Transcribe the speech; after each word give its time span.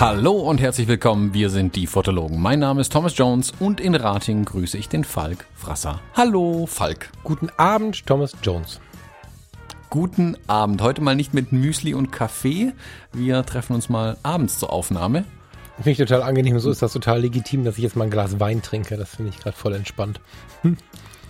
Hallo 0.00 0.32
und 0.32 0.62
herzlich 0.62 0.88
willkommen, 0.88 1.34
wir 1.34 1.50
sind 1.50 1.76
die 1.76 1.86
Fotologen. 1.86 2.40
Mein 2.40 2.58
Name 2.58 2.80
ist 2.80 2.90
Thomas 2.90 3.16
Jones 3.18 3.52
und 3.60 3.80
in 3.80 3.94
Rating 3.94 4.46
grüße 4.46 4.78
ich 4.78 4.88
den 4.88 5.04
Falk 5.04 5.46
Frasser. 5.54 6.00
Hallo 6.14 6.64
Falk. 6.66 7.10
Guten 7.22 7.50
Abend, 7.58 8.06
Thomas 8.06 8.34
Jones. 8.42 8.80
Guten 9.90 10.38
Abend. 10.46 10.80
Heute 10.80 11.02
mal 11.02 11.16
nicht 11.16 11.34
mit 11.34 11.52
Müsli 11.52 11.92
und 11.92 12.12
Kaffee. 12.12 12.72
Wir 13.12 13.44
treffen 13.44 13.74
uns 13.74 13.90
mal 13.90 14.16
abends 14.22 14.58
zur 14.58 14.72
Aufnahme. 14.72 15.26
Finde 15.80 15.92
ich 15.92 15.98
total 15.98 16.22
angenehm. 16.22 16.58
So 16.58 16.70
ist 16.70 16.82
das 16.82 16.92
total 16.92 17.22
legitim, 17.22 17.64
dass 17.64 17.78
ich 17.78 17.82
jetzt 17.82 17.96
mal 17.96 18.04
ein 18.04 18.10
Glas 18.10 18.38
Wein 18.38 18.60
trinke. 18.60 18.98
Das 18.98 19.16
finde 19.16 19.30
ich 19.30 19.38
gerade 19.38 19.56
voll 19.56 19.74
entspannt. 19.74 20.20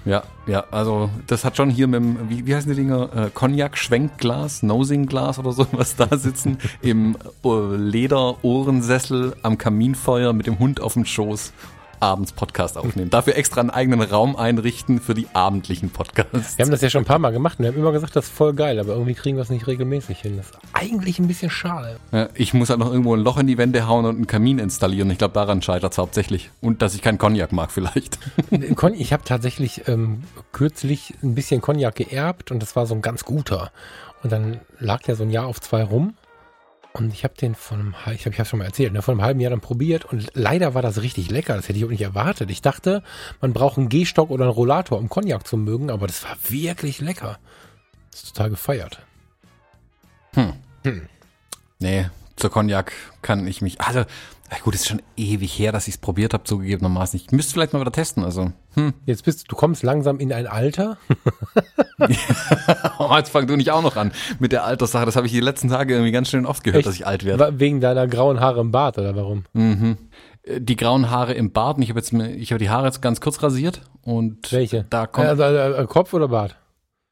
Ja, 0.05 0.25
ja, 0.47 0.65
also 0.71 1.11
das 1.27 1.45
hat 1.45 1.57
schon 1.57 1.71
hier 1.71 1.87
mit 1.87 2.01
dem, 2.01 2.31
wie, 2.31 2.47
wie 2.47 2.57
heißen 2.57 2.71
die 2.71 2.77
Dinger, 2.77 3.11
äh, 3.15 3.31
Cognac-Schwenkglas, 3.31 4.63
Nosing-Glas 4.63 5.39
oder 5.39 5.53
so, 5.53 5.67
was 5.73 5.95
da 5.95 6.17
sitzen, 6.17 6.59
im 6.81 7.17
äh, 7.45 7.77
Leder-Ohrensessel 7.77 9.37
am 9.43 9.59
Kaminfeuer 9.59 10.33
mit 10.33 10.47
dem 10.47 10.59
Hund 10.59 10.81
auf 10.81 10.95
dem 10.95 11.05
Schoß 11.05 11.53
abends 12.01 12.33
Podcast 12.33 12.77
aufnehmen. 12.77 13.11
Dafür 13.11 13.37
extra 13.37 13.61
einen 13.61 13.71
eigenen 13.71 14.01
Raum 14.03 14.37
einrichten 14.37 15.01
für 15.01 15.15
die 15.15 15.29
abendlichen 15.33 15.91
Podcasts. 15.91 16.59
Wir 16.59 16.65
haben 16.65 16.73
das 16.73 16.81
ja 16.81 16.91
schon 16.91 17.03
ein 17.03 17.07
paar 17.07 17.19
Mal 17.19 17.31
gemacht 17.31 17.59
und 17.59 17.65
wir 17.65 17.73
haben 17.73 17.79
immer 17.79 17.93
gesagt, 17.93 18.17
das 18.17 18.27
ist 18.27 18.33
voll 18.33 18.55
geil, 18.55 18.79
aber 18.79 18.93
irgendwie 18.93 19.15
kriegen 19.15 19.37
wir 19.37 19.43
es 19.43 19.51
nicht 19.51 19.67
regelmäßig 19.67 20.19
hin. 20.21 20.37
Das 20.37 20.47
ist 20.47 20.59
eigentlich 20.73 21.19
ein 21.19 21.29
bisschen 21.29 21.51
schade. 21.51 21.97
Ja, 22.13 22.29
ich 22.35 22.55
muss 22.55 22.71
halt 22.71 22.81
noch 22.81 22.91
irgendwo 22.91 23.15
ein 23.15 23.21
Loch 23.21 23.39
in 23.39 23.47
die 23.47 23.59
Wände 23.59 23.87
hauen 23.87 24.05
und 24.05 24.17
einen 24.17 24.27
Kamin 24.27 24.59
installieren. 24.59 25.11
Ich 25.11 25.19
glaube, 25.19 25.35
daran 25.35 25.63
scheitert 25.63 25.93
es 25.93 25.99
hauptsächlich. 25.99 26.51
Und 26.61 26.83
dass 26.83 26.95
ich 26.95 27.03
keinen 27.03 27.19
Cognac 27.19 27.53
mag 27.53 27.71
vielleicht. 27.71 28.19
Ich 29.01 29.13
habe 29.13 29.25
tatsächlich 29.25 29.89
ähm, 29.89 30.25
kürzlich 30.53 31.15
ein 31.23 31.35
bisschen 31.35 31.61
Cognac 31.61 31.95
geerbt 31.95 32.51
und 32.51 32.61
das 32.61 32.77
war 32.77 32.87
so 32.87 32.95
ein 32.95 33.03
ganz 33.03 33.25
guter. 33.25 33.71
Und 34.23 34.33
dann 34.33 34.61
lag 34.79 35.03
der 35.03 35.17
so 35.17 35.23
ein 35.23 35.31
Jahr 35.31 35.47
auf 35.47 35.61
zwei 35.61 35.83
rum 35.83 36.15
und 36.93 37.13
ich 37.13 37.25
habe 37.25 37.35
den 37.35 37.55
von 37.55 37.81
einem, 37.81 37.95
ich 38.13 38.23
glaube, 38.23 38.35
ich 38.35 38.39
habe 38.39 38.49
schon 38.49 38.59
mal 38.59 38.65
erzählt, 38.65 38.93
ne, 38.93 39.03
von 39.03 39.15
einem 39.15 39.23
halben 39.23 39.41
Jahr 39.41 39.51
dann 39.51 39.61
probiert 39.61 40.05
und 40.05 40.29
leider 40.35 40.75
war 40.75 40.83
das 40.83 41.03
richtig 41.03 41.31
lecker. 41.31 41.55
Das 41.55 41.69
hätte 41.69 41.79
ich 41.79 41.85
auch 41.85 41.91
nicht 41.91 42.03
erwartet. 42.03 42.51
Ich 42.51 42.63
dachte, 42.63 43.03
man 43.41 43.53
braucht 43.53 43.79
einen 43.79 43.89
Gehstock 43.89 44.31
oder 44.31 44.45
einen 44.45 44.53
Rollator, 44.53 44.99
um 44.99 45.09
Cognac 45.09 45.47
zu 45.47 45.57
mögen, 45.57 45.91
aber 45.91 46.07
das 46.07 46.25
war 46.25 46.37
wirklich 46.49 47.01
lecker. 47.01 47.39
Das 48.11 48.25
ist 48.25 48.37
total 48.37 48.51
gefeiert. 48.51 49.01
Hm. 50.35 50.55
hm. 50.85 51.09
Nee, 51.79 52.11
zur 52.37 52.51
Cognac 52.51 52.93
kann 53.23 53.47
ich 53.47 53.63
mich, 53.63 53.81
also 53.81 54.05
gut, 54.63 54.75
es 54.75 54.83
ist 54.83 54.89
schon 54.89 55.03
ewig 55.17 55.57
her, 55.59 55.73
dass 55.73 55.89
ich 55.89 55.95
es 55.95 56.01
probiert 56.01 56.35
habe, 56.35 56.45
zugegebenermaßen. 56.45 57.19
Ich 57.19 57.31
müsste 57.31 57.53
vielleicht 57.53 57.73
mal 57.73 57.81
wieder 57.81 57.93
testen. 57.93 58.25
Also, 58.25 58.53
hm. 58.75 58.95
Jetzt 59.05 59.25
bist 59.25 59.43
du, 59.43 59.45
du 59.49 59.57
kommst 59.57 59.83
langsam 59.83 60.21
in 60.21 60.33
ein 60.33 60.47
Alter. 60.47 60.97
oh, 62.99 63.15
jetzt 63.17 63.31
fang 63.31 63.47
du 63.47 63.57
nicht 63.57 63.71
auch 63.71 63.83
noch 63.83 63.97
an 63.97 64.13
mit 64.39 64.53
der 64.53 64.65
Alterssache. 64.65 65.07
Das 65.07 65.17
habe 65.17 65.27
ich 65.27 65.33
die 65.33 65.41
letzten 65.41 65.69
Tage 65.69 65.95
irgendwie 65.95 66.13
ganz 66.13 66.31
schön 66.31 66.47
oft 66.47 66.63
gehört, 66.63 66.81
Echt? 66.81 66.89
dass 66.89 66.95
ich 66.95 67.07
alt 67.07 67.25
werde. 67.25 67.59
Wegen 67.59 67.81
deiner 67.81 68.07
grauen 68.07 68.41
Haare 68.41 68.61
im 68.61 68.71
Bart 68.71 68.99
oder 68.99 69.17
warum? 69.17 69.45
Mhm. 69.53 69.99
Äh, 70.43 70.61
die 70.61 70.77
grauen 70.77 71.11
Haare 71.11 71.35
im 71.35 71.53
Bart. 71.53 71.79
Ich 71.81 71.89
habe 71.89 71.99
jetzt, 71.99 72.13
ich 72.13 72.53
habe 72.53 72.59
die 72.59 72.71
Haare 72.71 72.87
jetzt 72.87 73.03
ganz 73.03 73.21
kurz 73.21 73.43
rasiert 73.43 73.83
und 74.03 74.53
welche? 74.53 74.87
Da 74.89 75.07
kommt 75.07 75.27
also, 75.27 75.43
also, 75.43 75.87
Kopf 75.87 76.15
oder 76.15 76.29
Bart? 76.29 76.57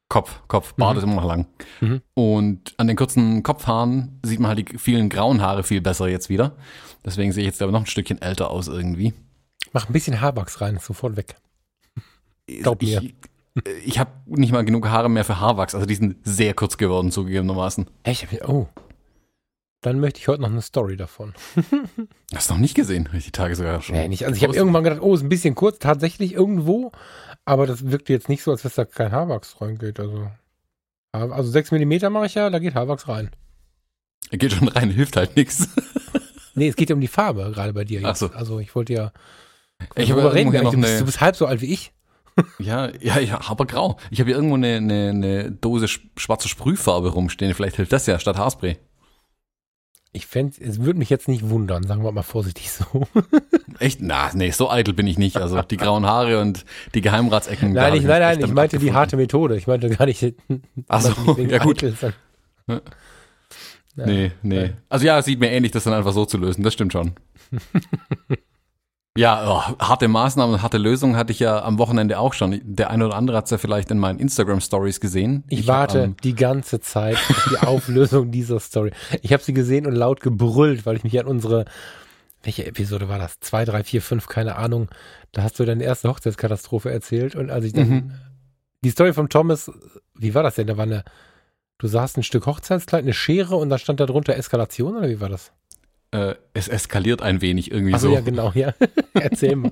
Kopf, 0.07 0.41
Kopf, 0.47 0.73
Bart 0.73 0.93
mhm. 0.93 0.97
ist 0.97 1.03
immer 1.03 1.15
noch 1.15 1.27
lang. 1.27 1.45
Mhm. 1.81 2.01
Und 2.15 2.73
an 2.77 2.87
den 2.87 2.95
kurzen 2.95 3.43
Kopfhaaren 3.43 4.19
sieht 4.23 4.39
man 4.39 4.49
halt 4.49 4.59
die 4.59 4.77
vielen 4.77 5.09
grauen 5.09 5.41
Haare 5.41 5.63
viel 5.63 5.81
besser 5.81 6.07
jetzt 6.07 6.29
wieder. 6.29 6.55
Deswegen 7.05 7.31
sehe 7.31 7.43
ich 7.43 7.49
jetzt 7.49 7.61
aber 7.61 7.71
noch 7.71 7.81
ein 7.81 7.85
Stückchen 7.85 8.21
älter 8.21 8.49
aus 8.49 8.67
irgendwie. 8.67 9.13
Mach 9.71 9.87
ein 9.87 9.93
bisschen 9.93 10.19
Haarwachs 10.19 10.61
rein, 10.61 10.79
sofort 10.81 11.15
weg. 11.15 11.35
Glaub 12.61 12.81
mir. 12.81 13.01
Ich, 13.01 13.15
ich 13.85 13.99
habe 13.99 14.11
nicht 14.27 14.51
mal 14.51 14.65
genug 14.65 14.87
Haare 14.87 15.09
mehr 15.09 15.25
für 15.25 15.39
Haarwachs. 15.39 15.75
Also 15.75 15.85
die 15.85 15.95
sind 15.95 16.17
sehr 16.23 16.53
kurz 16.53 16.77
geworden, 16.77 17.11
zugegebenermaßen. 17.11 17.87
Echt? 18.03 18.27
Oh. 18.47 18.67
Dann 19.81 19.99
möchte 19.99 20.19
ich 20.19 20.27
heute 20.27 20.41
noch 20.41 20.51
eine 20.51 20.61
Story 20.61 20.97
davon. 20.97 21.33
Hast 22.35 22.49
du 22.49 22.53
noch 22.53 22.61
nicht 22.61 22.75
gesehen? 22.75 23.07
Habe 23.07 23.17
ich 23.17 23.25
die 23.25 23.31
Tage 23.31 23.55
sogar 23.55 23.81
schon. 23.81 23.95
Nee, 23.95 24.09
nicht. 24.09 24.25
Also 24.25 24.35
ich 24.35 24.43
habe 24.43 24.55
irgendwann 24.55 24.83
gedacht, 24.83 25.01
oh, 25.01 25.15
ist 25.15 25.23
ein 25.23 25.29
bisschen 25.29 25.55
kurz, 25.55 25.79
tatsächlich 25.79 26.33
irgendwo. 26.33 26.91
Aber 27.45 27.65
das 27.65 27.89
wirkt 27.89 28.09
jetzt 28.09 28.27
nicht 28.27 28.43
so, 28.43 28.51
als 28.51 28.63
wenn 28.65 28.71
da 28.75 28.85
kein 28.85 29.11
Haarwachs 29.11 29.61
reingeht. 29.61 29.99
Also, 29.99 30.29
also 31.13 31.49
6 31.49 31.71
mm 31.71 32.11
mache 32.11 32.25
ich 32.25 32.35
ja, 32.35 32.49
da 32.49 32.59
geht 32.59 32.75
Haarwachs 32.75 33.07
rein. 33.07 33.31
Er 34.31 34.37
geht 34.37 34.51
schon 34.51 34.67
rein, 34.67 34.89
hilft 34.89 35.15
halt 35.15 35.35
nichts. 35.35 35.69
Nee, 36.55 36.67
es 36.67 36.75
geht 36.75 36.89
ja 36.89 36.95
um 36.95 36.99
die 36.99 37.07
Farbe, 37.07 37.51
gerade 37.53 37.71
bei 37.71 37.85
dir. 37.85 38.01
Jetzt. 38.01 38.09
Ach 38.09 38.15
so. 38.17 38.27
Also 38.31 38.59
ich 38.59 38.75
wollte 38.75 38.91
ja. 38.91 39.13
Ich 39.95 40.11
habe 40.11 40.33
wir. 40.33 40.61
Du 40.63 40.81
bist, 40.81 40.99
du 40.99 41.05
bist 41.05 41.21
halb 41.21 41.37
so 41.37 41.45
alt 41.45 41.61
wie 41.61 41.71
ich. 41.71 41.93
Ja, 42.59 42.89
ja, 42.99 43.19
ja, 43.19 43.41
aber 43.47 43.65
grau. 43.65 43.97
Ich 44.11 44.19
habe 44.19 44.29
hier 44.29 44.35
irgendwo 44.35 44.55
eine, 44.55 44.77
eine, 44.77 45.09
eine 45.09 45.51
Dose 45.51 45.87
schwarze 45.87 46.47
Sprühfarbe 46.47 47.09
rumstehen. 47.09 47.53
Vielleicht 47.53 47.77
hilft 47.77 47.93
das 47.93 48.05
ja 48.05 48.19
statt 48.19 48.37
Haarspray. 48.37 48.77
Ich 50.11 50.25
fände, 50.25 50.55
es 50.59 50.81
würde 50.81 50.97
mich 50.97 51.11
jetzt 51.11 51.27
nicht 51.27 51.49
wundern, 51.49 51.83
sagen 51.83 52.03
wir 52.03 52.11
mal 52.11 52.23
vorsichtig 52.23 52.71
so. 52.71 53.07
Echt? 53.79 54.01
Na, 54.01 54.31
nee, 54.33 54.49
so 54.49 54.71
eitel 54.71 54.93
bin 54.93 55.05
ich 55.05 55.19
nicht. 55.19 55.37
Also 55.37 55.61
die 55.61 55.77
grauen 55.77 56.05
Haare 56.07 56.41
und 56.41 56.65
die 56.95 57.01
Geheimratsecken. 57.01 57.73
Nein, 57.73 57.93
ich, 57.93 58.03
nein, 58.03 58.19
nein, 58.19 58.39
ich 58.39 58.47
meinte 58.47 58.77
abgefunden. 58.77 58.87
die 58.87 58.93
harte 58.93 59.17
Methode. 59.17 59.55
Ich 59.55 59.67
meinte 59.67 59.89
gar 59.89 60.07
nicht. 60.07 60.33
Ach 60.87 61.01
so, 61.25 61.37
ja 61.37 61.59
gut. 61.59 61.83
Eitel, 61.83 62.13
ja. 62.67 62.81
Nee, 63.95 64.31
nee. 64.41 64.71
Also 64.87 65.05
ja, 65.05 65.19
es 65.19 65.25
sieht 65.25 65.39
mir 65.39 65.51
ähnlich, 65.51 65.71
das 65.71 65.83
dann 65.83 65.93
einfach 65.93 66.13
so 66.13 66.25
zu 66.25 66.37
lösen. 66.37 66.63
Das 66.63 66.73
stimmt 66.73 66.93
schon. 66.93 67.13
ja, 69.17 69.43
oh, 69.49 69.61
harte 69.79 70.07
Maßnahmen, 70.07 70.61
harte 70.61 70.77
Lösungen 70.77 71.17
hatte 71.17 71.31
ich 71.31 71.39
ja 71.39 71.63
am 71.63 71.77
Wochenende 71.77 72.19
auch 72.19 72.33
schon. 72.33 72.61
Der 72.63 72.89
eine 72.89 73.05
oder 73.07 73.15
andere 73.15 73.37
hat 73.37 73.45
es 73.45 73.51
ja 73.51 73.57
vielleicht 73.57 73.91
in 73.91 73.99
meinen 73.99 74.19
Instagram-Stories 74.19 74.99
gesehen. 74.99 75.43
Ich, 75.49 75.61
ich 75.61 75.67
warte 75.67 75.99
hab, 75.99 76.05
ähm, 76.05 76.15
die 76.23 76.35
ganze 76.35 76.79
Zeit 76.79 77.15
auf 77.15 77.47
die 77.51 77.57
Auflösung 77.57 78.31
dieser 78.31 78.59
Story. 78.59 78.91
Ich 79.21 79.33
habe 79.33 79.43
sie 79.43 79.53
gesehen 79.53 79.87
und 79.87 79.95
laut 79.95 80.21
gebrüllt, 80.21 80.85
weil 80.85 80.95
ich 80.95 81.03
mich 81.03 81.19
an 81.19 81.27
unsere 81.27 81.65
welche 82.43 82.65
Episode 82.65 83.09
war 83.09 83.19
das? 83.19 83.41
Zwei, 83.41 83.65
drei, 83.65 83.83
vier, 83.83 84.01
fünf, 84.01 84.27
keine 84.27 84.55
Ahnung. 84.55 84.87
Da 85.33 85.43
hast 85.43 85.59
du 85.59 85.65
deine 85.65 85.83
erste 85.83 86.07
Hochzeitskatastrophe 86.07 86.89
erzählt 86.89 87.35
und 87.35 87.49
als 87.49 87.65
ich 87.65 87.73
dann 87.73 87.89
mhm. 87.89 88.11
die 88.81 88.91
Story 88.91 89.11
von 89.11 89.27
Thomas, 89.27 89.69
wie 90.15 90.33
war 90.33 90.43
das 90.43 90.55
denn? 90.55 90.67
Da 90.67 90.77
war 90.77 90.85
eine 90.85 91.03
Du 91.79 91.87
sahst 91.87 92.17
ein 92.17 92.23
Stück 92.23 92.45
Hochzeitskleid, 92.45 93.03
eine 93.03 93.13
Schere 93.13 93.55
und 93.55 93.69
da 93.69 93.77
stand 93.77 94.01
da 94.01 94.05
drunter 94.05 94.35
Eskalation 94.35 94.97
oder 94.97 95.09
wie 95.09 95.21
war 95.21 95.29
das? 95.29 95.53
Äh, 96.11 96.35
es 96.53 96.67
eskaliert 96.67 97.21
ein 97.21 97.41
wenig 97.41 97.71
irgendwie 97.71 97.93
also, 97.93 98.09
so. 98.09 98.13
ja, 98.15 98.21
genau, 98.21 98.51
ja. 98.55 98.73
Erzähl 99.13 99.55
mal. 99.55 99.71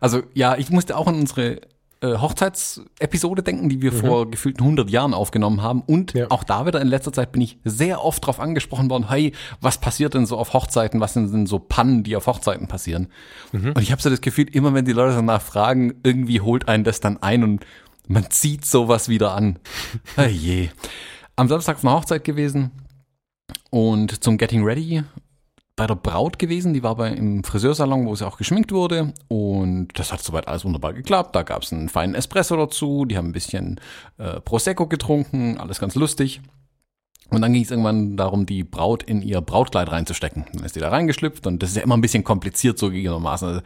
Also 0.00 0.22
ja, 0.34 0.56
ich 0.56 0.70
musste 0.70 0.96
auch 0.96 1.06
an 1.06 1.14
unsere 1.14 1.60
äh, 2.02 2.16
Hochzeitsepisode 2.16 3.42
denken, 3.42 3.68
die 3.68 3.82
wir 3.82 3.92
mhm. 3.92 3.98
vor 3.98 4.30
gefühlten 4.30 4.62
100 4.62 4.90
Jahren 4.90 5.12
aufgenommen 5.12 5.62
haben. 5.62 5.82
Und 5.82 6.14
ja. 6.14 6.30
auch 6.30 6.44
da 6.44 6.66
wieder 6.66 6.80
in 6.80 6.88
letzter 6.88 7.12
Zeit 7.12 7.32
bin 7.32 7.42
ich 7.42 7.58
sehr 7.64 8.02
oft 8.02 8.24
drauf 8.24 8.40
angesprochen 8.40 8.88
worden, 8.88 9.08
hey, 9.08 9.32
was 9.60 9.78
passiert 9.78 10.14
denn 10.14 10.24
so 10.26 10.38
auf 10.38 10.54
Hochzeiten? 10.54 11.00
Was 11.00 11.14
sind 11.14 11.32
denn 11.32 11.46
so 11.46 11.58
Pannen, 11.58 12.02
die 12.02 12.16
auf 12.16 12.26
Hochzeiten 12.26 12.68
passieren? 12.68 13.08
Mhm. 13.52 13.72
Und 13.72 13.82
ich 13.82 13.92
habe 13.92 14.00
so 14.00 14.08
das 14.08 14.22
Gefühl, 14.22 14.48
immer 14.50 14.72
wenn 14.72 14.84
die 14.86 14.92
Leute 14.92 15.14
danach 15.14 15.42
fragen, 15.42 15.94
irgendwie 16.02 16.40
holt 16.40 16.68
einen 16.68 16.84
das 16.84 17.00
dann 17.00 17.22
ein 17.22 17.44
und 17.44 17.66
man 18.08 18.30
zieht 18.30 18.64
sowas 18.64 19.08
wieder 19.08 19.34
an. 19.34 19.58
je. 20.28 20.70
Am 21.36 21.48
Samstag 21.48 21.76
auf 21.76 21.84
einer 21.84 21.94
Hochzeit 21.94 22.24
gewesen 22.24 22.70
und 23.70 24.24
zum 24.24 24.38
Getting 24.38 24.64
Ready 24.64 25.04
bei 25.80 25.86
der 25.86 25.94
Braut 25.94 26.38
gewesen. 26.38 26.74
Die 26.74 26.82
war 26.82 26.96
bei 26.96 27.08
im 27.08 27.42
Friseursalon, 27.42 28.04
wo 28.04 28.14
sie 28.14 28.26
auch 28.26 28.36
geschminkt 28.36 28.70
wurde. 28.70 29.14
Und 29.28 29.88
das 29.98 30.12
hat 30.12 30.20
soweit 30.20 30.46
alles 30.46 30.66
wunderbar 30.66 30.92
geklappt. 30.92 31.34
Da 31.34 31.42
gab 31.42 31.62
es 31.62 31.72
einen 31.72 31.88
feinen 31.88 32.14
Espresso 32.14 32.54
dazu. 32.54 33.06
Die 33.06 33.16
haben 33.16 33.30
ein 33.30 33.32
bisschen 33.32 33.80
äh, 34.18 34.42
Prosecco 34.42 34.88
getrunken. 34.88 35.56
Alles 35.56 35.80
ganz 35.80 35.94
lustig. 35.94 36.42
Und 37.30 37.40
dann 37.40 37.54
ging 37.54 37.62
es 37.62 37.70
irgendwann 37.70 38.18
darum, 38.18 38.44
die 38.44 38.62
Braut 38.62 39.02
in 39.04 39.22
ihr 39.22 39.40
Brautkleid 39.40 39.90
reinzustecken. 39.90 40.44
Dann 40.52 40.64
ist 40.64 40.76
die 40.76 40.80
da 40.80 40.90
reingeschlüpft 40.90 41.46
und 41.46 41.62
das 41.62 41.70
ist 41.70 41.76
ja 41.76 41.82
immer 41.82 41.96
ein 41.96 42.02
bisschen 42.02 42.24
kompliziert 42.24 42.78
so 42.78 42.90
gegebenermaßen. 42.90 43.48
Also 43.48 43.60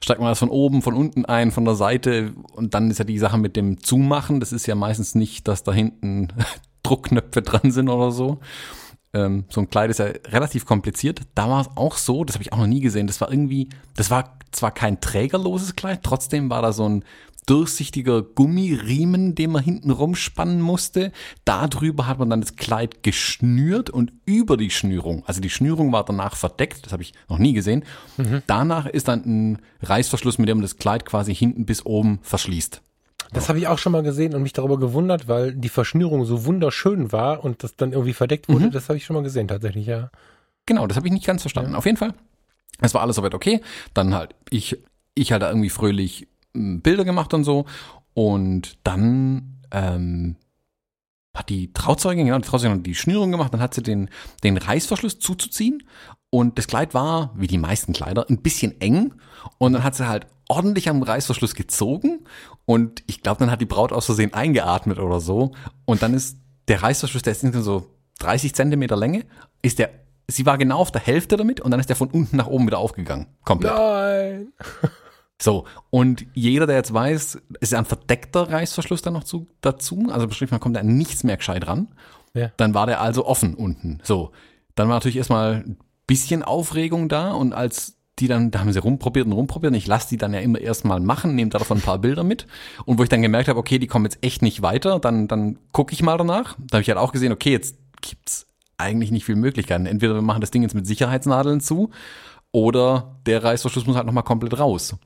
steigt 0.00 0.20
man 0.20 0.28
das 0.28 0.38
von 0.38 0.50
oben, 0.50 0.80
von 0.80 0.94
unten 0.94 1.24
ein, 1.24 1.50
von 1.50 1.64
der 1.64 1.74
Seite 1.74 2.34
und 2.52 2.74
dann 2.74 2.88
ist 2.88 2.98
ja 2.98 3.04
die 3.04 3.18
Sache 3.18 3.36
mit 3.38 3.56
dem 3.56 3.82
Zumachen. 3.82 4.38
Das 4.38 4.52
ist 4.52 4.68
ja 4.68 4.76
meistens 4.76 5.16
nicht, 5.16 5.48
dass 5.48 5.64
da 5.64 5.72
hinten 5.72 6.28
Druckknöpfe 6.84 7.42
dran 7.42 7.72
sind 7.72 7.88
oder 7.88 8.12
so. 8.12 8.38
Ähm, 9.14 9.44
so 9.48 9.60
ein 9.60 9.70
Kleid 9.70 9.90
ist 9.90 9.98
ja 9.98 10.06
relativ 10.26 10.66
kompliziert. 10.66 11.22
Da 11.34 11.48
war 11.48 11.62
es 11.62 11.68
auch 11.76 11.96
so, 11.96 12.24
das 12.24 12.36
habe 12.36 12.42
ich 12.42 12.52
auch 12.52 12.58
noch 12.58 12.66
nie 12.66 12.80
gesehen. 12.80 13.06
Das 13.06 13.20
war 13.20 13.30
irgendwie, 13.30 13.68
das 13.96 14.10
war 14.10 14.38
zwar 14.52 14.70
kein 14.70 15.00
trägerloses 15.00 15.76
Kleid, 15.76 16.00
trotzdem 16.02 16.50
war 16.50 16.62
da 16.62 16.72
so 16.72 16.88
ein 16.88 17.04
durchsichtiger 17.48 18.20
Gummiriemen, 18.20 19.34
den 19.34 19.52
man 19.52 19.64
hinten 19.64 19.90
rumspannen 19.90 20.60
musste. 20.60 21.12
Darüber 21.46 22.06
hat 22.06 22.18
man 22.18 22.28
dann 22.28 22.42
das 22.42 22.56
Kleid 22.56 23.02
geschnürt 23.02 23.88
und 23.88 24.12
über 24.26 24.58
die 24.58 24.70
Schnürung, 24.70 25.24
also 25.26 25.40
die 25.40 25.50
Schnürung 25.50 25.90
war 25.92 26.04
danach 26.04 26.36
verdeckt, 26.36 26.84
das 26.84 26.92
habe 26.92 27.02
ich 27.02 27.14
noch 27.28 27.38
nie 27.38 27.54
gesehen. 27.54 27.84
Mhm. 28.18 28.42
Danach 28.46 28.86
ist 28.86 29.08
dann 29.08 29.24
ein 29.24 29.58
Reißverschluss, 29.80 30.36
mit 30.36 30.48
dem 30.48 30.58
man 30.58 30.62
das 30.62 30.76
Kleid 30.76 31.06
quasi 31.06 31.34
hinten 31.34 31.64
bis 31.64 31.86
oben 31.86 32.18
verschließt. 32.22 32.82
Das 33.32 33.48
habe 33.48 33.58
ich 33.58 33.68
auch 33.68 33.78
schon 33.78 33.92
mal 33.92 34.02
gesehen 34.02 34.34
und 34.34 34.42
mich 34.42 34.52
darüber 34.52 34.78
gewundert, 34.78 35.28
weil 35.28 35.54
die 35.54 35.68
Verschnürung 35.68 36.24
so 36.24 36.44
wunderschön 36.44 37.12
war 37.12 37.44
und 37.44 37.62
das 37.62 37.76
dann 37.76 37.92
irgendwie 37.92 38.14
verdeckt 38.14 38.48
wurde. 38.48 38.66
Mhm. 38.66 38.70
Das 38.70 38.88
habe 38.88 38.96
ich 38.96 39.04
schon 39.04 39.14
mal 39.14 39.22
gesehen, 39.22 39.48
tatsächlich, 39.48 39.86
ja. 39.86 40.10
Genau, 40.66 40.86
das 40.86 40.96
habe 40.96 41.06
ich 41.06 41.12
nicht 41.12 41.26
ganz 41.26 41.42
verstanden. 41.42 41.72
Ja. 41.72 41.78
Auf 41.78 41.86
jeden 41.86 41.98
Fall. 41.98 42.14
Es 42.80 42.94
war 42.94 43.02
alles 43.02 43.16
soweit 43.16 43.34
okay. 43.34 43.60
Dann 43.94 44.14
halt, 44.14 44.34
ich, 44.50 44.78
ich 45.14 45.32
halt 45.32 45.42
irgendwie 45.42 45.70
fröhlich 45.70 46.28
Bilder 46.52 47.04
gemacht 47.04 47.34
und 47.34 47.44
so. 47.44 47.66
Und 48.14 48.78
dann 48.84 49.60
ähm, 49.70 50.36
hat 51.34 51.48
die 51.48 51.72
Trauzeugin, 51.72 52.26
genau, 52.26 52.38
die 52.38 52.48
Trauzeugin 52.48 52.78
hat 52.78 52.86
die 52.86 52.94
Schnürung 52.94 53.30
gemacht, 53.30 53.52
dann 53.54 53.60
hat 53.60 53.74
sie 53.74 53.82
den, 53.82 54.10
den 54.42 54.56
Reißverschluss 54.56 55.18
zuzuziehen. 55.18 55.82
Und 56.30 56.58
das 56.58 56.66
Kleid 56.66 56.94
war, 56.94 57.32
wie 57.36 57.46
die 57.46 57.58
meisten 57.58 57.92
Kleider, 57.92 58.26
ein 58.28 58.42
bisschen 58.42 58.80
eng. 58.80 59.14
Und 59.58 59.72
dann 59.72 59.84
hat 59.84 59.94
sie 59.94 60.08
halt 60.08 60.26
ordentlich 60.48 60.88
am 60.88 61.02
Reißverschluss 61.02 61.54
gezogen. 61.54 62.24
Und 62.68 63.02
ich 63.06 63.22
glaube, 63.22 63.38
dann 63.38 63.50
hat 63.50 63.62
die 63.62 63.66
Braut 63.66 63.94
aus 63.94 64.04
Versehen 64.04 64.34
eingeatmet 64.34 64.98
oder 64.98 65.20
so. 65.20 65.52
Und 65.86 66.02
dann 66.02 66.12
ist 66.12 66.36
der 66.68 66.82
Reißverschluss, 66.82 67.22
der 67.22 67.32
ist 67.32 67.40
so 67.40 67.86
30 68.18 68.54
Zentimeter 68.54 68.94
Länge, 68.94 69.24
ist 69.62 69.78
der, 69.78 69.88
sie 70.26 70.44
war 70.44 70.58
genau 70.58 70.76
auf 70.76 70.92
der 70.92 71.00
Hälfte 71.00 71.38
damit 71.38 71.62
und 71.62 71.70
dann 71.70 71.80
ist 71.80 71.88
der 71.88 71.96
von 71.96 72.10
unten 72.10 72.36
nach 72.36 72.46
oben 72.46 72.66
wieder 72.66 72.76
aufgegangen. 72.76 73.26
Komplett. 73.44 73.72
Nein. 73.74 74.52
So, 75.40 75.66
und 75.90 76.26
jeder, 76.34 76.66
der 76.66 76.74
jetzt 76.74 76.92
weiß, 76.92 77.38
ist 77.60 77.70
ja 77.70 77.78
ein 77.78 77.84
verdeckter 77.84 78.50
Reißverschluss 78.50 79.02
dann 79.02 79.12
noch 79.12 79.22
zu, 79.22 79.46
dazu, 79.60 80.08
also 80.10 80.26
beschrieben, 80.26 80.50
man 80.50 80.58
kommt 80.58 80.74
da 80.74 80.82
nichts 80.82 81.22
mehr 81.22 81.36
gescheit 81.36 81.68
ran. 81.68 81.94
Ja. 82.34 82.50
Dann 82.56 82.74
war 82.74 82.86
der 82.86 83.00
also 83.00 83.24
offen 83.24 83.54
unten. 83.54 84.00
So, 84.02 84.32
dann 84.74 84.88
war 84.88 84.96
natürlich 84.96 85.16
erstmal 85.16 85.58
ein 85.58 85.78
bisschen 86.08 86.42
Aufregung 86.42 87.08
da 87.08 87.34
und 87.34 87.52
als 87.52 87.97
die 88.20 88.28
dann, 88.28 88.50
da 88.50 88.60
haben 88.60 88.72
sie 88.72 88.80
rumprobiert 88.80 89.26
und 89.26 89.32
rumprobiert 89.32 89.72
und 89.72 89.76
ich 89.78 89.86
lasse 89.86 90.08
die 90.08 90.16
dann 90.16 90.34
ja 90.34 90.40
immer 90.40 90.60
erstmal 90.60 91.00
machen, 91.00 91.34
nehme 91.34 91.50
davon 91.50 91.78
ein 91.78 91.82
paar 91.82 91.98
Bilder 91.98 92.24
mit 92.24 92.46
und 92.84 92.98
wo 92.98 93.02
ich 93.02 93.08
dann 93.08 93.22
gemerkt 93.22 93.48
habe, 93.48 93.58
okay, 93.58 93.78
die 93.78 93.86
kommen 93.86 94.04
jetzt 94.04 94.18
echt 94.22 94.42
nicht 94.42 94.62
weiter, 94.62 94.98
dann, 94.98 95.28
dann 95.28 95.58
gucke 95.72 95.92
ich 95.92 96.02
mal 96.02 96.18
danach. 96.18 96.56
Da 96.58 96.76
habe 96.76 96.82
ich 96.82 96.88
halt 96.88 96.98
auch 96.98 97.12
gesehen, 97.12 97.32
okay, 97.32 97.50
jetzt 97.50 97.76
gibt's 98.00 98.46
eigentlich 98.76 99.10
nicht 99.10 99.24
viele 99.24 99.38
Möglichkeiten. 99.38 99.86
Entweder 99.86 100.14
wir 100.14 100.22
machen 100.22 100.40
das 100.40 100.50
Ding 100.50 100.62
jetzt 100.62 100.74
mit 100.74 100.86
Sicherheitsnadeln 100.86 101.60
zu 101.60 101.90
oder 102.52 103.16
der 103.26 103.42
Reißverschluss 103.42 103.86
muss 103.86 103.96
halt 103.96 104.06
nochmal 104.06 104.24
komplett 104.24 104.58
raus. 104.58 104.96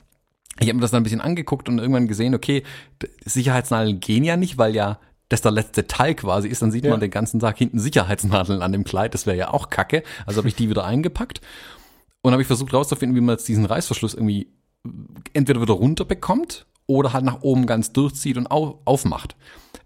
Ich 0.59 0.67
habe 0.67 0.75
mir 0.75 0.81
das 0.81 0.91
dann 0.91 1.01
ein 1.01 1.03
bisschen 1.03 1.21
angeguckt 1.21 1.67
und 1.67 1.79
irgendwann 1.79 2.07
gesehen, 2.07 2.35
okay, 2.35 2.63
Sicherheitsnadeln 3.25 3.99
gehen 3.99 4.23
ja 4.23 4.37
nicht, 4.37 4.57
weil 4.57 4.75
ja 4.75 4.99
das 5.29 5.41
der 5.41 5.51
letzte 5.51 5.87
Teil 5.87 6.13
quasi 6.13 6.47
ist, 6.47 6.61
dann 6.61 6.71
sieht 6.71 6.85
ja. 6.85 6.91
man 6.91 6.99
den 6.99 7.09
ganzen 7.09 7.39
Tag 7.39 7.57
hinten 7.57 7.79
Sicherheitsnadeln 7.79 8.61
an 8.61 8.71
dem 8.71 8.83
Kleid, 8.83 9.15
das 9.15 9.25
wäre 9.25 9.35
ja 9.37 9.51
auch 9.51 9.71
kacke. 9.71 10.03
Also 10.27 10.37
habe 10.37 10.47
ich 10.47 10.55
die 10.55 10.69
wieder 10.69 10.85
eingepackt 10.85 11.41
und 12.23 12.31
habe 12.31 12.41
ich 12.41 12.47
versucht 12.47 12.73
rauszufinden, 12.73 13.15
wie 13.15 13.21
man 13.21 13.35
jetzt 13.35 13.47
diesen 13.47 13.65
Reißverschluss 13.65 14.15
irgendwie 14.15 14.47
entweder 15.33 15.61
wieder 15.61 15.73
runterbekommt 15.73 16.65
oder 16.87 17.13
halt 17.13 17.25
nach 17.25 17.41
oben 17.41 17.67
ganz 17.67 17.93
durchzieht 17.93 18.37
und 18.37 18.49
au 18.49 18.81
aufmacht. 18.85 19.35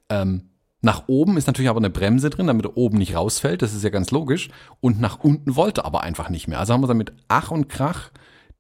Ähm, 0.10 0.50
nach 0.82 1.08
oben 1.08 1.38
ist 1.38 1.48
natürlich 1.48 1.70
aber 1.70 1.80
eine 1.80 1.90
Bremse 1.90 2.30
drin, 2.30 2.48
damit 2.48 2.66
er 2.66 2.78
oben 2.78 3.00
nicht 3.00 3.16
rausfällt, 3.16 3.62
das 3.62 3.74
ist 3.74 3.84
ja 3.84 3.90
ganz 3.90 4.12
logisch. 4.12 4.50
Und 4.80 5.02
nach 5.02 5.20
unten 5.20 5.56
wollte 5.56 5.82
er 5.82 5.86
aber 5.86 6.04
einfach 6.04 6.30
nicht 6.30 6.48
mehr. 6.48 6.60
Also 6.60 6.74
haben 6.74 6.82
wir 6.82 6.88
dann 6.88 6.98
mit 6.98 7.14
Ach 7.28 7.52
und 7.52 7.68
Krach 7.68 8.12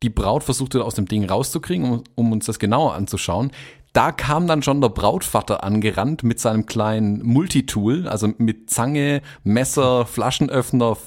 die 0.03 0.09
Braut 0.09 0.43
versucht 0.43 0.75
aus 0.75 0.95
dem 0.95 1.07
Ding 1.07 1.25
rauszukriegen, 1.25 1.89
um, 1.89 2.03
um 2.15 2.31
uns 2.31 2.45
das 2.45 2.59
genauer 2.59 2.93
anzuschauen 2.95 3.51
da 3.97 4.11
kam 4.11 4.45
dann 4.45 4.61
schon 4.61 4.79
der 4.79 4.89
Brautvater 4.89 5.63
angerannt 5.63 6.21
mit 6.21 6.39
seinem 6.39 6.67
kleinen 6.67 7.25
Multitool, 7.25 8.07
also 8.07 8.31
mit 8.37 8.69
Zange, 8.69 9.23
Messer, 9.43 10.05
Flaschenöffner, 10.05 10.97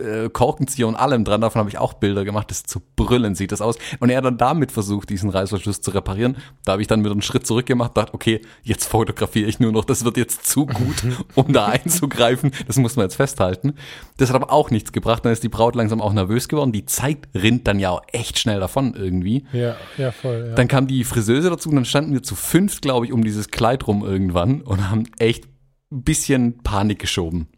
äh, 0.00 0.28
Korkenzieher 0.28 0.86
und 0.86 0.94
allem 0.94 1.24
dran. 1.24 1.40
Davon 1.40 1.58
habe 1.58 1.68
ich 1.68 1.78
auch 1.78 1.94
Bilder 1.94 2.24
gemacht. 2.24 2.48
Das 2.52 2.62
zu 2.62 2.80
brüllen 2.94 3.34
sieht 3.34 3.50
das 3.50 3.60
aus. 3.60 3.76
Und 3.98 4.10
er 4.10 4.18
hat 4.18 4.24
dann 4.24 4.38
damit 4.38 4.70
versucht, 4.70 5.10
diesen 5.10 5.30
Reißverschluss 5.30 5.80
zu 5.80 5.90
reparieren. 5.90 6.36
Da 6.64 6.72
habe 6.72 6.82
ich 6.82 6.86
dann 6.86 7.00
wieder 7.00 7.10
einen 7.10 7.22
Schritt 7.22 7.44
zurück 7.44 7.66
gemacht, 7.66 7.96
dachte, 7.96 8.14
okay, 8.14 8.40
jetzt 8.62 8.86
fotografiere 8.86 9.48
ich 9.48 9.58
nur 9.58 9.72
noch. 9.72 9.84
Das 9.84 10.04
wird 10.04 10.16
jetzt 10.16 10.46
zu 10.46 10.66
gut, 10.66 11.02
um 11.34 11.52
da 11.52 11.66
einzugreifen. 11.66 12.52
Das 12.68 12.76
muss 12.76 12.94
man 12.94 13.06
jetzt 13.06 13.16
festhalten. 13.16 13.74
Das 14.16 14.28
hat 14.28 14.36
aber 14.36 14.52
auch 14.52 14.70
nichts 14.70 14.92
gebracht. 14.92 15.24
Dann 15.24 15.32
ist 15.32 15.42
die 15.42 15.48
Braut 15.48 15.74
langsam 15.74 16.00
auch 16.00 16.12
nervös 16.12 16.48
geworden. 16.48 16.70
Die 16.70 16.86
Zeit 16.86 17.18
rinnt 17.34 17.66
dann 17.66 17.80
ja 17.80 17.90
auch 17.90 18.02
echt 18.12 18.38
schnell 18.38 18.60
davon 18.60 18.94
irgendwie. 18.94 19.44
Ja, 19.52 19.74
ja, 19.96 20.12
voll. 20.12 20.46
Ja. 20.50 20.54
Dann 20.54 20.68
kam 20.68 20.86
die 20.86 21.02
Friseuse 21.02 21.50
dazu 21.50 21.68
und 21.68 21.74
dann 21.74 21.84
standen 21.84 22.12
wir 22.12 22.22
zu 22.28 22.36
fünf, 22.36 22.82
glaube 22.82 23.06
ich, 23.06 23.12
um 23.12 23.24
dieses 23.24 23.48
Kleid 23.48 23.86
rum 23.86 24.04
irgendwann 24.04 24.60
und 24.60 24.90
haben 24.90 25.04
echt 25.18 25.46
ein 25.90 26.02
bisschen 26.02 26.58
Panik 26.58 26.98
geschoben. 26.98 27.48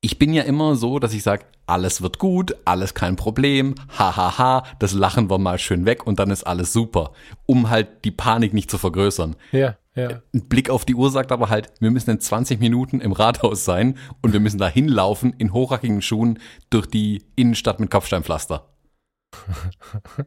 Ich 0.00 0.18
bin 0.18 0.32
ja 0.32 0.42
immer 0.42 0.74
so, 0.74 0.98
dass 0.98 1.12
ich 1.12 1.22
sage, 1.22 1.44
alles 1.66 2.00
wird 2.00 2.18
gut, 2.18 2.56
alles 2.64 2.94
kein 2.94 3.16
Problem, 3.16 3.74
hahaha, 3.90 4.38
ha, 4.38 4.38
ha, 4.38 4.66
das 4.78 4.94
lachen 4.94 5.28
wir 5.28 5.36
mal 5.36 5.58
schön 5.58 5.84
weg 5.84 6.06
und 6.06 6.18
dann 6.18 6.30
ist 6.30 6.44
alles 6.44 6.72
super, 6.72 7.12
um 7.44 7.68
halt 7.68 8.06
die 8.06 8.10
Panik 8.10 8.54
nicht 8.54 8.70
zu 8.70 8.78
vergrößern. 8.78 9.36
Ja, 9.52 9.76
ja. 9.94 10.22
Ein 10.32 10.48
Blick 10.48 10.70
auf 10.70 10.86
die 10.86 10.94
Uhr 10.94 11.10
sagt 11.10 11.30
aber 11.30 11.50
halt, 11.50 11.70
wir 11.78 11.90
müssen 11.90 12.10
in 12.10 12.20
20 12.20 12.58
Minuten 12.58 13.02
im 13.02 13.12
Rathaus 13.12 13.66
sein 13.66 13.98
und 14.22 14.32
wir 14.32 14.40
müssen 14.40 14.58
da 14.58 14.68
hinlaufen 14.68 15.34
in 15.36 15.52
hochhackigen 15.52 16.00
Schuhen 16.00 16.38
durch 16.70 16.86
die 16.86 17.22
Innenstadt 17.36 17.80
mit 17.80 17.90
Kopfsteinpflaster. 17.90 18.69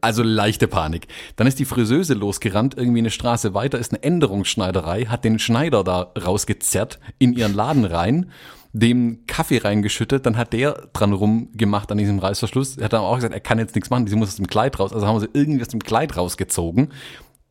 Also 0.00 0.22
leichte 0.22 0.68
Panik. 0.68 1.08
Dann 1.36 1.46
ist 1.46 1.58
die 1.58 1.64
Friseuse 1.64 2.14
losgerannt, 2.14 2.74
irgendwie 2.76 2.98
eine 2.98 3.10
Straße 3.10 3.54
weiter 3.54 3.78
ist 3.78 3.92
eine 3.92 4.02
Änderungsschneiderei, 4.02 5.06
hat 5.06 5.24
den 5.24 5.38
Schneider 5.38 5.84
da 5.84 6.12
rausgezerrt 6.22 6.98
in 7.18 7.32
ihren 7.32 7.54
Laden 7.54 7.84
rein, 7.84 8.30
dem 8.72 9.24
Kaffee 9.26 9.58
reingeschüttet, 9.58 10.26
dann 10.26 10.36
hat 10.36 10.52
der 10.52 10.88
dran 10.92 11.12
rumgemacht 11.12 11.92
an 11.92 11.98
diesem 11.98 12.18
Reißverschluss. 12.18 12.76
Er 12.76 12.86
hat 12.86 12.92
dann 12.92 13.02
auch 13.02 13.16
gesagt, 13.16 13.34
er 13.34 13.40
kann 13.40 13.58
jetzt 13.58 13.74
nichts 13.74 13.88
machen, 13.88 14.06
sie 14.06 14.16
muss 14.16 14.30
aus 14.30 14.36
dem 14.36 14.48
Kleid 14.48 14.78
raus. 14.78 14.92
Also 14.92 15.06
haben 15.06 15.16
wir 15.16 15.20
sie 15.20 15.28
irgendwie 15.32 15.62
aus 15.62 15.68
dem 15.68 15.80
Kleid 15.80 16.16
rausgezogen. 16.16 16.92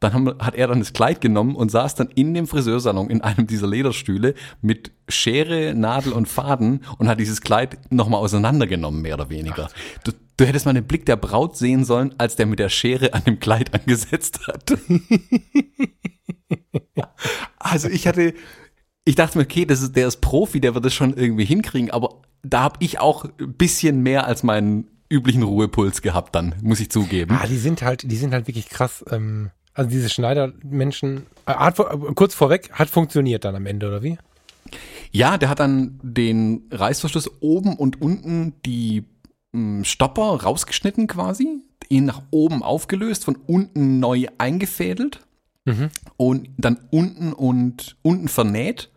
Dann 0.01 0.13
haben, 0.13 0.37
hat 0.39 0.55
er 0.55 0.67
dann 0.67 0.79
das 0.79 0.91
Kleid 0.91 1.21
genommen 1.21 1.55
und 1.55 1.71
saß 1.71 1.95
dann 1.95 2.09
in 2.09 2.33
dem 2.33 2.45
Friseursalon 2.45 3.09
in 3.09 3.21
einem 3.21 3.47
dieser 3.47 3.67
Lederstühle 3.67 4.33
mit 4.61 4.91
Schere, 5.07 5.73
Nadel 5.73 6.11
und 6.11 6.27
Faden 6.27 6.83
und 6.97 7.07
hat 7.07 7.21
dieses 7.21 7.39
Kleid 7.39 7.77
nochmal 7.89 8.19
auseinandergenommen, 8.19 9.01
mehr 9.01 9.13
oder 9.15 9.29
weniger. 9.29 9.69
Du, 10.03 10.11
du, 10.37 10.45
hättest 10.45 10.65
mal 10.65 10.73
den 10.73 10.85
Blick 10.85 11.05
der 11.05 11.15
Braut 11.15 11.57
sehen 11.57 11.85
sollen, 11.85 12.13
als 12.17 12.35
der 12.35 12.45
mit 12.45 12.59
der 12.59 12.69
Schere 12.69 13.13
an 13.13 13.23
dem 13.23 13.39
Kleid 13.39 13.73
angesetzt 13.73 14.47
hat. 14.47 14.77
also 17.59 17.87
ich 17.89 18.07
hatte, 18.07 18.33
ich 19.05 19.15
dachte 19.15 19.37
mir, 19.37 19.43
okay, 19.43 19.65
das 19.65 19.81
ist, 19.81 19.95
der 19.95 20.07
ist 20.07 20.21
Profi, 20.21 20.59
der 20.59 20.75
wird 20.75 20.85
das 20.85 20.93
schon 20.93 21.15
irgendwie 21.15 21.45
hinkriegen, 21.45 21.91
aber 21.91 22.21
da 22.43 22.61
habe 22.61 22.77
ich 22.79 22.99
auch 22.99 23.25
ein 23.25 23.53
bisschen 23.53 24.01
mehr 24.01 24.27
als 24.27 24.43
meinen 24.43 24.89
üblichen 25.09 25.43
Ruhepuls 25.43 26.01
gehabt 26.01 26.35
dann, 26.35 26.55
muss 26.61 26.79
ich 26.79 26.89
zugeben. 26.89 27.37
Ah, 27.39 27.47
die 27.47 27.57
sind 27.57 27.81
halt, 27.81 28.09
die 28.09 28.15
sind 28.15 28.33
halt 28.33 28.47
wirklich 28.47 28.69
krass. 28.69 29.03
Ähm 29.11 29.51
also 29.73 29.89
diese 29.89 30.09
Schneider-Menschen, 30.09 31.25
äh, 31.45 31.53
hat, 31.53 31.77
kurz 32.15 32.35
vorweg, 32.35 32.71
hat 32.73 32.89
funktioniert 32.89 33.43
dann 33.43 33.55
am 33.55 33.65
Ende, 33.65 33.87
oder 33.87 34.03
wie? 34.03 34.17
Ja, 35.11 35.37
der 35.37 35.49
hat 35.49 35.59
dann 35.59 35.99
den 36.03 36.67
Reißverschluss 36.71 37.41
oben 37.41 37.75
und 37.75 38.01
unten 38.01 38.53
die 38.65 39.05
Stopper 39.83 40.41
rausgeschnitten 40.43 41.07
quasi, 41.07 41.61
ihn 41.89 42.05
nach 42.05 42.21
oben 42.31 42.63
aufgelöst, 42.63 43.25
von 43.25 43.35
unten 43.35 43.99
neu 43.99 44.25
eingefädelt 44.37 45.19
mhm. 45.65 45.89
und 46.17 46.49
dann 46.57 46.79
unten 46.89 47.33
und 47.33 47.97
unten 48.01 48.27
vernäht, 48.27 48.89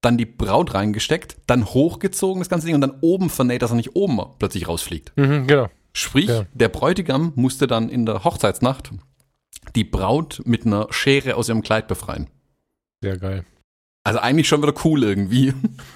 dann 0.00 0.16
die 0.16 0.26
Braut 0.26 0.74
reingesteckt, 0.74 1.36
dann 1.46 1.64
hochgezogen 1.64 2.40
das 2.40 2.48
ganze 2.48 2.66
Ding 2.66 2.76
und 2.76 2.80
dann 2.82 2.98
oben 3.00 3.30
vernäht, 3.30 3.62
dass 3.62 3.70
er 3.70 3.76
nicht 3.76 3.96
oben 3.96 4.20
plötzlich 4.38 4.68
rausfliegt. 4.68 5.12
Mhm, 5.16 5.46
genau. 5.46 5.68
Sprich, 5.92 6.28
ja. 6.28 6.44
der 6.52 6.68
Bräutigam 6.68 7.32
musste 7.34 7.66
dann 7.66 7.88
in 7.88 8.06
der 8.06 8.22
Hochzeitsnacht 8.22 8.90
die 9.74 9.84
Braut 9.84 10.42
mit 10.44 10.66
einer 10.66 10.86
Schere 10.90 11.36
aus 11.36 11.48
ihrem 11.48 11.62
Kleid 11.62 11.88
befreien. 11.88 12.28
Sehr 13.02 13.18
geil. 13.18 13.44
Also 14.06 14.20
eigentlich 14.20 14.46
schon 14.46 14.62
wieder 14.62 14.72
cool 14.84 15.02
irgendwie. 15.02 15.52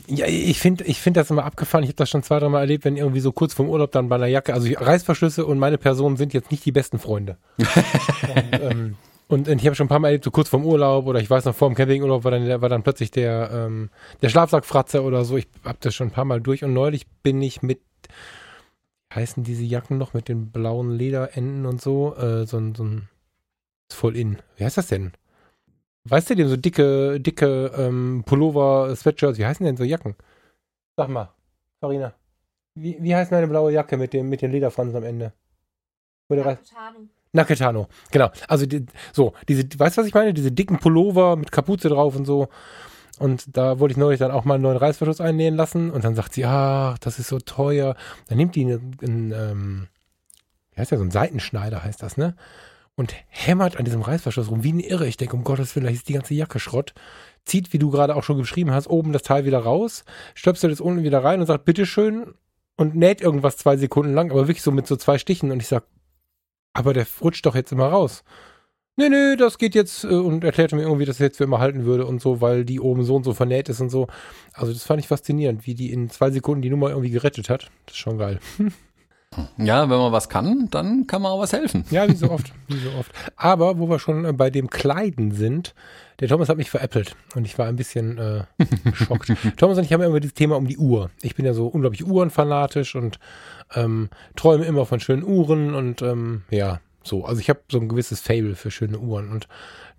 Ja, 0.09 0.27
ich 0.27 0.59
finde 0.59 0.83
ich 0.83 1.01
find 1.01 1.17
das 1.17 1.31
immer 1.31 1.45
abgefahren. 1.45 1.85
Ich 1.85 1.91
habe 1.91 1.97
das 1.97 2.11
schon 2.11 2.25
zwei, 2.25 2.41
drei 2.41 2.49
Mal 2.49 2.59
erlebt, 2.59 2.85
wenn 2.85 2.97
irgendwie 2.97 3.21
so 3.21 3.31
kurz 3.31 3.55
vorm 3.55 3.69
Urlaub 3.69 3.93
dann 3.93 4.09
bei 4.09 4.17
einer 4.17 4.27
Jacke, 4.27 4.53
also 4.53 4.69
Reißverschlüsse 4.69 5.47
und 5.47 5.61
meine 5.61 5.79
Person 5.79 6.17
sind 6.17 6.35
jetzt 6.35 6.51
nicht 6.51 6.65
die 6.65 6.73
besten 6.73 6.99
Freunde. 6.99 7.37
und, 7.57 8.61
ähm, 8.63 8.97
und, 9.29 9.47
ich 9.47 9.65
habe 9.65 9.77
schon 9.77 9.85
ein 9.85 9.89
paar 9.89 10.01
Mal 10.01 10.09
erlebt, 10.09 10.25
so 10.25 10.33
kurz 10.33 10.49
vorm 10.49 10.65
Urlaub 10.67 11.07
oder 11.07 11.21
ich 11.21 11.31
weiß 11.31 11.45
noch, 11.45 11.55
vor 11.55 11.69
dem 11.69 11.77
Campingurlaub 11.77 12.25
war 12.25 12.33
dann, 12.33 12.61
war 12.61 12.69
dann 12.69 12.83
plötzlich 12.83 13.13
der, 13.13 13.49
ähm, 13.53 13.91
der 14.23 14.29
Schlafsackfratze 14.29 15.05
oder 15.05 15.25
so. 15.25 15.37
Ich 15.37 15.47
habe 15.65 15.79
das 15.81 15.95
schon 15.95 16.09
ein 16.09 16.13
paar 16.13 16.25
Mal 16.25 16.41
durch 16.41 16.65
und 16.65 16.73
neulich 16.73 17.07
bin 17.23 17.41
ich 17.41 17.63
mit, 17.63 17.79
heißen 19.15 19.45
diese 19.45 19.63
Jacken 19.63 19.99
noch, 19.99 20.15
mit 20.15 20.27
den 20.27 20.51
blauen 20.51 20.91
Lederenden 20.91 21.65
und 21.65 21.81
so, 21.81 22.17
äh, 22.17 22.45
so, 22.45 22.61
so 22.77 22.83
ein 22.83 23.09
voll 23.89 24.17
in. 24.17 24.39
Wie 24.57 24.65
heißt 24.65 24.79
das 24.79 24.89
denn? 24.89 25.13
Weißt 26.05 26.31
du, 26.31 26.35
die 26.35 26.43
haben 26.43 26.51
so 26.51 26.57
dicke, 26.57 27.21
dicke 27.21 27.73
ähm, 27.77 28.23
Pullover, 28.25 28.95
Sweatshirts, 28.97 29.39
wie 29.39 29.47
heißen 29.47 29.65
denn 29.65 29.77
so 29.77 29.85
Jacken? 29.85 30.15
Sag 30.97 31.09
mal, 31.09 31.31
Farina. 31.81 32.15
Wie, 32.75 32.97
wie 33.01 33.15
heißt 33.15 33.31
meine 33.31 33.49
blaue 33.49 33.73
Jacke 33.73 33.97
mit 33.97 34.13
dem, 34.13 34.29
mit 34.29 34.43
den 34.43 34.53
Lederfransen 34.53 34.97
am 34.97 35.05
Ende? 35.05 35.33
Naketano. 36.29 37.09
Naketano, 37.33 37.89
genau. 38.11 38.31
Also 38.49 38.67
die, 38.67 38.87
so, 39.13 39.35
diese, 39.49 39.65
weißt 39.77 39.97
du, 39.97 40.01
was 40.01 40.09
ich 40.09 40.15
meine? 40.15 40.35
Diese 40.35 40.53
dicken 40.53 40.79
Pullover 40.79 41.37
mit 41.37 41.53
Kapuze 41.53 41.89
drauf 41.89 42.17
und 42.17 42.25
so. 42.25 42.49
Und 43.19 43.57
da 43.57 43.79
wollte 43.79 43.93
ich 43.93 43.99
neulich 43.99 44.19
dann 44.19 44.31
auch 44.31 44.45
mal 44.45 44.55
einen 44.55 44.63
neuen 44.63 44.79
Reißverschluss 44.79 45.21
einnähen 45.21 45.55
lassen. 45.55 45.91
Und 45.91 46.05
dann 46.05 46.15
sagt 46.15 46.33
sie, 46.33 46.45
ach, 46.47 46.99
das 46.99 47.19
ist 47.19 47.29
so 47.29 47.39
teuer. 47.39 47.95
Dann 48.29 48.39
nimmt 48.39 48.55
die 48.55 48.65
einen, 48.65 48.97
einen 49.03 49.33
ähm, 49.33 49.89
wie 50.73 50.81
heißt 50.81 50.91
der, 50.93 50.99
so 50.99 51.05
ein 51.05 51.11
Seitenschneider 51.11 51.85
heißt 51.85 52.03
das, 52.03 52.17
ne? 52.17 52.35
Und 52.97 53.15
hämmert 53.29 53.77
an 53.77 53.85
diesem 53.85 54.03
Reißverschluss 54.03 54.51
rum 54.51 54.63
wie 54.63 54.73
ein 54.73 54.81
Irre. 54.81 55.07
Ich 55.07 55.17
denke, 55.17 55.37
um 55.37 55.45
Gottes 55.45 55.75
Willen, 55.75 55.93
ist 55.93 56.09
die 56.09 56.15
ganze 56.15 56.35
Jacke 56.35 56.59
Schrott. 56.59 56.93
Zieht, 57.45 57.73
wie 57.73 57.79
du 57.79 57.91
gerade 57.91 58.15
auch 58.15 58.23
schon 58.23 58.39
geschrieben 58.39 58.73
hast, 58.73 58.89
oben 58.89 59.13
das 59.13 59.23
Teil 59.23 59.45
wieder 59.45 59.61
raus, 59.61 60.05
stöpselt 60.35 60.73
es 60.73 60.81
unten 60.81 61.03
wieder 61.03 61.25
rein 61.25 61.41
und 61.41 61.47
sagt, 61.47 61.65
bitteschön, 61.65 62.35
und 62.81 62.97
näht 62.97 63.21
irgendwas 63.21 63.59
zwei 63.59 63.77
Sekunden 63.77 64.15
lang, 64.15 64.31
aber 64.31 64.49
wirklich 64.49 64.63
so 64.63 64.71
mit 64.71 64.87
so 64.87 64.97
zwei 64.97 65.19
Stichen. 65.19 65.51
Und 65.51 65.61
ich 65.61 65.69
sag, 65.69 65.85
aber 66.73 66.95
der 66.95 67.07
rutscht 67.21 67.45
doch 67.45 67.55
jetzt 67.55 67.73
immer 67.73 67.89
raus. 67.89 68.25
nee, 68.97 69.11
nee, 69.11 69.37
das 69.37 69.59
geht 69.59 69.75
jetzt 69.75 70.05
äh, 70.05 70.09
und 70.09 70.45
erklärte 70.45 70.77
mir 70.77 70.83
irgendwie, 70.83 71.05
dass 71.05 71.21
er 71.21 71.27
jetzt 71.27 71.37
für 71.37 71.45
immer 71.45 71.59
halten 71.59 71.85
würde 71.85 72.07
und 72.07 72.23
so, 72.23 72.41
weil 72.41 72.65
die 72.65 72.81
oben 72.81 73.05
so 73.05 73.17
und 73.17 73.25
so 73.25 73.35
vernäht 73.35 73.69
ist 73.69 73.81
und 73.81 73.91
so. 73.91 74.07
Also 74.55 74.73
das 74.73 74.85
fand 74.85 75.01
ich 75.01 75.09
faszinierend, 75.09 75.67
wie 75.67 75.75
die 75.75 75.93
in 75.93 76.09
zwei 76.09 76.31
Sekunden 76.31 76.63
die 76.63 76.71
Nummer 76.71 76.89
irgendwie 76.89 77.11
gerettet 77.11 77.51
hat. 77.51 77.71
Das 77.85 77.97
ist 77.97 78.01
schon 78.01 78.19
geil. 78.19 78.41
Ja, 79.59 79.89
wenn 79.89 79.99
man 79.99 80.11
was 80.11 80.29
kann, 80.29 80.69
dann 80.71 81.07
kann 81.07 81.23
man 81.23 81.31
auch 81.31 81.41
was 81.41 81.53
helfen. 81.53 81.85
Ja, 81.91 82.09
wie 82.09 82.17
so 82.17 82.31
oft, 82.33 82.53
wie 82.67 82.79
so 82.79 82.91
oft. 82.99 83.13
Aber 83.37 83.79
wo 83.79 83.89
wir 83.89 84.01
schon 84.01 84.25
äh, 84.25 84.33
bei 84.33 84.51
dem 84.51 84.69
Kleiden 84.71 85.31
sind, 85.31 85.73
der 86.19 86.27
Thomas 86.29 86.49
hat 86.49 86.57
mich 86.57 86.69
veräppelt 86.69 87.15
und 87.37 87.45
ich 87.45 87.57
war 87.57 87.67
ein 87.67 87.77
bisschen 87.77 88.19
äh, 88.19 88.43
geschockt. 88.85 89.33
Thomas 89.57 89.79
und 89.79 89.85
ich 89.85 89.93
haben 89.93 90.03
immer 90.03 90.19
dieses 90.19 90.35
Thema 90.35 90.57
um 90.57 90.67
die 90.67 90.79
Uhr. 90.79 91.11
Ich 91.23 91.37
bin 91.37 91.47
ja 91.47 91.55
so 91.55 91.69
unglaublich 91.69 92.05
uhrenfanatisch 92.05 92.97
und 92.97 93.21
ähm, 93.75 94.11
träume 94.35 94.65
immer 94.65 94.85
von 94.85 94.99
schönen 94.99 95.23
Uhren 95.23 95.75
und 95.75 96.03
ähm, 96.03 96.43
ja, 96.51 96.81
so. 97.05 97.25
Also 97.25 97.41
ich 97.41 97.49
habe 97.49 97.61
so 97.71 97.79
ein 97.79 97.89
gewisses 97.89 98.21
Fable 98.21 98.57
für 98.57 98.73
schöne 98.73 98.99
Uhren 98.99 99.31
und 99.31 99.47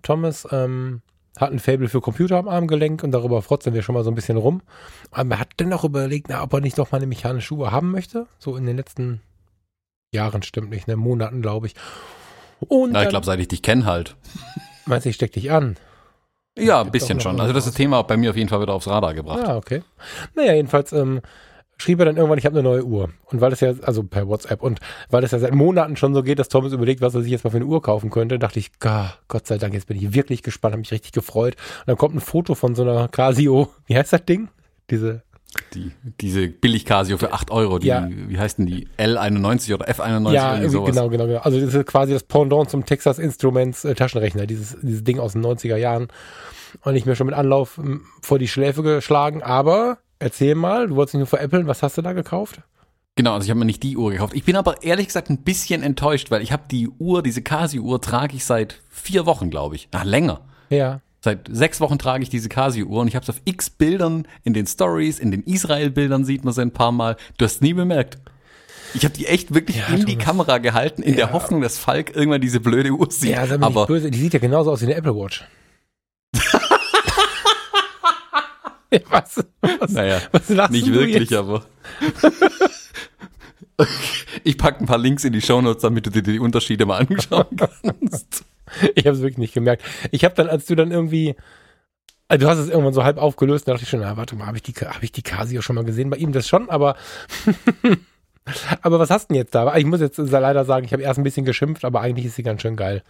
Thomas 0.02 0.46
ähm, 0.50 1.00
hat 1.38 1.50
ein 1.50 1.58
Fable 1.58 1.88
für 1.88 2.00
Computer 2.00 2.36
am 2.36 2.48
Armgelenk 2.48 3.02
und 3.02 3.10
darüber 3.12 3.42
frotzen 3.42 3.72
wir 3.74 3.82
schon 3.82 3.94
mal 3.94 4.04
so 4.04 4.10
ein 4.10 4.14
bisschen 4.14 4.36
rum. 4.36 4.62
Aber 5.10 5.36
er 5.36 5.40
hat 5.40 5.48
dennoch 5.58 5.84
überlegt, 5.84 6.26
na, 6.28 6.42
ob 6.42 6.52
er 6.52 6.60
nicht 6.60 6.78
doch 6.78 6.92
mal 6.92 6.98
eine 6.98 7.06
mechanische 7.06 7.54
Uhr 7.54 7.72
haben 7.72 7.90
möchte. 7.90 8.26
So 8.38 8.56
in 8.56 8.66
den 8.66 8.76
letzten 8.76 9.22
Jahren, 10.12 10.42
stimmt 10.42 10.70
nicht, 10.70 10.88
ne? 10.88 10.96
Monaten, 10.96 11.40
glaube 11.40 11.68
ich. 11.68 11.74
Und 12.60 12.92
na, 12.92 13.02
ich 13.02 13.08
glaube, 13.08 13.26
seit 13.26 13.40
ich 13.40 13.48
dich 13.48 13.62
kenne 13.62 13.86
halt. 13.86 14.16
Meinst 14.86 15.06
du, 15.06 15.10
ich 15.10 15.16
steck 15.16 15.32
dich 15.32 15.50
an? 15.50 15.76
Ja, 16.58 16.82
ein 16.82 16.90
bisschen 16.90 17.18
schon. 17.18 17.40
Also 17.40 17.54
das 17.54 17.66
ist 17.66 17.72
das 17.72 17.76
Thema 17.76 18.02
bei 18.02 18.16
mir 18.16 18.30
auf 18.30 18.36
jeden 18.36 18.50
Fall 18.50 18.60
wieder 18.60 18.74
aufs 18.74 18.86
Radar 18.86 19.14
gebracht. 19.14 19.42
Ah, 19.46 19.56
okay. 19.56 19.82
Naja, 20.34 20.52
jedenfalls 20.52 20.92
ähm, 20.92 21.22
schrieb 21.78 21.98
er 21.98 22.06
dann 22.06 22.16
irgendwann, 22.16 22.38
ich 22.38 22.46
habe 22.46 22.58
eine 22.58 22.68
neue 22.68 22.84
Uhr. 22.84 23.10
Und 23.26 23.40
weil 23.40 23.50
das 23.50 23.60
ja, 23.60 23.74
also 23.82 24.02
per 24.04 24.28
WhatsApp, 24.28 24.62
und 24.62 24.80
weil 25.10 25.24
es 25.24 25.32
ja 25.32 25.38
seit 25.38 25.54
Monaten 25.54 25.96
schon 25.96 26.14
so 26.14 26.22
geht, 26.22 26.38
dass 26.38 26.48
Thomas 26.48 26.72
überlegt, 26.72 27.00
was 27.00 27.14
er 27.14 27.22
sich 27.22 27.32
jetzt 27.32 27.44
mal 27.44 27.50
für 27.50 27.56
eine 27.56 27.66
Uhr 27.66 27.82
kaufen 27.82 28.10
könnte, 28.10 28.38
dachte 28.38 28.58
ich, 28.58 28.70
Gott 28.78 29.46
sei 29.46 29.58
Dank, 29.58 29.74
jetzt 29.74 29.86
bin 29.86 29.96
ich 29.96 30.14
wirklich 30.14 30.42
gespannt, 30.42 30.72
habe 30.72 30.80
mich 30.80 30.92
richtig 30.92 31.12
gefreut. 31.12 31.56
Und 31.80 31.88
dann 31.88 31.96
kommt 31.96 32.14
ein 32.14 32.20
Foto 32.20 32.54
von 32.54 32.74
so 32.74 32.82
einer 32.82 33.08
Casio, 33.08 33.70
wie 33.86 33.96
heißt 33.96 34.12
das 34.12 34.24
Ding? 34.24 34.48
Diese 34.90 35.22
die, 35.74 35.92
diese 36.20 36.48
billig 36.48 36.86
Casio 36.86 37.18
für 37.18 37.32
8 37.32 37.50
Euro, 37.50 37.78
die, 37.78 37.88
ja. 37.88 38.08
wie 38.08 38.38
heißt 38.38 38.58
denn 38.58 38.66
die? 38.66 38.88
L91 38.98 39.74
oder 39.74 39.86
F91? 39.86 40.32
Ja, 40.32 40.58
genau, 40.58 41.10
genau, 41.10 41.26
genau. 41.26 41.40
Also 41.40 41.60
das 41.60 41.74
ist 41.74 41.86
quasi 41.86 42.12
das 42.12 42.22
Pendant 42.22 42.70
zum 42.70 42.86
Texas 42.86 43.18
Instruments 43.18 43.84
äh, 43.84 43.94
Taschenrechner, 43.94 44.46
dieses, 44.46 44.78
dieses 44.80 45.04
Ding 45.04 45.18
aus 45.18 45.32
den 45.32 45.44
90er 45.44 45.76
Jahren. 45.76 46.08
Und 46.84 46.96
ich 46.96 47.04
mir 47.04 47.16
schon 47.16 47.26
mit 47.26 47.36
Anlauf 47.36 47.78
vor 48.22 48.38
die 48.38 48.48
Schläfe 48.48 48.82
geschlagen. 48.82 49.42
Aber 49.42 49.98
erzähl 50.22 50.54
mal, 50.54 50.88
du 50.88 50.96
wolltest 50.96 51.14
nicht 51.14 51.20
nur 51.20 51.26
veräppeln, 51.26 51.66
was 51.66 51.82
hast 51.82 51.98
du 51.98 52.02
da 52.02 52.12
gekauft? 52.12 52.60
Genau, 53.14 53.34
also 53.34 53.44
ich 53.44 53.50
habe 53.50 53.58
mir 53.58 53.66
nicht 53.66 53.82
die 53.82 53.96
Uhr 53.96 54.10
gekauft. 54.10 54.34
Ich 54.34 54.44
bin 54.44 54.56
aber 54.56 54.82
ehrlich 54.82 55.06
gesagt 55.06 55.28
ein 55.28 55.42
bisschen 55.42 55.82
enttäuscht, 55.82 56.30
weil 56.30 56.40
ich 56.40 56.50
habe 56.50 56.62
die 56.70 56.88
Uhr, 56.88 57.22
diese 57.22 57.42
Casio-Uhr 57.42 58.00
trage 58.00 58.36
ich 58.36 58.44
seit 58.44 58.80
vier 58.88 59.26
Wochen, 59.26 59.50
glaube 59.50 59.76
ich. 59.76 59.88
Ach, 59.92 60.04
länger. 60.04 60.40
Ja. 60.70 61.00
Seit 61.20 61.46
sechs 61.50 61.80
Wochen 61.80 61.98
trage 61.98 62.22
ich 62.22 62.30
diese 62.30 62.48
Casio-Uhr 62.48 63.00
und 63.02 63.08
ich 63.08 63.14
habe 63.14 63.22
es 63.22 63.30
auf 63.30 63.40
x 63.44 63.68
Bildern, 63.68 64.26
in 64.44 64.54
den 64.54 64.66
Stories, 64.66 65.18
in 65.18 65.30
den 65.30 65.42
Israel-Bildern 65.42 66.24
sieht 66.24 66.44
man 66.44 66.54
sie 66.54 66.62
ein 66.62 66.72
paar 66.72 66.90
Mal. 66.90 67.16
Du 67.36 67.44
hast 67.44 67.60
nie 67.60 67.74
bemerkt. 67.74 68.18
Ich 68.94 69.04
habe 69.04 69.14
die 69.14 69.26
echt 69.26 69.54
wirklich 69.54 69.76
ja, 69.76 69.94
in 69.94 70.06
die 70.06 70.16
Kamera 70.16 70.58
gehalten, 70.58 71.02
in 71.02 71.10
ja. 71.10 71.16
der 71.16 71.32
Hoffnung, 71.32 71.60
dass 71.60 71.78
Falk 71.78 72.14
irgendwann 72.16 72.40
diese 72.40 72.60
blöde 72.60 72.90
Uhr 72.90 73.10
sieht. 73.10 73.30
Ja, 73.30 73.46
sei 73.46 73.60
aber 73.60 73.86
böse. 73.86 74.10
Die 74.10 74.18
sieht 74.18 74.32
ja 74.32 74.40
genauso 74.40 74.72
aus 74.72 74.80
wie 74.80 74.86
eine 74.86 74.94
Apple 74.94 75.14
Watch. 75.14 75.44
was, 79.10 79.44
was, 79.60 79.90
naja, 79.92 80.20
was 80.32 80.70
nicht 80.70 80.92
wirklich, 80.92 81.30
jetzt? 81.30 81.32
aber. 81.32 81.64
ich 84.44 84.58
packe 84.58 84.80
ein 84.80 84.86
paar 84.86 84.98
Links 84.98 85.24
in 85.24 85.32
die 85.32 85.40
Shownotes, 85.40 85.82
damit 85.82 86.06
du 86.06 86.10
dir 86.10 86.22
die 86.22 86.38
Unterschiede 86.38 86.84
mal 86.86 86.98
anschauen 86.98 87.46
kannst. 87.56 88.44
ich 88.94 89.06
habe 89.06 89.16
es 89.16 89.22
wirklich 89.22 89.38
nicht 89.38 89.54
gemerkt. 89.54 89.82
Ich 90.10 90.24
habe 90.24 90.34
dann, 90.34 90.48
als 90.48 90.66
du 90.66 90.74
dann 90.74 90.90
irgendwie, 90.90 91.34
also 92.28 92.44
du 92.44 92.50
hast 92.50 92.58
es 92.58 92.68
irgendwann 92.68 92.92
so 92.92 93.04
halb 93.04 93.18
aufgelöst, 93.18 93.66
da 93.66 93.72
dachte 93.72 93.84
ich 93.84 93.90
schon, 93.90 94.00
na, 94.00 94.16
warte 94.16 94.36
mal, 94.36 94.46
habe 94.46 94.58
ich 94.58 94.62
die, 94.62 94.72
habe 94.72 95.04
ich 95.04 95.12
die 95.12 95.22
Casio 95.22 95.62
schon 95.62 95.76
mal 95.76 95.84
gesehen? 95.84 96.10
Bei 96.10 96.16
ihm 96.16 96.32
das 96.32 96.46
schon, 96.46 96.68
aber, 96.68 96.96
aber 98.82 98.98
was 98.98 99.10
hast 99.10 99.30
du 99.30 99.34
denn 99.34 99.42
jetzt 99.42 99.54
da? 99.54 99.74
Ich 99.76 99.86
muss 99.86 100.00
jetzt 100.00 100.18
leider 100.18 100.64
sagen, 100.64 100.84
ich 100.84 100.92
habe 100.92 101.02
erst 101.02 101.18
ein 101.18 101.24
bisschen 101.24 101.46
geschimpft, 101.46 101.84
aber 101.84 102.00
eigentlich 102.00 102.26
ist 102.26 102.36
sie 102.36 102.42
ganz 102.42 102.62
schön 102.62 102.76
geil. 102.76 103.02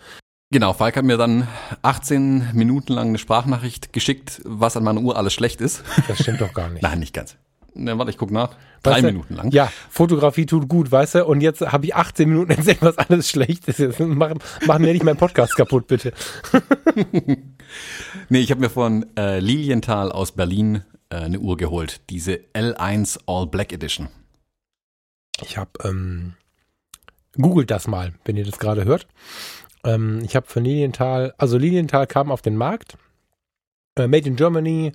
Genau, 0.53 0.75
Falk 0.75 0.99
hat 0.99 1.07
mir 1.07 1.17
dann 1.17 1.49
18 1.81 2.51
Minuten 2.53 2.93
lang 2.93 3.09
eine 3.09 3.17
Sprachnachricht 3.17 3.95
geschickt, 3.95 4.43
was 4.45 4.77
an 4.77 4.85
meiner 4.85 5.01
Uhr 5.01 5.17
alles 5.17 5.33
schlecht 5.33 5.63
ist. 5.63 5.83
Das 6.09 6.19
stimmt 6.19 6.43
doch 6.43 6.53
gar 6.53 6.69
nicht. 6.69 6.83
Nein, 6.83 6.99
nicht 6.99 7.15
ganz. 7.15 7.39
Ne, 7.73 7.97
warte, 7.97 8.11
ich 8.11 8.19
guck 8.19 8.31
nach. 8.31 8.55
Drei 8.83 8.97
weißt 8.97 9.05
Minuten 9.05 9.35
lang. 9.35 9.51
Ja, 9.51 9.73
Fotografie 9.89 10.45
tut 10.45 10.69
gut, 10.69 10.93
weißt 10.93 11.15
du? 11.15 11.25
Und 11.25 11.41
jetzt 11.41 11.63
habe 11.63 11.87
ich 11.87 11.97
18 11.97 12.29
Minuten 12.29 12.51
erzählt, 12.51 12.83
was 12.83 12.99
alles 12.99 13.31
schlecht 13.31 13.67
ist. 13.67 13.99
Mach, 13.99 14.35
mach 14.67 14.79
mir 14.79 14.93
nicht 14.93 15.05
meinen 15.05 15.17
Podcast 15.17 15.57
kaputt, 15.57 15.87
bitte. 15.87 16.13
nee, 18.29 18.41
ich 18.41 18.51
habe 18.51 18.61
mir 18.61 18.69
von 18.69 19.07
äh, 19.17 19.41
Lilienthal 19.41 20.13
aus 20.13 20.33
Berlin 20.33 20.83
äh, 21.09 21.17
eine 21.17 21.39
Uhr 21.39 21.57
geholt. 21.57 22.03
Diese 22.11 22.41
L1 22.53 23.21
All 23.25 23.47
Black 23.47 23.73
Edition. 23.73 24.09
Ich 25.41 25.57
habe, 25.57 25.71
ähm, 25.83 26.35
googelt 27.41 27.71
das 27.71 27.89
mal, 27.89 28.13
wenn 28.27 28.37
ihr 28.37 28.45
das 28.45 28.59
gerade 28.59 28.85
hört. 28.85 29.07
Ähm, 29.85 30.21
ich 30.25 30.37
habe 30.37 30.47
von 30.47 30.65
Lilienthal, 30.65 31.35
also 31.39 31.59
Lilienthal 31.59 32.07
kam 32.07 32.31
auf 32.31 32.43
den 32.43 32.57
Markt. 32.57 32.97
Äh, 33.97 34.07
Made 34.07 34.29
in 34.29 34.37
Germany 34.37 34.93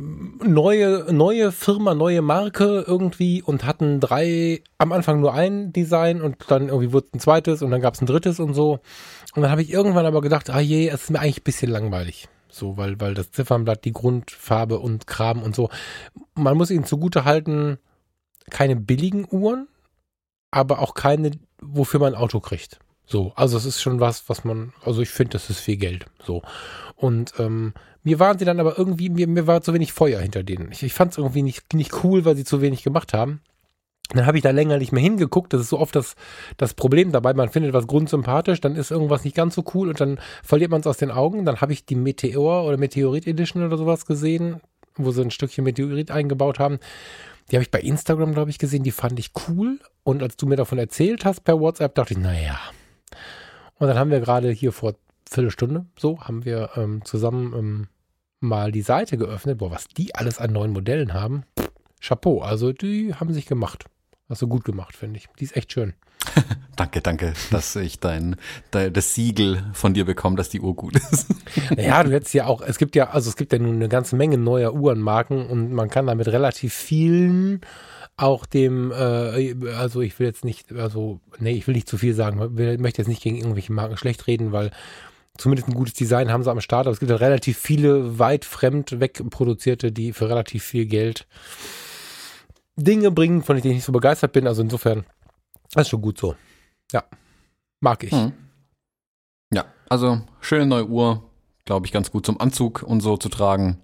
neue, 0.00 1.12
neue 1.12 1.52
Firma, 1.52 1.94
neue 1.94 2.22
Marke 2.22 2.84
irgendwie 2.86 3.42
und 3.42 3.64
hatten 3.64 4.00
drei, 4.00 4.62
am 4.78 4.92
Anfang 4.92 5.20
nur 5.20 5.34
ein 5.34 5.72
Design 5.72 6.22
und 6.22 6.36
dann 6.48 6.68
irgendwie 6.68 6.92
wurde 6.92 7.08
ein 7.14 7.20
zweites 7.20 7.62
und 7.62 7.70
dann 7.70 7.80
gab 7.80 7.94
es 7.94 8.00
ein 8.00 8.06
drittes 8.06 8.40
und 8.40 8.54
so. 8.54 8.80
Und 9.34 9.42
dann 9.42 9.50
habe 9.50 9.62
ich 9.62 9.70
irgendwann 9.70 10.06
aber 10.06 10.20
gedacht, 10.22 10.50
ah 10.50 10.60
je, 10.60 10.88
es 10.88 11.04
ist 11.04 11.10
mir 11.10 11.20
eigentlich 11.20 11.40
ein 11.40 11.44
bisschen 11.44 11.70
langweilig. 11.70 12.28
So, 12.48 12.76
weil, 12.76 13.00
weil 13.00 13.14
das 13.14 13.30
Ziffernblatt, 13.30 13.84
die 13.84 13.92
Grundfarbe 13.92 14.78
und 14.78 15.06
Kram 15.06 15.42
und 15.42 15.54
so. 15.54 15.68
Man 16.34 16.56
muss 16.56 16.70
ihnen 16.70 16.84
zugute 16.84 17.24
halten, 17.24 17.78
keine 18.50 18.76
billigen 18.76 19.26
Uhren, 19.30 19.68
aber 20.50 20.80
auch 20.80 20.94
keine, 20.94 21.32
wofür 21.60 22.00
man 22.00 22.14
ein 22.14 22.20
Auto 22.20 22.40
kriegt. 22.40 22.80
So, 23.10 23.32
also 23.34 23.56
es 23.56 23.64
ist 23.64 23.82
schon 23.82 23.98
was, 23.98 24.28
was 24.28 24.44
man, 24.44 24.72
also 24.84 25.02
ich 25.02 25.10
finde, 25.10 25.32
das 25.32 25.50
ist 25.50 25.58
viel 25.58 25.76
Geld. 25.76 26.06
So. 26.24 26.42
Und 26.94 27.34
ähm, 27.40 27.74
mir 28.04 28.20
waren 28.20 28.38
sie 28.38 28.44
dann 28.44 28.60
aber 28.60 28.78
irgendwie, 28.78 29.10
mir, 29.10 29.26
mir 29.26 29.48
war 29.48 29.62
zu 29.62 29.74
wenig 29.74 29.92
Feuer 29.92 30.20
hinter 30.20 30.44
denen. 30.44 30.70
Ich, 30.70 30.84
ich 30.84 30.94
fand 30.94 31.10
es 31.10 31.18
irgendwie 31.18 31.42
nicht, 31.42 31.74
nicht 31.74 32.04
cool, 32.04 32.24
weil 32.24 32.36
sie 32.36 32.44
zu 32.44 32.60
wenig 32.60 32.84
gemacht 32.84 33.12
haben. 33.12 33.40
Dann 34.14 34.26
habe 34.26 34.38
ich 34.38 34.44
da 34.44 34.50
länger 34.50 34.78
nicht 34.78 34.92
mehr 34.92 35.02
hingeguckt. 35.02 35.52
Das 35.52 35.60
ist 35.60 35.70
so 35.70 35.80
oft 35.80 35.96
das, 35.96 36.14
das 36.56 36.74
Problem 36.74 37.10
dabei. 37.10 37.34
Man 37.34 37.48
findet 37.48 37.72
was 37.72 37.88
grundsympathisch, 37.88 38.60
dann 38.60 38.76
ist 38.76 38.92
irgendwas 38.92 39.24
nicht 39.24 39.34
ganz 39.34 39.56
so 39.56 39.64
cool 39.74 39.88
und 39.88 40.00
dann 40.00 40.20
verliert 40.44 40.70
man 40.70 40.80
es 40.80 40.86
aus 40.86 40.96
den 40.96 41.10
Augen. 41.10 41.44
Dann 41.44 41.60
habe 41.60 41.72
ich 41.72 41.84
die 41.86 41.96
Meteor 41.96 42.64
oder 42.64 42.76
Meteorit 42.76 43.26
Edition 43.26 43.66
oder 43.66 43.76
sowas 43.76 44.06
gesehen, 44.06 44.60
wo 44.94 45.10
sie 45.10 45.22
ein 45.22 45.32
Stückchen 45.32 45.64
Meteorit 45.64 46.12
eingebaut 46.12 46.60
haben. 46.60 46.78
Die 47.50 47.56
habe 47.56 47.64
ich 47.64 47.72
bei 47.72 47.80
Instagram, 47.80 48.34
glaube 48.34 48.50
ich, 48.50 48.58
gesehen. 48.58 48.84
Die 48.84 48.92
fand 48.92 49.18
ich 49.18 49.32
cool. 49.48 49.80
Und 50.04 50.22
als 50.22 50.36
du 50.36 50.46
mir 50.46 50.56
davon 50.56 50.78
erzählt 50.78 51.24
hast 51.24 51.42
per 51.42 51.58
WhatsApp, 51.58 51.96
dachte 51.96 52.14
ich, 52.14 52.20
naja. 52.20 52.56
Und 53.80 53.88
dann 53.88 53.98
haben 53.98 54.10
wir 54.10 54.20
gerade 54.20 54.50
hier 54.50 54.72
vor 54.72 54.94
Viertelstunde, 55.28 55.86
so, 55.98 56.20
haben 56.20 56.44
wir 56.44 56.70
ähm, 56.76 57.02
zusammen 57.04 57.54
ähm, 57.56 57.88
mal 58.38 58.72
die 58.72 58.82
Seite 58.82 59.16
geöffnet. 59.16 59.58
Boah, 59.58 59.70
was 59.70 59.88
die 59.88 60.14
alles 60.14 60.38
an 60.38 60.52
neuen 60.52 60.72
Modellen 60.72 61.14
haben. 61.14 61.44
Chapeau, 62.00 62.42
also 62.42 62.72
die 62.72 63.14
haben 63.14 63.32
sich 63.32 63.46
gemacht. 63.46 63.86
Hast 64.28 64.42
du 64.42 64.48
gut 64.48 64.64
gemacht, 64.64 64.94
finde 64.94 65.18
ich. 65.18 65.28
Die 65.38 65.44
ist 65.44 65.56
echt 65.56 65.72
schön. 65.72 65.94
danke, 66.76 67.00
danke, 67.00 67.32
dass 67.50 67.74
ich 67.74 68.00
dein, 68.00 68.36
dein, 68.70 68.92
das 68.92 69.14
Siegel 69.14 69.64
von 69.72 69.94
dir 69.94 70.04
bekomme, 70.04 70.36
dass 70.36 70.50
die 70.50 70.60
Uhr 70.60 70.76
gut 70.76 70.96
ist. 70.96 71.28
ja, 71.78 72.02
du 72.02 72.12
hättest 72.12 72.34
ja 72.34 72.46
auch, 72.46 72.60
es 72.60 72.76
gibt 72.76 72.94
ja, 72.96 73.10
also 73.10 73.30
es 73.30 73.36
gibt 73.36 73.52
ja 73.52 73.58
nun 73.58 73.76
eine 73.76 73.88
ganze 73.88 74.14
Menge 74.14 74.36
neuer 74.36 74.74
Uhrenmarken 74.74 75.46
und 75.46 75.72
man 75.72 75.88
kann 75.88 76.06
damit 76.06 76.28
relativ 76.28 76.74
vielen 76.74 77.62
auch 78.20 78.46
dem, 78.46 78.92
äh, 78.92 79.54
also 79.74 80.00
ich 80.00 80.18
will 80.18 80.26
jetzt 80.26 80.44
nicht, 80.44 80.72
also, 80.72 81.20
nee, 81.38 81.52
ich 81.52 81.66
will 81.66 81.74
nicht 81.74 81.88
zu 81.88 81.98
viel 81.98 82.14
sagen, 82.14 82.58
ich 82.58 82.78
möchte 82.78 83.00
jetzt 83.00 83.08
nicht 83.08 83.22
gegen 83.22 83.36
irgendwelche 83.36 83.72
Marken 83.72 83.96
schlecht 83.96 84.26
reden, 84.26 84.52
weil 84.52 84.70
zumindest 85.38 85.68
ein 85.68 85.74
gutes 85.74 85.94
Design 85.94 86.30
haben 86.30 86.42
sie 86.42 86.50
am 86.50 86.60
Start, 86.60 86.86
aber 86.86 86.92
es 86.92 87.00
gibt 87.00 87.10
halt 87.10 87.22
relativ 87.22 87.58
viele 87.58 88.18
weit 88.18 88.44
fremd 88.44 89.00
wegproduzierte, 89.00 89.90
die 89.90 90.12
für 90.12 90.28
relativ 90.28 90.64
viel 90.64 90.86
Geld 90.86 91.26
Dinge 92.76 93.10
bringen, 93.10 93.42
von 93.42 93.56
denen 93.56 93.70
ich 93.70 93.76
nicht 93.76 93.84
so 93.84 93.92
begeistert 93.92 94.32
bin. 94.32 94.46
Also 94.46 94.62
insofern, 94.62 95.04
das 95.72 95.82
ist 95.82 95.90
schon 95.90 96.02
gut 96.02 96.18
so. 96.18 96.36
Ja, 96.92 97.04
mag 97.80 98.04
ich. 98.04 98.12
Hm. 98.12 98.32
Ja, 99.52 99.64
also 99.88 100.20
schöne 100.40 100.66
neue 100.66 100.86
Uhr, 100.86 101.22
glaube 101.64 101.86
ich, 101.86 101.92
ganz 101.92 102.10
gut 102.10 102.26
zum 102.26 102.40
Anzug 102.40 102.82
und 102.82 103.00
so 103.00 103.16
zu 103.16 103.28
tragen. 103.28 103.78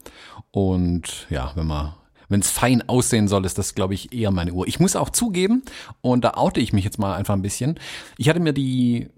Und 0.51 1.27
ja, 1.31 1.53
wenn 1.55 1.67
man 1.67 1.95
wenn 2.29 2.41
es 2.41 2.51
fein 2.51 2.89
aussehen 2.89 3.29
soll, 3.29 3.45
ist 3.45 3.59
das, 3.59 3.75
glaube 3.75 3.95
ich, 3.95 4.13
eher 4.13 4.31
meine 4.31 4.53
Uhr. 4.53 4.67
Ich 4.67 4.81
muss 4.81 4.97
auch 4.97 5.11
zugeben, 5.11 5.63
und 6.01 6.25
da 6.25 6.35
oute 6.35 6.61
ich 6.61 6.73
mich 6.73 6.85
jetzt 6.85 6.99
mal 6.99 7.15
einfach 7.15 7.35
ein 7.35 7.43
bisschen. 7.43 7.79
Ich 8.19 8.29
hatte 8.29 8.41
mir 8.41 8.53
die 8.53 9.09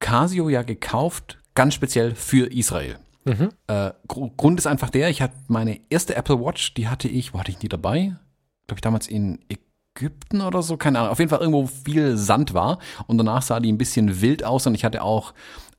Casio 0.00 0.48
ja 0.48 0.62
gekauft, 0.62 1.38
ganz 1.54 1.74
speziell 1.74 2.14
für 2.14 2.52
Israel. 2.52 2.98
Mhm. 3.24 3.50
Äh, 3.66 3.92
Grund 4.06 4.58
ist 4.58 4.66
einfach 4.66 4.90
der, 4.90 5.08
ich 5.08 5.22
hatte 5.22 5.34
meine 5.48 5.80
erste 5.88 6.14
Apple 6.14 6.40
Watch, 6.40 6.74
die 6.74 6.88
hatte 6.88 7.08
ich, 7.08 7.32
wo 7.32 7.40
hatte 7.40 7.50
ich 7.50 7.58
die 7.58 7.68
dabei? 7.68 8.16
Glaube 8.66 8.78
ich 8.78 8.82
damals 8.82 9.08
in 9.08 9.38
Ägypten 9.96 10.40
oder 10.40 10.62
so, 10.62 10.76
keine 10.76 10.98
Ahnung. 10.98 11.12
Auf 11.12 11.18
jeden 11.18 11.30
Fall 11.30 11.40
irgendwo 11.40 11.66
viel 11.66 12.16
Sand 12.16 12.52
war 12.52 12.78
und 13.06 13.16
danach 13.18 13.42
sah 13.42 13.60
die 13.60 13.72
ein 13.72 13.78
bisschen 13.78 14.20
wild 14.20 14.44
aus 14.44 14.66
und 14.66 14.74
ich 14.74 14.84
hatte 14.84 15.02
auch 15.02 15.32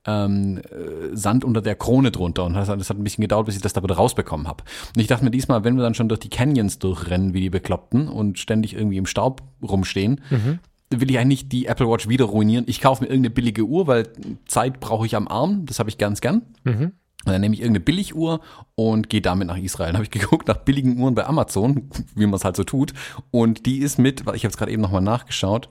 ähm, 0.06 0.58
äh, 0.58 1.16
Sand 1.16 1.44
unter 1.44 1.62
der 1.62 1.74
Krone 1.74 2.10
drunter. 2.10 2.44
Und 2.44 2.54
das, 2.54 2.68
das 2.68 2.90
hat 2.90 2.98
ein 2.98 3.04
bisschen 3.04 3.22
gedauert, 3.22 3.46
bis 3.46 3.56
ich 3.56 3.62
das 3.62 3.72
da 3.72 3.82
wieder 3.82 3.96
rausbekommen 3.96 4.46
habe. 4.46 4.64
Und 4.94 5.00
ich 5.00 5.06
dachte 5.06 5.24
mir 5.24 5.30
diesmal, 5.30 5.64
wenn 5.64 5.76
wir 5.76 5.82
dann 5.82 5.94
schon 5.94 6.08
durch 6.08 6.20
die 6.20 6.30
Canyons 6.30 6.78
durchrennen, 6.78 7.34
wie 7.34 7.40
die 7.40 7.50
Bekloppten 7.50 8.08
und 8.08 8.38
ständig 8.38 8.74
irgendwie 8.74 8.98
im 8.98 9.06
Staub 9.06 9.42
rumstehen, 9.62 10.20
mhm. 10.30 10.58
will 10.90 11.10
ich 11.10 11.18
eigentlich 11.18 11.48
die 11.48 11.66
Apple 11.66 11.88
Watch 11.88 12.08
wieder 12.08 12.26
ruinieren. 12.26 12.64
Ich 12.68 12.80
kaufe 12.80 13.02
mir 13.02 13.10
irgendeine 13.10 13.34
billige 13.34 13.64
Uhr, 13.64 13.86
weil 13.86 14.08
Zeit 14.46 14.80
brauche 14.80 15.06
ich 15.06 15.16
am 15.16 15.28
Arm. 15.28 15.66
Das 15.66 15.78
habe 15.78 15.90
ich 15.90 15.98
ganz 15.98 16.20
gern. 16.20 16.42
Mhm. 16.64 16.92
Und 17.26 17.32
dann 17.32 17.40
nehme 17.40 17.54
ich 17.54 17.60
irgendeine 17.60 17.84
Billiguhr 17.84 18.40
und 18.76 19.10
gehe 19.10 19.20
damit 19.20 19.48
nach 19.48 19.58
Israel. 19.58 19.88
Dann 19.88 19.96
habe 19.96 20.04
ich 20.04 20.12
geguckt 20.12 20.46
nach 20.46 20.58
billigen 20.58 20.96
Uhren 21.00 21.16
bei 21.16 21.26
Amazon, 21.26 21.90
wie 22.14 22.24
man 22.24 22.34
es 22.34 22.44
halt 22.44 22.54
so 22.54 22.62
tut. 22.62 22.92
Und 23.32 23.66
die 23.66 23.78
ist 23.78 23.98
mit, 23.98 24.20
ich 24.20 24.44
habe 24.44 24.48
es 24.48 24.56
gerade 24.56 24.70
eben 24.70 24.82
nochmal 24.82 25.02
nachgeschaut, 25.02 25.68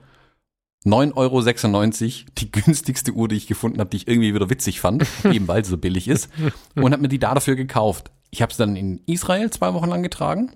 9,96 0.86 1.14
Euro 1.16 2.30
die 2.38 2.52
günstigste 2.52 3.12
Uhr, 3.12 3.28
die 3.28 3.36
ich 3.36 3.46
gefunden 3.46 3.80
habe, 3.80 3.90
die 3.90 3.98
ich 3.98 4.08
irgendwie 4.08 4.34
wieder 4.34 4.48
witzig 4.48 4.80
fand, 4.80 5.06
eben 5.24 5.48
weil 5.48 5.64
sie 5.64 5.70
so 5.70 5.78
billig 5.78 6.08
ist. 6.08 6.30
Und 6.74 6.92
habe 6.92 7.02
mir 7.02 7.08
die 7.08 7.18
da 7.18 7.34
dafür 7.34 7.56
gekauft. 7.56 8.10
Ich 8.30 8.40
habe 8.40 8.52
sie 8.52 8.58
dann 8.58 8.76
in 8.76 9.00
Israel 9.06 9.50
zwei 9.50 9.74
Wochen 9.74 9.88
lang 9.88 10.02
getragen. 10.02 10.52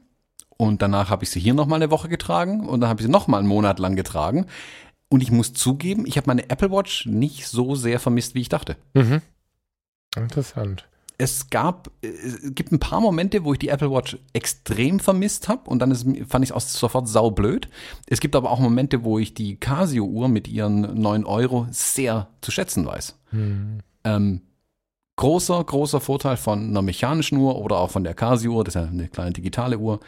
Und 0.56 0.82
danach 0.82 1.10
habe 1.10 1.24
ich 1.24 1.30
sie 1.30 1.40
hier 1.40 1.54
nochmal 1.54 1.82
eine 1.82 1.90
Woche 1.90 2.08
getragen. 2.08 2.68
Und 2.68 2.80
dann 2.80 2.90
habe 2.90 3.00
ich 3.00 3.06
sie 3.06 3.12
nochmal 3.12 3.40
einen 3.40 3.48
Monat 3.48 3.78
lang 3.78 3.96
getragen. 3.96 4.46
Und 5.08 5.22
ich 5.22 5.32
muss 5.32 5.52
zugeben, 5.52 6.06
ich 6.06 6.16
habe 6.16 6.28
meine 6.28 6.48
Apple 6.48 6.70
Watch 6.70 7.06
nicht 7.06 7.48
so 7.48 7.74
sehr 7.74 7.98
vermisst, 7.98 8.34
wie 8.34 8.42
ich 8.42 8.48
dachte. 8.48 8.76
Mhm. 8.94 9.22
Interessant 10.16 10.89
es 11.20 11.50
gab, 11.50 11.90
es 12.00 12.54
gibt 12.54 12.72
ein 12.72 12.78
paar 12.78 13.00
Momente, 13.02 13.44
wo 13.44 13.52
ich 13.52 13.58
die 13.58 13.68
Apple 13.68 13.90
Watch 13.90 14.16
extrem 14.32 14.98
vermisst 15.00 15.48
habe 15.48 15.68
und 15.68 15.80
dann 15.80 15.90
ist, 15.90 16.06
fand 16.26 16.44
ich 16.44 16.50
es 16.50 16.56
auch 16.56 16.62
sofort 16.62 17.08
saublöd. 17.08 17.68
Es 18.06 18.20
gibt 18.20 18.34
aber 18.34 18.50
auch 18.50 18.58
Momente, 18.58 19.04
wo 19.04 19.18
ich 19.18 19.34
die 19.34 19.56
Casio-Uhr 19.56 20.28
mit 20.28 20.48
ihren 20.48 20.98
9 20.98 21.26
Euro 21.26 21.66
sehr 21.70 22.28
zu 22.40 22.50
schätzen 22.50 22.86
weiß. 22.86 23.18
Hm. 23.32 23.80
Ähm, 24.04 24.40
großer, 25.16 25.62
großer 25.62 26.00
Vorteil 26.00 26.38
von 26.38 26.70
einer 26.70 26.80
mechanischen 26.80 27.36
Uhr 27.36 27.56
oder 27.56 27.76
auch 27.76 27.90
von 27.90 28.02
der 28.02 28.14
Casio-Uhr, 28.14 28.64
das 28.64 28.74
ist 28.74 28.80
ja 28.80 28.88
eine 28.88 29.08
kleine 29.08 29.32
digitale 29.32 29.78
Uhr, 29.78 30.00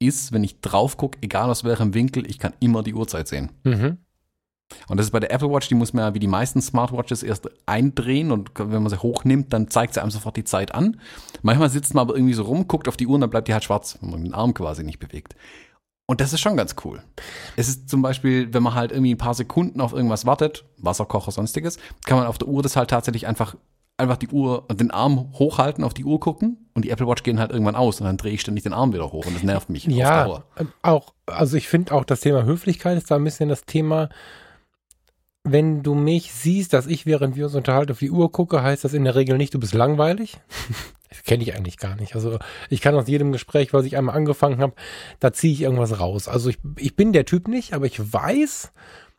ist, 0.00 0.32
wenn 0.32 0.42
ich 0.42 0.60
drauf 0.60 0.96
gucke, 0.96 1.18
egal 1.20 1.48
aus 1.48 1.62
welchem 1.62 1.94
Winkel, 1.94 2.28
ich 2.28 2.40
kann 2.40 2.54
immer 2.58 2.82
die 2.82 2.94
Uhrzeit 2.94 3.28
sehen. 3.28 3.52
Mhm. 3.62 3.98
Und 4.88 4.98
das 4.98 5.06
ist 5.06 5.12
bei 5.12 5.20
der 5.20 5.32
Apple 5.32 5.50
Watch, 5.50 5.68
die 5.68 5.74
muss 5.74 5.92
man 5.92 6.04
ja 6.04 6.14
wie 6.14 6.18
die 6.18 6.26
meisten 6.26 6.60
Smartwatches 6.60 7.22
erst 7.22 7.48
eindrehen 7.66 8.30
und 8.30 8.50
wenn 8.56 8.82
man 8.82 8.90
sie 8.90 9.00
hochnimmt, 9.00 9.52
dann 9.52 9.68
zeigt 9.68 9.94
sie 9.94 10.02
einem 10.02 10.10
sofort 10.10 10.36
die 10.36 10.44
Zeit 10.44 10.74
an. 10.74 11.00
Manchmal 11.42 11.70
sitzt 11.70 11.94
man 11.94 12.02
aber 12.02 12.16
irgendwie 12.16 12.34
so 12.34 12.42
rum, 12.42 12.66
guckt 12.66 12.88
auf 12.88 12.96
die 12.96 13.06
Uhr 13.06 13.14
und 13.14 13.20
dann 13.20 13.30
bleibt 13.30 13.48
die 13.48 13.52
halt 13.52 13.64
schwarz, 13.64 13.98
wenn 14.00 14.10
man 14.10 14.24
den 14.24 14.34
Arm 14.34 14.54
quasi 14.54 14.84
nicht 14.84 14.98
bewegt. 14.98 15.36
Und 16.08 16.20
das 16.20 16.32
ist 16.32 16.40
schon 16.40 16.56
ganz 16.56 16.76
cool. 16.84 17.02
Es 17.56 17.68
ist 17.68 17.88
zum 17.88 18.00
Beispiel, 18.00 18.52
wenn 18.54 18.62
man 18.62 18.74
halt 18.74 18.92
irgendwie 18.92 19.14
ein 19.14 19.18
paar 19.18 19.34
Sekunden 19.34 19.80
auf 19.80 19.92
irgendwas 19.92 20.24
wartet, 20.24 20.64
Wasserkocher, 20.78 21.32
sonstiges, 21.32 21.78
kann 22.04 22.18
man 22.18 22.28
auf 22.28 22.38
der 22.38 22.46
Uhr 22.46 22.62
das 22.62 22.76
halt 22.76 22.90
tatsächlich 22.90 23.26
einfach, 23.26 23.56
einfach 23.96 24.16
die 24.16 24.28
Uhr, 24.28 24.66
den 24.72 24.92
Arm 24.92 25.32
hochhalten, 25.32 25.82
auf 25.82 25.94
die 25.94 26.04
Uhr 26.04 26.20
gucken 26.20 26.68
und 26.74 26.84
die 26.84 26.90
Apple 26.90 27.08
Watch 27.08 27.24
gehen 27.24 27.40
halt 27.40 27.50
irgendwann 27.50 27.74
aus 27.74 28.00
und 28.00 28.06
dann 28.06 28.18
drehe 28.18 28.34
ich 28.34 28.40
ständig 28.40 28.62
den 28.62 28.72
Arm 28.72 28.92
wieder 28.92 29.10
hoch 29.10 29.26
und 29.26 29.34
das 29.34 29.42
nervt 29.42 29.68
mich. 29.68 29.84
Ja, 29.86 30.44
auch, 30.82 31.12
also 31.26 31.56
ich 31.56 31.68
finde 31.68 31.92
auch 31.92 32.04
das 32.04 32.20
Thema 32.20 32.44
Höflichkeit 32.44 32.96
ist 32.96 33.10
da 33.10 33.16
ein 33.16 33.24
bisschen 33.24 33.48
das 33.48 33.64
Thema, 33.64 34.08
wenn 35.46 35.82
du 35.82 35.94
mich 35.94 36.32
siehst, 36.32 36.72
dass 36.72 36.86
ich, 36.86 37.06
während 37.06 37.36
wir 37.36 37.44
uns 37.46 37.54
unterhalten, 37.54 37.92
auf 37.92 38.00
die 38.00 38.10
Uhr 38.10 38.32
gucke, 38.32 38.62
heißt 38.62 38.84
das 38.84 38.94
in 38.94 39.04
der 39.04 39.14
Regel 39.14 39.38
nicht, 39.38 39.54
du 39.54 39.60
bist 39.60 39.74
langweilig. 39.74 40.38
Das 41.08 41.22
kenne 41.22 41.44
ich 41.44 41.54
eigentlich 41.54 41.78
gar 41.78 41.94
nicht. 41.94 42.16
Also 42.16 42.36
ich 42.68 42.80
kann 42.80 42.96
aus 42.96 43.06
jedem 43.06 43.30
Gespräch, 43.30 43.72
was 43.72 43.86
ich 43.86 43.96
einmal 43.96 44.16
angefangen 44.16 44.58
habe, 44.58 44.74
da 45.20 45.32
ziehe 45.32 45.52
ich 45.52 45.62
irgendwas 45.62 46.00
raus. 46.00 46.26
Also 46.26 46.50
ich, 46.50 46.58
ich 46.76 46.96
bin 46.96 47.12
der 47.12 47.24
Typ 47.24 47.46
nicht, 47.46 47.74
aber 47.74 47.86
ich 47.86 48.12
weiß, 48.12 48.72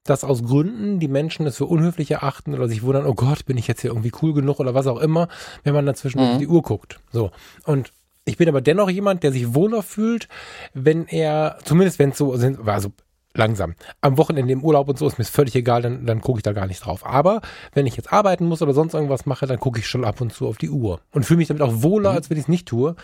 dass 0.04 0.26
aus 0.26 0.44
Gründen 0.44 1.00
die 1.00 1.08
Menschen 1.08 1.48
es 1.48 1.58
für 1.58 1.66
unhöflich 1.66 2.12
erachten 2.12 2.54
oder 2.54 2.68
sich 2.68 2.84
wundern, 2.84 3.06
oh 3.06 3.14
Gott, 3.14 3.46
bin 3.46 3.58
ich 3.58 3.68
jetzt 3.68 3.82
hier 3.82 3.92
irgendwie 3.92 4.12
cool 4.22 4.34
genug 4.34 4.60
oder 4.60 4.74
was 4.74 4.86
auch 4.86 5.00
immer, 5.00 5.30
wenn 5.64 5.74
man 5.74 5.86
dazwischen 5.86 6.20
mhm. 6.20 6.32
auf 6.32 6.38
die 6.38 6.48
Uhr 6.48 6.62
guckt. 6.62 7.00
So. 7.12 7.32
Und 7.66 7.94
ich 8.26 8.36
bin 8.36 8.50
aber 8.50 8.62
dennoch 8.62 8.90
jemand, 8.90 9.24
der 9.24 9.32
sich 9.32 9.56
wohler 9.56 9.82
fühlt, 9.82 10.28
wenn 10.74 11.08
er, 11.08 11.58
zumindest 11.64 11.98
wenn 11.98 12.10
es 12.10 12.18
so 12.18 12.36
sind, 12.36 12.68
also 12.68 12.92
langsam. 13.38 13.76
Am 14.02 14.18
Wochenende 14.18 14.54
im 14.54 14.64
Urlaub 14.64 14.90
und 14.90 14.98
so 14.98 15.08
ist 15.08 15.18
mir 15.18 15.26
völlig 15.26 15.56
egal, 15.56 15.82
dann, 15.82 16.06
dann 16.06 16.22
gucke 16.22 16.40
ich 16.40 16.44
da 16.44 16.54
gar 16.54 16.68
nicht 16.68 16.86
drauf. 16.86 17.06
Aber 17.06 17.42
wenn 17.74 17.86
ich 17.86 17.96
jetzt 17.96 18.12
arbeiten 18.12 18.46
muss 18.46 18.62
oder 18.62 18.74
sonst 18.74 18.94
irgendwas 18.94 19.26
mache, 19.26 19.48
dann 19.48 19.60
gucke 19.60 19.80
ich 19.80 19.88
schon 19.88 20.06
ab 20.06 20.22
und 20.22 20.34
zu 20.34 20.48
auf 20.48 20.58
die 20.58 20.70
Uhr 20.70 21.02
und 21.12 21.26
fühle 21.26 21.38
mich 21.38 21.48
damit 21.48 21.64
auch 21.64 21.82
wohler, 21.82 22.12
mhm. 22.12 22.18
als 22.18 22.30
wenn 22.30 22.38
ich 22.38 22.44
es 22.44 22.50
nicht 22.50 22.68
tue. 22.68 22.96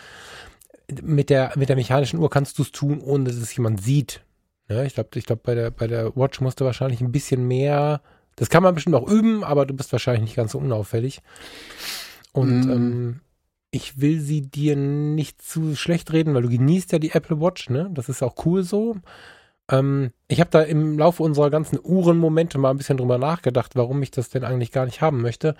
Mit 1.02 1.30
der, 1.30 1.54
mit 1.56 1.70
der 1.70 1.76
mechanischen 1.76 2.20
Uhr 2.20 2.30
kannst 2.30 2.60
du 2.60 2.64
es 2.64 2.72
tun, 2.72 3.00
ohne 3.00 3.24
dass 3.26 3.36
es 3.36 3.56
jemand 3.56 3.82
sieht. 3.82 4.22
Ja, 4.70 4.84
ich 4.84 4.96
glaube, 4.96 5.10
ich 5.16 5.26
glaub, 5.26 5.44
bei, 5.44 5.56
der, 5.56 5.72
bei 5.72 5.88
der 5.88 6.16
Watch 6.16 6.42
musst 6.42 6.60
du 6.60 6.66
wahrscheinlich 6.66 7.02
ein 7.02 7.12
bisschen 7.12 7.48
mehr. 7.48 8.02
Das 8.36 8.50
kann 8.50 8.64
man 8.64 8.74
bestimmt 8.74 8.96
auch 8.96 9.08
üben, 9.08 9.44
aber 9.44 9.66
du 9.66 9.74
bist 9.74 9.92
wahrscheinlich 9.92 10.24
nicht 10.24 10.36
ganz 10.36 10.54
so 10.54 10.58
unauffällig. 10.58 11.22
Und 12.32 12.66
mhm. 12.66 12.72
ähm, 12.72 13.20
ich 13.74 14.00
will 14.00 14.20
sie 14.20 14.42
dir 14.42 14.76
nicht 14.76 15.42
zu 15.42 15.76
schlecht 15.76 16.14
reden, 16.14 16.34
weil 16.34 16.44
du 16.44 16.50
genießt 16.50 16.92
ja 16.92 17.00
die 17.00 17.12
Apple 17.12 17.42
Watch, 17.42 17.70
ne? 17.70 17.90
Das 17.92 18.08
ist 18.08 18.22
auch 18.22 18.46
cool 18.46 18.64
so. 18.64 18.98
Ähm, 19.70 20.12
ich 20.28 20.40
habe 20.40 20.50
da 20.50 20.62
im 20.62 20.98
Laufe 20.98 21.24
unserer 21.24 21.50
ganzen 21.50 21.80
Uhrenmomente 21.82 22.58
mal 22.58 22.72
ein 22.72 22.78
bisschen 22.78 22.98
drüber 22.98 23.18
nachgedacht, 23.18 23.76
warum 23.76 24.02
ich 24.02 24.12
das 24.12 24.30
denn 24.30 24.44
eigentlich 24.44 24.72
gar 24.72 24.86
nicht 24.86 25.02
haben 25.02 25.22
möchte. 25.22 25.56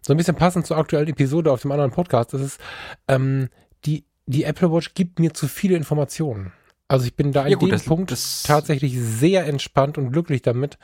So 0.00 0.12
ein 0.12 0.16
bisschen 0.16 0.36
passend 0.36 0.66
zur 0.66 0.76
aktuellen 0.76 1.08
Episode 1.08 1.50
auf 1.50 1.62
dem 1.62 1.72
anderen 1.72 1.90
Podcast. 1.90 2.32
Das 2.34 2.40
ist, 2.40 2.60
ähm, 3.08 3.48
die, 3.84 4.04
die 4.26 4.44
Apple 4.44 4.72
Watch 4.72 4.94
gibt 4.94 5.18
mir 5.18 5.34
zu 5.34 5.48
viele 5.48 5.76
Informationen. 5.76 6.52
Also 6.86 7.04
ich 7.06 7.14
bin 7.14 7.32
da 7.32 7.42
an 7.42 7.50
ja, 7.50 7.56
gut, 7.56 7.68
dem 7.68 7.72
das, 7.72 7.84
Punkt 7.84 8.10
das 8.10 8.42
tatsächlich 8.44 8.98
sehr 8.98 9.46
entspannt 9.46 9.98
und 9.98 10.10
glücklich 10.10 10.42
damit, 10.42 10.78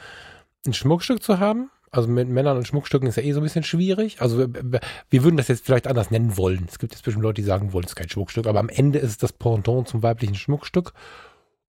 ein 0.67 0.75
Schmuckstück 0.75 1.23
zu 1.23 1.39
haben. 1.39 1.71
Also 1.91 2.09
mit 2.09 2.29
Männern 2.29 2.57
und 2.57 2.67
Schmuckstücken 2.67 3.09
ist 3.09 3.17
ja 3.17 3.23
eh 3.23 3.33
so 3.33 3.41
ein 3.41 3.45
bisschen 3.45 3.63
schwierig. 3.63 4.21
Also 4.21 4.53
wir, 4.53 4.81
wir 5.11 5.25
würden 5.25 5.37
das 5.37 5.47
jetzt 5.47 5.65
vielleicht 5.65 5.87
anders 5.87 6.11
nennen 6.11 6.37
wollen. 6.37 6.67
Es 6.69 6.81
gibt 6.81 6.93
jetzt 6.93 7.05
bestimmt 7.05 7.23
Leute, 7.23 7.41
die 7.41 7.47
sagen 7.47 7.73
wollen, 7.73 7.85
es 7.85 7.93
ist 7.93 7.97
kein 7.97 8.09
Schmuckstück, 8.09 8.47
aber 8.47 8.59
am 8.59 8.69
Ende 8.69 8.99
ist 8.99 9.11
es 9.11 9.19
das 9.19 9.33
Pendant 9.33 9.87
zum 9.87 10.03
weiblichen 10.03 10.35
Schmuckstück. 10.35 10.93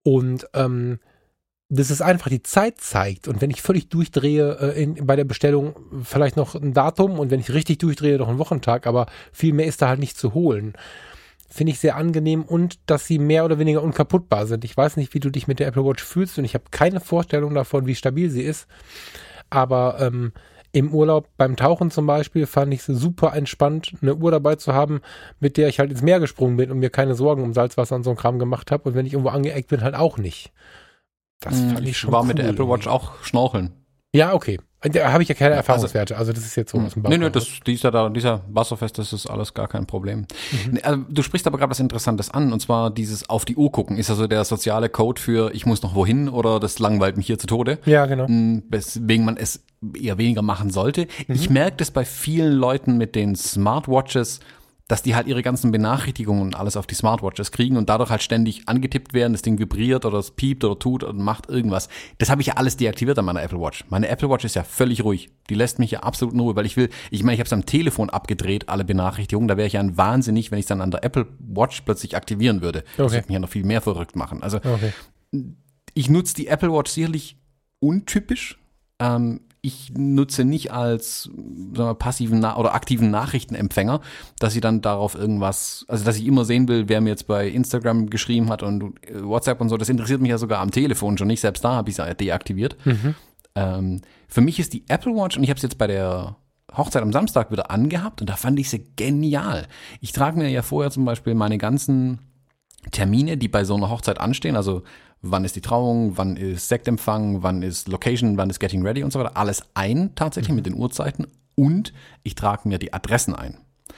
Und 0.06 0.48
ähm, 0.54 1.00
dass 1.70 1.90
es 1.90 2.02
einfach 2.02 2.30
die 2.30 2.44
Zeit 2.44 2.80
zeigt. 2.80 3.28
Und 3.28 3.42
wenn 3.42 3.50
ich 3.50 3.62
völlig 3.62 3.90
durchdrehe 3.90 4.58
äh, 4.60 4.84
in, 4.84 5.06
bei 5.08 5.16
der 5.16 5.24
Bestellung, 5.24 5.76
vielleicht 6.04 6.38
noch 6.38 6.54
ein 6.54 6.74
Datum 6.74 7.18
und 7.18 7.32
wenn 7.32 7.40
ich 7.40 7.52
richtig 7.52 7.80
durchdrehe, 7.80 8.18
noch 8.18 8.30
einen 8.30 8.38
Wochentag, 8.38 8.86
aber 8.86 9.08
viel 9.32 9.54
mehr 9.54 9.66
ist 9.66 9.82
da 9.82 9.88
halt 9.88 10.00
nicht 10.00 10.18
zu 10.18 10.36
holen. 10.36 10.74
Finde 11.50 11.72
ich 11.72 11.80
sehr 11.80 11.96
angenehm 11.96 12.44
und 12.44 12.80
dass 12.86 13.08
sie 13.08 13.18
mehr 13.18 13.46
oder 13.46 13.58
weniger 13.58 13.82
unkaputtbar 13.82 14.46
sind. 14.46 14.64
Ich 14.64 14.78
weiß 14.78 14.98
nicht, 14.98 15.14
wie 15.16 15.20
du 15.20 15.32
dich 15.32 15.48
mit 15.48 15.60
der 15.60 15.68
Apple 15.68 15.86
Watch 15.86 16.04
fühlst 16.04 16.38
und 16.38 16.46
ich 16.46 16.54
habe 16.54 16.66
keine 16.70 17.00
Vorstellung 17.00 17.56
davon, 17.56 17.88
wie 17.88 17.96
stabil 17.96 18.30
sie 18.30 18.44
ist. 18.44 18.68
Aber 19.50 19.98
ähm, 20.00 20.34
im 20.76 20.94
Urlaub 20.94 21.30
beim 21.38 21.56
Tauchen 21.56 21.90
zum 21.90 22.06
Beispiel 22.06 22.46
fand 22.46 22.74
ich 22.74 22.82
es 22.82 22.88
super 22.88 23.34
entspannt, 23.34 23.94
eine 24.02 24.14
Uhr 24.14 24.30
dabei 24.30 24.56
zu 24.56 24.74
haben, 24.74 25.00
mit 25.40 25.56
der 25.56 25.70
ich 25.70 25.80
halt 25.80 25.90
ins 25.90 26.02
Meer 26.02 26.20
gesprungen 26.20 26.58
bin 26.58 26.70
und 26.70 26.80
mir 26.80 26.90
keine 26.90 27.16
Sorgen 27.16 27.44
um 27.44 27.54
Salzwasser 27.54 27.96
und 27.96 28.04
so 28.04 28.10
ein 28.10 28.18
Kram 28.18 28.40
gemacht 28.40 28.72
habe. 28.72 28.90
Und 28.90 28.96
wenn 28.96 29.06
ich 29.06 29.14
irgendwo 29.14 29.30
angeeckt 29.30 29.70
bin, 29.70 29.82
halt 29.82 29.96
auch 29.96 30.18
nicht. 30.18 30.52
Das 31.40 31.58
hm, 31.58 31.72
fand 31.72 31.88
ich 31.88 31.98
schon 31.98 32.12
war 32.12 32.22
cool 32.22 32.28
mit 32.28 32.40
der 32.40 32.50
Apple 32.50 32.68
Watch 32.68 32.88
auch 32.88 33.24
schnorcheln. 33.24 33.72
Ja, 34.14 34.34
okay. 34.34 34.60
Da 34.92 35.12
habe 35.12 35.24
ich 35.24 35.30
ja 35.30 35.36
keine 35.36 35.56
Erfahrungswerte. 35.56 36.18
Also 36.18 36.34
das 36.34 36.46
ist 36.46 36.56
jetzt 36.56 36.72
so 36.72 36.80
aus 36.80 36.94
dem 36.94 37.04
Bauch. 37.04 37.10
Nee, 37.10 37.18
nee, 37.18 37.30
das, 37.30 37.48
dieser, 37.66 37.92
da, 37.92 38.10
dieser 38.10 38.42
Wasserfest, 38.50 38.98
das 38.98 39.14
ist 39.14 39.28
alles 39.28 39.54
gar 39.54 39.68
kein 39.68 39.86
Problem. 39.86 40.28
Mhm. 40.70 40.80
Also, 40.84 41.04
du 41.10 41.22
sprichst 41.22 41.48
aber 41.48 41.58
gerade 41.58 41.72
was 41.72 41.80
Interessantes 41.80 42.30
an, 42.30 42.54
und 42.54 42.60
zwar 42.60 42.92
dieses 42.92 43.30
auf 43.30 43.46
die 43.46 43.56
Uhr 43.56 43.72
gucken. 43.72 43.98
Ist 43.98 44.10
also 44.10 44.28
der 44.28 44.44
soziale 44.46 44.90
Code 44.90 45.20
für 45.22 45.54
ich 45.54 45.66
muss 45.66 45.82
noch 45.82 45.96
wohin 45.96 46.30
oder 46.30 46.60
das 46.60 46.80
langweilt 46.80 47.18
mich 47.18 47.28
hier 47.28 47.40
zu 47.40 47.48
Tode. 47.48 47.80
Ja, 47.86 48.06
genau. 48.06 48.28
Hm, 48.28 48.64
weswegen 48.70 49.26
man 49.26 49.38
es 49.38 49.64
eher 50.00 50.18
weniger 50.18 50.42
machen 50.42 50.70
sollte. 50.70 51.08
Mhm. 51.28 51.36
Ich 51.36 51.50
merke 51.50 51.78
das 51.78 51.92
bei 51.92 52.06
vielen 52.06 52.54
Leuten 52.54 52.98
mit 52.98 53.16
den 53.16 53.36
Smartwatches, 53.36 54.40
dass 54.88 55.02
die 55.02 55.16
halt 55.16 55.26
ihre 55.28 55.42
ganzen 55.42 55.72
Benachrichtigungen 55.72 56.44
und 56.44 56.56
alles 56.56 56.78
auf 56.78 56.86
die 56.86 56.94
Smartwatches 56.94 57.52
kriegen 57.52 57.76
und 57.76 57.90
dadurch 57.90 58.12
halt 58.12 58.22
ständig 58.22 58.68
angetippt 58.70 59.14
werden, 59.14 59.34
das 59.34 59.42
Ding 59.42 59.58
vibriert 59.58 60.06
oder 60.06 60.20
es 60.20 60.32
piept 60.32 60.64
oder 60.64 60.78
tut 60.78 61.04
und 61.04 61.18
macht 61.18 61.50
irgendwas. 61.50 61.90
Das 62.20 62.30
habe 62.30 62.42
ich 62.42 62.48
ja 62.48 62.54
alles 62.54 62.78
deaktiviert 62.78 63.18
an 63.18 63.26
meiner 63.26 63.42
Apple 63.42 63.60
Watch. 63.60 63.84
Meine 63.90 64.08
Apple 64.08 64.30
Watch 64.30 64.46
ist 64.46 64.56
ja 64.56 64.64
völlig 64.64 65.04
ruhig. 65.04 65.30
Die 65.50 65.56
lässt 65.56 65.80
mich 65.80 65.90
ja 65.92 66.02
absolut 66.02 66.36
in 66.36 66.40
Ruhe, 66.40 66.56
weil 66.56 66.68
ich 66.68 66.78
will, 66.78 66.90
ich 67.10 67.24
meine, 67.24 67.34
ich 67.34 67.40
habe 67.40 67.48
es 67.48 67.54
am 67.54 67.66
Telefon 67.66 68.12
abgedreht, 68.12 68.70
alle 68.70 68.86
Benachrichtigungen. 68.86 69.48
Da 69.48 69.58
wäre 69.58 69.66
ich 69.66 69.74
ja 69.74 69.80
ein 69.80 69.98
Wahnsinnig, 69.98 70.52
wenn 70.52 70.60
ich 70.60 70.66
es 70.66 70.70
dann 70.70 70.82
an 70.82 70.92
der 70.92 71.04
Apple 71.04 71.26
Watch 71.40 71.82
plötzlich 71.82 72.16
aktivieren 72.16 72.62
würde. 72.62 72.80
Okay. 72.80 72.92
Das 72.98 73.12
würde 73.14 73.28
mich 73.28 73.34
ja 73.34 73.40
noch 73.40 73.50
viel 73.50 73.66
mehr 73.66 73.82
verrückt 73.82 74.16
machen. 74.16 74.44
Also 74.44 74.58
okay. 74.58 74.94
ich 75.96 76.10
nutze 76.10 76.36
die 76.36 76.46
Apple 76.46 76.72
Watch 76.72 76.92
sicherlich 76.92 77.38
untypisch. 77.80 78.60
Ähm, 79.00 79.42
ich 79.66 79.92
nutze 79.98 80.46
nicht 80.46 80.72
als 80.72 81.24
sagen 81.24 81.74
wir, 81.74 81.96
passiven 81.96 82.40
Na 82.40 82.58
oder 82.58 82.74
aktiven 82.74 83.10
Nachrichtenempfänger, 83.10 84.02
dass 84.40 84.56
ich 84.56 84.62
dann 84.62 84.82
darauf 84.82 85.16
irgendwas, 85.16 85.86
also 85.88 86.06
dass 86.06 86.18
ich 86.18 86.26
immer 86.26 86.46
sehen 86.46 86.68
will, 86.68 86.88
wer 86.88 87.02
mir 87.02 87.10
jetzt 87.10 87.28
bei 87.28 87.48
Instagram 87.48 88.10
geschrieben 88.10 88.50
hat 88.50 88.64
und 88.64 88.96
äh, 89.08 89.24
WhatsApp 89.24 89.62
und 89.62 89.70
so. 89.70 89.78
Das 89.78 89.90
interessiert 89.90 90.22
mich 90.22 90.30
ja 90.30 90.38
sogar 90.38 90.60
am 90.60 90.72
Telefon 90.72 91.18
schon 91.18 91.28
nicht. 91.28 91.42
Selbst 91.42 91.64
da 91.64 91.74
habe 91.74 91.90
ich 91.90 91.98
es 91.98 92.18
deaktiviert. 92.18 92.78
Mhm. 92.86 93.16
Ähm, 93.56 94.02
für 94.28 94.42
mich 94.42 94.60
ist 94.60 94.74
die 94.74 94.84
Apple 94.88 95.14
Watch 95.14 95.38
und 95.38 95.44
ich 95.44 95.50
habe 95.50 95.58
es 95.58 95.64
jetzt 95.64 95.78
bei 95.78 95.88
der 95.88 96.36
Hochzeit 96.76 97.02
am 97.02 97.14
Samstag 97.14 97.52
wieder 97.52 97.72
angehabt 97.72 98.22
und 98.22 98.30
da 98.30 98.36
fand 98.36 98.60
ich 98.60 98.70
sie 98.70 98.86
genial. 98.96 99.68
Ich 100.02 100.12
trage 100.12 100.38
mir 100.38 100.50
ja 100.50 100.62
vorher 100.62 100.92
zum 100.92 101.06
Beispiel 101.06 101.34
meine 101.34 101.58
ganzen 101.58 102.20
Termine, 102.92 103.38
die 103.38 103.48
bei 103.48 103.64
so 103.64 103.76
einer 103.76 103.90
Hochzeit 103.90 104.20
anstehen, 104.20 104.56
also 104.56 104.84
wann 105.32 105.46
ist 105.46 105.56
die 105.56 105.62
Trauung, 105.62 106.18
wann 106.18 106.38
ist 106.38 106.68
Sektempfang, 106.68 107.44
wann 107.44 107.62
ist 107.62 107.88
Location, 107.88 108.38
wann 108.38 108.50
ist 108.50 108.60
Getting 108.60 108.84
Ready 108.84 109.04
und 109.04 109.12
so 109.12 109.20
weiter, 109.20 109.38
alles 109.38 109.64
ein 109.74 110.14
tatsächlich 110.16 110.52
mhm. 110.52 110.56
mit 110.56 110.66
den 110.66 110.76
Uhrzeiten 110.76 111.28
und 111.56 111.94
ich 112.24 112.36
trage 112.36 112.68
mir 112.68 112.78
die 112.78 112.94
Adressen 112.94 113.36
ein. 113.36 113.58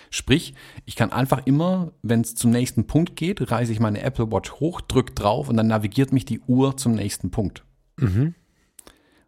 Sprich, 0.10 0.54
ich 0.86 0.96
kann 0.96 1.12
einfach 1.12 1.46
immer, 1.46 1.92
wenn 2.02 2.22
es 2.22 2.36
zum 2.36 2.52
nächsten 2.52 2.88
Punkt 2.88 3.16
geht, 3.16 3.52
reiße 3.52 3.72
ich 3.72 3.80
meine 3.80 4.02
Apple 4.02 4.32
Watch 4.32 4.54
hoch, 4.54 4.82
drücke 4.82 5.14
drauf 5.14 5.50
und 5.50 5.58
dann 5.58 5.68
navigiert 5.68 6.14
mich 6.14 6.26
die 6.26 6.40
Uhr 6.42 6.78
zum 6.78 6.94
nächsten 6.94 7.30
Punkt. 7.32 7.64
Mhm. 7.98 8.36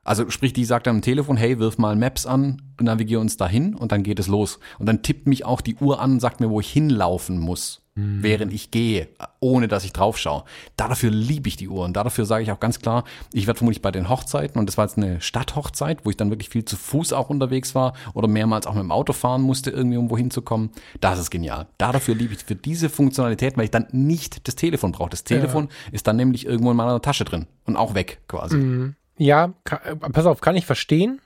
Also 0.04 0.30
sprich, 0.30 0.54
die 0.54 0.66
sagt 0.66 0.88
dann 0.88 0.98
am 0.98 1.02
Telefon, 1.02 1.38
hey, 1.38 1.60
wirf 1.60 1.78
mal 1.78 1.96
Maps 1.96 2.26
an, 2.26 2.62
navigiere 2.80 3.22
uns 3.22 3.38
dahin 3.38 3.76
und 3.76 3.92
dann 3.92 4.04
geht 4.04 4.20
es 4.20 4.28
los. 4.28 4.60
Und 4.80 4.86
dann 4.88 5.04
tippt 5.04 5.28
mich 5.28 5.46
auch 5.46 5.62
die 5.62 5.76
Uhr 5.76 6.00
an 6.00 6.14
und 6.14 6.20
sagt 6.20 6.40
mir, 6.40 6.50
wo 6.50 6.60
ich 6.60 6.72
hinlaufen 6.72 7.38
muss, 7.38 7.82
mhm. 8.00 8.24
während 8.24 8.54
ich 8.54 8.72
gehe, 8.72 9.10
ohne 9.40 9.68
dass 9.68 9.84
ich 9.84 9.94
drauf 9.94 10.18
schaue. 10.18 10.44
Dafür 10.78 11.12
liebe 11.12 11.48
ich 11.48 11.58
die 11.58 11.68
Uhr 11.68 11.86
und 11.86 11.96
dafür 11.96 12.26
sage 12.26 12.44
ich 12.44 12.52
auch 12.52 12.60
ganz 12.60 12.80
klar, 12.80 13.04
ich 13.34 13.48
werde 13.48 13.58
vermutlich 13.58 13.82
bei 13.82 13.92
den 13.92 14.10
Hochzeiten, 14.10 14.60
und 14.60 14.68
das 14.68 14.78
war 14.78 14.86
jetzt 14.86 14.98
eine 14.98 15.22
Stadthochzeit, 15.22 16.06
wo 16.06 16.10
ich 16.10 16.18
dann 16.18 16.30
wirklich 16.30 16.50
viel 16.50 16.66
zu 16.66 16.76
Fuß 16.76 17.14
auch 17.14 17.30
unterwegs 17.30 17.76
war 17.76 17.94
oder 18.14 18.28
mehrmals 18.28 18.68
auch 18.68 18.74
mit 18.74 18.84
dem 18.84 18.92
Auto 18.92 19.14
fahren 19.14 19.42
musste, 19.42 19.72
irgendwie 19.72 19.98
um 19.98 20.10
wohin 20.10 20.32
zu 20.32 20.42
kommen. 20.42 20.72
Das 21.02 21.20
ist 21.20 21.30
genial. 21.30 21.68
Dafür 21.78 22.16
liebe 22.16 22.34
ich 22.34 22.44
für 22.44 22.56
diese 22.56 22.90
Funktionalität, 22.90 23.58
weil 23.58 23.66
ich 23.66 23.72
dann 23.72 23.88
nicht 23.92 24.48
das 24.48 24.56
Telefon 24.56 24.92
brauche. 24.92 25.10
Das 25.10 25.24
Telefon 25.24 25.66
ja. 25.66 25.94
ist 25.94 26.08
dann 26.08 26.16
nämlich 26.16 26.46
irgendwo 26.46 26.72
in 26.72 26.78
meiner 26.78 27.02
Tasche 27.02 27.26
drin 27.26 27.48
und 27.66 27.76
auch 27.76 27.94
weg 27.94 28.22
quasi. 28.28 28.58
Mhm. 28.58 28.96
Ja, 29.18 29.54
kann, 29.66 29.80
äh, 29.84 29.96
pass 29.96 30.26
auf, 30.26 30.42
kann 30.42 30.56
ich 30.56 30.66
verstehen. 30.66 31.20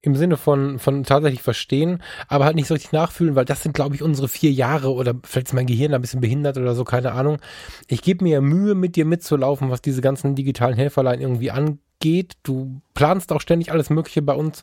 Im 0.00 0.14
Sinne 0.14 0.36
von, 0.36 0.78
von 0.78 1.02
tatsächlich 1.02 1.42
verstehen, 1.42 2.02
aber 2.28 2.44
halt 2.44 2.54
nicht 2.54 2.68
so 2.68 2.74
richtig 2.74 2.92
nachfühlen, 2.92 3.34
weil 3.34 3.44
das 3.44 3.64
sind, 3.64 3.74
glaube 3.74 3.96
ich, 3.96 4.02
unsere 4.02 4.28
vier 4.28 4.52
Jahre 4.52 4.92
oder 4.92 5.14
vielleicht 5.24 5.48
ist 5.48 5.54
mein 5.54 5.66
Gehirn 5.66 5.92
ein 5.92 6.00
bisschen 6.00 6.20
behindert 6.20 6.56
oder 6.56 6.74
so, 6.76 6.84
keine 6.84 7.12
Ahnung. 7.12 7.38
Ich 7.88 8.02
gebe 8.02 8.22
mir 8.22 8.40
Mühe, 8.40 8.76
mit 8.76 8.94
dir 8.94 9.04
mitzulaufen, 9.04 9.70
was 9.70 9.82
diese 9.82 10.00
ganzen 10.00 10.36
digitalen 10.36 10.76
Helferlein 10.76 11.20
irgendwie 11.20 11.50
angeht. 11.50 12.34
Du 12.44 12.80
planst 12.94 13.32
auch 13.32 13.40
ständig 13.40 13.72
alles 13.72 13.90
Mögliche 13.90 14.22
bei 14.22 14.34
uns 14.34 14.62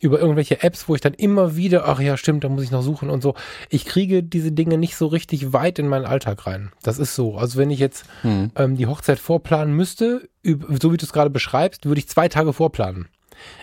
über 0.00 0.20
irgendwelche 0.20 0.62
Apps, 0.62 0.88
wo 0.88 0.94
ich 0.94 1.00
dann 1.00 1.14
immer 1.14 1.56
wieder, 1.56 1.88
ach 1.88 2.00
ja, 2.00 2.16
stimmt, 2.16 2.44
da 2.44 2.48
muss 2.48 2.62
ich 2.62 2.70
noch 2.70 2.82
suchen 2.82 3.10
und 3.10 3.22
so. 3.22 3.34
Ich 3.68 3.84
kriege 3.84 4.22
diese 4.22 4.52
Dinge 4.52 4.78
nicht 4.78 4.96
so 4.96 5.06
richtig 5.06 5.52
weit 5.52 5.78
in 5.78 5.88
meinen 5.88 6.04
Alltag 6.04 6.46
rein. 6.46 6.70
Das 6.82 6.98
ist 6.98 7.14
so. 7.14 7.36
Also 7.36 7.58
wenn 7.58 7.70
ich 7.70 7.80
jetzt 7.80 8.04
hm. 8.22 8.52
ähm, 8.56 8.76
die 8.76 8.86
Hochzeit 8.86 9.18
vorplanen 9.18 9.74
müsste, 9.74 10.28
so 10.44 10.92
wie 10.92 10.96
du 10.96 11.04
es 11.04 11.12
gerade 11.12 11.30
beschreibst, 11.30 11.86
würde 11.86 11.98
ich 11.98 12.08
zwei 12.08 12.28
Tage 12.28 12.52
vorplanen. 12.52 13.08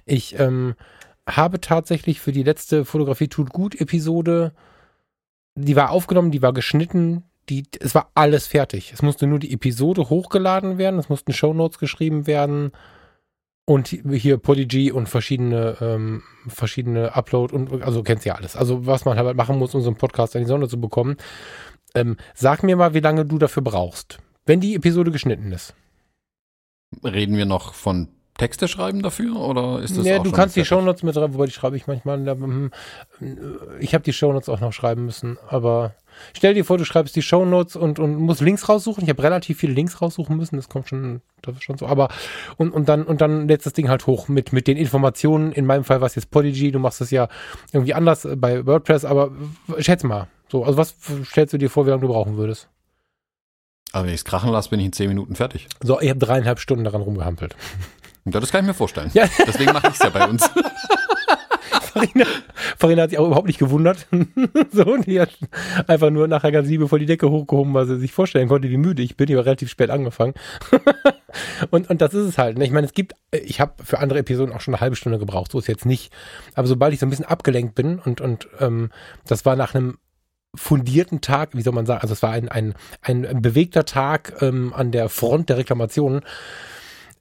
Ich 0.06 0.40
ähm, 0.40 0.76
habe 1.28 1.60
tatsächlich 1.60 2.20
für 2.20 2.32
die 2.32 2.44
letzte 2.44 2.86
Fotografie 2.86 3.28
tut 3.28 3.50
gut 3.50 3.80
Episode, 3.80 4.54
die 5.56 5.76
war 5.76 5.92
aufgenommen, 5.92 6.32
die 6.32 6.42
war 6.42 6.54
geschnitten, 6.54 7.24
die, 7.50 7.64
es 7.80 7.96
war 7.96 8.12
alles 8.16 8.48
fertig. 8.48 8.92
Es 8.94 9.02
musste 9.02 9.28
nur 9.28 9.40
die 9.40 9.54
Episode 9.54 10.10
hochgeladen 10.10 10.78
werden, 10.78 11.00
es 11.00 11.10
mussten 11.10 11.34
Shownotes 11.34 11.80
geschrieben 11.80 12.28
werden 12.28 12.72
und 13.66 13.88
hier 13.88 14.38
Podigy 14.38 14.92
und 14.92 15.10
verschiedene, 15.10 15.78
ähm, 15.82 16.24
verschiedene 16.48 17.16
Upload 17.16 17.56
und 17.56 17.82
also 17.82 18.04
kennst 18.04 18.26
ja 18.26 18.36
alles. 18.36 18.56
Also 18.56 18.86
was 18.86 19.06
man 19.06 19.18
halt 19.18 19.38
machen 19.38 19.58
muss, 19.58 19.74
um 19.74 19.82
so 19.82 19.90
einen 19.90 19.98
Podcast 19.98 20.36
in 20.36 20.42
die 20.42 20.48
Sonne 20.48 20.68
zu 20.68 20.80
bekommen. 20.80 21.18
Ähm, 21.96 22.18
sag 22.34 22.62
mir 22.62 22.76
mal, 22.76 22.94
wie 22.94 23.00
lange 23.00 23.26
du 23.26 23.38
dafür 23.38 23.64
brauchst, 23.64 24.20
wenn 24.46 24.60
die 24.60 24.76
Episode 24.76 25.12
geschnitten 25.12 25.52
ist. 25.52 25.74
Reden 27.04 27.38
wir 27.38 27.46
noch 27.46 27.74
von 27.74 28.10
Texte 28.38 28.68
schreiben 28.68 29.02
dafür 29.02 29.38
oder 29.38 29.80
ist 29.82 29.98
das 29.98 30.06
Ja, 30.06 30.20
du 30.20 30.32
kannst 30.32 30.58
die 30.58 30.66
Shownotes 30.66 31.04
mit 31.04 31.16
rein, 31.16 31.34
wobei 31.34 31.46
die 31.46 31.54
schreibe 31.54 31.78
ich 31.78 31.88
manchmal. 31.88 32.18
Hm, 32.18 32.72
ich 33.80 33.94
habe 33.94 34.04
die 34.04 34.12
Shownotes 34.12 34.50
auch 34.50 34.60
noch 34.60 34.74
schreiben 34.74 35.06
müssen, 35.06 35.38
aber 35.48 35.96
stell 36.34 36.54
dir 36.54 36.66
vor, 36.66 36.78
du 36.78 36.84
schreibst 36.84 37.16
die 37.16 37.22
Shownotes 37.22 37.78
und, 37.78 37.98
und 37.98 38.16
musst 38.18 38.42
Links 38.42 38.68
raussuchen. 38.68 39.04
Ich 39.04 39.10
habe 39.10 39.24
relativ 39.24 39.60
viele 39.60 39.72
Links 39.72 40.02
raussuchen 40.02 40.36
müssen, 40.36 40.58
das 40.58 40.68
kommt 40.68 40.90
schon, 40.90 41.22
das 41.44 41.56
ist 41.56 41.64
schon 41.64 41.78
so. 41.78 41.88
Aber 41.88 42.10
und, 42.58 42.72
und 42.72 42.90
dann 42.90 43.04
und 43.04 43.22
dann 43.22 43.48
lädst 43.48 43.66
das 43.68 43.74
Ding 43.74 43.88
halt 43.88 44.06
hoch 44.06 44.28
mit, 44.28 44.52
mit 44.52 44.68
den 44.68 44.76
Informationen. 44.76 45.54
In 45.54 45.66
meinem 45.66 45.86
Fall 45.86 46.02
war 46.02 46.08
es 46.08 46.16
jetzt 46.16 46.30
Podigy, 46.30 46.72
du 46.72 46.80
machst 46.80 47.00
es 47.00 47.12
ja 47.12 47.30
irgendwie 47.72 47.94
anders 47.94 48.28
bei 48.36 48.66
WordPress, 48.66 49.06
aber 49.06 49.32
schätz 49.80 50.04
mal. 50.04 50.28
So, 50.50 50.66
also 50.66 50.78
was 50.78 50.96
stellst 51.24 51.54
du 51.54 51.58
dir 51.58 51.70
vor, 51.70 51.86
wie 51.86 51.92
lange 51.92 52.02
du 52.02 52.10
brauchen 52.10 52.36
würdest? 52.36 52.68
Aber 53.96 54.08
wenn 54.08 54.14
ich 54.14 54.20
es 54.20 54.26
krachen 54.26 54.52
lasse, 54.52 54.70
bin 54.70 54.82
ich 54.82 54.88
in 54.88 54.92
zehn 54.92 55.08
Minuten 55.08 55.36
fertig. 55.36 55.70
So, 55.82 56.02
ich 56.02 56.10
habe 56.10 56.20
dreieinhalb 56.20 56.60
Stunden 56.60 56.84
daran 56.84 57.02
rumgehampelt. 57.02 57.56
Ja, 58.26 58.40
das 58.40 58.52
kann 58.52 58.62
ich 58.62 58.68
mir 58.68 58.74
vorstellen. 58.74 59.12
Ja. 59.14 59.28
Deswegen 59.46 59.72
mache 59.74 59.88
ich 59.88 59.94
es 59.94 60.00
ja 60.00 60.10
bei 60.10 60.28
uns. 60.28 60.50
Farina, 61.96 62.26
Farina 62.78 63.04
hat 63.04 63.12
sich 63.12 63.20
auch 63.20 63.28
überhaupt 63.28 63.48
nicht 63.48 63.60
gewundert. 63.60 64.08
so, 64.72 64.98
die 64.98 65.22
hat 65.22 65.30
einfach 65.88 66.10
nur 66.10 66.28
nachher 66.28 66.52
ganz 66.52 66.68
liebevoll 66.68 67.00
die 67.00 67.06
Decke 67.06 67.30
hochgehoben, 67.30 67.74
weil 67.74 67.86
sie 67.86 67.98
sich 68.00 68.12
vorstellen 68.12 68.50
konnte, 68.50 68.70
wie 68.70 68.78
müde 68.78 69.02
ich 69.02 69.16
bin. 69.16 69.30
Ich 69.30 69.38
war 69.38 69.46
relativ 69.46 69.70
spät 69.70 69.90
angefangen. 69.90 70.34
und, 71.70 71.90
und 71.90 72.02
das 72.02 72.14
ist 72.14 72.28
es 72.28 72.38
halt. 72.38 72.58
Ne? 72.58 72.66
Ich 72.66 72.72
meine, 72.72 72.86
es 72.86 72.94
gibt, 72.94 73.14
ich 73.32 73.62
habe 73.62 73.82
für 73.84 74.00
andere 74.00 74.20
Episoden 74.20 74.54
auch 74.54 74.60
schon 74.60 74.74
eine 74.74 74.82
halbe 74.82 74.98
Stunde 74.98 75.20
gebraucht, 75.20 75.52
so 75.52 75.60
ist 75.60 75.68
jetzt 75.68 75.86
nicht. 75.86 76.12
Aber 76.54 76.68
sobald 76.68 76.94
ich 76.94 77.00
so 77.00 77.06
ein 77.06 77.12
bisschen 77.12 77.26
abgelenkt 77.26 77.76
bin 77.76 78.00
und, 78.00 78.20
und 78.20 78.50
ähm, 78.60 78.90
das 79.26 79.46
war 79.46 79.56
nach 79.56 79.74
einem 79.74 79.98
fundierten 80.54 81.22
Tag, 81.22 81.50
wie 81.54 81.62
soll 81.62 81.74
man 81.74 81.86
sagen, 81.86 82.02
also 82.02 82.14
es 82.14 82.24
war 82.24 82.32
ein, 82.32 82.50
ein, 82.50 82.76
ein 83.02 83.42
bewegter 83.42 83.86
Tag 83.86 84.42
ähm, 84.42 84.74
an 84.74 84.92
der 84.92 85.10
Front 85.10 85.50
der 85.50 85.58
Reklamationen. 85.58 86.22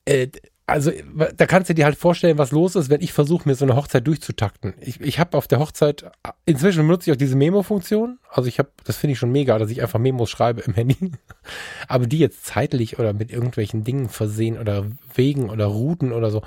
Äh, 0.05 0.29
also 0.67 0.91
da 1.37 1.47
kannst 1.47 1.69
du 1.69 1.75
dir 1.75 1.85
halt 1.85 1.97
vorstellen, 1.97 2.39
was 2.39 2.51
los 2.51 2.75
ist, 2.75 2.89
wenn 2.89 3.03
ich 3.03 3.13
versuche, 3.13 3.47
mir 3.47 3.55
so 3.55 3.67
eine 3.67 3.77
Hochzeit 3.77 4.07
durchzutakten. 4.07 4.75
Ich, 4.81 4.99
ich 5.01 5.19
habe 5.19 5.37
auf 5.37 5.47
der 5.47 5.59
Hochzeit, 5.59 6.11
inzwischen 6.47 6.87
benutze 6.87 7.11
ich 7.11 7.15
auch 7.15 7.19
diese 7.19 7.37
Memo-Funktion. 7.37 8.19
Also 8.31 8.49
ich 8.49 8.59
habe, 8.59 8.71
das 8.85 8.97
finde 8.97 9.13
ich 9.13 9.19
schon 9.19 9.31
mega, 9.31 9.59
dass 9.59 9.71
ich 9.71 9.83
einfach 9.83 9.99
Memos 9.99 10.31
schreibe 10.31 10.63
im 10.63 10.73
Handy. 10.73 11.13
Aber 11.89 12.07
die 12.07 12.19
jetzt 12.19 12.47
zeitlich 12.47 12.99
oder 12.99 13.13
mit 13.13 13.31
irgendwelchen 13.31 13.85
Dingen 13.85 14.09
versehen 14.09 14.59
oder 14.59 14.87
Wegen 15.15 15.51
oder 15.51 15.67
Routen 15.67 16.13
oder 16.13 16.31
so, 16.31 16.43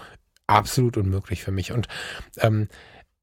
absolut 0.48 0.98
unmöglich 0.98 1.44
für 1.44 1.52
mich. 1.52 1.72
Und 1.72 1.88
ähm, 2.40 2.70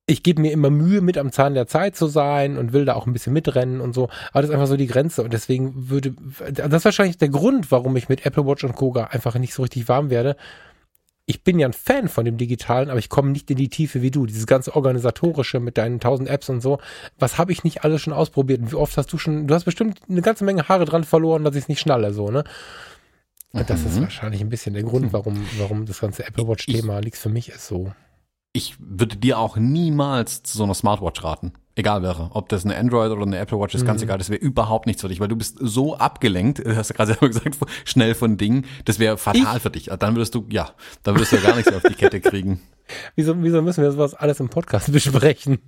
ich 0.07 0.23
gebe 0.23 0.43
mir 0.43 0.53
immer 0.53 0.71
Mühe, 0.71 1.01
mit 1.01 1.19
am 1.19 1.33
Zahn 1.33 1.55
der 1.55 1.67
Zeit 1.67 1.97
zu 1.97 2.07
sein 2.07 2.57
und 2.57 2.73
will 2.73 2.85
da 2.85 2.95
auch 2.95 3.09
ein 3.09 3.13
bisschen 3.13 3.33
mitrennen 3.33 3.81
und 3.81 3.95
so. 3.95 4.11
Aber 4.31 4.43
das 4.43 4.51
ist 4.51 4.55
einfach 4.55 4.69
so 4.69 4.77
die 4.77 4.87
Grenze. 4.87 5.25
Und 5.25 5.33
deswegen 5.33 5.89
würde, 5.91 6.15
das 6.53 6.73
ist 6.73 6.85
wahrscheinlich 6.85 7.19
der 7.19 7.31
Grund, 7.31 7.73
warum 7.73 7.97
ich 7.97 8.09
mit 8.09 8.25
Apple 8.27 8.47
Watch 8.47 8.63
und 8.63 8.77
Koga 8.77 9.07
einfach 9.07 9.35
nicht 9.37 9.55
so 9.55 9.63
richtig 9.63 9.89
warm 9.89 10.11
werde 10.11 10.37
ich 11.27 11.43
bin 11.43 11.59
ja 11.59 11.67
ein 11.67 11.73
Fan 11.73 12.09
von 12.09 12.25
dem 12.25 12.37
Digitalen, 12.37 12.91
aber 12.91 12.99
ich 12.99 13.09
komme 13.09 13.31
nicht 13.31 13.51
in 13.51 13.57
die 13.57 13.69
Tiefe 13.69 14.03
wie 14.03 14.11
du. 14.11 14.27
Dieses 14.27 14.47
ganze 14.47 14.77
Organisatorische 14.77 15.59
mit 15.59 15.79
deinen 15.79 16.01
tausend 16.01 16.29
Apps 16.29 16.51
und 16.51 16.61
so. 16.61 16.79
Was 17.19 17.39
habe 17.39 17.53
ich 17.53 17.65
nicht 17.65 17.83
alles 17.83 18.03
schon 18.03 18.13
ausprobiert? 18.13 18.61
Und 18.61 18.73
wie 18.73 18.77
oft 18.77 18.97
hast 18.97 19.13
du 19.13 19.19
schon, 19.19 19.47
du 19.47 19.55
hast 19.55 19.65
bestimmt 19.65 20.01
eine 20.09 20.21
ganze 20.21 20.45
Menge 20.45 20.69
Haare 20.69 20.85
dran 20.85 21.05
verloren, 21.05 21.45
dass 21.45 21.55
ich 21.55 21.63
es 21.63 21.69
nicht 21.69 21.81
schnalle, 21.81 22.13
so, 22.13 22.31
ne? 22.31 22.45
Und 23.53 23.71
das 23.71 23.85
ist 23.85 23.97
mhm. 23.97 24.03
wahrscheinlich 24.03 24.41
ein 24.41 24.49
bisschen 24.49 24.75
der 24.75 24.83
Grund, 24.83 25.13
warum, 25.13 25.47
warum 25.59 25.87
das 25.87 26.01
ganze 26.01 26.27
Apple 26.27 26.49
Watch-Thema 26.49 26.99
liegt 26.99 27.17
für 27.17 27.29
mich 27.29 27.51
ist 27.51 27.69
so. 27.69 27.93
Ich 28.53 28.75
würde 28.81 29.17
dir 29.17 29.39
auch 29.39 29.57
niemals 29.57 30.43
zu 30.43 30.59
so 30.59 30.65
einer 30.65 30.75
Smartwatch 30.75 31.23
raten. 31.23 31.53
Egal 31.77 32.03
wäre, 32.03 32.31
ob 32.33 32.49
das 32.49 32.65
eine 32.65 32.77
Android 32.77 33.11
oder 33.11 33.23
eine 33.23 33.37
Apple 33.39 33.59
Watch 33.59 33.75
ist, 33.75 33.83
mhm. 33.83 33.87
ganz 33.87 34.03
egal, 34.03 34.19
das 34.19 34.31
wäre 34.31 34.41
überhaupt 34.41 34.87
nichts 34.87 35.03
für 35.03 35.09
dich, 35.09 35.19
weil 35.19 35.27
du 35.27 35.35
bist 35.35 35.59
so 35.61 35.97
abgelenkt, 35.97 36.63
hast 36.65 36.91
du 36.91 36.95
gerade 36.95 37.13
selber 37.13 37.29
gesagt, 37.29 37.59
schnell 37.85 38.15
von 38.15 38.37
Dingen, 38.37 38.65
das 38.85 39.01
wäre 39.01 39.19
fatal 39.19 39.57
ich? 39.57 39.63
für 39.63 39.71
dich. 39.71 39.91
Dann 39.99 40.15
würdest 40.15 40.35
du, 40.35 40.47
ja, 40.51 40.71
dann 41.03 41.17
würdest 41.17 41.33
du 41.33 41.37
ja 41.37 41.43
gar 41.43 41.57
nichts 41.57 41.73
auf 41.73 41.83
die 41.83 41.95
Kette 41.95 42.21
kriegen. 42.21 42.61
Wieso, 43.17 43.35
wieso 43.43 43.63
müssen 43.63 43.83
wir 43.83 43.91
sowas 43.91 44.13
alles 44.13 44.41
im 44.41 44.51
Podcast 44.51 44.93
besprechen? 44.93 45.59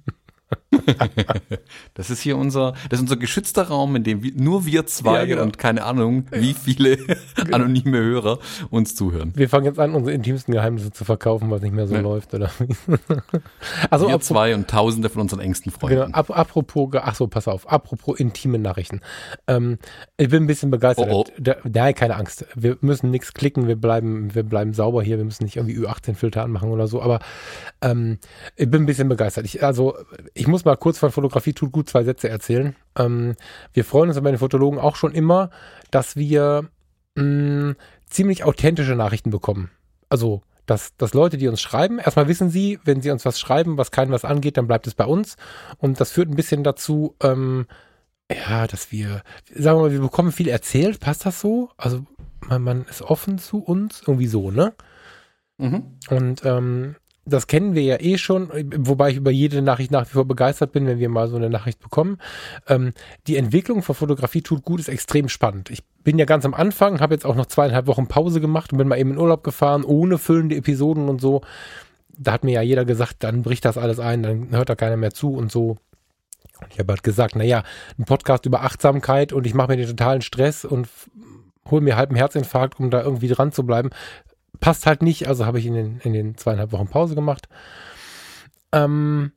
das 1.94 2.10
ist 2.10 2.20
hier 2.20 2.36
unser, 2.36 2.72
das 2.88 2.98
ist 2.98 3.02
unser 3.02 3.16
geschützter 3.16 3.64
Raum, 3.64 3.96
in 3.96 4.04
dem 4.04 4.22
wir, 4.22 4.32
nur 4.34 4.66
wir 4.66 4.86
zwei 4.86 5.20
ja, 5.20 5.24
genau. 5.24 5.42
und 5.42 5.58
keine 5.58 5.84
Ahnung, 5.84 6.26
wie 6.30 6.54
viele 6.54 6.96
genau. 6.96 7.16
anonyme 7.52 7.98
Hörer 7.98 8.38
uns 8.70 8.94
zuhören. 8.94 9.32
Wir 9.34 9.48
fangen 9.48 9.64
jetzt 9.64 9.78
an, 9.78 9.94
unsere 9.94 10.14
intimsten 10.14 10.54
Geheimnisse 10.54 10.92
zu 10.92 11.04
verkaufen, 11.04 11.50
was 11.50 11.62
nicht 11.62 11.74
mehr 11.74 11.86
so 11.86 11.94
ja. 11.94 12.00
läuft, 12.00 12.34
oder? 12.34 12.50
also 13.90 14.08
wir 14.08 14.20
zwei 14.20 14.54
und 14.54 14.68
Tausende 14.68 15.08
von 15.08 15.22
unseren 15.22 15.40
engsten 15.40 15.72
Freunden. 15.72 16.06
Genau, 16.06 16.16
ap 16.16 16.30
apropos, 16.30 16.90
ach 16.94 17.14
so, 17.14 17.26
pass 17.26 17.48
auf, 17.48 17.68
apropos 17.68 18.18
intime 18.18 18.58
Nachrichten. 18.58 19.00
Ähm, 19.46 19.78
ich 20.16 20.28
bin 20.28 20.44
ein 20.44 20.46
bisschen 20.46 20.70
begeistert. 20.70 21.08
Oh, 21.10 21.24
oh. 21.26 21.32
Da, 21.38 21.56
nein, 21.64 21.94
keine 21.94 22.16
Angst. 22.16 22.46
Wir 22.54 22.76
müssen 22.80 23.10
nichts 23.10 23.34
klicken, 23.34 23.66
wir 23.66 23.76
bleiben, 23.76 24.34
wir 24.34 24.42
bleiben 24.42 24.74
sauber 24.74 25.02
hier, 25.02 25.18
wir 25.18 25.24
müssen 25.24 25.44
nicht 25.44 25.56
irgendwie 25.56 25.76
Ü18-Filter 25.76 26.42
anmachen 26.42 26.70
oder 26.70 26.86
so, 26.86 27.02
aber 27.02 27.20
ähm, 27.80 28.18
ich 28.56 28.70
bin 28.70 28.82
ein 28.82 28.86
bisschen 28.86 29.08
begeistert. 29.08 29.44
Ich, 29.44 29.62
also 29.62 29.96
ich 30.36 30.46
muss 30.46 30.64
mal 30.64 30.76
kurz 30.76 30.98
von 30.98 31.10
Fotografie 31.10 31.54
tut 31.54 31.72
gut 31.72 31.88
zwei 31.88 32.04
Sätze 32.04 32.28
erzählen. 32.28 32.76
Ähm, 32.96 33.36
wir 33.72 33.84
freuen 33.84 34.10
uns 34.10 34.20
bei 34.20 34.30
den 34.30 34.38
Fotologen 34.38 34.78
auch 34.78 34.96
schon 34.96 35.12
immer, 35.12 35.50
dass 35.90 36.16
wir 36.16 36.68
mh, 37.14 37.24
mm, 37.24 37.76
ziemlich 38.06 38.44
authentische 38.44 38.94
Nachrichten 38.94 39.30
bekommen. 39.30 39.70
Also, 40.08 40.42
dass, 40.66 40.96
dass 40.96 41.14
Leute, 41.14 41.38
die 41.38 41.48
uns 41.48 41.60
schreiben, 41.60 41.98
erstmal 41.98 42.28
wissen 42.28 42.50
sie, 42.50 42.78
wenn 42.84 43.00
sie 43.00 43.10
uns 43.10 43.24
was 43.24 43.40
schreiben, 43.40 43.78
was 43.78 43.90
keinem 43.90 44.12
was 44.12 44.24
angeht, 44.24 44.56
dann 44.56 44.66
bleibt 44.66 44.86
es 44.86 44.94
bei 44.94 45.04
uns. 45.04 45.36
Und 45.78 46.00
das 46.00 46.12
führt 46.12 46.28
ein 46.28 46.36
bisschen 46.36 46.64
dazu, 46.64 47.16
ähm, 47.22 47.66
ja, 48.30 48.66
dass 48.66 48.92
wir, 48.92 49.22
sagen 49.54 49.78
wir 49.78 49.84
mal, 49.84 49.92
wir 49.92 50.00
bekommen 50.00 50.32
viel 50.32 50.48
erzählt. 50.48 51.00
Passt 51.00 51.24
das 51.24 51.40
so? 51.40 51.70
Also, 51.76 52.04
man, 52.46 52.62
man 52.62 52.84
ist 52.84 53.02
offen 53.02 53.38
zu 53.38 53.58
uns, 53.58 54.02
irgendwie 54.06 54.26
so, 54.26 54.50
ne? 54.50 54.74
Mhm. 55.58 55.98
Und 56.10 56.44
ähm, 56.44 56.96
das 57.26 57.48
kennen 57.48 57.74
wir 57.74 57.82
ja 57.82 58.00
eh 58.00 58.18
schon, 58.18 58.50
wobei 58.76 59.10
ich 59.10 59.16
über 59.16 59.32
jede 59.32 59.60
Nachricht 59.60 59.90
nach 59.90 60.06
wie 60.06 60.12
vor 60.12 60.24
begeistert 60.24 60.72
bin, 60.72 60.86
wenn 60.86 61.00
wir 61.00 61.08
mal 61.08 61.28
so 61.28 61.36
eine 61.36 61.50
Nachricht 61.50 61.80
bekommen. 61.80 62.18
Ähm, 62.68 62.92
die 63.26 63.36
Entwicklung 63.36 63.82
von 63.82 63.96
Fotografie 63.96 64.42
tut 64.42 64.62
gut, 64.62 64.78
ist 64.78 64.88
extrem 64.88 65.28
spannend. 65.28 65.70
Ich 65.70 65.82
bin 66.04 66.18
ja 66.18 66.24
ganz 66.24 66.44
am 66.44 66.54
Anfang, 66.54 67.00
habe 67.00 67.14
jetzt 67.14 67.26
auch 67.26 67.34
noch 67.34 67.46
zweieinhalb 67.46 67.88
Wochen 67.88 68.06
Pause 68.06 68.40
gemacht 68.40 68.72
und 68.72 68.78
bin 68.78 68.86
mal 68.86 68.98
eben 68.98 69.10
in 69.10 69.18
Urlaub 69.18 69.42
gefahren, 69.42 69.82
ohne 69.84 70.18
füllende 70.18 70.54
Episoden 70.54 71.08
und 71.08 71.20
so. 71.20 71.42
da 72.16 72.32
hat 72.32 72.44
mir 72.44 72.52
ja 72.52 72.62
jeder 72.62 72.84
gesagt, 72.84 73.16
dann 73.20 73.42
bricht 73.42 73.64
das 73.64 73.76
alles 73.76 73.98
ein, 73.98 74.22
dann 74.22 74.50
hört 74.50 74.68
da 74.68 74.76
keiner 74.76 74.96
mehr 74.96 75.12
zu 75.12 75.34
und 75.34 75.50
so. 75.50 75.78
Und 76.60 76.72
ich 76.72 76.78
habe 76.78 76.92
halt 76.92 77.02
gesagt, 77.02 77.36
naja, 77.36 77.64
ein 77.98 78.04
Podcast 78.04 78.46
über 78.46 78.62
Achtsamkeit 78.62 79.32
und 79.32 79.46
ich 79.46 79.54
mache 79.54 79.68
mir 79.68 79.76
den 79.76 79.88
totalen 79.88 80.22
Stress 80.22 80.64
und 80.64 80.88
hole 81.70 81.82
mir 81.82 81.96
halb 81.96 82.10
einen 82.10 82.16
Herzinfarkt, 82.16 82.78
um 82.80 82.90
da 82.90 83.02
irgendwie 83.02 83.28
dran 83.28 83.52
zu 83.52 83.64
bleiben. 83.64 83.90
Passt 84.60 84.86
halt 84.86 85.02
nicht, 85.02 85.28
also 85.28 85.46
habe 85.46 85.58
ich 85.58 85.66
in 85.66 85.74
den, 85.74 86.00
in 86.02 86.12
den 86.12 86.36
zweieinhalb 86.36 86.72
Wochen 86.72 86.88
Pause 86.88 87.14
gemacht. 87.14 87.48
Ähm, 88.72 89.32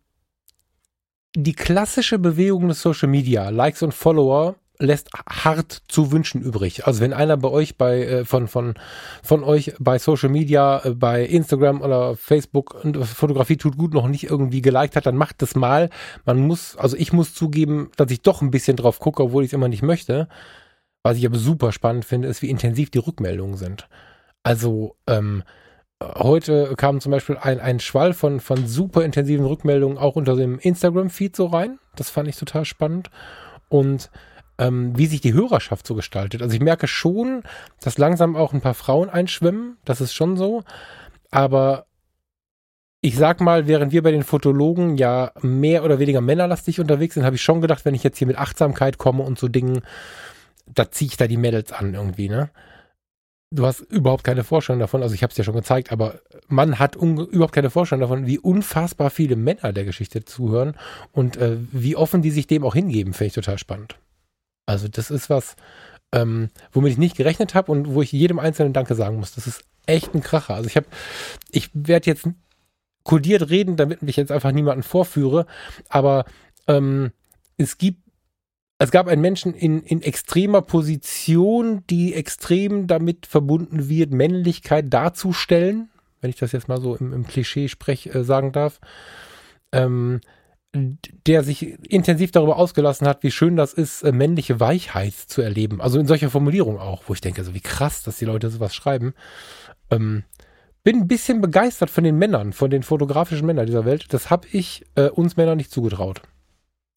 die 1.36 1.54
klassische 1.54 2.20
Bewegung 2.20 2.68
des 2.68 2.82
Social 2.82 3.10
Media, 3.10 3.50
Likes 3.50 3.84
und 3.84 3.94
Follower, 3.94 4.56
lässt 4.82 5.10
hart 5.30 5.84
zu 5.90 6.12
wünschen 6.12 6.42
übrig. 6.42 6.88
Also 6.88 7.02
wenn 7.02 7.14
einer 7.14 7.36
bei 7.36 7.50
euch 7.50 7.78
bei 7.78 8.02
äh, 8.02 8.26
von 8.26 8.48
von 8.48 8.76
von 9.22 9.44
euch 9.44 9.74
bei 9.78 10.00
Social 10.00 10.30
Media, 10.30 10.82
äh, 10.86 10.92
bei 10.92 11.26
Instagram 11.26 11.82
oder 11.82 12.16
Facebook 12.16 12.82
und 12.84 12.98
Fotografie 13.06 13.58
tut 13.58 13.78
gut 13.78 13.94
noch 13.94 14.08
nicht 14.08 14.24
irgendwie 14.24 14.62
geliked 14.62 14.96
hat, 14.96 15.06
dann 15.06 15.18
macht 15.18 15.42
das 15.42 15.56
mal. 15.56 15.90
Man 16.26 16.40
muss, 16.40 16.78
also 16.78 16.96
ich 16.96 17.12
muss 17.12 17.34
zugeben, 17.34 17.92
dass 17.98 18.10
ich 18.10 18.22
doch 18.22 18.42
ein 18.42 18.52
bisschen 18.52 18.78
drauf 18.78 19.00
gucke, 19.00 19.22
obwohl 19.22 19.44
ich 19.44 19.50
es 19.50 19.54
immer 19.54 19.68
nicht 19.68 19.84
möchte. 19.84 20.30
Was 21.04 21.18
ich 21.18 21.26
aber 21.26 21.38
super 21.38 21.72
spannend 21.72 22.06
finde, 22.06 22.28
ist, 22.28 22.42
wie 22.42 22.50
intensiv 22.50 22.90
die 22.90 23.00
Rückmeldungen 23.00 23.58
sind. 23.58 23.88
Also 24.44 24.96
ähm, 25.08 25.44
heute 26.02 26.76
kam 26.76 27.02
zum 27.02 27.12
Beispiel 27.12 27.38
ein, 27.38 27.60
ein 27.60 27.80
Schwall 27.80 28.14
von, 28.14 28.40
von 28.40 28.68
super 28.68 29.04
intensiven 29.04 29.46
Rückmeldungen 29.46 29.98
auch 29.98 30.16
unter 30.16 30.36
dem 30.36 30.60
Instagram-Feed 30.60 31.36
so 31.36 31.48
rein. 31.48 31.80
Das 31.96 32.10
fand 32.10 32.28
ich 32.30 32.38
total 32.38 32.66
spannend. 32.66 33.10
Und 33.68 34.10
ähm, 34.58 34.98
wie 34.98 35.08
sich 35.08 35.22
die 35.22 35.34
Hörerschaft 35.34 35.88
so 35.88 35.96
gestaltet. 35.96 36.42
Also 36.42 36.54
ich 36.54 36.62
merke 36.62 36.88
schon, 36.88 37.44
dass 37.82 37.98
langsam 37.98 38.36
auch 38.36 38.54
ein 38.54 38.62
paar 38.62 38.74
Frauen 38.74 39.10
einschwimmen. 39.10 39.78
Das 39.86 40.02
ist 40.02 40.14
schon 40.14 40.38
so. 40.38 40.64
Aber 41.32 41.86
ich 43.02 43.16
sag 43.16 43.40
mal, 43.40 43.68
während 43.68 43.94
wir 43.94 44.04
bei 44.04 44.12
den 44.12 44.24
Fotologen 44.24 44.98
ja 44.98 45.32
mehr 45.42 45.86
oder 45.86 46.00
weniger 46.00 46.20
männerlastig 46.20 46.80
unterwegs 46.82 47.14
sind, 47.14 47.24
habe 47.24 47.38
ich 47.38 47.42
schon 47.42 47.62
gedacht, 47.62 47.86
wenn 47.86 47.96
ich 47.96 48.04
jetzt 48.04 48.18
hier 48.18 48.28
mit 48.28 48.38
Achtsamkeit 48.38 48.98
komme 48.98 49.24
und 49.24 49.40
so 49.40 49.48
Dingen, 49.48 49.82
da 50.66 50.92
ziehe 50.92 51.10
ich 51.10 51.18
da 51.18 51.28
die 51.28 51.38
Mädels 51.38 51.72
an 51.72 51.94
irgendwie, 51.94 52.28
ne? 52.28 52.50
Du 53.52 53.66
hast 53.66 53.80
überhaupt 53.80 54.24
keine 54.24 54.44
Vorstellung 54.44 54.80
davon, 54.80 55.02
also 55.02 55.16
ich 55.16 55.24
habe 55.24 55.32
es 55.32 55.38
ja 55.38 55.44
schon 55.44 55.56
gezeigt, 55.56 55.92
aber 55.92 56.20
man 56.48 56.78
hat 56.78 56.96
überhaupt 56.96 57.54
keine 57.54 57.72
Vorstellung 57.72 58.02
davon, 58.02 58.28
wie 58.28 58.38
unfassbar 58.38 59.10
viele 59.10 59.36
Männer 59.36 59.74
der 59.74 59.86
Geschichte 59.86 60.24
zuhören 60.24 60.76
und 61.14 61.38
äh, 61.38 61.58
wie 61.72 61.96
offen 61.96 62.22
die 62.22 62.30
sich 62.30 62.46
dem 62.46 62.64
auch 62.64 62.76
hingeben, 62.76 63.14
finde 63.14 63.28
ich 63.28 63.34
total 63.34 63.58
spannend. 63.58 63.98
Also 64.68 64.88
das 64.88 65.10
ist 65.10 65.32
was, 65.32 65.56
ähm, 66.12 66.50
womit 66.72 66.92
ich 66.92 66.98
nicht 67.00 67.18
gerechnet 67.18 67.56
habe 67.56 67.72
und 67.72 67.96
wo 67.96 68.04
ich 68.04 68.12
jedem 68.12 68.38
Einzelnen 68.38 68.74
Danke 68.74 68.94
sagen 68.94 69.18
muss. 69.18 69.34
Das 69.34 69.48
ist 69.48 69.64
echt 69.88 70.14
ein 70.14 70.22
Kracher. 70.22 70.54
Also 70.54 70.68
ich 70.68 70.76
habe, 70.76 70.86
ich 71.50 71.72
werde 71.74 72.06
jetzt 72.06 72.28
kodiert 73.04 73.50
reden, 73.50 73.78
damit 73.78 74.04
ich 74.04 74.18
jetzt 74.18 74.32
einfach 74.32 74.52
niemanden 74.52 74.84
vorführe, 74.84 75.48
aber 75.88 76.26
ähm, 76.68 77.12
es 77.58 77.80
gibt 77.80 78.09
es 78.80 78.92
gab 78.92 79.08
einen 79.08 79.22
Menschen 79.22 79.54
in, 79.54 79.84
in 79.84 80.02
extremer 80.02 80.62
Position, 80.62 81.84
die 81.90 82.14
extrem 82.14 82.88
damit 82.88 83.26
verbunden 83.26 83.90
wird, 83.90 84.12
Männlichkeit 84.12 84.92
darzustellen, 84.94 85.90
wenn 86.22 86.30
ich 86.30 86.38
das 86.38 86.54
jetzt 86.54 86.70
mal 86.70 86.80
so 86.80 86.96
im, 86.96 87.12
im 87.12 87.28
Klischee-Sprech 87.28 88.16
äh, 88.16 88.24
sagen 88.24 88.54
darf. 88.54 88.80
Ähm, 89.74 90.22
der 90.72 91.44
sich 91.44 91.64
intensiv 91.90 92.32
darüber 92.32 92.58
ausgelassen 92.58 93.08
hat, 93.08 93.24
wie 93.24 93.32
schön 93.32 93.56
das 93.56 93.74
ist, 93.74 94.04
äh, 94.04 94.12
männliche 94.12 94.60
Weichheit 94.60 95.14
zu 95.14 95.42
erleben. 95.42 95.82
Also 95.82 96.00
in 96.00 96.06
solcher 96.06 96.30
Formulierung 96.30 96.80
auch, 96.80 97.04
wo 97.08 97.14
ich 97.14 97.22
denke, 97.22 97.44
so 97.44 97.54
wie 97.54 97.60
krass, 97.60 98.04
dass 98.04 98.18
die 98.18 98.26
Leute 98.26 98.50
sowas 98.50 98.76
schreiben. 98.76 99.14
Ähm, 99.90 100.24
bin 100.84 100.98
ein 100.98 101.08
bisschen 101.08 101.42
begeistert 101.42 101.90
von 101.90 102.04
den 102.04 102.18
Männern, 102.18 102.54
von 102.54 102.70
den 102.70 102.84
fotografischen 102.84 103.48
Männern 103.48 103.66
dieser 103.66 103.86
Welt. 103.86 104.14
Das 104.14 104.30
habe 104.30 104.48
ich 104.52 104.86
äh, 104.96 105.10
uns 105.10 105.38
Männern 105.38 105.58
nicht 105.58 105.72
zugetraut. 105.72 106.22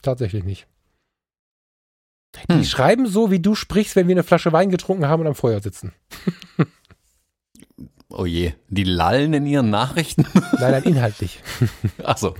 Tatsächlich 0.03 0.45
nicht. 0.45 0.67
Die 2.49 2.55
hm. 2.55 2.65
schreiben 2.65 3.07
so, 3.07 3.31
wie 3.31 3.41
du 3.41 3.55
sprichst, 3.55 3.97
wenn 3.97 4.09
wir 4.09 4.15
eine 4.15 4.23
Flasche 4.23 4.53
Wein 4.53 4.71
getrunken 4.71 5.07
haben 5.07 5.21
und 5.21 5.29
am 5.29 5.35
Feuer 5.35 5.61
sitzen. 5.61 5.93
Oh 8.15 8.27
je, 8.27 8.53
die 8.69 8.85
lallen 8.85 9.33
in 9.33 9.47
ihren 9.47 9.71
Nachrichten? 9.71 10.27
Nein, 10.35 10.73
nein, 10.73 10.83
inhaltlich. 10.83 11.41
Ach 12.05 12.19
so. 12.19 12.35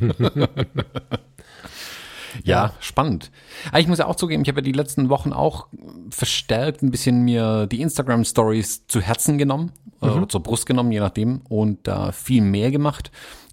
Ja, 2.45 2.75
spannend. 2.81 3.31
Aber 3.69 3.81
ich 3.81 3.89
muss 3.89 3.99
ja 3.99 4.07
auch 4.07 4.17
zugeben, 4.17 4.43
ich 4.43 4.49
habe 4.49 4.61
ja 4.61 4.65
die 4.65 4.73
letzten 4.73 5.09
Wochen 5.09 5.33
auch 5.33 5.69
verstärkt 6.11 6.83
ein 6.83 6.91
bisschen 6.91 7.23
mir 7.23 7.67
die 7.67 7.81
Instagram 7.81 8.25
Stories 8.25 8.87
zu 8.87 9.01
Herzen 9.01 9.39
genommen 9.39 9.73
äh, 10.01 10.07
mhm. 10.07 10.13
oder 10.13 10.29
zur 10.29 10.43
Brust 10.43 10.67
genommen, 10.67 10.93
je 10.93 11.01
nachdem, 11.01 11.41
und 11.49 11.87
da 11.87 12.13
viel 12.13 12.43
mehr 12.43 12.71
gemacht. 12.71 13.11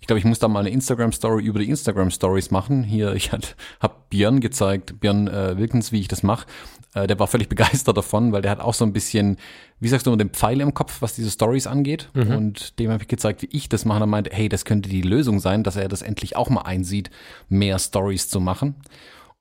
Ich 0.09 0.11
glaube, 0.11 0.21
ich 0.21 0.25
muss 0.25 0.39
da 0.39 0.47
mal 0.47 0.61
eine 0.61 0.71
Instagram 0.71 1.11
Story 1.11 1.43
über 1.43 1.59
die 1.59 1.69
Instagram 1.69 2.09
Stories 2.09 2.49
machen. 2.49 2.81
Hier, 2.81 3.13
ich 3.13 3.31
habe 3.31 3.93
Björn 4.09 4.39
gezeigt, 4.39 4.99
Björn 4.99 5.27
äh, 5.27 5.55
Wilkens, 5.55 5.91
wie 5.91 5.99
ich 5.99 6.07
das 6.07 6.23
mache. 6.23 6.47
Äh, 6.95 7.05
der 7.05 7.19
war 7.19 7.27
völlig 7.27 7.47
begeistert 7.49 7.95
davon, 7.95 8.31
weil 8.31 8.41
der 8.41 8.49
hat 8.49 8.59
auch 8.59 8.73
so 8.73 8.83
ein 8.85 8.91
bisschen, 8.91 9.37
wie 9.79 9.87
sagst 9.87 10.07
du, 10.07 10.15
den 10.15 10.31
Pfeil 10.31 10.61
im 10.61 10.73
Kopf, 10.73 11.03
was 11.03 11.13
diese 11.13 11.29
Stories 11.29 11.67
angeht. 11.67 12.09
Mhm. 12.15 12.35
Und 12.35 12.79
dem 12.79 12.89
habe 12.89 13.03
ich 13.03 13.07
gezeigt, 13.07 13.43
wie 13.43 13.49
ich 13.51 13.69
das 13.69 13.85
mache. 13.85 13.97
Und 13.97 14.01
er 14.01 14.07
meinte, 14.07 14.31
hey, 14.33 14.49
das 14.49 14.65
könnte 14.65 14.89
die 14.89 15.03
Lösung 15.03 15.39
sein, 15.39 15.63
dass 15.63 15.75
er 15.75 15.87
das 15.87 16.01
endlich 16.01 16.35
auch 16.35 16.49
mal 16.49 16.63
einsieht, 16.63 17.11
mehr 17.47 17.77
Stories 17.77 18.29
zu 18.29 18.39
machen. 18.39 18.77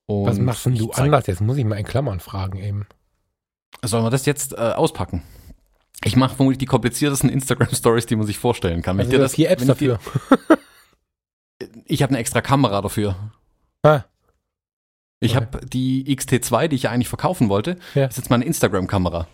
Und 0.05 0.27
was 0.27 0.39
machst 0.39 0.67
denn 0.67 0.75
du 0.75 0.91
anders? 0.91 1.29
Jetzt 1.29 1.41
muss 1.41 1.57
ich 1.57 1.65
mal 1.65 1.77
in 1.77 1.87
Klammern 1.87 2.21
fragen 2.21 2.59
eben. 2.59 2.87
Sollen 3.83 4.05
wir 4.05 4.11
das 4.11 4.27
jetzt 4.27 4.53
äh, 4.53 4.57
auspacken? 4.57 5.23
Ich 6.05 6.17
mache 6.17 6.37
vermutlich 6.37 6.59
die 6.59 6.67
kompliziertesten 6.67 7.29
Instagram-Stories, 7.29 8.07
die 8.07 8.17
man 8.17 8.27
sich 8.27 8.39
vorstellen 8.39 8.83
kann. 8.83 8.99
Also 8.99 9.11
ich 9.11 9.17
dir 9.17 9.23
das, 9.23 9.39
Apps 9.39 9.67
dafür. 9.67 9.99
Dir, 11.61 11.69
ich 11.87 12.03
habe 12.03 12.11
eine 12.11 12.19
extra 12.19 12.41
Kamera 12.41 12.81
dafür. 12.81 13.17
Ah. 13.83 14.03
Ich 15.21 15.37
okay. 15.37 15.47
habe 15.47 15.67
die 15.67 16.05
XT2, 16.17 16.69
die 16.69 16.77
ich 16.77 16.85
ja 16.85 16.91
eigentlich 16.91 17.09
verkaufen 17.09 17.49
wollte, 17.49 17.79
ja. 17.95 18.07
ist 18.07 18.17
jetzt 18.17 18.31
meine 18.31 18.45
Instagram-Kamera. 18.45 19.27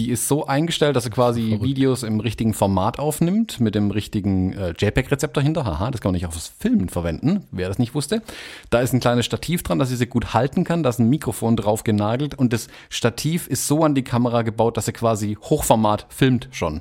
Die 0.00 0.08
ist 0.08 0.28
so 0.28 0.46
eingestellt, 0.46 0.96
dass 0.96 1.04
sie 1.04 1.10
quasi 1.10 1.48
Verrückt. 1.48 1.62
Videos 1.62 2.04
im 2.04 2.20
richtigen 2.20 2.54
Format 2.54 2.98
aufnimmt, 2.98 3.60
mit 3.60 3.74
dem 3.74 3.90
richtigen 3.90 4.54
äh, 4.54 4.70
JPEG-Rezept 4.70 5.36
dahinter. 5.36 5.66
Haha, 5.66 5.90
das 5.90 6.00
kann 6.00 6.08
man 6.08 6.14
nicht 6.14 6.24
aufs 6.24 6.48
Filmen 6.58 6.88
verwenden, 6.88 7.46
wer 7.50 7.68
das 7.68 7.78
nicht 7.78 7.94
wusste. 7.94 8.22
Da 8.70 8.80
ist 8.80 8.94
ein 8.94 9.00
kleines 9.00 9.26
Stativ 9.26 9.62
dran, 9.62 9.78
dass 9.78 9.90
sie 9.90 9.96
sie 9.96 10.06
gut 10.06 10.32
halten 10.32 10.64
kann. 10.64 10.82
Da 10.82 10.88
ist 10.88 11.00
ein 11.00 11.10
Mikrofon 11.10 11.54
drauf 11.54 11.84
genagelt 11.84 12.34
und 12.34 12.54
das 12.54 12.68
Stativ 12.88 13.46
ist 13.46 13.66
so 13.66 13.84
an 13.84 13.94
die 13.94 14.02
Kamera 14.02 14.40
gebaut, 14.40 14.78
dass 14.78 14.86
sie 14.86 14.94
quasi 14.94 15.36
Hochformat 15.38 16.06
filmt 16.08 16.48
schon. 16.50 16.80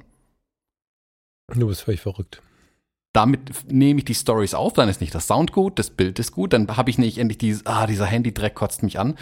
Du 1.54 1.68
bist 1.68 1.82
völlig 1.82 2.00
verrückt 2.00 2.42
damit 3.12 3.70
nehme 3.72 3.98
ich 4.00 4.06
die 4.06 4.14
Stories 4.14 4.54
auf, 4.54 4.74
dann 4.74 4.88
ist 4.88 5.02
nicht 5.02 5.16
das 5.16 5.26
Sound 5.26 5.52
gut, 5.52 5.80
das 5.80 5.90
Bild 5.90 6.20
ist 6.20 6.32
gut, 6.32 6.54
dann 6.54 6.78
habe 6.78 6.92
ich 6.92 7.00
nicht 7.00 7.18
endlich 7.18 7.40
dieses, 7.40 7.66
ah, 7.66 7.88
dieser 7.88 8.06
Handy-Dreck 8.06 8.54
kotzt 8.54 8.84
mich 8.84 9.00
an, 9.00 9.16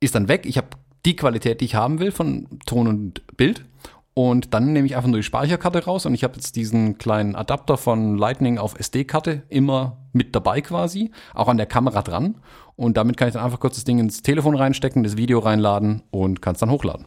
ist 0.00 0.14
dann 0.14 0.28
weg. 0.28 0.46
Ich 0.46 0.56
habe 0.56 0.68
die 1.04 1.16
Qualität, 1.16 1.60
die 1.60 1.66
ich 1.66 1.74
haben 1.74 1.98
will 2.00 2.10
von 2.10 2.46
Ton 2.66 2.88
und 2.88 3.36
Bild. 3.36 3.64
Und 4.14 4.52
dann 4.52 4.72
nehme 4.72 4.84
ich 4.84 4.96
einfach 4.96 5.08
nur 5.08 5.20
die 5.20 5.24
Speicherkarte 5.24 5.84
raus 5.84 6.04
und 6.04 6.12
ich 6.12 6.24
habe 6.24 6.34
jetzt 6.34 6.56
diesen 6.56 6.98
kleinen 6.98 7.36
Adapter 7.36 7.76
von 7.76 8.18
Lightning 8.18 8.58
auf 8.58 8.76
SD-Karte 8.76 9.42
immer 9.48 9.98
mit 10.12 10.34
dabei 10.34 10.60
quasi, 10.60 11.12
auch 11.34 11.46
an 11.46 11.56
der 11.56 11.66
Kamera 11.66 12.02
dran. 12.02 12.34
Und 12.74 12.96
damit 12.96 13.16
kann 13.16 13.28
ich 13.28 13.34
dann 13.34 13.44
einfach 13.44 13.60
kurz 13.60 13.76
das 13.76 13.84
Ding 13.84 14.00
ins 14.00 14.22
Telefon 14.22 14.56
reinstecken, 14.56 15.04
das 15.04 15.16
Video 15.16 15.38
reinladen 15.38 16.02
und 16.10 16.42
kann 16.42 16.54
es 16.54 16.60
dann 16.60 16.70
hochladen. 16.70 17.06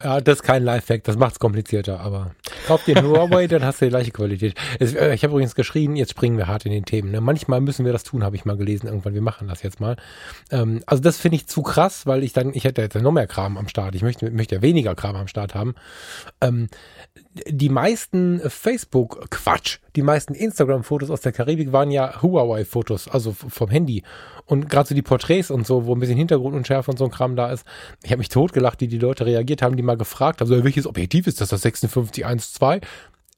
Ja, 0.00 0.20
das 0.20 0.36
ist 0.36 0.42
kein 0.44 0.62
Lifehack, 0.62 1.02
das 1.02 1.16
macht's 1.16 1.40
komplizierter, 1.40 1.98
aber 1.98 2.30
kauf 2.68 2.84
dir 2.84 3.02
Huawei, 3.02 3.48
dann 3.48 3.64
hast 3.64 3.80
du 3.80 3.86
die 3.86 3.90
gleiche 3.90 4.12
Qualität. 4.12 4.54
Es, 4.78 4.94
äh, 4.94 5.12
ich 5.12 5.24
habe 5.24 5.32
übrigens 5.32 5.56
geschrieben, 5.56 5.96
jetzt 5.96 6.12
springen 6.12 6.38
wir 6.38 6.46
hart 6.46 6.64
in 6.66 6.70
den 6.70 6.84
Themen. 6.84 7.10
Ne? 7.10 7.20
Manchmal 7.20 7.60
müssen 7.60 7.84
wir 7.84 7.92
das 7.92 8.04
tun, 8.04 8.22
habe 8.22 8.36
ich 8.36 8.44
mal 8.44 8.56
gelesen 8.56 8.86
irgendwann. 8.86 9.14
Wir 9.14 9.22
machen 9.22 9.48
das 9.48 9.64
jetzt 9.64 9.80
mal. 9.80 9.96
Ähm, 10.52 10.84
also 10.86 11.02
das 11.02 11.16
finde 11.16 11.34
ich 11.34 11.48
zu 11.48 11.62
krass, 11.62 12.06
weil 12.06 12.22
ich 12.22 12.32
dann, 12.32 12.54
ich 12.54 12.62
hätte 12.62 12.80
jetzt 12.80 12.94
noch 12.94 13.10
mehr 13.10 13.26
Kram 13.26 13.58
am 13.58 13.66
Start. 13.66 13.96
Ich 13.96 14.02
möchte, 14.02 14.30
möchte 14.30 14.54
ja 14.54 14.62
weniger 14.62 14.94
Kram 14.94 15.16
am 15.16 15.26
Start 15.26 15.56
haben. 15.56 15.74
Ähm, 16.40 16.68
die 17.48 17.68
meisten 17.68 18.40
Facebook-Quatsch, 18.48 19.78
die 19.98 20.02
meisten 20.02 20.32
Instagram-Fotos 20.32 21.10
aus 21.10 21.22
der 21.22 21.32
Karibik 21.32 21.72
waren 21.72 21.90
ja 21.90 22.22
Huawei-Fotos, 22.22 23.08
also 23.08 23.32
vom 23.32 23.68
Handy. 23.68 24.04
Und 24.44 24.70
gerade 24.70 24.88
so 24.88 24.94
die 24.94 25.02
Porträts 25.02 25.50
und 25.50 25.66
so, 25.66 25.86
wo 25.86 25.92
ein 25.96 25.98
bisschen 25.98 26.16
Hintergrund 26.16 26.54
und 26.54 26.68
Schärfe 26.68 26.92
und 26.92 26.98
so 26.98 27.04
ein 27.04 27.10
Kram 27.10 27.34
da 27.34 27.50
ist. 27.50 27.66
Ich 28.04 28.12
habe 28.12 28.18
mich 28.18 28.28
totgelacht, 28.28 28.80
wie 28.80 28.86
die 28.86 29.00
Leute 29.00 29.26
reagiert 29.26 29.60
haben, 29.60 29.76
die 29.76 29.82
mal 29.82 29.96
gefragt 29.96 30.40
haben, 30.40 30.46
so, 30.46 30.62
welches 30.62 30.86
Objektiv 30.86 31.26
ist 31.26 31.40
das, 31.40 31.48
das 31.48 31.62
5612? 31.62 32.84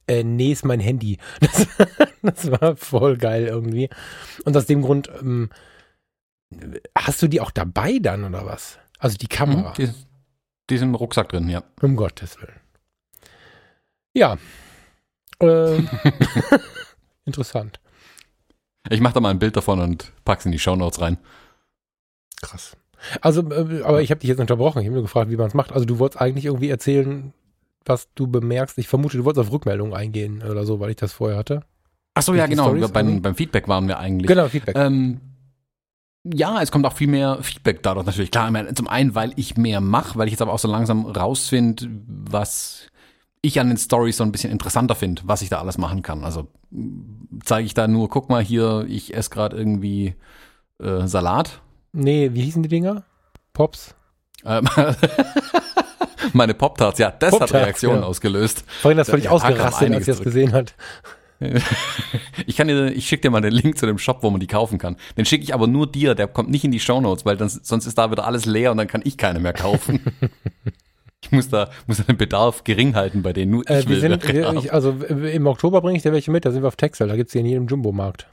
Äh, 0.07 0.23
nee, 0.23 0.53
ist 0.53 0.67
mein 0.67 0.81
Handy. 0.81 1.17
Das, 1.41 2.45
das, 2.45 2.51
war 2.61 2.77
voll 2.77 3.17
geil 3.17 3.47
irgendwie. 3.47 3.89
Und 4.45 4.55
aus 4.55 4.67
dem 4.67 4.83
Grund, 4.83 5.11
ähm, 5.23 5.49
hast 6.95 7.23
du 7.23 7.29
die 7.29 7.41
auch 7.41 7.53
dabei 7.53 8.01
dann 8.03 8.23
oder 8.23 8.45
was? 8.45 8.79
Also 8.99 9.17
die 9.17 9.29
Kamera. 9.29 9.71
Mhm, 9.71 9.75
die, 9.79 9.89
die 10.69 10.75
ist 10.75 10.83
im 10.83 10.95
Rucksack 10.95 11.31
drin, 11.31 11.49
ja. 11.49 11.63
Um 11.81 11.97
Gottes 11.97 12.37
Willen. 12.39 12.61
Ja. 14.13 14.37
Äh, 15.41 15.79
interessant. 17.25 17.81
Ich 18.89 19.01
mache 19.01 19.15
da 19.15 19.21
mal 19.21 19.31
ein 19.31 19.39
Bild 19.39 19.57
davon 19.57 19.81
und 19.81 20.13
pack's 20.25 20.47
in 20.47 20.53
die 20.53 20.59
Shownotes 20.59 21.01
rein. 21.01 21.19
Krass. 22.41 22.77
Also, 23.21 23.43
äh, 23.51 23.83
aber 23.83 24.03
ich 24.03 24.11
habe 24.11 24.21
dich 24.21 24.29
jetzt 24.29 24.41
unterbrochen. 24.41 24.81
Ich 24.81 24.87
habe 24.87 24.95
nur 24.95 25.03
gefragt, 25.03 25.31
wie 25.31 25.37
man 25.37 25.47
es 25.47 25.55
macht. 25.55 25.73
Also 25.73 25.85
du 25.85 25.99
wolltest 25.99 26.21
eigentlich 26.21 26.47
irgendwie 26.47 26.69
erzählen, 26.69 27.33
was 27.85 28.09
du 28.15 28.27
bemerkst. 28.27 28.79
Ich 28.79 28.89
vermute, 28.89 29.17
du 29.17 29.25
wolltest 29.25 29.47
auf 29.47 29.53
Rückmeldungen 29.53 29.95
eingehen 29.95 30.43
oder 30.43 30.65
so, 30.65 30.81
weil 30.81 30.91
ich 30.91 30.97
das 30.97 31.13
vorher 31.13 31.39
hatte. 31.39 31.63
Ach 32.15 32.23
so, 32.23 32.35
ja, 32.35 32.47
genau. 32.47 32.73
Beim, 32.89 33.23
beim, 33.23 33.35
Feedback 33.35 33.69
waren 33.69 33.89
wir 33.89 33.99
eigentlich. 33.99 34.27
Genau, 34.27 34.49
Feedback. 34.49 34.77
Ähm, 34.77 35.21
ja, 36.25 36.61
es 36.61 36.71
kommt 36.71 36.85
auch 36.85 36.93
viel 36.93 37.09
mehr 37.09 37.39
Feedback 37.43 37.83
dadurch 37.83 38.05
natürlich. 38.05 38.31
Klar, 38.31 38.53
zum 38.75 38.89
einen, 38.89 39.15
weil 39.15 39.33
ich 39.37 39.57
mehr 39.57 39.81
mache, 39.81 40.19
weil 40.19 40.27
ich 40.27 40.33
jetzt 40.33 40.43
aber 40.43 40.53
auch 40.53 40.59
so 40.59 40.69
langsam 40.69 41.07
rausfinde, 41.07 41.89
was 42.07 42.90
ich 43.43 43.59
an 43.59 43.69
den 43.69 43.79
Stories 43.79 44.17
so 44.17 44.25
ein 44.25 44.33
bisschen 44.33 44.51
interessanter 44.51 44.95
finde, 44.95 45.23
was 45.25 45.43
ich 45.43 45.49
da 45.49 45.61
alles 45.61 45.79
machen 45.79 46.03
kann. 46.03 46.25
Also 46.25 46.49
zeige 47.45 47.67
ich 47.67 47.75
da 47.75 47.89
nur, 47.89 48.09
guck 48.09 48.29
mal 48.29 48.43
hier, 48.43 48.85
ich 48.89 49.15
esse 49.15 49.31
gerade 49.31 49.57
irgendwie 49.57 50.15
äh, 50.79 51.07
Salat. 51.07 51.61
Nee, 51.93 52.31
wie 52.35 52.43
hießen 52.43 52.63
die 52.63 52.69
Dinger? 52.69 53.05
Pops? 53.53 53.95
Ähm, 54.45 54.69
Meine 56.33 56.55
Pop-Tarts, 56.55 56.99
ja, 56.99 57.11
das 57.11 57.31
Pop 57.31 57.41
hat 57.43 57.53
Reaktionen 57.53 58.03
ja. 58.03 58.07
ausgelöst. 58.07 58.65
Vorhin 58.81 58.99
das 58.99 59.09
völlig 59.09 59.27
ja, 59.27 59.31
ausgerastet, 59.31 59.93
als 59.93 60.07
er 60.07 60.15
es 60.15 60.23
gesehen 60.23 60.53
hat. 60.53 60.75
ich 62.47 62.57
kann 62.57 62.69
dir, 62.69 62.93
ich 62.93 63.09
schicke 63.09 63.23
dir 63.23 63.31
mal 63.31 63.41
den 63.41 63.53
Link 63.53 63.79
zu 63.79 63.87
dem 63.87 63.99
Shop, 63.99 64.23
wo 64.23 64.31
man 64.31 64.41
die 64.41 64.47
kaufen 64.47 64.79
kann. 64.79 64.97
Den 65.17 65.25
schicke 65.25 65.43
ich 65.43 65.55
aber 65.55 65.67
nur 65.67 65.91
dir, 65.91 66.15
der 66.15 66.29
kommt 66.29 66.51
nicht 66.51 66.65
in 66.65 66.71
die 66.71 66.81
Show 66.81 67.01
Notes, 67.01 67.25
weil 67.25 67.39
dann, 67.39 67.49
sonst 67.49 67.87
ist 67.87 67.97
da 67.97 68.11
wieder 68.11 68.27
alles 68.27 68.45
leer 68.45 68.71
und 68.71 68.77
dann 68.77 68.89
kann 68.89 69.01
ich 69.05 69.17
keine 69.17 69.41
mehr 69.41 69.55
kaufen. 69.55 70.01
ich 71.23 71.33
muss 71.33 71.49
da, 71.49 71.71
muss 71.87 71.99
da 71.99 72.05
den 72.05 72.17
Bedarf 72.17 72.65
gering 72.65 72.95
halten 72.95 73.23
bei 73.23 73.33
denen. 73.33 73.53
Nur 73.53 73.69
äh, 73.69 73.87
wir 73.87 74.01
sind, 74.01 74.27
wir, 74.27 74.53
ich, 74.55 74.73
also 74.73 74.93
im 74.93 75.47
Oktober 75.47 75.81
bringe 75.81 75.97
ich 75.97 76.03
dir 76.03 76.13
welche 76.13 76.31
mit, 76.31 76.45
da 76.45 76.51
sind 76.51 76.63
wir 76.63 76.69
auf 76.69 76.77
Texel, 76.77 77.09
da 77.09 77.17
gibt 77.17 77.29
es 77.29 77.33
die 77.33 77.41
in 77.41 77.47
jedem 77.47 77.67
Jumbo-Markt. 77.67 78.27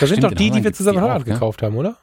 Da 0.00 0.06
sind 0.06 0.22
doch 0.22 0.32
die, 0.32 0.50
die 0.50 0.62
wir 0.64 0.72
zusammen 0.72 0.98
Fahrrad 0.98 1.24
gekauft 1.24 1.62
haben, 1.62 1.76
oder? 1.76 1.96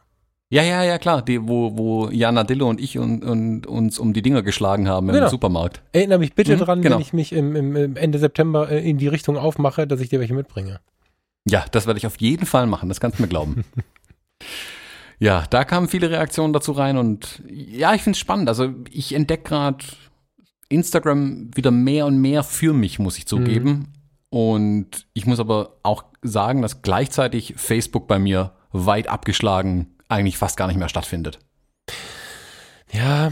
Ja, 0.49 0.61
ja, 0.61 0.83
ja, 0.83 0.99
klar, 0.99 1.23
die, 1.23 1.47
wo, 1.47 1.75
wo 1.75 2.09
Jana 2.09 2.43
Dillo 2.43 2.69
und 2.69 2.79
ich 2.79 2.99
und, 2.99 3.23
und 3.23 3.65
uns 3.65 3.97
um 3.97 4.13
die 4.13 4.21
Dinger 4.21 4.43
geschlagen 4.43 4.87
haben 4.87 5.07
genau. 5.07 5.25
im 5.25 5.29
Supermarkt. 5.29 5.81
Erinnere 5.91 6.19
mich 6.19 6.33
bitte 6.33 6.55
mhm, 6.55 6.59
dran, 6.59 6.81
genau. 6.81 6.95
wenn 6.95 7.01
ich 7.01 7.13
mich 7.13 7.33
im, 7.33 7.55
im, 7.55 7.95
Ende 7.95 8.19
September 8.19 8.69
äh, 8.69 8.87
in 8.87 8.97
die 8.97 9.07
Richtung 9.07 9.37
aufmache, 9.37 9.87
dass 9.87 10.01
ich 10.01 10.09
dir 10.09 10.19
welche 10.19 10.35
mitbringe. 10.35 10.79
Ja, 11.49 11.65
das 11.71 11.87
werde 11.87 11.97
ich 11.97 12.05
auf 12.05 12.19
jeden 12.19 12.45
Fall 12.45 12.67
machen, 12.67 12.89
das 12.89 12.99
kannst 12.99 13.17
du 13.17 13.23
mir 13.23 13.29
glauben. 13.29 13.65
ja, 15.19 15.45
da 15.49 15.63
kamen 15.63 15.87
viele 15.87 16.09
Reaktionen 16.09 16.53
dazu 16.53 16.71
rein 16.71 16.97
und 16.97 17.41
ja, 17.47 17.93
ich 17.93 18.01
finde 18.01 18.15
es 18.15 18.19
spannend. 18.19 18.49
Also 18.49 18.73
ich 18.89 19.13
entdecke 19.13 19.49
gerade 19.49 19.85
Instagram 20.69 21.51
wieder 21.55 21.71
mehr 21.71 22.05
und 22.05 22.17
mehr 22.17 22.43
für 22.43 22.73
mich, 22.73 22.99
muss 22.99 23.17
ich 23.17 23.27
zugeben. 23.27 23.69
Mhm. 23.69 23.87
Und 24.29 25.07
ich 25.13 25.25
muss 25.25 25.39
aber 25.39 25.77
auch 25.83 26.03
sagen, 26.21 26.61
dass 26.61 26.81
gleichzeitig 26.81 27.53
Facebook 27.57 28.07
bei 28.07 28.19
mir 28.19 28.51
weit 28.71 29.07
abgeschlagen 29.07 29.95
eigentlich 30.09 30.37
fast 30.37 30.57
gar 30.57 30.67
nicht 30.67 30.77
mehr 30.77 30.89
stattfindet. 30.89 31.39
Ja, 32.91 33.31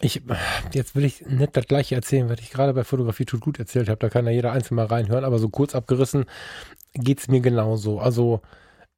ich, 0.00 0.22
jetzt 0.72 0.94
will 0.94 1.04
ich 1.04 1.26
nicht 1.26 1.56
das 1.56 1.66
gleiche 1.66 1.94
erzählen, 1.94 2.30
was 2.30 2.40
ich 2.40 2.50
gerade 2.50 2.72
bei 2.72 2.84
Fotografie 2.84 3.26
tut 3.26 3.40
gut 3.40 3.58
erzählt 3.58 3.88
habe. 3.88 3.98
Da 3.98 4.08
kann 4.08 4.24
ja 4.24 4.32
jeder 4.32 4.52
einzeln 4.52 4.76
mal 4.76 4.86
reinhören, 4.86 5.24
aber 5.24 5.38
so 5.38 5.50
kurz 5.50 5.74
abgerissen 5.74 6.24
geht 6.94 7.20
es 7.20 7.28
mir 7.28 7.40
genauso. 7.40 8.00
Also 8.00 8.40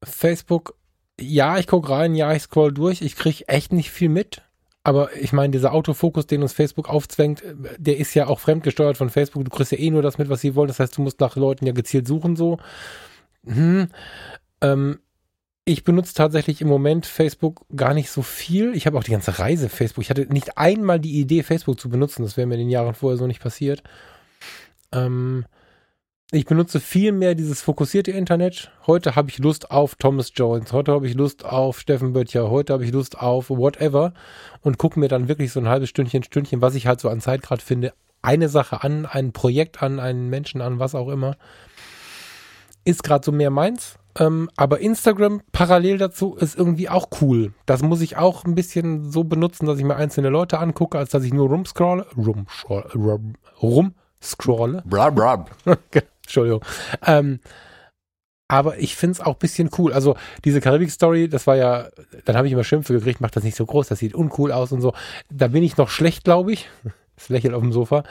Facebook, 0.05 0.77
ja, 1.21 1.59
ich 1.59 1.67
gucke 1.67 1.91
rein, 1.91 2.15
ja, 2.15 2.33
ich 2.33 2.43
scroll 2.43 2.73
durch, 2.73 3.03
ich 3.03 3.17
kriege 3.17 3.49
echt 3.49 3.73
nicht 3.73 3.91
viel 3.91 4.09
mit. 4.09 4.43
Aber 4.85 5.17
ich 5.17 5.33
meine, 5.33 5.53
dieser 5.53 5.73
Autofokus, 5.73 6.27
den 6.27 6.43
uns 6.43 6.53
Facebook 6.53 6.89
aufzwängt, 6.89 7.45
der 7.79 7.99
ist 7.99 8.15
ja 8.15 8.27
auch 8.27 8.41
fremdgesteuert 8.41 8.97
von 8.97 9.11
Facebook. 9.11 9.45
Du 9.45 9.51
kriegst 9.51 9.71
ja 9.71 9.79
eh 9.79 9.91
nur 9.91 10.03
das 10.03 10.19
mit, 10.19 10.29
was 10.29 10.41
sie 10.41 10.57
wollen. 10.57 10.67
Das 10.67 10.81
heißt, 10.81 10.97
du 10.97 11.03
musst 11.03 11.21
nach 11.21 11.37
Leuten 11.37 11.67
ja 11.67 11.73
gezielt 11.73 12.09
suchen 12.09 12.35
so. 12.35 12.59
Hm. 13.47 13.89
Ähm, 14.61 14.99
ich 15.65 15.85
benutze 15.85 16.15
tatsächlich 16.15 16.61
im 16.61 16.67
Moment 16.67 17.07
Facebook 17.07 17.65
gar 17.77 17.95
nicht 17.95 18.11
so 18.11 18.23
viel. 18.23 18.75
Ich 18.75 18.87
habe 18.87 18.99
auch 18.99 19.05
die 19.05 19.13
ganze 19.13 19.39
Reise 19.39 19.69
Facebook. 19.69 20.03
Ich 20.03 20.11
hatte 20.11 20.27
nicht 20.27 20.59
einmal 20.59 20.99
die 20.99 21.21
Idee, 21.21 21.45
Facebook 21.45 21.79
zu 21.79 21.89
benutzen. 21.89 22.25
Das 22.25 22.37
wäre 22.37 22.49
mir 22.49 22.55
in 22.55 22.61
den 22.61 22.71
Jahren 22.71 22.95
vorher 22.95 23.19
so 23.19 23.29
nicht 23.29 23.41
passiert. 23.41 23.85
Ähm, 24.91 25.45
ich 26.35 26.47
benutze 26.47 26.81
viel 26.81 27.13
mehr 27.13 27.35
dieses 27.35 27.61
fokussierte 27.61 28.11
Internet. 28.11 28.71
Heute 28.87 29.17
habe 29.17 29.29
ich 29.29 29.39
Lust 29.39 29.71
auf 29.71 29.97
Thomas 29.97 30.33
Jones. 30.35 30.73
Heute 30.73 30.93
habe 30.93 31.07
ich 31.07 31.15
Lust 31.15 31.45
auf 31.45 31.79
Steffen 31.79 32.15
Böttcher. 32.15 32.51
Heute 32.51 32.73
habe 32.73 32.87
ich 32.87 32.91
Lust 32.91 33.19
auf 33.19 33.51
whatever. 33.51 34.15
Und 34.63 34.79
gucke 34.79 34.99
mir 34.99 35.09
dann 35.09 35.29
wirklich 35.29 35.53
so 35.53 35.61
ein 35.61 35.69
halbes 35.69 35.91
Stündchen, 35.91 36.23
Stündchen, 36.23 36.63
was 36.63 36.75
ich 36.75 36.87
halt 36.87 37.01
so 37.01 37.11
an 37.11 37.21
Zeit 37.21 37.43
gerade 37.43 37.63
finde, 37.63 37.93
eine 38.23 38.49
Sache 38.49 38.83
an, 38.83 39.05
ein 39.05 39.33
Projekt 39.33 39.83
an, 39.83 40.01
einen 40.01 40.31
Menschen 40.31 40.63
an, 40.63 40.79
was 40.79 40.95
auch 40.95 41.09
immer. 41.09 41.37
Ist 42.85 43.05
gerade 43.05 43.25
so 43.25 43.31
mehr 43.31 43.51
meins 43.51 43.99
ähm, 44.19 44.51
aber 44.57 44.81
Instagram 44.81 45.41
parallel 45.53 45.97
dazu 45.97 46.35
ist 46.35 46.59
irgendwie 46.59 46.89
auch 46.89 47.09
cool. 47.23 47.55
Das 47.65 47.83
muss 47.83 48.03
ich 48.03 48.19
auch 48.19 48.45
ein 48.45 48.55
bisschen 48.55 49.11
so 49.11 49.25
benutzen, 49.25 49.67
dass 49.67 49.79
ich 49.79 49.85
mir 49.85 49.97
einzelne 49.97 50.29
Leute 50.29 50.59
angucke, 50.59 50.99
als 50.99 51.11
dass 51.11 51.25
ich 51.25 51.33
nur 51.33 51.49
rumscrolle. 51.49 52.07
Rumscrolle. 52.15 52.91
Rum, 52.95 53.35
rumscrolle. 53.63 54.83
Blab, 54.85 55.15
blab. 55.15 55.51
Entschuldigung. 56.25 56.65
Ähm, 57.07 57.41
aber 58.49 58.79
ich 58.79 58.97
finde 58.97 59.13
es 59.13 59.21
auch 59.21 59.33
ein 59.35 59.39
bisschen 59.39 59.71
cool. 59.79 59.95
Also 59.95 60.15
diese 60.45 60.61
Karibik-Story, 60.61 61.29
das 61.29 61.47
war 61.47 61.57
ja, 61.57 61.89
dann 62.27 62.37
habe 62.37 62.47
ich 62.47 62.53
immer 62.53 62.65
Schimpfe 62.65 62.93
gekriegt, 62.93 63.23
macht 63.23 63.35
das 63.35 63.45
nicht 63.45 63.57
so 63.57 63.65
groß, 63.65 63.89
das 63.89 63.99
sieht 63.99 64.15
uncool 64.15 64.53
aus 64.53 64.73
und 64.73 64.83
so. 64.83 64.93
Da 65.31 65.49
bin 65.49 65.63
ich 65.63 65.79
noch 65.79 65.89
schlecht, 65.89 66.25
glaube 66.25 66.53
ich. 66.53 66.69
Das 67.15 67.29
lächelt 67.29 67.55
auf 67.55 67.63
dem 67.63 67.73
Sofa. 67.73 68.05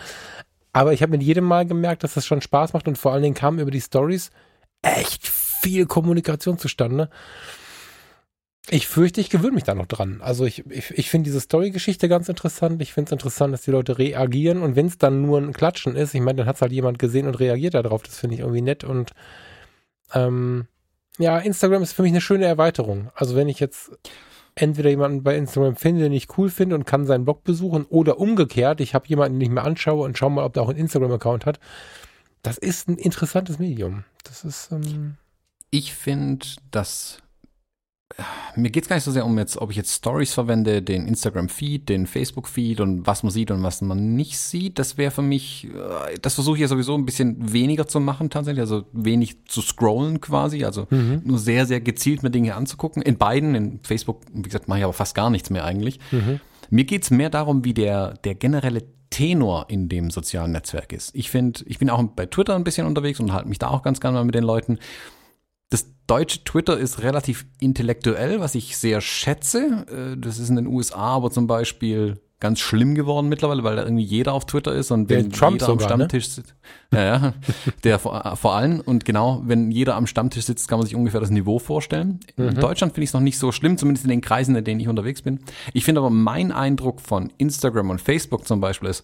Aber 0.73 0.93
ich 0.93 1.01
habe 1.01 1.11
mit 1.11 1.23
jedem 1.23 1.43
Mal 1.43 1.65
gemerkt, 1.65 2.03
dass 2.03 2.13
das 2.13 2.25
schon 2.25 2.41
Spaß 2.41 2.71
macht 2.73 2.87
und 2.87 2.97
vor 2.97 3.11
allen 3.11 3.23
Dingen 3.23 3.35
kamen 3.35 3.59
über 3.59 3.71
die 3.71 3.81
Stories 3.81 4.29
echt 4.83 5.27
viel 5.27 5.85
Kommunikation 5.85 6.57
zustande. 6.57 7.09
Ich 8.73 8.87
fürchte, 8.87 9.19
ich 9.19 9.29
gewöhne 9.29 9.51
mich 9.51 9.65
da 9.65 9.75
noch 9.75 9.85
dran. 9.85 10.21
Also 10.21 10.45
ich, 10.45 10.65
ich, 10.69 10.91
ich 10.91 11.09
finde 11.09 11.25
diese 11.25 11.41
Story-Geschichte 11.41 12.07
ganz 12.07 12.29
interessant. 12.29 12.81
Ich 12.81 12.93
finde 12.93 13.09
es 13.09 13.11
interessant, 13.11 13.53
dass 13.53 13.63
die 13.63 13.71
Leute 13.71 13.97
reagieren. 13.97 14.61
Und 14.61 14.77
wenn 14.77 14.85
es 14.85 14.97
dann 14.97 15.21
nur 15.23 15.39
ein 15.39 15.51
Klatschen 15.51 15.97
ist, 15.97 16.15
ich 16.15 16.21
meine, 16.21 16.37
dann 16.37 16.47
hat 16.47 16.55
es 16.55 16.61
halt 16.61 16.71
jemand 16.71 16.97
gesehen 16.97 17.27
und 17.27 17.35
reagiert 17.35 17.73
darauf. 17.73 18.01
Das 18.01 18.17
finde 18.17 18.35
ich 18.35 18.39
irgendwie 18.39 18.61
nett. 18.61 18.85
Und 18.85 19.11
ähm, 20.13 20.67
ja, 21.17 21.37
Instagram 21.37 21.83
ist 21.83 21.91
für 21.91 22.03
mich 22.03 22.13
eine 22.13 22.21
schöne 22.21 22.45
Erweiterung. 22.45 23.11
Also 23.13 23.35
wenn 23.35 23.49
ich 23.49 23.59
jetzt 23.59 23.91
entweder 24.55 24.89
jemanden 24.89 25.21
bei 25.21 25.35
Instagram 25.35 25.75
finde, 25.75 26.03
den 26.03 26.13
ich 26.13 26.37
cool 26.37 26.49
finde 26.49 26.75
und 26.75 26.85
kann 26.85 27.05
seinen 27.05 27.25
Blog 27.25 27.43
besuchen, 27.43 27.83
oder 27.89 28.19
umgekehrt, 28.19 28.79
ich 28.79 28.95
habe 28.95 29.05
jemanden, 29.09 29.37
den 29.37 29.49
ich 29.49 29.53
mir 29.53 29.63
anschaue 29.63 30.05
und 30.05 30.17
schaue 30.17 30.31
mal, 30.31 30.45
ob 30.45 30.53
der 30.53 30.63
auch 30.63 30.69
einen 30.69 30.79
Instagram-Account 30.79 31.45
hat. 31.45 31.59
Das 32.41 32.57
ist 32.57 32.87
ein 32.87 32.95
interessantes 32.95 33.59
Medium. 33.59 34.05
Das 34.23 34.45
ist. 34.45 34.71
Ähm 34.71 35.17
ich 35.71 35.93
finde, 35.93 36.45
dass 36.71 37.21
mir 38.55 38.69
geht 38.69 38.83
es 38.83 38.89
gar 38.89 38.95
nicht 38.95 39.03
so 39.03 39.11
sehr 39.11 39.25
um 39.25 39.37
jetzt, 39.37 39.57
ob 39.57 39.71
ich 39.71 39.77
jetzt 39.77 39.93
Stories 39.93 40.33
verwende, 40.33 40.81
den 40.81 41.07
Instagram-Feed, 41.07 41.89
den 41.89 42.07
Facebook-Feed 42.07 42.79
und 42.79 43.07
was 43.07 43.23
man 43.23 43.31
sieht 43.31 43.51
und 43.51 43.63
was 43.63 43.81
man 43.81 44.15
nicht 44.15 44.37
sieht. 44.37 44.79
Das 44.79 44.97
wäre 44.97 45.11
für 45.11 45.21
mich, 45.21 45.67
äh, 45.67 46.17
das 46.21 46.35
versuche 46.35 46.55
ich 46.55 46.61
ja 46.61 46.67
sowieso 46.67 46.95
ein 46.95 47.05
bisschen 47.05 47.53
weniger 47.53 47.87
zu 47.87 47.99
machen 47.99 48.29
tatsächlich, 48.29 48.61
also 48.61 48.85
wenig 48.93 49.45
zu 49.45 49.61
scrollen 49.61 50.21
quasi, 50.21 50.63
also 50.63 50.87
mhm. 50.89 51.21
nur 51.23 51.39
sehr, 51.39 51.65
sehr 51.65 51.81
gezielt 51.81 52.23
mir 52.23 52.31
Dinge 52.31 52.55
anzugucken. 52.55 53.01
In 53.01 53.17
beiden, 53.17 53.55
in 53.55 53.79
Facebook, 53.81 54.21
wie 54.33 54.41
gesagt, 54.41 54.67
mache 54.67 54.79
ich 54.79 54.83
aber 54.83 54.93
fast 54.93 55.15
gar 55.15 55.29
nichts 55.29 55.49
mehr 55.49 55.65
eigentlich. 55.65 55.99
Mhm. 56.11 56.39
Mir 56.69 56.85
geht 56.85 57.03
es 57.03 57.11
mehr 57.11 57.29
darum, 57.29 57.65
wie 57.65 57.73
der, 57.73 58.13
der 58.23 58.35
generelle 58.35 58.83
Tenor 59.09 59.65
in 59.67 59.89
dem 59.89 60.09
sozialen 60.09 60.53
Netzwerk 60.53 60.93
ist. 60.93 61.13
Ich 61.13 61.29
finde, 61.29 61.61
ich 61.65 61.79
bin 61.79 61.89
auch 61.89 62.01
bei 62.01 62.25
Twitter 62.25 62.55
ein 62.55 62.63
bisschen 62.63 62.87
unterwegs 62.87 63.19
und 63.19 63.33
halte 63.33 63.49
mich 63.49 63.59
da 63.59 63.67
auch 63.67 63.83
ganz 63.83 63.99
gerne 63.99 64.17
mal 64.17 64.23
mit 64.23 64.35
den 64.35 64.43
Leuten 64.43 64.79
deutsche 66.11 66.43
Twitter 66.43 66.77
ist 66.77 67.03
relativ 67.03 67.45
intellektuell, 67.59 68.41
was 68.41 68.55
ich 68.55 68.77
sehr 68.77 68.99
schätze. 68.99 69.85
Äh, 69.89 70.17
das 70.17 70.39
ist 70.39 70.49
in 70.49 70.57
den 70.57 70.67
USA 70.67 71.15
aber 71.15 71.31
zum 71.31 71.47
Beispiel 71.47 72.19
ganz 72.41 72.59
schlimm 72.59 72.95
geworden 72.95 73.29
mittlerweile, 73.29 73.63
weil 73.63 73.77
da 73.77 73.83
irgendwie 73.83 74.03
jeder 74.03 74.33
auf 74.33 74.45
Twitter 74.45 74.73
ist 74.73 74.91
und 74.91 75.09
wenn 75.09 75.31
Trump 75.31 75.53
jeder 75.53 75.67
sogar, 75.67 75.91
am 75.91 75.99
ne? 75.99 76.05
Stammtisch 76.05 76.27
ne? 76.27 76.33
sitzt. 76.33 76.55
Ja, 76.91 77.03
ja, 77.03 77.33
der 77.83 77.99
vor, 77.99 78.35
vor 78.35 78.55
allem 78.55 78.81
und 78.81 79.05
genau, 79.05 79.41
wenn 79.45 79.71
jeder 79.71 79.95
am 79.95 80.07
Stammtisch 80.07 80.45
sitzt, 80.45 80.67
kann 80.67 80.79
man 80.79 80.85
sich 80.85 80.95
ungefähr 80.95 81.21
das 81.21 81.29
Niveau 81.29 81.59
vorstellen. 81.59 82.19
Mhm. 82.35 82.49
In 82.49 82.55
Deutschland 82.55 82.93
finde 82.93 83.03
ich 83.03 83.11
es 83.11 83.13
noch 83.13 83.21
nicht 83.21 83.37
so 83.37 83.53
schlimm, 83.53 83.77
zumindest 83.77 84.03
in 84.03 84.09
den 84.09 84.21
Kreisen, 84.21 84.55
in 84.55 84.65
denen 84.65 84.81
ich 84.81 84.89
unterwegs 84.89 85.21
bin. 85.21 85.39
Ich 85.71 85.85
finde 85.85 86.01
aber 86.01 86.09
mein 86.09 86.51
Eindruck 86.51 86.99
von 86.99 87.31
Instagram 87.37 87.91
und 87.91 88.01
Facebook 88.01 88.45
zum 88.47 88.59
Beispiel 88.59 88.89
ist, 88.89 89.03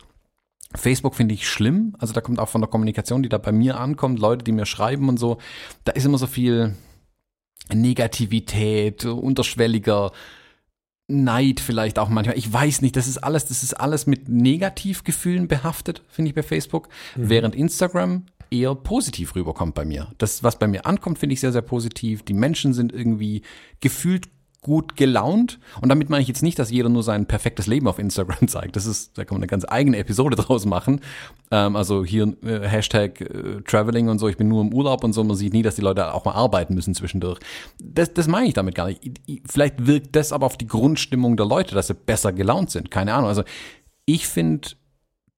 Facebook 0.75 1.15
finde 1.15 1.35
ich 1.35 1.47
schlimm. 1.47 1.95
Also 1.99 2.13
da 2.13 2.19
kommt 2.19 2.39
auch 2.39 2.49
von 2.49 2.59
der 2.59 2.69
Kommunikation, 2.69 3.23
die 3.23 3.29
da 3.29 3.37
bei 3.37 3.53
mir 3.53 3.79
ankommt, 3.79 4.19
Leute, 4.19 4.43
die 4.43 4.51
mir 4.51 4.65
schreiben 4.65 5.07
und 5.07 5.17
so, 5.17 5.37
da 5.85 5.93
ist 5.93 6.05
immer 6.05 6.17
so 6.17 6.27
viel 6.27 6.75
Negativität, 7.73 9.05
unterschwelliger 9.05 10.11
Neid 11.07 11.59
vielleicht 11.61 11.99
auch 11.99 12.09
manchmal. 12.09 12.37
Ich 12.37 12.51
weiß 12.51 12.81
nicht, 12.81 12.95
das 12.95 13.07
ist 13.07 13.19
alles, 13.19 13.45
das 13.45 13.63
ist 13.63 13.73
alles 13.73 14.07
mit 14.07 14.27
Negativgefühlen 14.27 15.47
behaftet, 15.47 16.01
finde 16.09 16.29
ich 16.29 16.35
bei 16.35 16.43
Facebook, 16.43 16.89
mhm. 17.15 17.29
während 17.29 17.55
Instagram 17.55 18.25
eher 18.49 18.75
positiv 18.75 19.35
rüberkommt 19.35 19.75
bei 19.75 19.85
mir. 19.85 20.11
Das, 20.17 20.43
was 20.43 20.59
bei 20.59 20.67
mir 20.67 20.85
ankommt, 20.85 21.19
finde 21.19 21.33
ich 21.33 21.39
sehr, 21.39 21.51
sehr 21.51 21.61
positiv. 21.61 22.23
Die 22.23 22.33
Menschen 22.33 22.73
sind 22.73 22.93
irgendwie 22.93 23.41
gefühlt 23.79 24.27
gut 24.61 24.95
gelaunt. 24.95 25.59
Und 25.81 25.89
damit 25.89 26.09
meine 26.09 26.21
ich 26.21 26.27
jetzt 26.27 26.43
nicht, 26.43 26.59
dass 26.59 26.71
jeder 26.71 26.89
nur 26.89 27.03
sein 27.03 27.25
perfektes 27.25 27.67
Leben 27.67 27.87
auf 27.87 27.99
Instagram 27.99 28.47
zeigt. 28.47 28.75
Das 28.75 28.85
ist, 28.85 29.17
da 29.17 29.23
kann 29.23 29.35
man 29.35 29.43
eine 29.43 29.47
ganz 29.47 29.65
eigene 29.67 29.97
Episode 29.97 30.35
draus 30.37 30.65
machen. 30.65 31.01
Ähm, 31.51 31.75
also 31.75 32.03
hier 32.03 32.33
äh, 32.43 32.67
Hashtag 32.67 33.21
äh, 33.21 33.61
Traveling 33.65 34.09
und 34.09 34.19
so, 34.19 34.27
ich 34.27 34.37
bin 34.37 34.47
nur 34.47 34.61
im 34.61 34.73
Urlaub 34.73 35.03
und 35.03 35.13
so. 35.13 35.23
Man 35.23 35.35
sieht 35.35 35.53
nie, 35.53 35.61
dass 35.61 35.75
die 35.75 35.81
Leute 35.81 36.13
auch 36.13 36.25
mal 36.25 36.33
arbeiten 36.33 36.73
müssen 36.73 36.93
zwischendurch. 36.95 37.39
Das, 37.81 38.13
das 38.13 38.27
meine 38.27 38.47
ich 38.47 38.53
damit 38.53 38.75
gar 38.75 38.87
nicht. 38.87 39.21
Vielleicht 39.47 39.85
wirkt 39.85 40.15
das 40.15 40.31
aber 40.31 40.45
auf 40.45 40.57
die 40.57 40.67
Grundstimmung 40.67 41.37
der 41.37 41.45
Leute, 41.45 41.75
dass 41.75 41.87
sie 41.87 41.93
besser 41.93 42.33
gelaunt 42.33 42.71
sind. 42.71 42.91
Keine 42.91 43.13
Ahnung. 43.13 43.29
Also 43.29 43.43
ich 44.05 44.27
finde 44.27 44.69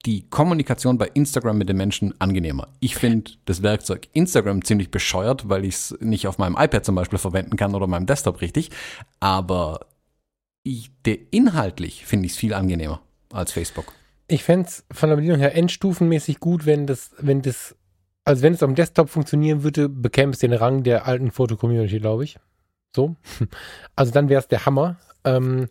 die 0.06 0.28
Kommunikation 0.30 0.96
bei 0.96 1.08
Instagram 1.08 1.58
mit 1.58 1.68
den 1.68 1.76
Menschen 1.76 2.14
angenehmer. 2.20 2.68
Ich 2.80 2.96
finde 2.96 3.32
das 3.44 3.62
Werkzeug 3.62 4.08
Instagram 4.12 4.64
ziemlich 4.64 4.90
bescheuert, 4.90 5.48
weil 5.48 5.64
ich 5.64 5.74
es 5.74 5.98
nicht 6.00 6.26
auf 6.26 6.38
meinem 6.38 6.56
iPad 6.58 6.84
zum 6.84 6.94
Beispiel 6.94 7.18
verwenden 7.18 7.56
kann 7.56 7.74
oder 7.74 7.86
meinem 7.86 8.06
Desktop 8.06 8.40
richtig. 8.40 8.70
Aber 9.20 9.86
ich, 10.62 10.90
inhaltlich 11.30 12.06
finde 12.06 12.26
ich 12.26 12.32
es 12.32 12.38
viel 12.38 12.54
angenehmer 12.54 13.00
als 13.32 13.52
Facebook. 13.52 13.92
Ich 14.26 14.44
fände 14.44 14.68
es 14.68 14.84
von 14.90 15.08
der 15.08 15.16
Bedienung 15.16 15.38
her 15.38 15.54
endstufenmäßig 15.54 16.40
gut, 16.40 16.64
wenn 16.64 16.86
das, 16.86 17.10
wenn 17.18 17.42
das, 17.42 17.76
also 18.24 18.42
wenn 18.42 18.54
es 18.54 18.62
am 18.62 18.74
Desktop 18.74 19.10
funktionieren 19.10 19.64
würde, 19.64 19.88
bekäme 19.88 20.32
es 20.32 20.38
den 20.38 20.52
Rang 20.52 20.82
der 20.82 21.06
alten 21.06 21.30
Foto-Community, 21.30 21.98
glaube 21.98 22.24
ich. 22.24 22.38
So. 22.94 23.16
Also 23.96 24.12
dann 24.12 24.28
wäre 24.28 24.40
es 24.40 24.48
der 24.48 24.64
Hammer. 24.64 24.96
Ähm, 25.24 25.68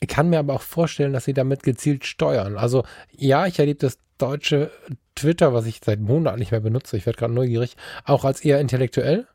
ich 0.00 0.08
kann 0.08 0.30
mir 0.30 0.38
aber 0.38 0.54
auch 0.54 0.62
vorstellen, 0.62 1.12
dass 1.12 1.26
sie 1.26 1.34
damit 1.34 1.62
gezielt 1.62 2.06
steuern. 2.06 2.56
Also 2.56 2.84
ja, 3.16 3.46
ich 3.46 3.58
erlebe 3.58 3.78
das 3.78 3.98
deutsche 4.18 4.70
Twitter, 5.14 5.52
was 5.52 5.66
ich 5.66 5.80
seit 5.84 6.00
Monaten 6.00 6.38
nicht 6.38 6.50
mehr 6.50 6.60
benutze, 6.60 6.96
ich 6.96 7.06
werde 7.06 7.18
gerade 7.18 7.34
neugierig, 7.34 7.76
auch 8.04 8.24
als 8.24 8.40
eher 8.40 8.60
intellektuell. 8.60 9.26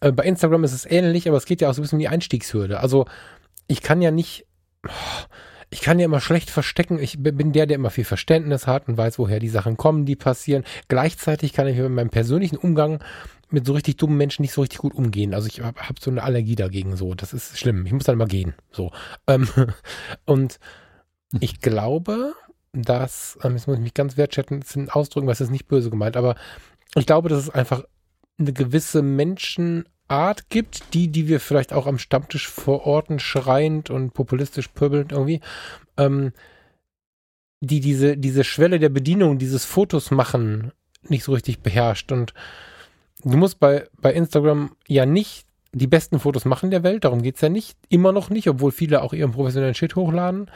Äh, 0.00 0.12
bei 0.12 0.24
Instagram 0.24 0.64
ist 0.64 0.72
es 0.72 0.84
ähnlich, 0.84 1.28
aber 1.28 1.36
es 1.36 1.46
geht 1.46 1.60
ja 1.60 1.70
auch 1.70 1.74
so 1.74 1.80
ein 1.80 1.84
bisschen 1.84 1.96
um 1.96 2.00
die 2.00 2.08
Einstiegshürde. 2.08 2.80
Also 2.80 3.06
ich 3.68 3.80
kann 3.80 4.02
ja 4.02 4.10
nicht, 4.10 4.46
ich 5.70 5.80
kann 5.80 5.98
ja 5.98 6.04
immer 6.06 6.20
schlecht 6.20 6.50
verstecken. 6.50 6.98
Ich 6.98 7.22
bin 7.22 7.52
der, 7.52 7.66
der 7.66 7.76
immer 7.76 7.90
viel 7.90 8.04
Verständnis 8.04 8.66
hat 8.66 8.88
und 8.88 8.96
weiß, 8.96 9.18
woher 9.18 9.38
die 9.38 9.48
Sachen 9.48 9.76
kommen, 9.76 10.04
die 10.04 10.16
passieren. 10.16 10.64
Gleichzeitig 10.88 11.52
kann 11.52 11.68
ich 11.68 11.78
mit 11.78 11.90
meinem 11.90 12.10
persönlichen 12.10 12.56
Umgang 12.56 13.02
mit 13.52 13.66
so 13.66 13.72
richtig 13.72 13.96
dummen 13.96 14.16
Menschen 14.16 14.42
nicht 14.42 14.52
so 14.52 14.60
richtig 14.60 14.78
gut 14.78 14.94
umgehen. 14.94 15.34
Also 15.34 15.46
ich 15.46 15.60
habe 15.60 15.80
hab 15.80 15.98
so 15.98 16.10
eine 16.10 16.22
Allergie 16.22 16.56
dagegen 16.56 16.96
so. 16.96 17.14
Das 17.14 17.32
ist 17.32 17.58
schlimm. 17.58 17.86
Ich 17.86 17.92
muss 17.92 18.04
dann 18.04 18.18
mal 18.18 18.26
gehen. 18.26 18.54
So. 18.70 18.90
Ähm, 19.26 19.48
und 20.24 20.58
ich 21.40 21.60
glaube, 21.60 22.34
dass, 22.72 23.38
ähm, 23.42 23.52
jetzt 23.52 23.66
muss 23.66 23.76
ich 23.76 23.82
mich 23.82 23.94
ganz 23.94 24.16
wertschätzend 24.16 24.94
ausdrücken, 24.94 25.26
was 25.26 25.40
ist 25.40 25.50
nicht 25.50 25.68
böse 25.68 25.90
gemeint, 25.90 26.16
aber 26.16 26.36
ich 26.94 27.06
glaube, 27.06 27.28
dass 27.28 27.38
es 27.38 27.50
einfach 27.50 27.84
eine 28.38 28.52
gewisse 28.52 29.02
Menschenart 29.02 30.48
gibt, 30.48 30.94
die, 30.94 31.08
die 31.08 31.28
wir 31.28 31.40
vielleicht 31.40 31.72
auch 31.72 31.86
am 31.86 31.98
Stammtisch 31.98 32.48
verorten, 32.48 33.18
schreiend 33.18 33.90
und 33.90 34.14
populistisch 34.14 34.68
pöbelnd 34.68 35.12
irgendwie, 35.12 35.40
ähm, 35.96 36.32
die 37.60 37.80
diese, 37.80 38.16
diese 38.16 38.44
Schwelle 38.44 38.78
der 38.78 38.88
Bedienung, 38.88 39.38
dieses 39.38 39.64
Fotos 39.64 40.10
machen, 40.10 40.72
nicht 41.02 41.24
so 41.24 41.32
richtig 41.32 41.60
beherrscht 41.60 42.10
und 42.12 42.34
du 43.24 43.36
musst 43.36 43.60
bei, 43.60 43.86
bei 44.00 44.12
Instagram 44.12 44.76
ja 44.86 45.06
nicht 45.06 45.46
die 45.74 45.86
besten 45.86 46.20
Fotos 46.20 46.44
machen 46.44 46.70
der 46.70 46.82
Welt, 46.82 47.04
darum 47.04 47.22
geht 47.22 47.36
es 47.36 47.40
ja 47.40 47.48
nicht. 47.48 47.76
Immer 47.88 48.12
noch 48.12 48.30
nicht, 48.30 48.48
obwohl 48.48 48.72
viele 48.72 49.02
auch 49.02 49.12
ihren 49.12 49.32
professionellen 49.32 49.74
Shit 49.74 49.96
hochladen. 49.96 50.50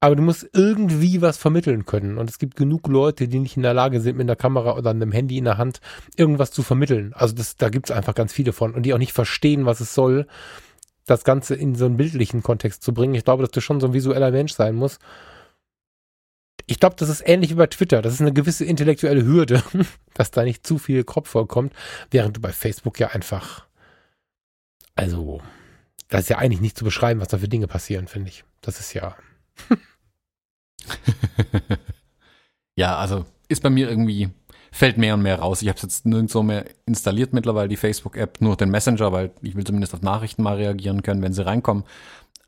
Aber 0.00 0.16
du 0.16 0.22
musst 0.22 0.50
irgendwie 0.52 1.22
was 1.22 1.38
vermitteln 1.38 1.86
können. 1.86 2.18
Und 2.18 2.28
es 2.28 2.38
gibt 2.38 2.56
genug 2.56 2.88
Leute, 2.88 3.28
die 3.28 3.38
nicht 3.38 3.56
in 3.56 3.62
der 3.62 3.74
Lage 3.74 4.00
sind, 4.00 4.18
mit 4.18 4.26
einer 4.26 4.36
Kamera 4.36 4.76
oder 4.76 4.90
einem 4.90 5.12
Handy 5.12 5.38
in 5.38 5.44
der 5.44 5.56
Hand 5.56 5.80
irgendwas 6.16 6.50
zu 6.50 6.62
vermitteln. 6.62 7.12
Also 7.14 7.34
das, 7.34 7.56
da 7.56 7.68
gibt 7.68 7.88
es 7.88 7.96
einfach 7.96 8.14
ganz 8.14 8.32
viele 8.32 8.52
von 8.52 8.74
und 8.74 8.82
die 8.82 8.92
auch 8.92 8.98
nicht 8.98 9.12
verstehen, 9.12 9.64
was 9.64 9.80
es 9.80 9.94
soll, 9.94 10.26
das 11.06 11.24
Ganze 11.24 11.54
in 11.54 11.74
so 11.74 11.86
einen 11.86 11.96
bildlichen 11.96 12.42
Kontext 12.42 12.82
zu 12.82 12.92
bringen. 12.92 13.14
Ich 13.14 13.24
glaube, 13.24 13.42
dass 13.42 13.52
du 13.52 13.60
schon 13.60 13.80
so 13.80 13.86
ein 13.86 13.92
visueller 13.94 14.30
Mensch 14.30 14.52
sein 14.52 14.74
musst 14.74 15.00
ich 16.66 16.80
glaube, 16.80 16.96
das 16.98 17.08
ist 17.08 17.22
ähnlich 17.26 17.50
wie 17.50 17.54
bei 17.54 17.66
Twitter. 17.66 18.02
Das 18.02 18.14
ist 18.14 18.20
eine 18.20 18.32
gewisse 18.32 18.64
intellektuelle 18.64 19.24
Hürde, 19.24 19.62
dass 20.14 20.30
da 20.30 20.44
nicht 20.44 20.66
zu 20.66 20.78
viel 20.78 21.04
Kopf 21.04 21.28
vorkommt, 21.28 21.72
während 22.10 22.36
du 22.36 22.40
bei 22.40 22.52
Facebook 22.52 22.98
ja 22.98 23.08
einfach, 23.08 23.66
also, 24.94 25.42
das 26.08 26.22
ist 26.22 26.28
ja 26.30 26.38
eigentlich 26.38 26.60
nicht 26.60 26.78
zu 26.78 26.84
beschreiben, 26.84 27.20
was 27.20 27.28
da 27.28 27.38
für 27.38 27.48
Dinge 27.48 27.66
passieren, 27.66 28.08
finde 28.08 28.30
ich. 28.30 28.44
Das 28.60 28.80
ist 28.80 28.94
ja. 28.94 29.16
ja, 32.76 32.96
also 32.96 33.26
ist 33.48 33.62
bei 33.62 33.70
mir 33.70 33.88
irgendwie, 33.88 34.30
fällt 34.72 34.96
mehr 34.96 35.14
und 35.14 35.22
mehr 35.22 35.38
raus. 35.38 35.62
Ich 35.62 35.68
habe 35.68 35.76
es 35.76 35.82
jetzt 35.82 36.06
nirgendwo 36.06 36.42
mehr 36.42 36.64
installiert 36.86 37.32
mittlerweile, 37.32 37.68
die 37.68 37.76
Facebook-App, 37.76 38.40
nur 38.40 38.56
den 38.56 38.70
Messenger, 38.70 39.12
weil 39.12 39.32
ich 39.42 39.54
will 39.54 39.64
zumindest 39.64 39.94
auf 39.94 40.02
Nachrichten 40.02 40.42
mal 40.42 40.56
reagieren 40.56 41.02
können, 41.02 41.22
wenn 41.22 41.32
sie 41.32 41.44
reinkommen. 41.44 41.84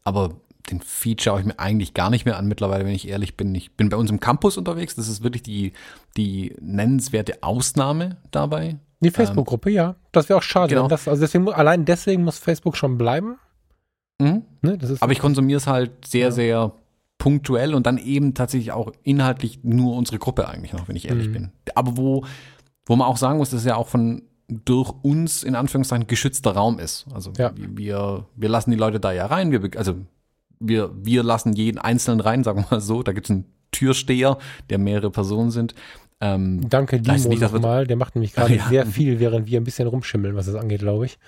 Aber 0.05 0.41
den 0.71 0.81
Feed 0.81 1.23
schaue 1.23 1.41
ich 1.41 1.47
mir 1.47 1.59
eigentlich 1.59 1.95
gar 1.95 2.11
nicht 2.11 2.25
mehr 2.25 2.37
an 2.37 2.47
mittlerweile, 2.47 2.85
wenn 2.85 2.95
ich 2.95 3.09
ehrlich 3.09 3.37
bin. 3.37 3.55
Ich 3.55 3.77
bin 3.77 3.89
bei 3.89 3.97
uns 3.97 4.11
im 4.11 4.21
Campus 4.21 4.57
unterwegs. 4.57 4.95
Das 4.97 5.09
ist 5.09 5.23
wirklich 5.23 5.43
die, 5.43 5.73
die 6.17 6.55
nennenswerte 6.61 7.43
Ausnahme 7.43 8.17
dabei. 8.31 8.77
Die 9.01 9.11
Facebook-Gruppe, 9.11 9.71
ähm, 9.71 9.77
ja. 9.77 9.95
Das 10.13 10.29
wäre 10.29 10.39
auch 10.39 10.43
schade. 10.43 10.75
Genau. 10.75 10.89
Das, 10.89 11.07
also 11.07 11.21
deswegen, 11.21 11.49
allein 11.53 11.85
deswegen 11.85 12.25
muss 12.25 12.39
Facebook 12.39 12.77
schon 12.77 12.99
bleiben. 12.99 13.39
Mhm. 14.19 14.43
Ne, 14.63 14.79
Aber 15.01 15.13
ich 15.13 15.19
konsumiere 15.19 15.59
es 15.59 15.67
halt 15.67 16.07
sehr, 16.07 16.27
ja. 16.27 16.31
sehr 16.31 16.73
punktuell 17.19 17.75
und 17.75 17.87
dann 17.87 17.99
eben 17.99 18.35
tatsächlich 18.35 18.73
auch 18.73 18.93
inhaltlich 19.03 19.61
nur 19.63 19.95
unsere 19.95 20.19
Gruppe 20.19 20.49
eigentlich 20.49 20.73
noch, 20.73 20.89
wenn 20.89 20.97
ich 20.97 21.09
ehrlich 21.09 21.29
mhm. 21.29 21.33
bin. 21.33 21.53
Aber 21.75 21.97
wo, 21.97 22.25
wo 22.87 22.97
man 22.97 23.07
auch 23.07 23.17
sagen 23.17 23.39
muss, 23.39 23.51
dass 23.51 23.61
es 23.61 23.67
ja 23.67 23.77
auch 23.77 23.89
von 23.89 24.23
durch 24.49 24.93
uns 25.03 25.43
in 25.43 25.55
Anführungszeichen 25.55 26.07
geschützter 26.07 26.53
Raum 26.53 26.79
ist. 26.79 27.07
Also 27.13 27.33
ja. 27.37 27.53
wir, 27.57 28.27
wir 28.37 28.49
lassen 28.49 28.71
die 28.71 28.77
Leute 28.77 29.01
da 29.01 29.13
ja 29.13 29.27
rein, 29.27 29.51
wir, 29.51 29.61
also 29.77 29.97
wir, 30.61 30.91
wir 30.95 31.23
lassen 31.23 31.53
jeden 31.53 31.79
Einzelnen 31.79 32.21
rein, 32.21 32.45
sagen 32.45 32.65
wir 32.65 32.77
mal 32.77 32.81
so. 32.81 33.03
Da 33.03 33.13
gibt 33.13 33.27
es 33.27 33.31
einen 33.31 33.45
Türsteher, 33.73 34.39
der 34.71 34.79
mehrere 34.79 35.11
Personen 35.11 35.51
sind. 35.51 35.75
Ähm, 36.21 36.69
Danke, 36.69 37.01
Dimo 37.01 37.35
nochmal. 37.35 37.87
Der 37.87 37.97
macht 37.97 38.15
nämlich 38.15 38.33
gerade 38.33 38.55
ja. 38.57 38.69
sehr 38.69 38.87
viel, 38.87 39.21
während 39.21 39.47
wir 39.47 39.61
ein 39.61 39.65
bisschen 39.65 39.87
rumschimmeln, 39.87 40.35
was 40.37 40.47
das 40.47 40.55
angeht, 40.55 40.81
glaube 40.81 41.07
ich. 41.07 41.19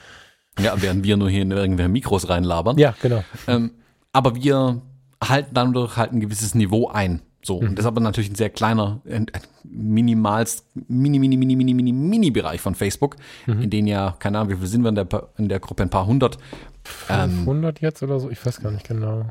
Ja, 0.59 0.81
während 0.81 1.05
wir 1.05 1.17
nur 1.17 1.31
hier 1.31 1.43
in 1.43 1.51
irgendwelche 1.51 1.89
Mikros 1.89 2.29
reinlabern. 2.29 2.79
Ja, 2.79 2.95
genau. 3.01 3.23
Ähm, 3.47 3.73
aber 4.13 4.35
wir 4.35 4.83
halten 5.23 5.55
dadurch 5.55 5.97
halt 5.97 6.13
ein 6.13 6.21
gewisses 6.21 6.55
Niveau 6.55 6.89
ein. 6.89 7.23
So, 7.43 7.61
mhm. 7.61 7.69
und 7.69 7.79
das 7.79 7.85
ist 7.85 7.89
aber 7.89 8.01
natürlich 8.01 8.31
ein 8.31 8.35
sehr 8.35 8.51
kleiner, 8.51 9.01
ein, 9.07 9.27
ein 9.33 9.43
minimalst, 9.65 10.67
mini, 10.89 11.19
mini, 11.19 11.37
mini, 11.37 11.57
mini, 11.57 11.75
mini, 11.75 11.93
mini 11.93 12.31
Bereich 12.31 12.61
von 12.61 12.75
Facebook, 12.75 13.17
mhm. 13.47 13.63
in 13.63 13.71
denen 13.71 13.89
ja, 13.89 14.17
keine 14.19 14.39
Ahnung, 14.39 14.53
wie 14.53 14.57
viel 14.57 14.67
sind 14.67 14.83
wir 14.83 14.89
in 14.89 14.95
der, 14.97 15.09
in 15.37 15.49
der 15.49 15.61
Gruppe, 15.61 15.83
ein 15.83 15.91
paar 15.91 16.07
hundert. 16.07 16.39
500 16.85 17.79
ähm, 17.79 17.87
jetzt 17.87 18.03
oder 18.03 18.19
so? 18.19 18.31
Ich 18.31 18.45
weiß 18.45 18.61
gar 18.61 18.71
nicht 18.71 18.87
genau. 18.87 19.27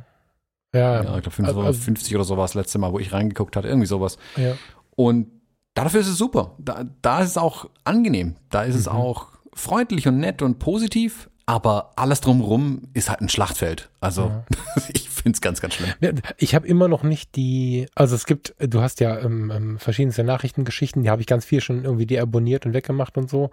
Ja, 0.73 1.03
ja 1.03 1.15
ich 1.15 1.23
glaube 1.23 1.31
550 1.31 2.07
also, 2.07 2.15
oder 2.15 2.23
so 2.23 2.37
war 2.37 2.43
das 2.43 2.53
letzte 2.53 2.77
Mal, 2.77 2.91
wo 2.91 2.99
ich 2.99 3.11
reingeguckt 3.11 3.55
hatte, 3.55 3.67
irgendwie 3.67 3.87
sowas. 3.87 4.17
Ja. 4.35 4.53
Und 4.95 5.27
dafür 5.73 6.01
ist 6.01 6.07
es 6.07 6.17
super. 6.17 6.55
Da, 6.59 6.85
da 7.01 7.21
ist 7.21 7.31
es 7.31 7.37
auch 7.37 7.69
angenehm. 7.83 8.35
Da 8.49 8.63
ist 8.63 8.75
mhm. 8.75 8.79
es 8.79 8.87
auch 8.87 9.27
freundlich 9.53 10.07
und 10.07 10.19
nett 10.19 10.41
und 10.41 10.59
positiv, 10.59 11.29
aber 11.45 11.93
alles 11.95 12.21
drumherum 12.21 12.83
ist 12.93 13.09
halt 13.09 13.21
ein 13.21 13.29
Schlachtfeld. 13.29 13.89
Also 13.99 14.23
ja. 14.23 14.45
ich 14.93 15.06
finde 15.27 15.35
es 15.37 15.41
ganz, 15.41 15.61
ganz 15.61 15.73
schlimm. 15.73 16.21
Ich 16.37 16.55
habe 16.55 16.67
immer 16.67 16.87
noch 16.87 17.03
nicht 17.03 17.35
die, 17.35 17.87
also 17.95 18.15
es 18.15 18.25
gibt, 18.25 18.55
du 18.59 18.81
hast 18.81 18.99
ja 19.01 19.19
ähm, 19.19 19.51
ähm, 19.53 19.79
verschiedenste 19.79 20.23
Nachrichtengeschichten, 20.23 21.03
die 21.03 21.09
habe 21.09 21.21
ich 21.21 21.27
ganz 21.27 21.43
viel 21.43 21.61
schon 21.61 21.83
irgendwie 21.83 22.05
deabonniert 22.05 22.65
und 22.65 22.73
weggemacht 22.73 23.17
und 23.17 23.29
so. 23.29 23.49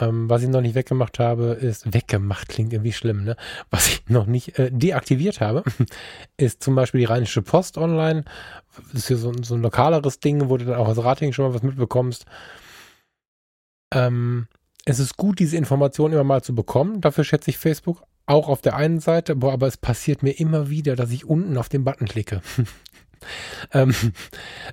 Ähm, 0.00 0.28
was 0.28 0.42
ich 0.42 0.48
noch 0.48 0.60
nicht 0.60 0.74
weggemacht 0.74 1.18
habe, 1.18 1.52
ist, 1.52 1.92
weggemacht 1.92 2.48
klingt 2.48 2.72
irgendwie 2.72 2.92
schlimm, 2.92 3.24
ne? 3.24 3.36
Was 3.70 3.88
ich 3.88 4.08
noch 4.08 4.26
nicht 4.26 4.58
äh, 4.58 4.70
deaktiviert 4.70 5.40
habe, 5.40 5.64
ist 6.36 6.62
zum 6.62 6.74
Beispiel 6.74 7.00
die 7.00 7.06
Rheinische 7.06 7.42
Post 7.42 7.78
online. 7.78 8.24
Das 8.92 9.02
ist 9.02 9.08
hier 9.08 9.16
so, 9.16 9.32
so 9.42 9.54
ein 9.54 9.62
lokaleres 9.62 10.20
Ding, 10.20 10.48
wo 10.48 10.56
du 10.56 10.64
dann 10.64 10.76
auch 10.76 10.88
als 10.88 11.02
Rating 11.02 11.32
schon 11.32 11.46
mal 11.46 11.54
was 11.54 11.62
mitbekommst. 11.62 12.24
Ähm, 13.94 14.48
es 14.84 14.98
ist 14.98 15.16
gut, 15.16 15.38
diese 15.38 15.56
Informationen 15.56 16.14
immer 16.14 16.24
mal 16.24 16.42
zu 16.42 16.54
bekommen. 16.54 17.00
Dafür 17.00 17.24
schätze 17.24 17.50
ich 17.50 17.58
Facebook 17.58 18.02
auch 18.26 18.48
auf 18.48 18.60
der 18.60 18.76
einen 18.76 19.00
Seite, 19.00 19.36
boah, 19.36 19.52
aber 19.52 19.66
es 19.66 19.76
passiert 19.76 20.22
mir 20.22 20.32
immer 20.32 20.68
wieder, 20.68 20.96
dass 20.96 21.10
ich 21.10 21.24
unten 21.24 21.56
auf 21.56 21.68
den 21.68 21.84
Button 21.84 22.06
klicke. 22.06 22.42
ähm, 23.72 23.94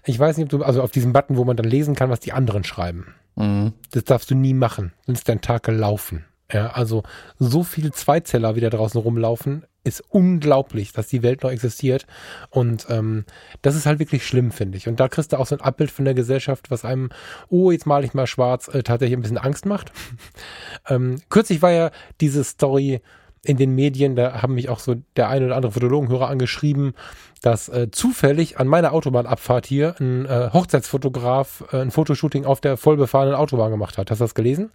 ich 0.05 0.17
weiß 0.17 0.37
nicht, 0.37 0.45
ob 0.45 0.59
du, 0.59 0.65
also 0.65 0.81
auf 0.81 0.91
diesen 0.91 1.13
Button, 1.13 1.37
wo 1.37 1.45
man 1.45 1.57
dann 1.57 1.69
lesen 1.69 1.95
kann, 1.95 2.09
was 2.09 2.19
die 2.19 2.33
anderen 2.33 2.63
schreiben. 2.63 3.13
Mhm. 3.35 3.73
Das 3.91 4.03
darfst 4.03 4.31
du 4.31 4.35
nie 4.35 4.53
machen, 4.53 4.93
sonst 5.05 5.19
ist 5.19 5.29
dein 5.29 5.41
Tag 5.41 5.63
gelaufen. 5.63 6.25
Ja, 6.51 6.67
also 6.67 7.03
so 7.39 7.63
viele 7.63 7.91
Zweizeller, 7.91 8.55
wie 8.55 8.59
da 8.59 8.69
draußen 8.69 9.01
rumlaufen, 9.01 9.65
ist 9.83 10.03
unglaublich, 10.09 10.93
dass 10.93 11.07
die 11.07 11.23
Welt 11.23 11.43
noch 11.43 11.49
existiert. 11.49 12.05
Und 12.49 12.85
ähm, 12.89 13.25
das 13.61 13.75
ist 13.75 13.85
halt 13.85 13.99
wirklich 13.99 14.25
schlimm, 14.25 14.51
finde 14.51 14.77
ich. 14.77 14.87
Und 14.87 14.99
da 14.99 15.07
kriegst 15.07 15.33
du 15.33 15.39
auch 15.39 15.47
so 15.47 15.55
ein 15.55 15.61
Abbild 15.61 15.89
von 15.89 16.05
der 16.05 16.13
Gesellschaft, 16.13 16.69
was 16.69 16.85
einem, 16.85 17.09
oh, 17.49 17.71
jetzt 17.71 17.85
male 17.85 18.05
ich 18.05 18.13
mal 18.13 18.27
schwarz, 18.27 18.67
äh, 18.67 18.83
tatsächlich 18.83 19.17
ein 19.17 19.21
bisschen 19.21 19.37
Angst 19.37 19.65
macht. 19.65 19.91
ähm, 20.87 21.21
kürzlich 21.29 21.61
war 21.61 21.71
ja 21.71 21.91
diese 22.21 22.43
Story 22.43 23.01
in 23.45 23.57
den 23.57 23.75
Medien, 23.75 24.15
da 24.15 24.41
haben 24.41 24.55
mich 24.55 24.69
auch 24.69 24.79
so 24.79 24.95
der 25.15 25.29
eine 25.29 25.45
oder 25.47 25.55
andere 25.55 25.73
Fotologenhörer 25.73 26.29
angeschrieben, 26.29 26.93
dass 27.41 27.67
äh, 27.67 27.91
zufällig 27.91 28.57
an 28.57 28.67
meiner 28.67 28.93
Autobahnabfahrt 28.93 29.65
hier 29.65 29.95
ein 29.99 30.25
äh, 30.25 30.49
Hochzeitsfotograf 30.53 31.65
äh, 31.73 31.81
ein 31.81 31.91
Fotoshooting 31.91 32.45
auf 32.45 32.61
der 32.61 32.77
vollbefahrenen 32.77 33.35
Autobahn 33.35 33.71
gemacht 33.71 33.97
hat. 33.97 34.09
Hast 34.09 34.19
du 34.19 34.23
das 34.23 34.33
gelesen? 34.33 34.71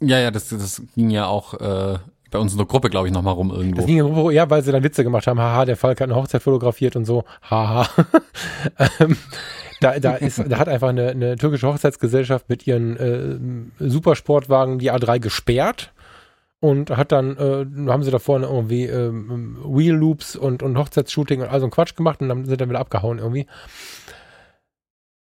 Ja, 0.00 0.18
ja, 0.18 0.30
das, 0.30 0.50
das 0.50 0.82
ging 0.94 1.08
ja 1.08 1.26
auch 1.26 1.54
äh, 1.54 1.98
bei 2.30 2.38
uns 2.38 2.52
in 2.52 2.58
der 2.58 2.66
Gruppe, 2.66 2.90
glaube 2.90 3.06
ich, 3.06 3.14
nochmal 3.14 3.34
rum 3.34 3.50
irgendwo. 3.50 3.76
Das 3.76 3.86
ging, 3.86 4.32
ja, 4.32 4.50
weil 4.50 4.62
sie 4.62 4.72
dann 4.72 4.82
Witze 4.82 5.02
gemacht 5.02 5.26
haben. 5.26 5.40
Haha, 5.40 5.64
der 5.64 5.76
Falk 5.76 6.00
hat 6.00 6.10
eine 6.10 6.16
Hochzeit 6.16 6.42
fotografiert 6.42 6.96
und 6.96 7.06
so. 7.06 7.24
Haha. 7.48 7.88
ähm, 8.98 9.16
da, 9.80 9.98
da, 9.98 10.16
ist, 10.16 10.42
da 10.46 10.58
hat 10.58 10.68
einfach 10.68 10.88
eine, 10.88 11.08
eine 11.10 11.36
türkische 11.36 11.68
Hochzeitsgesellschaft 11.68 12.50
mit 12.50 12.66
ihren 12.66 13.78
äh, 13.78 13.88
Supersportwagen 13.88 14.78
die 14.78 14.92
A3 14.92 15.20
gesperrt 15.20 15.93
und 16.64 16.88
hat 16.88 17.12
dann, 17.12 17.36
äh, 17.36 17.90
haben 17.90 18.02
sie 18.02 18.10
da 18.10 18.18
vorne 18.18 18.46
irgendwie 18.46 18.84
äh, 18.86 19.12
Wheel 19.12 19.92
Loops 19.92 20.34
und, 20.34 20.62
und 20.62 20.78
Hochzeitsshooting 20.78 21.42
und 21.42 21.48
all 21.48 21.60
so 21.60 21.66
ein 21.66 21.70
Quatsch 21.70 21.94
gemacht 21.94 22.22
und 22.22 22.30
dann 22.30 22.46
sind 22.46 22.58
dann 22.58 22.70
wieder 22.70 22.80
abgehauen 22.80 23.18
irgendwie. 23.18 23.46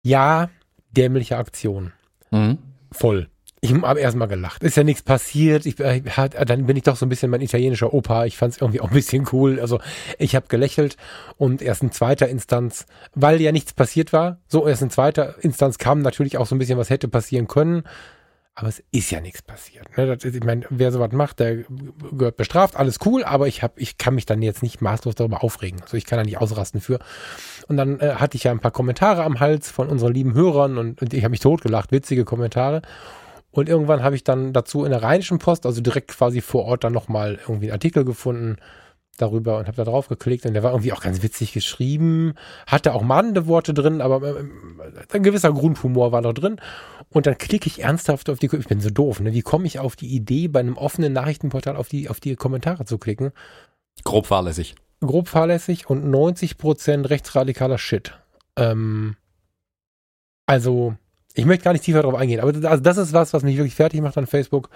Ja, 0.03 0.49
dämliche 0.91 1.37
Aktion. 1.37 1.93
Mhm. 2.31 2.57
Voll. 2.91 3.29
Ich 3.61 3.73
habe 3.73 4.01
erstmal 4.01 4.27
gelacht. 4.27 4.63
Ist 4.63 4.75
ja 4.75 4.83
nichts 4.83 5.01
passiert. 5.01 5.65
Ich, 5.65 5.79
äh, 5.79 6.01
hat, 6.09 6.35
dann 6.49 6.65
bin 6.65 6.75
ich 6.75 6.83
doch 6.83 6.97
so 6.97 7.05
ein 7.05 7.09
bisschen 7.09 7.31
mein 7.31 7.39
italienischer 7.39 7.93
Opa. 7.93 8.25
Ich 8.25 8.35
fand 8.35 8.55
es 8.55 8.61
irgendwie 8.61 8.81
auch 8.81 8.89
ein 8.89 8.93
bisschen 8.93 9.25
cool. 9.31 9.61
Also 9.61 9.79
ich 10.17 10.35
habe 10.35 10.47
gelächelt 10.49 10.97
und 11.37 11.61
erst 11.61 11.83
in 11.83 11.93
zweiter 11.93 12.27
Instanz, 12.27 12.85
weil 13.15 13.39
ja 13.39 13.53
nichts 13.53 13.71
passiert 13.71 14.11
war, 14.11 14.39
so 14.49 14.67
erst 14.67 14.81
in 14.81 14.89
zweiter 14.89 15.41
Instanz 15.41 15.77
kam 15.77 16.01
natürlich 16.01 16.37
auch 16.37 16.47
so 16.47 16.55
ein 16.55 16.59
bisschen, 16.59 16.77
was 16.77 16.89
hätte 16.89 17.07
passieren 17.07 17.47
können. 17.47 17.83
Aber 18.59 18.67
es 18.67 18.83
ist 18.91 19.09
ja 19.09 19.21
nichts 19.21 19.41
passiert. 19.41 19.85
Ne? 19.97 20.13
Ist, 20.13 20.25
ich 20.25 20.43
meine, 20.43 20.65
wer 20.69 20.91
sowas 20.91 21.13
macht, 21.13 21.39
der 21.39 21.63
gehört 22.11 22.35
bestraft, 22.35 22.75
alles 22.75 22.97
cool, 23.05 23.23
aber 23.23 23.47
ich, 23.47 23.63
hab, 23.63 23.79
ich 23.79 23.97
kann 23.97 24.15
mich 24.15 24.25
dann 24.25 24.41
jetzt 24.41 24.61
nicht 24.61 24.81
maßlos 24.81 25.15
darüber 25.15 25.45
aufregen. 25.45 25.81
Also 25.81 25.95
ich 25.95 26.03
kann 26.03 26.17
da 26.17 26.25
nicht 26.25 26.41
ausrasten 26.41 26.81
für. 26.81 26.99
Und 27.69 27.77
dann 27.77 28.01
äh, 28.01 28.15
hatte 28.15 28.35
ich 28.35 28.43
ja 28.43 28.51
ein 28.51 28.59
paar 28.59 28.71
Kommentare 28.71 29.23
am 29.23 29.39
Hals 29.39 29.71
von 29.71 29.87
unseren 29.87 30.13
lieben 30.13 30.33
Hörern 30.33 30.77
und, 30.77 31.01
und 31.01 31.13
ich 31.13 31.23
habe 31.23 31.31
mich 31.31 31.39
totgelacht, 31.39 31.93
witzige 31.93 32.25
Kommentare. 32.25 32.81
Und 33.51 33.69
irgendwann 33.69 34.03
habe 34.03 34.17
ich 34.17 34.25
dann 34.25 34.51
dazu 34.51 34.83
in 34.83 34.91
der 34.91 35.03
Rheinischen 35.03 35.39
Post, 35.39 35.65
also 35.65 35.79
direkt 35.79 36.09
quasi 36.09 36.41
vor 36.41 36.65
Ort, 36.65 36.83
dann 36.83 36.91
nochmal 36.91 37.39
irgendwie 37.41 37.67
einen 37.67 37.73
Artikel 37.73 38.03
gefunden 38.03 38.57
darüber 39.21 39.57
und 39.57 39.67
habe 39.67 39.77
da 39.77 39.83
drauf 39.83 40.07
geklickt 40.07 40.45
und 40.45 40.53
der 40.53 40.63
war 40.63 40.71
irgendwie 40.71 40.93
auch 40.93 41.01
ganz 41.01 41.21
witzig 41.21 41.53
geschrieben, 41.53 42.33
hatte 42.67 42.93
auch 42.93 43.01
mahnende 43.01 43.47
Worte 43.47 43.73
drin, 43.73 44.01
aber 44.01 44.21
äh, 44.23 44.43
ein 45.13 45.23
gewisser 45.23 45.53
Grundhumor 45.53 46.11
war 46.11 46.21
da 46.21 46.33
drin. 46.33 46.57
Und 47.09 47.25
dann 47.25 47.37
klicke 47.37 47.67
ich 47.67 47.81
ernsthaft 47.81 48.29
auf 48.29 48.39
die, 48.39 48.47
ich 48.47 48.67
bin 48.67 48.81
so 48.81 48.89
doof, 48.89 49.19
ne? 49.19 49.33
Wie 49.33 49.41
komme 49.41 49.65
ich 49.65 49.79
auf 49.79 49.95
die 49.95 50.07
Idee, 50.07 50.47
bei 50.47 50.59
einem 50.59 50.77
offenen 50.77 51.13
Nachrichtenportal 51.13 51.75
auf 51.75 51.87
die, 51.87 52.09
auf 52.09 52.19
die 52.19 52.35
Kommentare 52.35 52.85
zu 52.85 52.97
klicken? 52.97 53.31
Grob 54.03 54.27
fahrlässig. 54.27 54.75
Grob 55.01 55.27
fahrlässig 55.27 55.89
und 55.89 56.05
90% 56.05 57.09
rechtsradikaler 57.09 57.77
Shit. 57.77 58.13
Ähm, 58.55 59.15
also, 60.45 60.95
ich 61.33 61.45
möchte 61.45 61.63
gar 61.63 61.73
nicht 61.73 61.85
tiefer 61.85 62.01
darauf 62.01 62.19
eingehen, 62.19 62.39
aber 62.39 62.51
das, 62.51 62.65
also 62.65 62.83
das 62.83 62.97
ist 62.97 63.13
was, 63.13 63.33
was 63.33 63.43
mich 63.43 63.57
wirklich 63.57 63.75
fertig 63.75 64.01
macht 64.01 64.17
an 64.17 64.27
Facebook. 64.27 64.69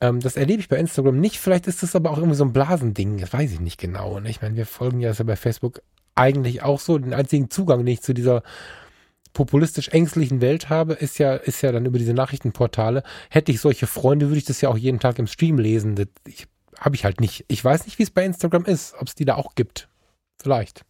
Ähm, 0.00 0.20
das 0.20 0.36
erlebe 0.36 0.60
ich 0.60 0.68
bei 0.68 0.76
Instagram 0.76 1.18
nicht. 1.20 1.38
Vielleicht 1.38 1.66
ist 1.66 1.82
das 1.82 1.94
aber 1.94 2.10
auch 2.10 2.18
irgendwie 2.18 2.36
so 2.36 2.44
ein 2.44 2.52
Blasending. 2.52 3.18
Das 3.18 3.32
weiß 3.32 3.52
ich 3.52 3.60
nicht 3.60 3.78
genau. 3.78 4.18
Ne? 4.20 4.30
Ich 4.30 4.42
meine, 4.42 4.56
wir 4.56 4.66
folgen 4.66 5.00
ja, 5.00 5.12
ja 5.12 5.24
bei 5.24 5.36
Facebook 5.36 5.82
eigentlich 6.14 6.62
auch 6.62 6.80
so. 6.80 6.98
Den 6.98 7.14
einzigen 7.14 7.50
Zugang, 7.50 7.80
den 7.80 7.88
ich 7.88 8.02
zu 8.02 8.14
dieser 8.14 8.42
populistisch 9.32 9.88
ängstlichen 9.88 10.40
Welt 10.40 10.70
habe, 10.70 10.94
ist 10.94 11.18
ja, 11.18 11.34
ist 11.34 11.62
ja 11.62 11.70
dann 11.70 11.86
über 11.86 11.98
diese 11.98 12.14
Nachrichtenportale. 12.14 13.02
Hätte 13.28 13.52
ich 13.52 13.60
solche 13.60 13.86
Freunde, 13.86 14.26
würde 14.26 14.38
ich 14.38 14.44
das 14.44 14.60
ja 14.60 14.68
auch 14.68 14.78
jeden 14.78 15.00
Tag 15.00 15.18
im 15.18 15.26
Stream 15.26 15.58
lesen. 15.58 15.94
Das 15.94 16.08
habe 16.78 16.96
ich 16.96 17.04
halt 17.04 17.20
nicht. 17.20 17.44
Ich 17.48 17.64
weiß 17.64 17.84
nicht, 17.84 17.98
wie 17.98 18.02
es 18.02 18.10
bei 18.10 18.24
Instagram 18.24 18.64
ist, 18.64 18.94
ob 18.98 19.08
es 19.08 19.14
die 19.14 19.24
da 19.24 19.36
auch 19.36 19.54
gibt. 19.54 19.88
Vielleicht. 20.40 20.84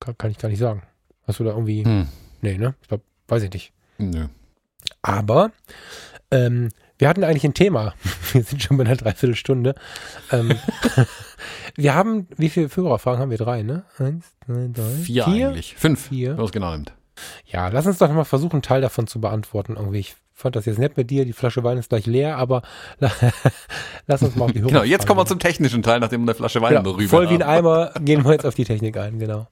Kann, 0.00 0.18
kann, 0.18 0.30
ich 0.30 0.38
gar 0.38 0.48
nicht 0.48 0.58
sagen. 0.58 0.82
Hast 1.26 1.40
du 1.40 1.44
da 1.44 1.50
irgendwie. 1.50 1.84
Hm. 1.84 2.08
Nee, 2.40 2.58
ne? 2.58 2.74
Ich 2.82 2.88
glaub, 2.88 3.02
weiß 3.28 3.42
ich 3.44 3.52
nicht. 3.52 3.72
Nö. 3.98 4.26
Aber 5.02 5.50
ähm, 6.30 6.68
wir 6.98 7.08
hatten 7.08 7.24
eigentlich 7.24 7.44
ein 7.44 7.54
Thema. 7.54 7.94
Wir 8.32 8.42
sind 8.42 8.62
schon 8.62 8.76
bei 8.76 8.84
einer 8.84 8.96
Dreiviertelstunde. 8.96 9.74
Ähm, 10.32 10.58
wir 11.76 11.94
haben, 11.94 12.26
wie 12.36 12.50
viele 12.50 12.68
Führerfragen 12.68 13.20
haben 13.22 13.30
wir? 13.30 13.38
Drei, 13.38 13.62
ne? 13.62 13.84
Eins, 13.96 14.26
zwei, 14.44 14.68
drei. 14.70 14.90
Vier, 15.02 15.24
vier? 15.24 15.48
eigentlich. 15.48 15.74
Fünf, 15.76 16.08
vier. 16.08 16.30
wenn 16.30 16.36
man 16.36 16.44
es 16.44 16.52
genau 16.52 16.72
nimmt. 16.72 16.92
Ja, 17.46 17.68
lass 17.68 17.86
uns 17.86 17.96
doch 17.96 18.12
mal 18.12 18.24
versuchen, 18.24 18.52
einen 18.54 18.62
Teil 18.62 18.82
davon 18.82 19.06
zu 19.06 19.18
beantworten 19.18 19.76
irgendwie. 19.76 20.00
Ich 20.00 20.16
fand 20.34 20.56
das 20.56 20.66
jetzt 20.66 20.78
nett 20.78 20.96
mit 20.96 21.10
dir, 21.10 21.24
die 21.24 21.32
Flasche 21.32 21.64
Wein 21.64 21.78
ist 21.78 21.88
gleich 21.88 22.06
leer, 22.06 22.36
aber 22.36 22.62
lass 24.06 24.22
uns 24.22 24.36
mal 24.36 24.44
auf 24.44 24.52
die 24.52 24.60
Hörer 24.60 24.68
Genau, 24.68 24.82
jetzt 24.84 25.06
kommen 25.06 25.18
wir 25.18 25.26
zum 25.26 25.38
technischen 25.38 25.82
Teil, 25.82 26.00
nachdem 26.00 26.20
wir 26.20 26.30
eine 26.30 26.34
Flasche 26.34 26.60
Wein 26.60 26.74
genau, 26.76 26.82
darüber 26.92 27.08
Voll 27.08 27.30
wie 27.30 27.34
ein 27.34 27.42
Eimer 27.42 27.92
gehen 28.00 28.24
wir 28.24 28.32
jetzt 28.32 28.46
auf 28.46 28.54
die 28.54 28.64
Technik 28.64 28.96
ein, 28.98 29.18
genau. 29.18 29.48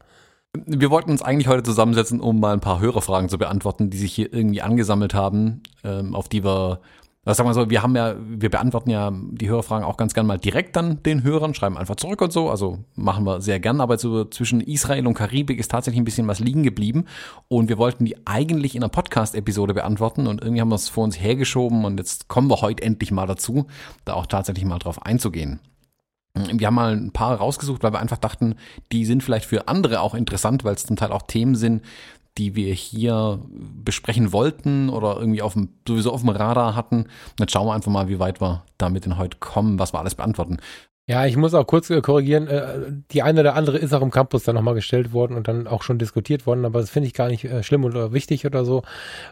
Wir 0.64 0.90
wollten 0.90 1.10
uns 1.10 1.22
eigentlich 1.22 1.48
heute 1.48 1.62
zusammensetzen, 1.64 2.20
um 2.20 2.38
mal 2.38 2.52
ein 2.52 2.60
paar 2.60 2.80
Hörerfragen 2.80 3.28
zu 3.28 3.36
beantworten, 3.36 3.90
die 3.90 3.98
sich 3.98 4.12
hier 4.12 4.32
irgendwie 4.32 4.62
angesammelt 4.62 5.12
haben, 5.12 5.62
ähm, 5.82 6.14
auf 6.14 6.28
die 6.28 6.44
wir 6.44 6.80
das 7.26 7.38
sagen 7.38 7.48
wir 7.48 7.54
so, 7.54 7.68
wir 7.68 7.82
haben 7.82 7.96
ja, 7.96 8.14
wir 8.20 8.50
beantworten 8.50 8.88
ja 8.88 9.12
die 9.12 9.48
Hörerfragen 9.48 9.84
auch 9.84 9.96
ganz 9.96 10.14
gern 10.14 10.26
mal 10.26 10.38
direkt 10.38 10.76
dann 10.76 11.02
den 11.02 11.24
Hörern, 11.24 11.54
schreiben 11.54 11.76
einfach 11.76 11.96
zurück 11.96 12.22
und 12.22 12.32
so. 12.32 12.48
Also 12.50 12.78
machen 12.94 13.24
wir 13.24 13.40
sehr 13.40 13.58
gern, 13.58 13.80
aber 13.80 13.98
so 13.98 14.26
zwischen 14.26 14.60
Israel 14.60 15.08
und 15.08 15.14
Karibik 15.14 15.58
ist 15.58 15.72
tatsächlich 15.72 16.00
ein 16.00 16.04
bisschen 16.04 16.28
was 16.28 16.38
liegen 16.38 16.62
geblieben. 16.62 17.06
Und 17.48 17.68
wir 17.68 17.78
wollten 17.78 18.04
die 18.04 18.16
eigentlich 18.28 18.76
in 18.76 18.84
einer 18.84 18.90
Podcast-Episode 18.90 19.74
beantworten 19.74 20.28
und 20.28 20.40
irgendwie 20.40 20.60
haben 20.60 20.68
wir 20.68 20.76
es 20.76 20.88
vor 20.88 21.02
uns 21.02 21.20
hergeschoben 21.20 21.84
und 21.84 21.98
jetzt 21.98 22.28
kommen 22.28 22.48
wir 22.48 22.60
heute 22.60 22.84
endlich 22.84 23.10
mal 23.10 23.26
dazu, 23.26 23.66
da 24.04 24.14
auch 24.14 24.26
tatsächlich 24.26 24.64
mal 24.64 24.78
drauf 24.78 25.02
einzugehen. 25.04 25.58
Wir 26.36 26.66
haben 26.66 26.74
mal 26.74 26.92
ein 26.92 27.12
paar 27.12 27.34
rausgesucht, 27.36 27.82
weil 27.82 27.92
wir 27.92 27.98
einfach 27.98 28.18
dachten, 28.18 28.56
die 28.92 29.04
sind 29.06 29.24
vielleicht 29.24 29.46
für 29.46 29.68
andere 29.68 30.00
auch 30.00 30.14
interessant, 30.14 30.64
weil 30.64 30.74
es 30.74 30.84
zum 30.84 30.96
Teil 30.96 31.10
auch 31.10 31.22
Themen 31.22 31.54
sind, 31.54 31.82
die 32.38 32.54
wir 32.54 32.72
hier 32.72 33.40
besprechen 33.84 34.32
wollten 34.32 34.88
oder 34.88 35.16
irgendwie 35.18 35.42
auf 35.42 35.54
dem, 35.54 35.70
sowieso 35.86 36.12
auf 36.12 36.20
dem 36.20 36.30
Radar 36.30 36.74
hatten. 36.74 37.02
Und 37.02 37.40
jetzt 37.40 37.52
schauen 37.52 37.66
wir 37.66 37.74
einfach 37.74 37.92
mal, 37.92 38.08
wie 38.08 38.18
weit 38.18 38.40
wir 38.40 38.64
damit 38.78 39.04
denn 39.04 39.18
heute 39.18 39.38
kommen, 39.38 39.78
was 39.78 39.92
wir 39.92 40.00
alles 40.00 40.14
beantworten. 40.14 40.58
Ja, 41.08 41.24
ich 41.24 41.36
muss 41.36 41.54
auch 41.54 41.66
kurz 41.68 41.88
äh, 41.88 42.00
korrigieren. 42.00 42.48
Äh, 42.48 42.92
die 43.12 43.22
eine 43.22 43.40
oder 43.40 43.54
andere 43.54 43.78
ist 43.78 43.92
auch 43.94 44.02
im 44.02 44.10
Campus 44.10 44.42
dann 44.42 44.56
nochmal 44.56 44.74
gestellt 44.74 45.12
worden 45.12 45.36
und 45.36 45.46
dann 45.46 45.68
auch 45.68 45.84
schon 45.84 45.98
diskutiert 45.98 46.46
worden, 46.46 46.64
aber 46.64 46.80
das 46.80 46.90
finde 46.90 47.06
ich 47.06 47.14
gar 47.14 47.28
nicht 47.28 47.44
äh, 47.44 47.62
schlimm 47.62 47.84
oder 47.84 48.12
wichtig 48.12 48.44
oder 48.44 48.64
so, 48.64 48.82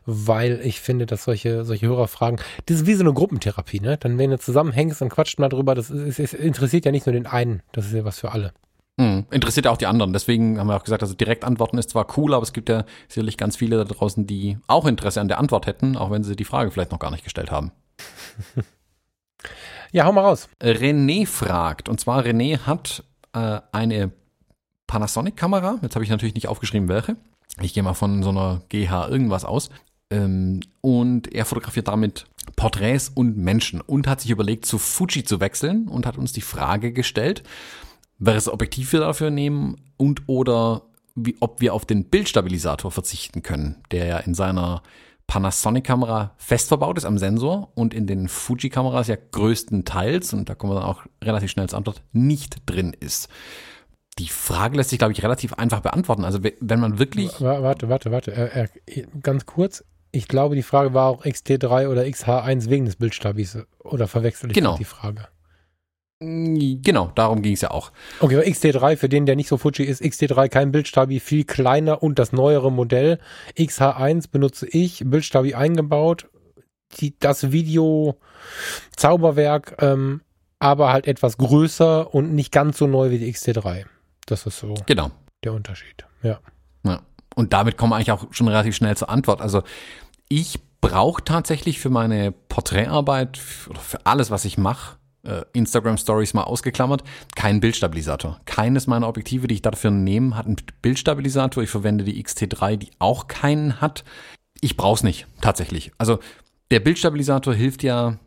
weil 0.07 0.61
ich 0.63 0.81
finde, 0.81 1.05
dass 1.05 1.25
solche, 1.25 1.65
solche 1.65 1.89
Hörerfragen, 1.89 2.39
das 2.67 2.77
ist 2.77 2.87
wie 2.87 2.95
so 2.95 3.03
eine 3.03 3.13
Gruppentherapie, 3.13 3.81
ne? 3.81 3.97
Dann, 3.99 4.19
wenn 4.19 4.31
du 4.31 4.39
zusammenhängst 4.39 5.03
und 5.03 5.09
quatscht 5.09 5.41
mal 5.41 5.49
drüber, 5.49 5.75
das, 5.75 5.91
ist, 5.91 6.21
es 6.21 6.33
interessiert 6.33 6.85
ja 6.85 6.93
nicht 6.93 7.07
nur 7.07 7.13
den 7.13 7.27
einen, 7.27 7.63
das 7.73 7.87
ist 7.87 7.95
ja 7.95 8.05
was 8.05 8.21
für 8.21 8.31
alle. 8.31 8.53
Mhm. 8.97 9.27
Interessiert 9.31 9.67
ja 9.67 9.73
auch 9.73 9.77
die 9.77 9.87
anderen. 9.87 10.13
Deswegen 10.13 10.59
haben 10.59 10.69
wir 10.69 10.77
auch 10.77 10.85
gesagt, 10.85 11.03
also 11.03 11.15
direkt 11.15 11.45
antworten 11.45 11.79
ist 11.79 11.91
zwar 11.91 12.07
cool, 12.17 12.33
aber 12.33 12.43
es 12.43 12.53
gibt 12.53 12.69
ja 12.69 12.85
sicherlich 13.09 13.37
ganz 13.37 13.57
viele 13.57 13.77
da 13.77 13.85
draußen, 13.85 14.27
die 14.27 14.59
auch 14.67 14.87
Interesse 14.87 15.21
an 15.21 15.29
der 15.29 15.39
Antwort 15.39 15.67
hätten, 15.67 15.97
auch 15.97 16.11
wenn 16.11 16.23
sie 16.23 16.37
die 16.37 16.45
Frage 16.45 16.71
vielleicht 16.71 16.93
noch 16.93 17.01
gar 17.01 17.11
nicht 17.11 17.25
gestellt 17.25 17.51
haben. 17.51 17.73
ja, 19.93 20.05
hau 20.05 20.13
mal 20.13 20.23
raus. 20.23 20.49
René 20.63 21.27
fragt, 21.27 21.89
und 21.89 21.99
zwar 21.99 22.23
René 22.23 22.61
hat 22.61 23.03
äh, 23.33 23.61
eine 23.73 24.13
Panasonic-Kamera. 24.87 25.79
Jetzt 25.83 25.97
habe 25.97 26.05
ich 26.05 26.11
natürlich 26.11 26.35
nicht 26.35 26.49
aufgeschrieben, 26.49 26.89
welche. 26.89 27.17
Ich 27.61 27.75
gehe 27.75 27.83
mal 27.83 27.95
von 27.95 28.23
so 28.23 28.31
einer 28.31 28.63
GH 28.69 29.09
irgendwas 29.09 29.45
aus. 29.45 29.71
Ähm, 30.11 30.61
und 30.83 31.35
er 31.35 31.45
fotografiert 31.47 31.89
damit 31.89 32.27
Porträts 32.55 33.09
und 33.09 33.37
Menschen 33.37 33.81
und 33.81 34.07
hat 34.07 34.21
sich 34.21 34.31
überlegt, 34.31 34.67
zu 34.67 34.79
Fuji 34.79 35.25
zu 35.25 35.41
wechseln 35.41 35.89
und 35.89 36.07
hat 36.07 36.19
uns 36.19 36.33
die 36.33 36.43
Frage 36.43 36.93
gestellt, 36.93 37.43
welches 38.19 38.49
Objektiv 38.49 38.93
wir 38.93 39.01
dafür 39.01 39.31
nehmen 39.31 39.77
und 39.97 40.23
oder 40.27 40.83
wie, 41.15 41.37
ob 41.41 41.61
wir 41.61 41.75
auf 41.75 41.85
den 41.85 42.05
Bildstabilisator 42.05 42.91
verzichten 42.91 43.43
können, 43.43 43.83
der 43.91 44.07
ja 44.07 44.19
in 44.19 44.35
seiner 44.35 44.83
Panasonic-Kamera 45.27 46.35
fest 46.37 46.69
verbaut 46.69 46.99
ist 46.99 47.05
am 47.05 47.19
Sensor 47.19 47.71
und 47.75 47.95
in 47.95 48.07
den 48.07 48.29
Fuji-Kameras 48.29 49.09
ja 49.09 49.17
größtenteils, 49.33 50.35
und 50.35 50.49
da 50.49 50.55
kommen 50.55 50.73
wir 50.73 50.81
dann 50.81 50.89
auch 50.89 51.05
relativ 51.23 51.51
schnell 51.51 51.69
zur 51.69 51.79
Antwort, 51.79 52.03
nicht 52.13 52.57
drin 52.67 52.95
ist. 52.99 53.29
Die 54.19 54.29
Frage 54.29 54.77
lässt 54.77 54.91
sich, 54.91 54.99
glaube 54.99 55.13
ich, 55.13 55.23
relativ 55.23 55.55
einfach 55.55 55.81
beantworten. 55.81 56.25
Also 56.25 56.41
wenn 56.43 56.79
man 56.79 56.99
wirklich. 56.99 57.41
Warte, 57.41 57.89
warte, 57.89 58.13
warte. 58.13 58.33
Äh, 58.33 58.69
äh, 58.87 59.07
ganz 59.23 59.45
kurz. 59.45 59.85
Ich 60.13 60.29
glaube, 60.29 60.55
die 60.55 60.63
Frage 60.63 60.95
war 60.95 61.09
auch 61.09 61.25
XT3 61.25 61.89
oder 61.89 62.03
XH1 62.03 62.69
wegen 62.69 62.85
des 62.85 62.95
Bildstabis. 62.95 63.59
Oder 63.81 64.07
verwechsel 64.07 64.51
ich 64.51 64.55
genau. 64.55 64.77
die 64.77 64.85
Frage? 64.85 65.27
Genau, 66.21 67.11
darum 67.15 67.43
ging 67.43 67.55
es 67.55 67.61
ja 67.61 67.71
auch. 67.71 67.93
Okay, 68.21 68.39
XT3, 68.39 68.97
für 68.97 69.09
den, 69.09 69.27
der 69.27 69.37
nicht 69.37 69.49
so 69.49 69.59
Fuji 69.59 69.85
ist, 69.85 70.03
XT3 70.03 70.49
kein 70.49 70.73
Bildstabi, 70.73 71.21
viel 71.21 71.45
kleiner 71.45 72.03
und 72.03 72.19
das 72.19 72.33
neuere 72.33 72.71
Modell. 72.71 73.19
XH1 73.57 74.31
benutze 74.31 74.67
ich, 74.67 75.03
Bildstabi 75.05 75.55
eingebaut. 75.55 76.29
Die, 77.01 77.19
das 77.19 77.51
Video 77.51 78.17
Zauberwerk, 78.97 79.77
ähm, 79.81 80.21
aber 80.61 80.93
halt 80.93 81.09
etwas 81.09 81.37
größer 81.37 82.15
und 82.15 82.33
nicht 82.33 82.53
ganz 82.53 82.79
so 82.79 82.87
neu 82.87 83.11
wie 83.11 83.19
die 83.19 83.33
XT3. 83.33 83.85
Das 84.27 84.47
ist 84.47 84.61
so 84.61 84.75
genau. 84.87 85.11
der 85.43 85.53
Unterschied. 85.53 86.07
Ja. 86.23 86.39
ja. 86.85 87.03
Und 87.35 87.53
damit 87.53 87.77
kommen 87.77 87.91
wir 87.91 87.97
eigentlich 87.97 88.13
auch 88.13 88.27
schon 88.31 88.47
relativ 88.47 88.77
schnell 88.77 88.97
zur 88.97 89.11
Antwort. 89.11 89.41
Also 89.41 89.63
ich 90.29 90.61
brauche 90.81 91.25
tatsächlich 91.25 91.81
für 91.81 91.91
meine 91.91 92.31
Porträtarbeit 92.31 93.41
oder 93.69 93.81
für 93.81 94.07
alles, 94.07 94.31
was 94.31 94.45
ich 94.45 94.57
mache, 94.57 94.97
Instagram 95.53 95.97
Stories 95.97 96.35
mal 96.35 96.43
ausgeklammert, 96.43 97.03
kein 97.35 97.61
Bildstabilisator. 97.61 98.41
Keines 98.45 98.87
meiner 98.87 99.09
Objektive, 99.09 99.47
die 99.47 99.55
ich 99.55 99.63
dafür 99.63 99.91
nehme, 99.91 100.37
hat 100.37 100.47
einen 100.47 100.57
Bildstabilisator. 100.83 101.63
Ich 101.63 101.71
verwende 101.71 102.05
die 102.05 102.23
XT3, 102.23 102.77
die 102.77 102.91
auch 102.99 103.27
keinen 103.27 103.81
hat. 103.81 104.05
Ich 104.61 104.77
brauche 104.77 104.97
es 104.97 105.03
nicht, 105.03 105.27
tatsächlich. 105.41 105.93
Also 105.99 106.19
der 106.71 106.81
Bildstabilisator 106.81 107.55
hilft 107.55 107.83
ja 107.83 108.19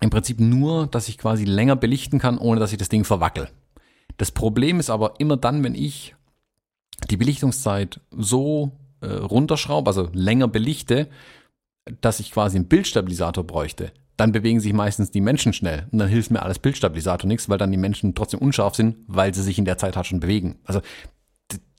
im 0.00 0.10
Prinzip 0.10 0.40
nur, 0.40 0.86
dass 0.86 1.08
ich 1.08 1.18
quasi 1.18 1.44
länger 1.44 1.76
belichten 1.76 2.18
kann, 2.18 2.38
ohne 2.38 2.60
dass 2.60 2.72
ich 2.72 2.78
das 2.78 2.88
Ding 2.88 3.04
verwackel. 3.04 3.48
Das 4.16 4.30
Problem 4.30 4.80
ist 4.80 4.90
aber 4.90 5.14
immer 5.18 5.36
dann, 5.36 5.64
wenn 5.64 5.74
ich 5.74 6.14
die 7.10 7.16
Belichtungszeit 7.16 8.00
so 8.10 8.72
äh, 9.00 9.06
runterschraube, 9.06 9.88
also 9.88 10.10
länger 10.12 10.48
belichte, 10.48 11.08
dass 12.00 12.20
ich 12.20 12.30
quasi 12.30 12.56
einen 12.56 12.68
Bildstabilisator 12.68 13.44
bräuchte 13.44 13.92
dann 14.20 14.32
bewegen 14.32 14.60
sich 14.60 14.74
meistens 14.74 15.10
die 15.10 15.22
Menschen 15.22 15.54
schnell. 15.54 15.86
Und 15.90 15.98
dann 15.98 16.08
hilft 16.08 16.30
mir 16.30 16.42
alles 16.42 16.58
Bildstabilisator 16.58 17.26
nichts, 17.26 17.48
weil 17.48 17.56
dann 17.56 17.72
die 17.72 17.78
Menschen 17.78 18.14
trotzdem 18.14 18.40
unscharf 18.40 18.74
sind, 18.74 18.96
weil 19.06 19.34
sie 19.34 19.42
sich 19.42 19.58
in 19.58 19.64
der 19.64 19.78
Zeit 19.78 19.96
halt 19.96 20.06
schon 20.06 20.20
bewegen. 20.20 20.58
Also 20.64 20.82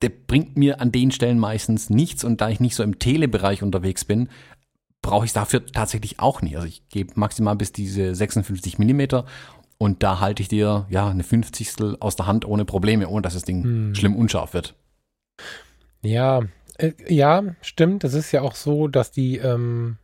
der 0.01 0.09
bringt 0.09 0.57
mir 0.57 0.81
an 0.81 0.91
den 0.91 1.11
Stellen 1.11 1.37
meistens 1.37 1.91
nichts 1.91 2.23
und 2.23 2.41
da 2.41 2.49
ich 2.49 2.59
nicht 2.59 2.73
so 2.73 2.81
im 2.81 2.97
Telebereich 2.97 3.61
unterwegs 3.61 4.05
bin, 4.05 4.27
brauche 5.03 5.25
ich 5.25 5.33
dafür 5.33 5.63
tatsächlich 5.67 6.19
auch 6.19 6.41
nicht. 6.41 6.55
Also 6.55 6.67
ich 6.67 6.89
gebe 6.89 7.13
maximal 7.15 7.55
bis 7.55 7.73
diese 7.73 8.15
56 8.15 8.79
Millimeter 8.79 9.25
und 9.77 10.01
da 10.01 10.19
halte 10.19 10.41
ich 10.41 10.47
dir 10.47 10.87
ja 10.89 11.07
eine 11.07 11.23
Fünfzigstel 11.23 11.95
aus 11.99 12.15
der 12.15 12.25
Hand 12.25 12.45
ohne 12.45 12.65
Probleme, 12.65 13.07
ohne 13.07 13.21
dass 13.21 13.35
das 13.35 13.43
Ding 13.43 13.63
hm. 13.63 13.95
schlimm 13.95 14.15
unscharf 14.15 14.55
wird. 14.55 14.73
Ja, 16.01 16.41
äh, 16.79 16.93
ja, 17.07 17.43
stimmt. 17.61 18.03
Es 18.03 18.15
ist 18.15 18.31
ja 18.31 18.41
auch 18.41 18.55
so, 18.55 18.87
dass 18.87 19.11
die 19.11 19.37
ähm, 19.37 19.97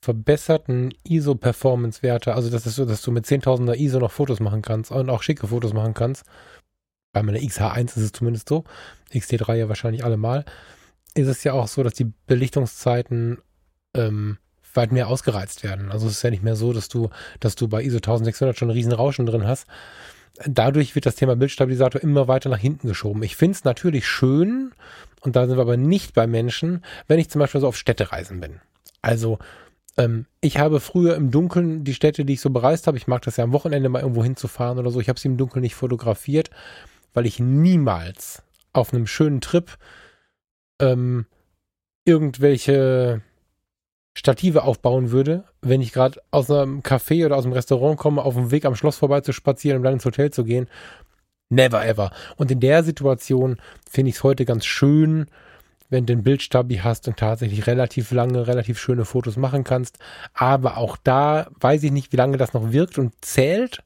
verbesserten 0.00 0.94
ISO-Performance-Werte, 1.04 2.34
also 2.34 2.50
das 2.50 2.64
dass 2.64 3.02
du 3.02 3.10
mit 3.10 3.26
10.000er 3.26 3.76
ISO 3.76 3.98
noch 3.98 4.12
Fotos 4.12 4.40
machen 4.40 4.62
kannst 4.62 4.90
und 4.90 5.10
auch 5.10 5.22
schicke 5.22 5.48
Fotos 5.48 5.74
machen 5.74 5.94
kannst. 5.94 6.24
Bei 7.12 7.22
meiner 7.22 7.38
XH1 7.38 7.88
ist 7.88 7.96
es 7.96 8.12
zumindest 8.12 8.48
so, 8.48 8.64
XT3 9.12 9.54
ja 9.56 9.68
wahrscheinlich 9.68 10.04
allemal, 10.04 10.44
ist 11.14 11.26
es 11.26 11.44
ja 11.44 11.52
auch 11.52 11.68
so, 11.68 11.82
dass 11.82 11.94
die 11.94 12.12
Belichtungszeiten 12.26 13.38
ähm, 13.94 14.38
weit 14.74 14.92
mehr 14.92 15.08
ausgereizt 15.08 15.64
werden. 15.64 15.90
Also 15.90 16.06
es 16.06 16.14
ist 16.14 16.22
ja 16.22 16.30
nicht 16.30 16.44
mehr 16.44 16.56
so, 16.56 16.72
dass 16.72 16.88
du, 16.88 17.10
dass 17.40 17.56
du 17.56 17.68
bei 17.68 17.82
ISO 17.82 17.96
1600 17.96 18.56
schon 18.56 18.70
einen 18.70 18.76
riesen 18.76 18.92
Rauschen 18.92 19.26
drin 19.26 19.46
hast. 19.46 19.66
Dadurch 20.46 20.94
wird 20.94 21.06
das 21.06 21.16
Thema 21.16 21.36
Bildstabilisator 21.36 22.00
immer 22.00 22.28
weiter 22.28 22.48
nach 22.48 22.58
hinten 22.58 22.88
geschoben. 22.88 23.22
Ich 23.22 23.36
finde 23.36 23.56
es 23.56 23.64
natürlich 23.64 24.08
schön, 24.08 24.72
und 25.20 25.36
da 25.36 25.46
sind 25.46 25.58
wir 25.58 25.62
aber 25.62 25.76
nicht 25.76 26.14
bei 26.14 26.26
Menschen, 26.26 26.84
wenn 27.08 27.18
ich 27.18 27.28
zum 27.28 27.40
Beispiel 27.40 27.60
so 27.60 27.68
auf 27.68 27.76
Städtereisen 27.76 28.40
bin. 28.40 28.60
Also 29.02 29.38
ähm, 29.96 30.26
ich 30.40 30.58
habe 30.58 30.80
früher 30.80 31.14
im 31.16 31.30
Dunkeln 31.30 31.84
die 31.84 31.94
Städte, 31.94 32.24
die 32.24 32.34
ich 32.34 32.40
so 32.40 32.50
bereist 32.50 32.86
habe, 32.86 32.96
ich 32.96 33.06
mag 33.06 33.22
das 33.22 33.36
ja 33.36 33.44
am 33.44 33.52
Wochenende 33.52 33.88
mal 33.88 34.02
irgendwo 34.02 34.22
hinzufahren 34.22 34.78
oder 34.78 34.90
so, 34.90 35.00
ich 35.00 35.08
habe 35.08 35.18
sie 35.18 35.28
im 35.28 35.36
Dunkeln 35.36 35.62
nicht 35.62 35.74
fotografiert, 35.74 36.50
weil 37.12 37.26
ich 37.26 37.38
niemals 37.40 38.42
auf 38.72 38.92
einem 38.92 39.06
schönen 39.06 39.40
Trip 39.40 39.76
ähm, 40.80 41.26
irgendwelche 42.04 43.22
Stative 44.16 44.64
aufbauen 44.64 45.10
würde, 45.10 45.44
wenn 45.62 45.80
ich 45.80 45.92
gerade 45.92 46.20
aus 46.30 46.50
einem 46.50 46.80
Café 46.80 47.26
oder 47.26 47.36
aus 47.36 47.44
einem 47.44 47.52
Restaurant 47.52 47.98
komme, 47.98 48.22
auf 48.22 48.34
dem 48.34 48.50
Weg 48.50 48.64
am 48.64 48.74
Schloss 48.74 48.96
vorbei 48.96 49.20
zu 49.20 49.32
spazieren 49.32 49.78
und 49.78 49.84
dann 49.84 49.94
ins 49.94 50.04
Hotel 50.04 50.30
zu 50.30 50.44
gehen. 50.44 50.68
Never 51.48 51.84
ever. 51.84 52.10
Und 52.36 52.50
in 52.50 52.60
der 52.60 52.84
Situation 52.84 53.60
finde 53.88 54.10
ich 54.10 54.16
es 54.16 54.22
heute 54.22 54.44
ganz 54.44 54.64
schön, 54.64 55.26
wenn 55.90 56.06
du 56.06 56.12
ein 56.12 56.22
Bildstabi 56.22 56.76
hast 56.76 57.08
und 57.08 57.16
tatsächlich 57.16 57.66
relativ 57.66 58.12
lange, 58.12 58.46
relativ 58.46 58.78
schöne 58.78 59.04
Fotos 59.04 59.36
machen 59.36 59.64
kannst. 59.64 59.98
Aber 60.32 60.76
auch 60.76 60.96
da 60.96 61.48
weiß 61.60 61.82
ich 61.82 61.90
nicht, 61.90 62.12
wie 62.12 62.16
lange 62.16 62.36
das 62.36 62.54
noch 62.54 62.72
wirkt 62.72 62.98
und 62.98 63.12
zählt. 63.20 63.82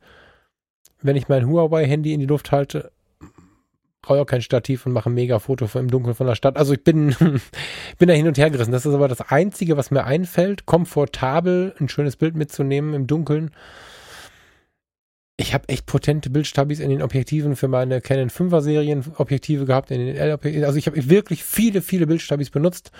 Wenn 1.02 1.16
ich 1.16 1.28
mein 1.28 1.48
Huawei-Handy 1.48 2.12
in 2.12 2.20
die 2.20 2.26
Luft 2.26 2.52
halte, 2.52 2.92
brauche 4.02 4.20
auch 4.20 4.26
kein 4.26 4.42
Stativ 4.42 4.84
und 4.84 4.92
mache 4.92 5.11
ein 5.11 5.14
mega 5.14 5.38
Foto 5.38 5.66
im 5.78 5.90
Dunkeln 5.90 6.14
von 6.14 6.26
der 6.26 6.34
Stadt. 6.34 6.59
Also 6.59 6.74
ich 6.74 6.84
bin, 6.84 7.16
bin 7.98 8.09
da 8.09 8.14
hin 8.14 8.28
und 8.28 8.36
her 8.36 8.50
gerissen. 8.50 8.72
Das 8.72 8.84
ist 8.84 8.94
aber 8.94 9.09
das 9.09 9.22
Einzige, 9.22 9.78
was 9.78 9.90
mir 9.90 10.05
einfällt, 10.05 10.66
komfortabel 10.66 11.74
ein 11.80 11.88
schönes 11.88 12.16
Bild 12.16 12.36
mitzunehmen 12.36 12.92
im 12.92 13.07
Dunkeln 13.07 13.50
ich 15.37 15.53
habe 15.53 15.68
echt 15.68 15.87
potente 15.87 16.30
Bildstabis 16.30 16.78
in 16.78 16.91
den 16.91 17.03
Objektiven 17.03 17.57
für 17.57 17.66
meine 17.66 18.01
Canon 18.01 18.30
5er 18.30 18.61
Serien 18.61 19.05
Objektive 19.16 19.64
gehabt, 19.64 19.91
in 19.91 19.99
den 19.99 20.16
L 20.16 20.39
also 20.64 20.78
ich 20.78 20.87
habe 20.87 21.11
wirklich 21.11 21.43
viele, 21.43 21.82
viele 21.82 22.07
Bildstabis 22.07 22.51
benutzt. 22.51 22.93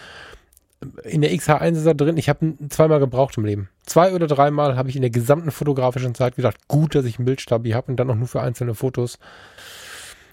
In 1.05 1.23
der 1.23 1.33
XH1 1.33 1.73
ist 1.73 1.87
er 1.87 1.95
drin. 1.95 2.19
Ich 2.19 2.29
habe 2.29 2.55
zweimal 2.69 2.99
gebraucht 2.99 3.39
im 3.39 3.45
Leben. 3.45 3.71
Zwei 3.87 4.13
oder 4.13 4.27
dreimal 4.27 4.77
habe 4.77 4.91
ich 4.91 4.97
in 4.97 5.03
der 5.03 5.11
gesamten 5.11 5.51
fotografischen 5.51 6.15
Zeit 6.15 6.37
gedacht, 6.37 6.69
gut, 6.69 6.95
dass 6.95 7.07
ich 7.07 7.19
einen 7.19 7.25
Bildstabi 7.25 7.71
habe 7.71 7.91
und 7.91 7.97
dann 7.97 8.11
auch 8.11 8.17
nur 8.17 8.29
für 8.29 8.43
einzelne 8.43 8.75
Fotos. 8.75 9.19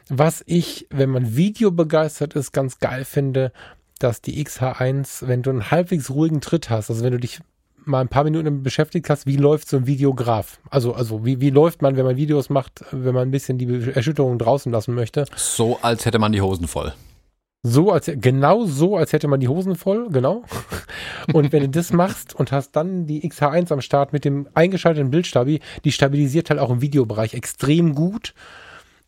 Was 0.10 0.44
ich, 0.46 0.88
wenn 0.90 1.10
man 1.10 1.38
Video 1.38 1.72
begeistert 1.72 2.34
ist, 2.36 2.52
ganz 2.52 2.80
geil 2.80 3.06
finde, 3.06 3.54
dass 4.00 4.22
die 4.22 4.44
XH1, 4.44 5.28
wenn 5.28 5.44
du 5.44 5.52
einen 5.52 5.72
halbwegs 5.72 6.10
ruhigen 6.10 6.42
Tritt 6.42 6.70
hast, 6.70 6.90
also 6.90 7.04
wenn 7.04 7.14
du 7.14 7.20
dich 7.20 7.40
mal 7.86 8.02
ein 8.02 8.08
paar 8.08 8.24
Minuten 8.24 8.64
beschäftigt 8.64 9.10
hast, 9.10 9.26
wie 9.26 9.38
läuft 9.38 9.70
so 9.70 9.78
ein 9.78 9.88
Videograf? 9.88 10.60
Also, 10.70 10.94
also 10.94 11.26
wie, 11.26 11.42
wie 11.42 11.50
läuft 11.50 11.82
man, 11.82 11.96
wenn 11.96 12.06
man 12.06 12.18
Videos 12.18 12.50
macht, 12.50 12.84
wenn 12.92 13.14
man 13.14 13.28
ein 13.28 13.32
bisschen 13.32 13.58
die 13.58 13.92
Erschütterung 13.94 14.38
draußen 14.38 14.72
lassen 14.72 14.94
möchte? 14.94 15.26
So, 15.36 15.80
als 15.82 16.06
hätte 16.06 16.20
man 16.20 16.32
die 16.32 16.42
Hosen 16.42 16.68
voll. 16.68 16.94
So, 17.64 17.92
als 17.92 18.12
genau 18.12 18.66
so, 18.66 18.98
als 18.98 19.14
hätte 19.14 19.28
man 19.28 19.40
die 19.40 19.48
Hosen 19.48 19.76
voll, 19.76 20.10
genau. 20.10 20.44
Und 21.34 21.52
wenn 21.52 21.62
du 21.62 21.70
das 21.70 21.94
machst 21.94 22.34
und 22.36 22.52
hast 22.52 22.72
dann 22.72 23.06
die 23.06 23.22
XH1 23.30 23.72
am 23.72 23.82
Start 23.82 24.14
mit 24.14 24.26
dem 24.26 24.48
eingeschalteten 24.56 25.12
Bildstabi, 25.12 25.60
die 25.84 25.92
stabilisiert 25.92 26.50
halt 26.50 26.60
auch 26.60 26.72
im 26.72 26.82
Videobereich 26.82 27.36
extrem 27.36 27.94
gut 27.94 28.34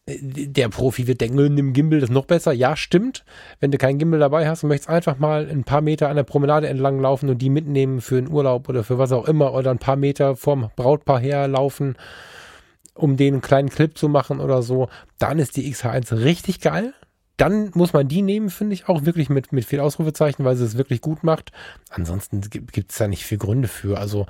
der 0.06 0.68
Profi 0.68 1.08
wird 1.08 1.22
denken, 1.22 1.54
nimm 1.54 1.72
Gimbal, 1.72 2.01
das 2.01 2.10
ist 2.10 2.14
noch 2.14 2.26
besser. 2.26 2.51
Ja, 2.51 2.76
stimmt. 2.76 3.24
Wenn 3.62 3.72
du 3.72 3.78
keinen 3.78 3.99
Gimbal 3.99 4.20
dabei 4.20 4.47
hast 4.47 4.64
und 4.64 4.70
möchtest 4.70 4.89
einfach 4.89 5.18
mal 5.18 5.49
ein 5.49 5.64
paar 5.64 5.82
Meter 5.82 6.10
an 6.10 6.18
der 6.18 6.24
Promenade 6.24 6.68
entlang 6.68 6.99
laufen 6.99 7.30
und 7.30 7.38
die 7.41 7.49
mitnehmen 7.49 8.01
für 8.01 8.18
einen 8.18 8.30
Urlaub 8.30 8.68
oder 8.68 8.84
für 8.84 8.97
was 8.97 9.14
auch 9.14 9.28
immer 9.28 9.54
oder 9.54 9.72
ein 9.72 9.80
paar 9.80 9.95
Meter 9.95 10.36
vorm 10.36 10.70
Brautpaar 10.76 11.20
herlaufen, 11.20 11.95
um 12.95 13.16
den 13.16 13.36
einen 13.36 13.41
kleinen 13.41 13.70
Clip 13.70 13.97
zu 13.97 14.10
machen 14.10 14.41
oder 14.41 14.62
so, 14.62 14.89
dann 15.20 15.39
ist 15.39 15.56
die 15.56 15.74
XH1 15.74 16.20
richtig 16.20 16.60
geil. 16.60 16.93
Dann 17.38 17.72
muss 17.74 17.93
man 17.93 18.08
die 18.08 18.22
nehmen, 18.22 18.49
finde 18.49 18.74
ich, 18.74 18.89
auch 18.89 19.06
wirklich 19.06 19.30
mit, 19.30 19.54
mit 19.54 19.66
viel 19.66 19.80
Ausrufezeichen, 19.80 20.45
weil 20.45 20.56
sie 20.56 20.66
es 20.66 20.78
wirklich 20.78 21.01
gut 21.01 21.24
macht. 21.24 21.51
Ansonsten 21.89 22.41
gibt 22.41 22.91
es 22.91 22.97
da 22.97 23.08
nicht 23.08 23.24
viel 23.24 23.39
Gründe 23.39 23.68
für. 23.70 23.97
Also 23.97 24.28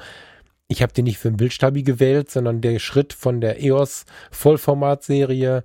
ich 0.74 0.82
habe 0.82 0.92
den 0.92 1.06
nicht 1.06 1.20
für 1.20 1.30
ein 1.30 1.38
Bildstabi 1.38 1.84
gewählt, 1.84 2.32
sondern 2.32 2.60
der 2.62 2.80
Schritt 2.80 3.14
von 3.14 3.42
der 3.42 3.64
EOS 3.64 4.06
Vollformatserie 4.32 5.62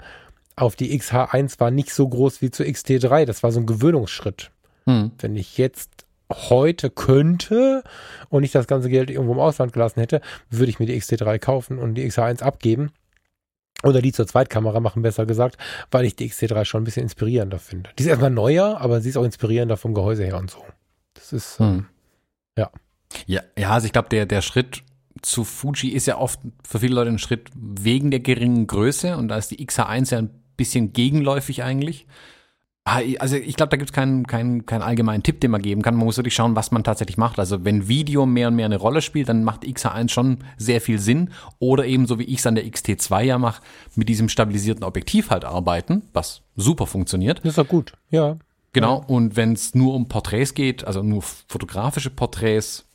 auf 0.55 0.77
die 0.77 0.99
XH1 0.99 1.59
war 1.61 1.71
nicht 1.71 1.93
so 1.93 2.07
groß 2.07 2.43
wie 2.43 2.51
zur 2.51 2.67
XT3. 2.67 3.25
Das 3.25 3.43
war 3.43 3.51
so 3.51 3.61
ein 3.61 3.67
Gewöhnungsschritt. 3.67 4.51
Hm. 4.85 5.13
Wenn 5.19 5.37
ich 5.37 5.57
jetzt 5.57 6.07
heute 6.31 6.91
könnte 6.91 7.83
und 8.29 8.43
nicht 8.43 8.55
das 8.55 8.67
ganze 8.67 8.91
Geld 8.91 9.09
irgendwo 9.09 9.33
im 9.33 9.39
Ausland 9.39 9.73
gelassen 9.73 10.01
hätte, 10.01 10.21
würde 10.51 10.69
ich 10.69 10.79
mir 10.79 10.87
die 10.87 11.01
XT3 11.01 11.39
kaufen 11.39 11.79
und 11.79 11.95
die 11.95 12.07
XH1 12.07 12.43
abgeben. 12.43 12.93
Oder 13.85 14.03
die 14.03 14.13
zur 14.13 14.27
Zweitkamera 14.27 14.81
machen, 14.81 15.03
besser 15.03 15.25
gesagt, 15.25 15.57
weil 15.91 16.05
ich 16.05 16.17
die 16.17 16.29
XT3 16.29 16.65
schon 16.65 16.83
ein 16.83 16.85
bisschen 16.85 17.05
inspirierender 17.05 17.61
finde. 17.61 17.91
Die 17.99 18.03
ist 18.03 18.09
erstmal 18.09 18.31
neuer, 18.31 18.79
aber 18.81 19.01
sie 19.01 19.09
ist 19.09 19.17
auch 19.17 19.25
inspirierender 19.25 19.77
vom 19.77 19.95
Gehäuse 19.95 20.25
her 20.25 20.37
und 20.37 20.51
so. 20.51 20.63
Das 21.15 21.33
ist, 21.33 21.59
hm. 21.61 21.87
ja. 22.59 22.71
Ja, 23.27 23.41
ja, 23.57 23.71
also 23.71 23.87
ich 23.87 23.93
glaube, 23.93 24.11
der, 24.11 24.27
der 24.27 24.43
Schritt 24.43 24.83
zu 25.23 25.45
Fuji 25.45 25.91
ist 25.91 26.07
ja 26.07 26.19
oft 26.19 26.41
für 26.67 26.81
viele 26.81 26.95
Leute 26.95 27.11
ein 27.11 27.19
Schritt 27.19 27.51
wegen 27.55 28.11
der 28.11 28.21
geringen 28.21 28.67
Größe 28.67 29.17
und 29.17 29.29
da 29.29 29.37
ist 29.37 29.51
die 29.51 29.65
XH1 29.65 30.13
ja 30.13 30.19
ein 30.19 30.31
bisschen 30.57 30.93
gegenläufig 30.93 31.63
eigentlich. 31.63 32.07
Ah, 32.85 33.03
also 33.19 33.37
ich 33.37 33.55
glaube, 33.55 33.69
da 33.69 33.77
gibt 33.77 33.91
es 33.91 33.95
keinen, 33.95 34.27
keinen, 34.27 34.65
keinen 34.65 34.81
allgemeinen 34.81 35.23
Tipp, 35.23 35.43
den 35.43 35.51
man 35.51 35.61
geben 35.61 35.83
kann. 35.83 35.95
Man 35.95 36.07
muss 36.07 36.17
wirklich 36.17 36.35
schauen, 36.35 36.57
was 36.57 36.71
man 36.71 36.85
tatsächlich 36.85 37.19
macht. 37.19 37.39
Also 37.39 37.63
wenn 37.63 37.87
Video 37.87 38.25
mehr 38.25 38.49
und 38.49 38.55
mehr 38.55 38.65
eine 38.65 38.79
Rolle 38.79 39.03
spielt, 39.03 39.29
dann 39.29 39.45
macht 39.45 39.65
XH1 39.65 40.09
schon 40.09 40.39
sehr 40.57 40.81
viel 40.81 40.99
Sinn. 40.99 41.31
Oder 41.59 41.85
eben 41.85 42.07
so 42.07 42.19
wie 42.19 42.25
ich 42.25 42.39
es 42.39 42.47
an 42.47 42.55
der 42.55 42.65
XT2 42.65 43.23
ja 43.25 43.37
mache, 43.37 43.61
mit 43.95 44.09
diesem 44.09 44.31
stabilisierten 44.31 44.85
Objektiv 44.85 45.29
halt 45.29 45.45
arbeiten, 45.45 46.03
was 46.15 46.41
super 46.57 46.87
funktioniert. 46.87 47.41
Das 47.41 47.51
ist 47.51 47.59
doch 47.59 47.69
gut, 47.69 47.93
ja. 48.09 48.39
Genau, 48.73 49.05
und 49.07 49.37
wenn 49.37 49.53
es 49.53 49.75
nur 49.75 49.95
um 49.95 50.09
Porträts 50.09 50.55
geht, 50.55 50.87
also 50.87 51.03
nur 51.03 51.21
fotografische 51.23 52.11
Porträts, 52.11 52.88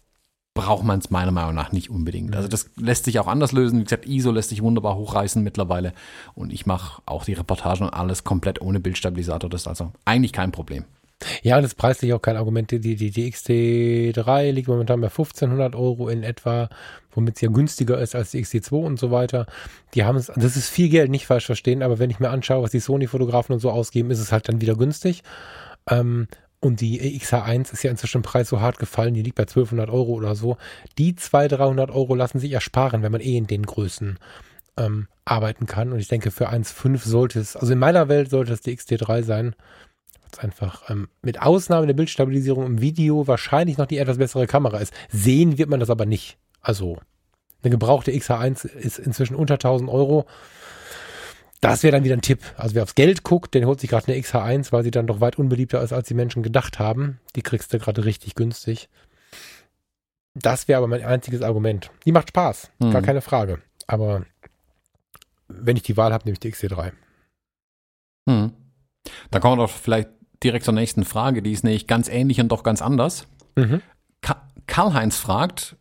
braucht 0.53 0.83
man 0.83 0.99
es 0.99 1.09
meiner 1.09 1.31
Meinung 1.31 1.55
nach 1.55 1.71
nicht 1.71 1.89
unbedingt. 1.89 2.35
Also 2.35 2.47
das 2.47 2.69
lässt 2.77 3.05
sich 3.05 3.19
auch 3.19 3.27
anders 3.27 3.51
lösen. 3.51 3.79
Wie 3.79 3.83
gesagt, 3.83 4.05
ISO 4.05 4.31
lässt 4.31 4.49
sich 4.49 4.61
wunderbar 4.61 4.95
hochreißen 4.95 5.43
mittlerweile. 5.43 5.93
Und 6.35 6.53
ich 6.53 6.65
mache 6.65 7.01
auch 7.05 7.25
die 7.25 7.33
Reportagen 7.33 7.85
und 7.85 7.93
alles 7.93 8.23
komplett 8.23 8.61
ohne 8.61 8.79
Bildstabilisator. 8.79 9.49
Das 9.49 9.61
ist 9.61 9.67
also 9.67 9.91
eigentlich 10.05 10.33
kein 10.33 10.51
Problem. 10.51 10.85
Ja, 11.41 11.57
und 11.57 11.63
das 11.63 11.73
preislich 11.73 12.13
auch 12.13 12.21
kein 12.21 12.37
Argument. 12.37 12.69
Die, 12.71 12.79
die, 12.79 12.95
die 12.95 13.31
XT3 13.31 14.51
liegt 14.51 14.67
momentan 14.67 15.01
bei 15.01 15.07
1500 15.07 15.75
Euro 15.75 16.09
in 16.09 16.23
etwa, 16.23 16.69
womit 17.11 17.37
sie 17.37 17.45
ja 17.47 17.51
günstiger 17.51 17.99
ist 17.99 18.15
als 18.15 18.31
die 18.31 18.43
XT2 18.43 18.73
und 18.73 18.99
so 18.99 19.09
weiter. 19.09 19.47
Die 19.93 20.03
haben 20.03 20.17
es, 20.17 20.31
das 20.35 20.57
ist 20.57 20.69
viel 20.69 20.89
Geld, 20.89 21.09
nicht 21.09 21.25
falsch 21.25 21.45
verstehen, 21.45 21.81
aber 21.81 21.97
wenn 21.99 22.09
ich 22.09 22.19
mir 22.19 22.29
anschaue, 22.29 22.63
was 22.63 22.71
die 22.71 22.79
Sony-Fotografen 22.79 23.53
und 23.53 23.59
so 23.59 23.71
ausgeben, 23.71 24.11
ist 24.11 24.19
es 24.19 24.31
halt 24.31 24.49
dann 24.49 24.61
wieder 24.61 24.75
günstig. 24.75 25.23
Ähm, 25.89 26.27
und 26.63 26.79
die 26.79 27.19
XH1 27.19 27.73
ist 27.73 27.83
ja 27.83 27.91
inzwischen 27.91 28.19
im 28.19 28.23
Preis 28.23 28.47
so 28.47 28.61
hart 28.61 28.79
gefallen, 28.79 29.13
die 29.13 29.21
liegt 29.21 29.35
bei 29.35 29.43
1200 29.43 29.89
Euro 29.89 30.13
oder 30.13 30.33
so. 30.33 30.55
Die 30.97 31.13
200, 31.13 31.59
300 31.59 31.91
Euro 31.91 32.15
lassen 32.15 32.39
sich 32.39 32.53
ersparen, 32.53 33.03
wenn 33.03 33.11
man 33.11 33.19
eh 33.19 33.35
in 33.35 33.47
den 33.47 33.65
Größen 33.65 34.17
ähm, 34.77 35.07
arbeiten 35.25 35.65
kann. 35.65 35.91
Und 35.91 35.99
ich 35.99 36.07
denke, 36.07 36.31
für 36.31 36.49
1,5 36.49 36.99
sollte 36.99 37.41
es, 37.41 37.57
also 37.57 37.73
in 37.73 37.79
meiner 37.79 38.07
Welt 38.07 38.29
sollte 38.29 38.53
es 38.53 38.61
die 38.61 38.77
XT3 38.77 39.23
sein. 39.23 39.55
Was 40.31 40.39
einfach 40.39 40.89
ähm, 40.89 41.09
mit 41.21 41.41
Ausnahme 41.41 41.85
der 41.85 41.95
Bildstabilisierung 41.95 42.65
im 42.65 42.81
Video 42.81 43.27
wahrscheinlich 43.27 43.77
noch 43.77 43.85
die 43.85 43.97
etwas 43.97 44.17
bessere 44.17 44.47
Kamera 44.47 44.77
ist. 44.77 44.93
Sehen 45.11 45.57
wird 45.57 45.69
man 45.69 45.81
das 45.81 45.89
aber 45.89 46.05
nicht. 46.05 46.37
Also 46.61 46.97
eine 47.61 47.71
gebrauchte 47.71 48.11
XH1 48.11 48.65
ist 48.67 48.99
inzwischen 48.99 49.35
unter 49.35 49.55
1000 49.55 49.89
Euro. 49.89 50.25
Das 51.63 51.83
wäre 51.83 51.93
dann 51.93 52.03
wieder 52.03 52.15
ein 52.15 52.21
Tipp. 52.21 52.41
Also 52.57 52.75
wer 52.75 52.83
aufs 52.83 52.95
Geld 52.95 53.23
guckt, 53.23 53.53
der 53.53 53.65
holt 53.65 53.79
sich 53.79 53.89
gerade 53.89 54.11
eine 54.11 54.21
XH1, 54.21 54.71
weil 54.71 54.83
sie 54.83 54.91
dann 54.91 55.07
doch 55.07 55.21
weit 55.21 55.37
unbeliebter 55.37 55.81
ist, 55.81 55.93
als 55.93 56.07
die 56.07 56.13
Menschen 56.13 56.43
gedacht 56.43 56.79
haben. 56.79 57.19
Die 57.35 57.41
kriegst 57.41 57.73
du 57.73 57.79
gerade 57.79 58.05
richtig 58.05 58.35
günstig. 58.35 58.89
Das 60.33 60.67
wäre 60.67 60.79
aber 60.79 60.87
mein 60.87 61.03
einziges 61.03 61.41
Argument. 61.41 61.91
Die 62.05 62.11
macht 62.11 62.29
Spaß, 62.29 62.71
mhm. 62.79 62.91
gar 62.91 63.01
keine 63.01 63.21
Frage. 63.21 63.61
Aber 63.87 64.25
wenn 65.47 65.77
ich 65.77 65.83
die 65.83 65.97
Wahl 65.97 66.11
habe, 66.11 66.25
nehme 66.25 66.33
ich 66.33 66.39
die 66.39 66.51
XT3. 66.51 66.91
Mhm. 68.25 68.53
Da 69.31 69.39
kommen 69.39 69.57
wir 69.57 69.67
doch 69.67 69.71
vielleicht 69.71 70.09
direkt 70.43 70.65
zur 70.65 70.73
nächsten 70.73 71.05
Frage, 71.05 71.41
die 71.41 71.51
ist 71.51 71.63
nämlich 71.63 71.87
ganz 71.87 72.09
ähnlich 72.09 72.39
und 72.39 72.49
doch 72.49 72.63
ganz 72.63 72.81
anders. 72.81 73.27
Mhm. 73.55 73.81
Karl-Heinz 74.65 75.17
fragt, 75.17 75.75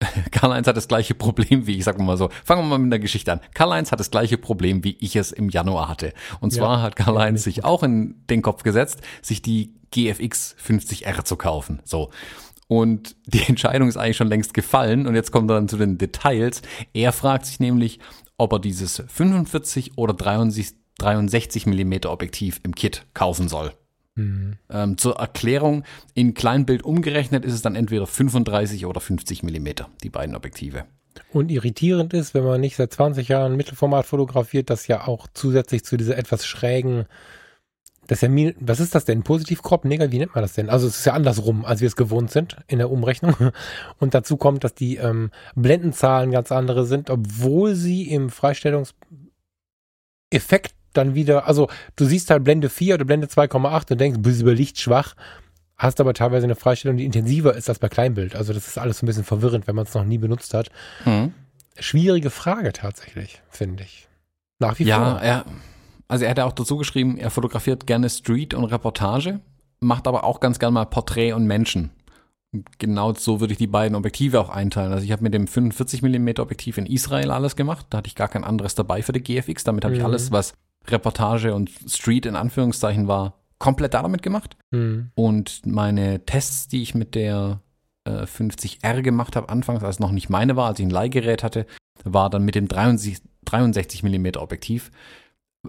Karl-Heinz 0.30 0.66
hat 0.66 0.76
das 0.76 0.88
gleiche 0.88 1.14
Problem 1.14 1.66
wie 1.66 1.76
ich, 1.76 1.84
sag 1.84 1.98
mal 1.98 2.16
so. 2.16 2.30
Fangen 2.44 2.62
wir 2.62 2.68
mal 2.68 2.78
mit 2.78 2.92
der 2.92 2.98
Geschichte 2.98 3.32
an. 3.32 3.40
Karl-Heinz 3.54 3.92
hat 3.92 4.00
das 4.00 4.10
gleiche 4.10 4.38
Problem, 4.38 4.82
wie 4.84 4.96
ich 5.00 5.16
es 5.16 5.32
im 5.32 5.48
Januar 5.50 5.88
hatte. 5.88 6.12
Und 6.40 6.52
zwar 6.52 6.78
ja, 6.78 6.82
hat 6.82 6.96
Karl-Heinz 6.96 7.44
sich 7.44 7.64
auch 7.64 7.82
in 7.82 8.14
den 8.30 8.42
Kopf 8.42 8.62
gesetzt, 8.62 9.00
sich 9.22 9.42
die 9.42 9.74
GFX 9.90 10.56
50R 10.64 11.24
zu 11.24 11.36
kaufen. 11.36 11.80
So. 11.84 12.10
Und 12.66 13.16
die 13.26 13.42
Entscheidung 13.48 13.88
ist 13.88 13.96
eigentlich 13.96 14.16
schon 14.16 14.28
längst 14.28 14.54
gefallen. 14.54 15.06
Und 15.06 15.14
jetzt 15.14 15.32
kommt 15.32 15.50
er 15.50 15.54
dann 15.54 15.68
zu 15.68 15.76
den 15.76 15.98
Details. 15.98 16.62
Er 16.94 17.12
fragt 17.12 17.46
sich 17.46 17.60
nämlich, 17.60 18.00
ob 18.38 18.52
er 18.52 18.58
dieses 18.58 19.02
45 19.06 19.98
oder 19.98 20.14
63, 20.14 20.78
63 20.98 21.66
Millimeter 21.66 22.10
Objektiv 22.10 22.60
im 22.62 22.74
Kit 22.74 23.06
kaufen 23.12 23.48
soll. 23.48 23.72
Mhm. 24.16 24.58
Ähm, 24.68 24.98
zur 24.98 25.16
Erklärung, 25.16 25.84
in 26.14 26.34
Kleinbild 26.34 26.84
umgerechnet 26.84 27.44
ist 27.44 27.54
es 27.54 27.62
dann 27.62 27.76
entweder 27.76 28.06
35 28.06 28.86
oder 28.86 29.00
50 29.00 29.42
Millimeter, 29.42 29.88
die 30.02 30.10
beiden 30.10 30.34
Objektive. 30.34 30.84
Und 31.32 31.50
irritierend 31.50 32.14
ist, 32.14 32.34
wenn 32.34 32.44
man 32.44 32.60
nicht 32.60 32.76
seit 32.76 32.92
20 32.92 33.28
Jahren 33.28 33.56
Mittelformat 33.56 34.06
fotografiert, 34.06 34.70
dass 34.70 34.86
ja 34.86 35.06
auch 35.06 35.26
zusätzlich 35.32 35.84
zu 35.84 35.96
dieser 35.96 36.16
etwas 36.16 36.46
schrägen, 36.46 37.06
das 38.10 38.22
ja, 38.22 38.28
was 38.58 38.80
ist 38.80 38.96
das 38.96 39.04
denn? 39.04 39.22
Positiv 39.22 39.62
Crop, 39.62 39.84
negativ, 39.84 40.12
wie 40.12 40.18
nennt 40.18 40.34
man 40.34 40.42
das 40.42 40.54
denn? 40.54 40.68
Also 40.68 40.88
es 40.88 40.98
ist 40.98 41.04
ja 41.04 41.12
andersrum, 41.12 41.64
als 41.64 41.80
wir 41.80 41.86
es 41.86 41.94
gewohnt 41.94 42.32
sind 42.32 42.56
in 42.66 42.78
der 42.78 42.90
Umrechnung. 42.90 43.36
Und 43.98 44.14
dazu 44.14 44.36
kommt, 44.36 44.64
dass 44.64 44.74
die 44.74 44.96
ähm, 44.96 45.30
Blendenzahlen 45.54 46.32
ganz 46.32 46.50
andere 46.50 46.86
sind, 46.86 47.08
obwohl 47.08 47.76
sie 47.76 48.10
im 48.10 48.30
Freistellungseffekt 48.30 50.74
dann 50.92 51.14
wieder, 51.14 51.46
also 51.46 51.68
du 51.96 52.04
siehst 52.04 52.30
halt 52.30 52.44
Blende 52.44 52.68
4 52.68 52.94
oder 52.94 53.04
Blende 53.04 53.26
2,8 53.26 53.92
und 53.92 54.00
denkst, 54.00 54.16
du 54.16 54.22
bist 54.22 54.42
über 54.42 54.54
Licht 54.54 54.78
schwach, 54.78 55.14
hast 55.76 56.00
aber 56.00 56.14
teilweise 56.14 56.44
eine 56.44 56.56
Freistellung, 56.56 56.96
die 56.96 57.04
intensiver 57.04 57.54
ist 57.54 57.68
als 57.68 57.78
bei 57.78 57.88
Kleinbild. 57.88 58.36
Also 58.36 58.52
das 58.52 58.68
ist 58.68 58.78
alles 58.78 58.98
so 58.98 59.04
ein 59.04 59.08
bisschen 59.08 59.24
verwirrend, 59.24 59.66
wenn 59.66 59.74
man 59.74 59.86
es 59.86 59.94
noch 59.94 60.04
nie 60.04 60.18
benutzt 60.18 60.52
hat. 60.54 60.70
Mhm. 61.04 61.32
Schwierige 61.78 62.30
Frage 62.30 62.72
tatsächlich, 62.72 63.40
finde 63.48 63.84
ich. 63.84 64.08
Nach 64.58 64.78
wie 64.78 64.84
ja, 64.84 64.98
vor. 64.98 65.26
Ja, 65.26 65.44
also 66.06 66.24
er 66.24 66.30
hat 66.32 66.38
ja 66.38 66.44
auch 66.44 66.52
dazu 66.52 66.76
geschrieben, 66.76 67.16
er 67.16 67.30
fotografiert 67.30 67.86
gerne 67.86 68.10
Street 68.10 68.52
und 68.52 68.64
Reportage, 68.64 69.40
macht 69.78 70.06
aber 70.06 70.24
auch 70.24 70.40
ganz 70.40 70.58
gerne 70.58 70.72
mal 70.72 70.84
Porträt 70.84 71.32
und 71.32 71.46
Menschen. 71.46 71.90
Genau 72.78 73.14
so 73.14 73.40
würde 73.40 73.52
ich 73.52 73.58
die 73.58 73.68
beiden 73.68 73.94
Objektive 73.94 74.40
auch 74.40 74.50
einteilen. 74.50 74.92
Also 74.92 75.04
ich 75.04 75.12
habe 75.12 75.22
mit 75.22 75.32
dem 75.32 75.46
45 75.46 76.02
mm 76.02 76.30
Objektiv 76.40 76.78
in 76.78 76.86
Israel 76.86 77.30
alles 77.30 77.54
gemacht. 77.54 77.86
Da 77.90 77.98
hatte 77.98 78.08
ich 78.08 78.16
gar 78.16 78.26
kein 78.26 78.42
anderes 78.42 78.74
dabei 78.74 79.02
für 79.02 79.12
die 79.12 79.22
GFX. 79.22 79.62
Damit 79.62 79.84
habe 79.84 79.94
mhm. 79.94 80.00
ich 80.00 80.04
alles, 80.04 80.32
was 80.32 80.54
Reportage 80.88 81.54
und 81.54 81.70
Street 81.86 82.26
in 82.26 82.36
Anführungszeichen 82.36 83.08
war, 83.08 83.34
komplett 83.58 83.94
damit 83.94 84.22
gemacht. 84.22 84.56
Mhm. 84.70 85.10
Und 85.14 85.66
meine 85.66 86.24
Tests, 86.24 86.68
die 86.68 86.82
ich 86.82 86.94
mit 86.94 87.14
der 87.14 87.60
äh, 88.04 88.22
50R 88.22 89.02
gemacht 89.02 89.36
habe, 89.36 89.48
anfangs, 89.48 89.84
als 89.84 89.96
es 89.96 90.00
noch 90.00 90.12
nicht 90.12 90.30
meine 90.30 90.56
war, 90.56 90.68
als 90.68 90.78
ich 90.78 90.86
ein 90.86 90.90
Leihgerät 90.90 91.42
hatte, 91.42 91.66
war 92.04 92.30
dann 92.30 92.44
mit 92.44 92.54
dem 92.54 92.68
63, 92.68 93.18
63 93.44 94.02
mm 94.02 94.26
Objektiv. 94.36 94.90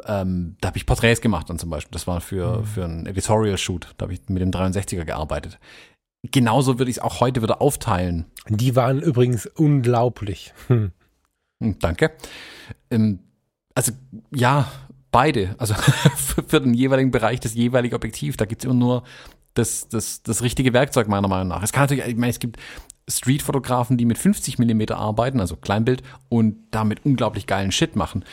Ähm, 0.05 0.55
da 0.61 0.69
habe 0.69 0.77
ich 0.77 0.85
Porträts 0.85 1.19
gemacht 1.19 1.49
dann 1.49 1.59
zum 1.59 1.69
Beispiel. 1.69 1.91
Das 1.91 2.07
war 2.07 2.21
für, 2.21 2.59
mhm. 2.59 2.65
für 2.65 2.85
einen 2.85 3.05
Editorial-Shoot. 3.05 3.93
Da 3.97 4.03
habe 4.03 4.13
ich 4.13 4.21
mit 4.29 4.41
dem 4.41 4.51
63er 4.51 5.03
gearbeitet. 5.03 5.59
Genauso 6.23 6.77
würde 6.77 6.91
ich 6.91 6.97
es 6.97 7.03
auch 7.03 7.19
heute 7.19 7.41
wieder 7.41 7.61
aufteilen. 7.61 8.25
Die 8.47 8.75
waren 8.75 9.01
übrigens 9.01 9.47
unglaublich. 9.47 10.53
Hm. 10.67 10.91
hm 11.61 11.79
danke. 11.79 12.11
Ähm, 12.91 13.19
also 13.73 13.91
ja, 14.33 14.71
beide. 15.11 15.55
Also 15.57 15.73
für, 16.47 16.61
den 16.61 16.73
jeweiligen 16.73 17.11
Bereich 17.11 17.39
das 17.39 17.53
jeweilige 17.53 17.95
Objektiv. 17.95 18.37
Da 18.37 18.45
gibt 18.45 18.61
es 18.61 18.65
immer 18.65 18.73
nur 18.73 19.03
das, 19.53 19.87
das, 19.89 20.23
das 20.23 20.41
richtige 20.41 20.73
Werkzeug 20.73 21.07
meiner 21.07 21.27
Meinung 21.27 21.49
nach. 21.49 21.63
Es 21.63 21.71
kann 21.71 21.83
natürlich, 21.83 22.05
ich 22.05 22.15
meine, 22.15 22.31
es 22.31 22.39
gibt 22.39 22.57
Street-Fotografen, 23.09 23.97
die 23.97 24.05
mit 24.05 24.17
50 24.17 24.59
Millimeter 24.59 24.97
arbeiten, 24.97 25.39
also 25.39 25.55
Kleinbild, 25.55 26.03
und 26.29 26.55
damit 26.71 27.05
unglaublich 27.05 27.47
geilen 27.47 27.71
Shit 27.71 27.95
machen. 27.95 28.23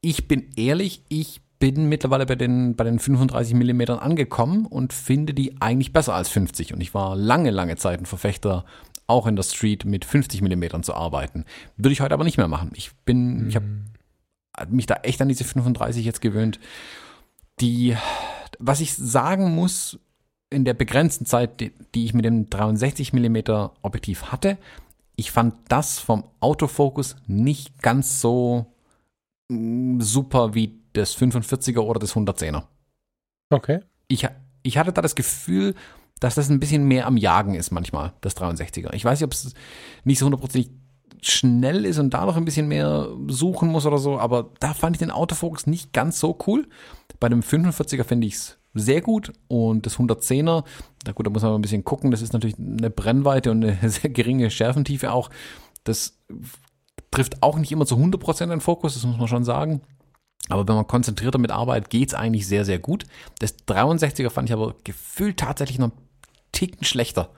Ich 0.00 0.28
bin 0.28 0.50
ehrlich, 0.56 1.02
ich 1.08 1.40
bin 1.58 1.88
mittlerweile 1.88 2.26
bei 2.26 2.36
den, 2.36 2.76
bei 2.76 2.84
den 2.84 2.98
35 2.98 3.54
Millimetern 3.54 3.98
angekommen 3.98 4.66
und 4.66 4.92
finde 4.92 5.34
die 5.34 5.60
eigentlich 5.60 5.92
besser 5.92 6.14
als 6.14 6.28
50. 6.28 6.72
Und 6.72 6.80
ich 6.80 6.94
war 6.94 7.16
lange, 7.16 7.50
lange 7.50 7.76
Zeit 7.76 7.98
ein 8.00 8.06
Verfechter, 8.06 8.64
auch 9.06 9.26
in 9.26 9.36
der 9.36 9.42
Street 9.42 9.84
mit 9.84 10.04
50 10.04 10.42
Millimetern 10.42 10.82
zu 10.82 10.94
arbeiten. 10.94 11.44
Würde 11.76 11.92
ich 11.92 12.00
heute 12.00 12.14
aber 12.14 12.24
nicht 12.24 12.36
mehr 12.36 12.48
machen. 12.48 12.70
Ich 12.74 12.92
bin, 13.04 13.42
mhm. 13.42 13.48
ich 13.48 13.56
habe 13.56 13.66
mich 14.68 14.86
da 14.86 14.94
echt 15.02 15.20
an 15.20 15.28
diese 15.28 15.44
35 15.44 16.04
jetzt 16.04 16.20
gewöhnt. 16.20 16.58
Die, 17.60 17.96
was 18.58 18.80
ich 18.80 18.94
sagen 18.94 19.54
muss, 19.54 19.98
in 20.50 20.64
der 20.64 20.74
begrenzten 20.74 21.26
Zeit, 21.26 21.60
die, 21.60 21.72
die 21.94 22.04
ich 22.04 22.14
mit 22.14 22.24
dem 22.24 22.48
63 22.48 23.12
mm 23.12 23.36
Objektiv 23.82 24.32
hatte, 24.32 24.58
ich 25.16 25.30
fand 25.30 25.54
das 25.68 25.98
vom 25.98 26.24
Autofokus 26.40 27.16
nicht 27.26 27.82
ganz 27.82 28.20
so 28.20 28.66
mm, 29.48 30.00
super 30.00 30.54
wie 30.54 30.78
das 30.92 31.16
45er 31.16 31.80
oder 31.80 32.00
das 32.00 32.14
110er. 32.14 32.64
Okay. 33.50 33.80
Ich, 34.06 34.26
ich 34.62 34.78
hatte 34.78 34.92
da 34.92 35.02
das 35.02 35.14
Gefühl, 35.14 35.74
dass 36.20 36.34
das 36.34 36.48
ein 36.48 36.60
bisschen 36.60 36.84
mehr 36.84 37.06
am 37.06 37.16
Jagen 37.16 37.54
ist 37.54 37.70
manchmal, 37.70 38.12
das 38.20 38.36
63er. 38.36 38.92
Ich 38.94 39.04
weiß 39.04 39.20
nicht, 39.20 39.26
ob 39.26 39.32
es 39.32 39.54
nicht 40.04 40.18
so 40.18 40.26
hundertprozentig 40.26 40.70
schnell 41.22 41.84
ist 41.84 41.98
und 41.98 42.14
da 42.14 42.24
noch 42.26 42.36
ein 42.36 42.44
bisschen 42.44 42.68
mehr 42.68 43.08
suchen 43.28 43.68
muss 43.68 43.86
oder 43.86 43.98
so, 43.98 44.18
aber 44.18 44.50
da 44.60 44.74
fand 44.74 44.96
ich 44.96 45.00
den 45.00 45.10
Autofokus 45.10 45.66
nicht 45.66 45.92
ganz 45.92 46.20
so 46.20 46.38
cool. 46.46 46.68
Bei 47.20 47.28
dem 47.28 47.42
45er 47.42 48.04
finde 48.04 48.26
ich 48.26 48.34
es 48.34 48.58
sehr 48.74 49.00
gut 49.00 49.32
und 49.48 49.86
das 49.86 49.98
110er, 49.98 50.64
na 51.06 51.12
gut, 51.12 51.26
da 51.26 51.30
muss 51.30 51.42
man 51.42 51.54
ein 51.54 51.62
bisschen 51.62 51.84
gucken, 51.84 52.10
das 52.10 52.22
ist 52.22 52.32
natürlich 52.32 52.58
eine 52.58 52.90
Brennweite 52.90 53.50
und 53.50 53.64
eine 53.64 53.78
sehr 53.90 54.10
geringe 54.10 54.50
Schärfentiefe 54.50 55.12
auch. 55.12 55.30
Das 55.84 56.18
trifft 57.10 57.42
auch 57.42 57.58
nicht 57.58 57.72
immer 57.72 57.86
zu 57.86 57.96
100% 57.96 58.46
den 58.46 58.60
Fokus, 58.60 58.94
das 58.94 59.04
muss 59.04 59.18
man 59.18 59.28
schon 59.28 59.44
sagen. 59.44 59.80
Aber 60.50 60.66
wenn 60.66 60.76
man 60.76 60.86
konzentriert 60.86 61.34
damit 61.34 61.50
arbeitet, 61.50 61.90
geht 61.90 62.08
es 62.08 62.14
eigentlich 62.14 62.46
sehr, 62.46 62.64
sehr 62.64 62.78
gut. 62.78 63.04
Das 63.38 63.58
63er 63.66 64.30
fand 64.30 64.48
ich 64.48 64.52
aber 64.52 64.74
gefühlt 64.84 65.38
tatsächlich 65.38 65.78
noch 65.78 65.90
einen 65.90 65.98
Ticken 66.52 66.84
schlechter 66.84 67.30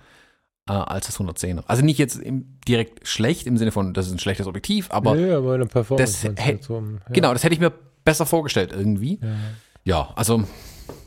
äh, 0.70 0.72
als 0.72 1.06
das 1.06 1.18
110er. 1.18 1.64
Also 1.66 1.84
nicht 1.84 1.98
jetzt 1.98 2.16
im, 2.16 2.58
direkt 2.66 3.06
schlecht 3.06 3.46
im 3.46 3.58
Sinne 3.58 3.72
von, 3.72 3.92
das 3.92 4.06
ist 4.06 4.12
ein 4.12 4.18
schlechtes 4.20 4.46
Objektiv, 4.46 4.88
aber, 4.90 5.16
nee, 5.16 5.30
aber 5.32 5.54
eine 5.54 5.66
Performance 5.66 6.32
das, 6.32 6.66
so, 6.66 6.80
ja. 6.80 7.12
genau, 7.12 7.32
das 7.32 7.42
hätte 7.42 7.54
ich 7.54 7.60
mir 7.60 7.72
besser 8.04 8.24
vorgestellt 8.24 8.70
irgendwie. 8.72 9.18
Ja, 9.20 9.28
ja 9.84 10.12
also 10.14 10.44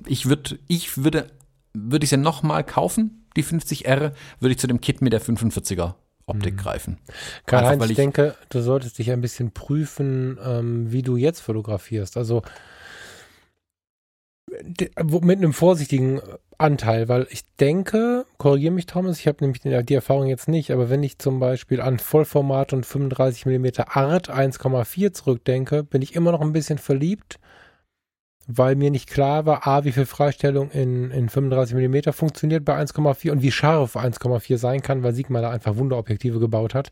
ich 0.05 0.27
würde, 0.27 0.59
ich 0.67 0.97
würde, 0.97 1.27
würde 1.73 2.03
ich 2.03 2.09
sie 2.09 2.17
nochmal 2.17 2.65
kaufen, 2.65 3.25
die 3.37 3.43
50R, 3.43 4.11
würde 4.39 4.51
ich 4.51 4.59
zu 4.59 4.67
dem 4.67 4.81
Kit 4.81 5.01
mit 5.01 5.13
der 5.13 5.21
45er 5.21 5.93
Optik 6.25 6.55
mhm. 6.55 6.57
greifen. 6.57 6.97
Karl-Heinz, 7.45 7.83
ich, 7.85 7.91
ich 7.91 7.95
denke, 7.95 8.35
du 8.49 8.61
solltest 8.61 8.97
dich 8.97 9.11
ein 9.11 9.21
bisschen 9.21 9.51
prüfen, 9.51 10.37
ähm, 10.43 10.91
wie 10.91 11.01
du 11.01 11.15
jetzt 11.15 11.39
fotografierst. 11.39 12.17
Also 12.17 12.43
mit 15.21 15.37
einem 15.37 15.53
vorsichtigen 15.53 16.21
Anteil, 16.57 17.09
weil 17.09 17.27
ich 17.29 17.43
denke, 17.59 18.25
korrigiere 18.37 18.73
mich 18.73 18.85
Thomas, 18.85 19.19
ich 19.19 19.27
habe 19.27 19.39
nämlich 19.41 19.61
die 19.61 19.93
Erfahrung 19.93 20.27
jetzt 20.27 20.47
nicht, 20.47 20.71
aber 20.71 20.89
wenn 20.89 21.03
ich 21.03 21.19
zum 21.19 21.39
Beispiel 21.39 21.81
an 21.81 21.99
Vollformat 21.99 22.73
und 22.73 22.85
35 22.85 23.45
mm 23.45 23.65
Art 23.87 24.29
1,4 24.29 25.13
zurückdenke, 25.13 25.83
bin 25.83 26.01
ich 26.01 26.15
immer 26.15 26.31
noch 26.31 26.41
ein 26.41 26.53
bisschen 26.53 26.77
verliebt, 26.77 27.39
weil 28.47 28.75
mir 28.75 28.91
nicht 28.91 29.09
klar 29.09 29.45
war, 29.45 29.67
a, 29.67 29.83
wie 29.83 29.91
viel 29.91 30.05
Freistellung 30.05 30.69
in, 30.71 31.11
in 31.11 31.29
35 31.29 31.75
mm 31.75 32.11
funktioniert 32.11 32.65
bei 32.65 32.79
1,4 32.79 33.31
und 33.31 33.41
wie 33.41 33.51
scharf 33.51 33.95
1,4 33.95 34.57
sein 34.57 34.81
kann, 34.81 35.03
weil 35.03 35.13
Sigma 35.13 35.41
da 35.41 35.49
einfach 35.49 35.75
Wunderobjektive 35.75 36.39
gebaut 36.39 36.73
hat. 36.73 36.91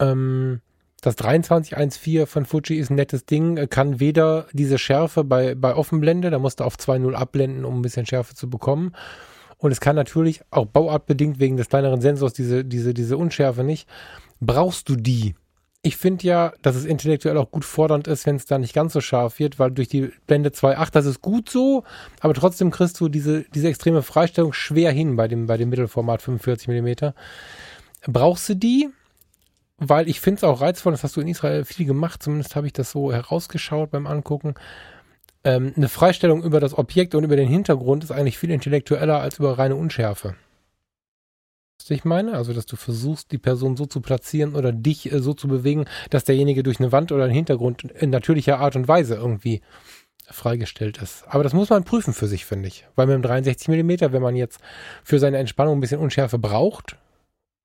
Ähm, 0.00 0.60
das 1.02 1.16
2314 1.16 2.26
von 2.26 2.46
Fuji 2.46 2.78
ist 2.78 2.90
ein 2.90 2.94
nettes 2.94 3.26
Ding, 3.26 3.68
kann 3.68 3.98
weder 3.98 4.46
diese 4.52 4.78
Schärfe 4.78 5.24
bei, 5.24 5.56
bei 5.56 5.74
Offenblende, 5.74 6.30
da 6.30 6.38
musst 6.38 6.60
du 6.60 6.64
auf 6.64 6.76
2.0 6.76 7.12
abblenden, 7.14 7.64
um 7.64 7.80
ein 7.80 7.82
bisschen 7.82 8.06
Schärfe 8.06 8.36
zu 8.36 8.48
bekommen. 8.48 8.94
Und 9.58 9.72
es 9.72 9.80
kann 9.80 9.96
natürlich 9.96 10.42
auch 10.50 10.64
bauartbedingt 10.66 11.40
wegen 11.40 11.56
des 11.56 11.68
kleineren 11.68 12.00
Sensors 12.00 12.34
diese, 12.34 12.64
diese, 12.64 12.94
diese 12.94 13.16
Unschärfe 13.16 13.64
nicht. 13.64 13.88
Brauchst 14.40 14.88
du 14.88 14.94
die? 14.94 15.34
Ich 15.82 15.96
finde 15.96 16.24
ja, 16.24 16.52
dass 16.62 16.76
es 16.76 16.84
intellektuell 16.84 17.36
auch 17.36 17.50
gut 17.50 17.64
fordernd 17.64 18.06
ist, 18.06 18.24
wenn 18.24 18.36
es 18.36 18.46
da 18.46 18.58
nicht 18.58 18.72
ganz 18.72 18.92
so 18.92 19.00
scharf 19.00 19.40
wird, 19.40 19.58
weil 19.58 19.72
durch 19.72 19.88
die 19.88 20.12
Blende 20.28 20.50
2.8, 20.50 20.92
das 20.92 21.06
ist 21.06 21.20
gut 21.20 21.48
so, 21.48 21.82
aber 22.20 22.34
trotzdem 22.34 22.70
kriegst 22.70 23.00
du 23.00 23.08
diese, 23.08 23.42
diese 23.52 23.66
extreme 23.66 24.02
Freistellung 24.02 24.52
schwer 24.52 24.92
hin 24.92 25.16
bei 25.16 25.26
dem, 25.26 25.48
bei 25.48 25.56
dem 25.56 25.68
Mittelformat 25.68 26.22
45 26.22 26.68
mm. 26.68 27.08
Brauchst 28.06 28.48
du 28.48 28.54
die? 28.54 28.90
Weil 29.88 30.08
ich 30.08 30.20
finde 30.20 30.38
es 30.38 30.44
auch 30.44 30.60
reizvoll, 30.60 30.92
das 30.92 31.02
hast 31.02 31.16
du 31.16 31.20
in 31.20 31.28
Israel 31.28 31.64
viel 31.64 31.86
gemacht, 31.86 32.22
zumindest 32.22 32.54
habe 32.54 32.66
ich 32.66 32.72
das 32.72 32.92
so 32.92 33.12
herausgeschaut 33.12 33.90
beim 33.90 34.06
Angucken. 34.06 34.54
Ähm, 35.44 35.72
eine 35.76 35.88
Freistellung 35.88 36.44
über 36.44 36.60
das 36.60 36.78
Objekt 36.78 37.14
und 37.14 37.24
über 37.24 37.36
den 37.36 37.48
Hintergrund 37.48 38.04
ist 38.04 38.12
eigentlich 38.12 38.38
viel 38.38 38.50
intellektueller 38.50 39.20
als 39.20 39.38
über 39.38 39.58
reine 39.58 39.74
Unschärfe. 39.74 40.36
Was 41.80 41.90
ich 41.90 42.04
meine? 42.04 42.34
Also, 42.34 42.52
dass 42.52 42.66
du 42.66 42.76
versuchst, 42.76 43.32
die 43.32 43.38
Person 43.38 43.76
so 43.76 43.86
zu 43.86 44.00
platzieren 44.00 44.54
oder 44.54 44.70
dich 44.70 45.10
äh, 45.10 45.18
so 45.18 45.34
zu 45.34 45.48
bewegen, 45.48 45.86
dass 46.10 46.22
derjenige 46.22 46.62
durch 46.62 46.78
eine 46.78 46.92
Wand 46.92 47.10
oder 47.10 47.24
einen 47.24 47.34
Hintergrund 47.34 47.82
in 47.82 48.10
natürlicher 48.10 48.60
Art 48.60 48.76
und 48.76 48.86
Weise 48.86 49.16
irgendwie 49.16 49.62
freigestellt 50.30 50.98
ist. 50.98 51.24
Aber 51.26 51.42
das 51.42 51.52
muss 51.54 51.70
man 51.70 51.82
prüfen 51.82 52.14
für 52.14 52.28
sich, 52.28 52.44
finde 52.44 52.68
ich. 52.68 52.86
Weil 52.94 53.08
mit 53.08 53.14
dem 53.14 53.22
63 53.22 53.68
mm, 53.68 54.12
wenn 54.12 54.22
man 54.22 54.36
jetzt 54.36 54.60
für 55.02 55.18
seine 55.18 55.38
Entspannung 55.38 55.76
ein 55.76 55.80
bisschen 55.80 56.00
Unschärfe 56.00 56.38
braucht, 56.38 56.96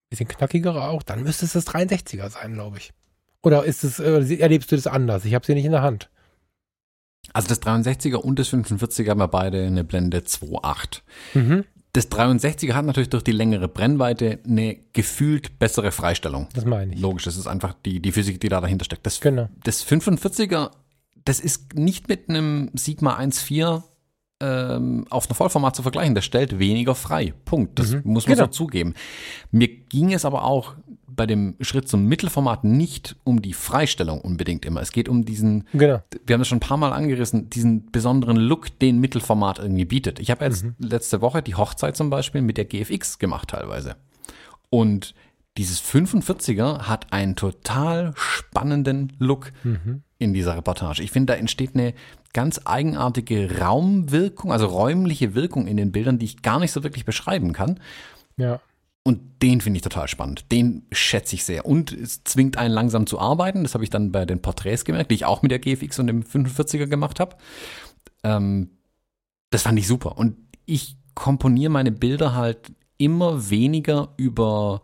bisschen 0.10 0.28
knackiger 0.28 0.89
auch, 0.89 1.03
dann 1.03 1.24
müsste 1.24 1.45
es 1.45 1.53
das 1.53 1.68
63er 1.68 2.30
sein, 2.30 2.53
glaube 2.53 2.78
ich. 2.78 2.93
Oder 3.41 3.64
ist 3.64 3.84
es, 3.84 3.99
äh, 3.99 4.38
erlebst 4.38 4.72
du 4.72 4.76
das 4.76 4.88
anders? 4.88 5.26
Ich 5.26 5.34
habe 5.34 5.45
sie 5.45 5.53
nicht 5.53 5.66
in 5.66 5.72
der 5.72 5.82
Hand. 5.82 6.10
Also 7.34 7.49
das 7.49 7.62
63er 7.62 8.16
und 8.16 8.39
das 8.39 8.53
45er 8.53 9.10
haben 9.10 9.20
wir 9.20 9.28
beide 9.28 9.66
eine 9.66 9.84
Blende 9.84 10.20
2.8. 10.20 11.01
Mhm. 11.34 11.66
Das 11.93 12.12
63er 12.12 12.74
hat 12.74 12.86
natürlich 12.86 13.10
durch 13.10 13.24
die 13.24 13.32
längere 13.32 13.68
Brennweite 13.68 14.39
eine 14.45 14.78
gefühlt 14.93 15.60
bessere 15.60 15.91
Freistellung. 15.91 16.47
Das 16.53 16.66
meine 16.66 16.93
ich. 16.93 16.99
Logisch, 16.99 17.24
das 17.24 17.38
ist 17.38 17.47
einfach 17.47 17.74
die, 17.86 17.99
die 18.01 18.12
Physik, 18.12 18.39
die 18.39 18.49
da 18.49 18.62
dahinter 18.62 18.86
steckt. 18.86 19.05
Das, 19.05 19.20
genau. 19.20 19.49
das 19.64 19.86
45er, 19.86 20.72
das 21.26 21.39
ist 21.39 21.74
nicht 21.74 22.08
mit 22.08 22.30
einem 22.30 22.70
Sigma 22.74 23.18
1.4 23.18 23.84
ähm, 24.40 25.06
auf 25.10 25.28
einer 25.28 25.36
Vollformat 25.36 25.76
zu 25.76 25.82
vergleichen. 25.82 26.16
Das 26.16 26.26
stellt 26.26 26.60
weniger 26.60 26.96
frei. 26.96 27.34
Punkt. 27.46 27.80
Das 27.80 27.92
mhm. 27.92 28.02
muss 28.06 28.28
man 28.28 28.36
genau. 28.36 28.48
so 28.48 28.52
zugeben. 28.52 28.94
Mir 29.52 29.68
ging 29.68 30.14
es 30.14 30.26
aber 30.26 30.44
auch 30.44 30.76
bei 31.08 31.26
dem 31.26 31.56
Schritt 31.62 31.90
zum 31.90 32.06
Mittelformat 32.06 32.64
nicht 32.64 33.16
um 33.24 33.42
die 33.42 33.54
Freistellung 33.54 34.22
unbedingt 34.22 34.66
immer. 34.66 34.82
Es 34.82 34.92
geht 34.92 35.10
um 35.10 35.26
diesen, 35.26 35.68
genau. 35.74 36.04
wir 36.26 36.34
haben 36.34 36.42
das 36.42 36.48
schon 36.48 36.58
ein 36.58 36.62
paar 36.62 36.78
Mal 36.78 36.94
angerissen, 36.94 37.50
diesen 37.50 37.92
besonderen 37.92 38.38
Look, 38.38 38.78
den 38.80 39.00
Mittelformat 39.00 39.58
irgendwie 39.58 39.86
bietet. 39.86 40.20
Ich 40.20 40.30
habe 40.30 40.46
jetzt 40.46 40.64
mhm. 40.64 40.76
letzte 40.78 41.22
Woche 41.22 41.42
die 41.42 41.56
Hochzeit 41.56 41.98
zum 41.98 42.12
Beispiel 42.12 42.42
mit 42.42 42.58
der 42.58 42.66
GFX 42.66 43.18
gemacht 43.18 43.50
teilweise. 43.50 43.96
Und 44.70 45.16
dieses 45.58 45.82
45er 45.82 46.82
hat 46.84 47.12
einen 47.12 47.36
total 47.36 48.14
spannenden 48.16 49.14
Look 49.18 49.52
mhm. 49.64 50.04
In 50.20 50.34
dieser 50.34 50.57
Reportage. 50.57 51.03
Ich 51.03 51.11
finde, 51.11 51.34
da 51.34 51.39
entsteht 51.39 51.76
eine 51.76 51.93
ganz 52.34 52.61
eigenartige 52.65 53.59
Raumwirkung, 53.59 54.51
also 54.51 54.68
räumliche 54.68 55.36
Wirkung 55.36 55.68
in 55.68 55.78
den 55.78 55.91
Bildern, 55.91 56.20
die 56.20 56.26
ich 56.26 56.41
gar 56.41 56.59
nicht 56.59 56.72
so 56.72 56.84
wirklich 56.84 57.05
beschreiben 57.05 57.53
kann. 57.53 57.80
Ja. 58.38 58.59
Und 59.03 59.41
den 59.41 59.61
finde 59.61 59.78
ich 59.78 59.84
total 59.84 60.07
spannend. 60.07 60.51
Den 60.51 60.86
schätze 60.91 61.36
ich 61.36 61.45
sehr. 61.45 61.65
Und 61.65 61.93
es 61.93 62.24
zwingt 62.26 62.57
einen 62.57 62.74
langsam 62.74 63.07
zu 63.07 63.20
arbeiten. 63.20 63.63
Das 63.63 63.74
habe 63.74 63.84
ich 63.84 63.89
dann 63.89 64.11
bei 64.11 64.26
den 64.26 64.41
Porträts 64.41 64.84
gemerkt, 64.84 65.11
die 65.11 65.15
ich 65.15 65.26
auch 65.26 65.41
mit 65.41 65.51
der 65.51 65.59
GFX 65.59 65.99
und 65.99 66.07
dem 66.07 66.24
45er 66.24 66.88
gemacht 66.88 67.20
habe. 67.20 67.38
Ähm, 68.24 68.72
das 69.49 69.61
fand 69.61 69.80
ich 69.80 69.88
super. 69.88 70.18
Und 70.18 70.36
ich 70.65 70.97
komponiere 71.15 71.72
meine 71.72 71.91
Bilder 71.91 72.36
halt 72.36 72.74
immer 72.97 73.49
weniger 73.49 74.13
über 74.18 74.82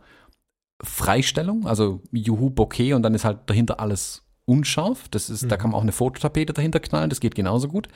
Freistellung, 0.82 1.66
also 1.66 2.02
Juhu 2.12 2.50
Bokeh 2.50 2.94
und 2.94 3.02
dann 3.02 3.14
ist 3.14 3.24
halt 3.24 3.40
dahinter 3.46 3.80
alles 3.80 4.23
unscharf. 4.46 5.08
Das 5.10 5.30
ist, 5.30 5.44
mhm. 5.44 5.48
da 5.48 5.56
kann 5.56 5.70
man 5.70 5.78
auch 5.78 5.82
eine 5.82 5.92
Fototapete 5.92 6.52
dahinter 6.52 6.80
knallen, 6.80 7.10
das 7.10 7.20
geht 7.20 7.34
genauso 7.34 7.68
gut. 7.68 7.88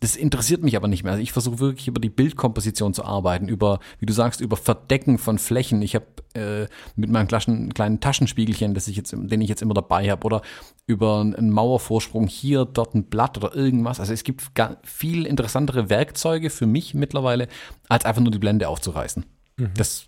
Das 0.00 0.16
interessiert 0.16 0.62
mich 0.62 0.76
aber 0.76 0.88
nicht 0.88 1.04
mehr. 1.04 1.12
Also 1.12 1.22
ich 1.22 1.32
versuche 1.32 1.60
wirklich 1.60 1.86
über 1.86 2.00
die 2.00 2.08
Bildkomposition 2.08 2.92
zu 2.92 3.04
arbeiten, 3.04 3.48
über, 3.48 3.78
wie 4.00 4.06
du 4.06 4.12
sagst, 4.12 4.40
über 4.40 4.56
Verdecken 4.56 5.16
von 5.18 5.38
Flächen. 5.38 5.80
Ich 5.80 5.94
habe 5.94 6.06
äh, 6.34 6.66
mit 6.96 7.10
meinem 7.10 7.28
kleinen, 7.28 7.72
kleinen 7.72 8.00
Taschenspiegelchen, 8.00 8.74
das 8.74 8.88
ich 8.88 8.96
jetzt, 8.96 9.12
den 9.12 9.40
ich 9.40 9.48
jetzt 9.48 9.62
immer 9.62 9.74
dabei 9.74 10.10
habe, 10.10 10.24
oder 10.26 10.42
über 10.86 11.20
einen 11.20 11.50
Mauervorsprung 11.50 12.26
hier, 12.26 12.64
dort 12.64 12.94
ein 12.94 13.04
Blatt 13.04 13.36
oder 13.36 13.54
irgendwas. 13.54 14.00
Also 14.00 14.12
es 14.12 14.24
gibt 14.24 14.42
viel 14.82 15.24
interessantere 15.24 15.88
Werkzeuge 15.88 16.50
für 16.50 16.66
mich 16.66 16.94
mittlerweile, 16.94 17.46
als 17.88 18.04
einfach 18.04 18.22
nur 18.22 18.32
die 18.32 18.38
Blende 18.38 18.68
aufzureißen. 18.68 19.24
Mhm. 19.56 19.70
Das 19.76 20.06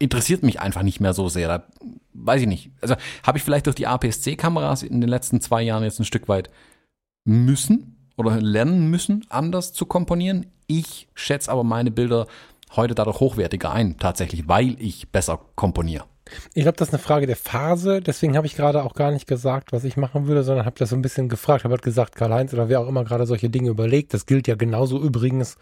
interessiert 0.00 0.42
mich 0.42 0.60
einfach 0.60 0.82
nicht 0.82 1.00
mehr 1.00 1.14
so 1.14 1.28
sehr. 1.28 1.48
Da 1.48 1.64
weiß 2.24 2.42
ich 2.42 2.46
nicht. 2.46 2.70
Also 2.80 2.96
habe 3.22 3.38
ich 3.38 3.44
vielleicht 3.44 3.66
durch 3.66 3.76
die 3.76 3.86
APS-C-Kameras 3.86 4.82
in 4.82 5.00
den 5.00 5.08
letzten 5.08 5.40
zwei 5.40 5.62
Jahren 5.62 5.84
jetzt 5.84 6.00
ein 6.00 6.04
Stück 6.04 6.28
weit 6.28 6.50
müssen 7.24 7.96
oder 8.16 8.40
lernen 8.40 8.90
müssen, 8.90 9.24
anders 9.28 9.72
zu 9.72 9.86
komponieren. 9.86 10.46
Ich 10.66 11.08
schätze 11.14 11.50
aber 11.50 11.64
meine 11.64 11.90
Bilder 11.90 12.26
heute 12.76 12.94
dadurch 12.94 13.20
hochwertiger 13.20 13.72
ein, 13.72 13.98
tatsächlich, 13.98 14.48
weil 14.48 14.76
ich 14.80 15.08
besser 15.10 15.40
komponiere. 15.54 16.04
Ich 16.52 16.62
glaube, 16.62 16.76
das 16.76 16.88
ist 16.88 16.94
eine 16.94 17.02
Frage 17.02 17.26
der 17.26 17.36
Phase. 17.36 18.02
Deswegen 18.02 18.36
habe 18.36 18.46
ich 18.46 18.54
gerade 18.54 18.82
auch 18.82 18.94
gar 18.94 19.10
nicht 19.10 19.26
gesagt, 19.26 19.72
was 19.72 19.84
ich 19.84 19.96
machen 19.96 20.26
würde, 20.26 20.42
sondern 20.42 20.66
habe 20.66 20.78
das 20.78 20.90
so 20.90 20.96
ein 20.96 21.02
bisschen 21.02 21.30
gefragt. 21.30 21.64
Habe 21.64 21.72
halt 21.72 21.82
gesagt, 21.82 22.16
Karl-Heinz 22.16 22.52
oder 22.52 22.68
wer 22.68 22.80
auch 22.80 22.88
immer 22.88 23.04
gerade 23.04 23.24
solche 23.24 23.48
Dinge 23.48 23.70
überlegt. 23.70 24.12
Das 24.12 24.26
gilt 24.26 24.46
ja 24.46 24.54
genauso 24.54 25.00
übrigens 25.00 25.56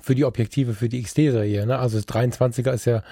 für 0.00 0.14
die 0.14 0.24
Objektive 0.24 0.74
für 0.74 0.88
die 0.88 1.02
XT-Serie. 1.02 1.66
Ne? 1.66 1.78
Also 1.78 1.98
das 1.98 2.06
23er 2.06 2.72
ist 2.72 2.84
ja 2.84 3.02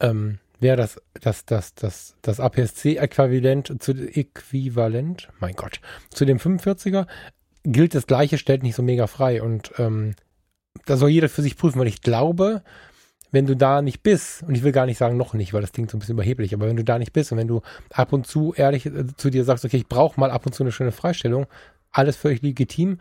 ähm, 0.00 0.38
wäre 0.60 0.76
das, 0.76 1.00
das, 1.20 1.44
das, 1.44 1.74
das, 1.74 2.16
das 2.22 2.40
APS-C-Äquivalent 2.40 3.82
zu 3.82 3.92
Äquivalent, 3.92 5.28
mein 5.38 5.54
Gott, 5.54 5.80
zu 6.10 6.24
dem 6.24 6.38
45er 6.38 7.06
gilt 7.64 7.94
das 7.94 8.06
gleiche, 8.06 8.38
stellt 8.38 8.62
nicht 8.62 8.76
so 8.76 8.82
mega 8.82 9.06
frei. 9.06 9.42
Und 9.42 9.72
ähm, 9.78 10.14
da 10.84 10.96
soll 10.96 11.10
jeder 11.10 11.28
für 11.28 11.42
sich 11.42 11.56
prüfen, 11.56 11.78
weil 11.78 11.88
ich 11.88 12.00
glaube, 12.00 12.62
wenn 13.32 13.46
du 13.46 13.56
da 13.56 13.82
nicht 13.82 14.02
bist, 14.02 14.42
und 14.44 14.54
ich 14.54 14.62
will 14.62 14.72
gar 14.72 14.86
nicht 14.86 14.98
sagen 14.98 15.16
noch 15.16 15.34
nicht, 15.34 15.52
weil 15.52 15.60
das 15.60 15.72
klingt 15.72 15.90
so 15.90 15.96
ein 15.96 16.00
bisschen 16.00 16.14
überheblich, 16.14 16.54
aber 16.54 16.66
wenn 16.66 16.76
du 16.76 16.84
da 16.84 16.98
nicht 16.98 17.12
bist 17.12 17.32
und 17.32 17.38
wenn 17.38 17.48
du 17.48 17.62
ab 17.90 18.12
und 18.12 18.26
zu 18.26 18.54
ehrlich 18.54 18.86
äh, 18.86 19.06
zu 19.16 19.30
dir 19.30 19.44
sagst, 19.44 19.64
okay, 19.64 19.76
ich 19.76 19.88
brauche 19.88 20.18
mal 20.18 20.30
ab 20.30 20.46
und 20.46 20.54
zu 20.54 20.62
eine 20.62 20.72
schöne 20.72 20.92
Freistellung, 20.92 21.46
alles 21.90 22.16
völlig 22.16 22.42
legitim, 22.42 22.98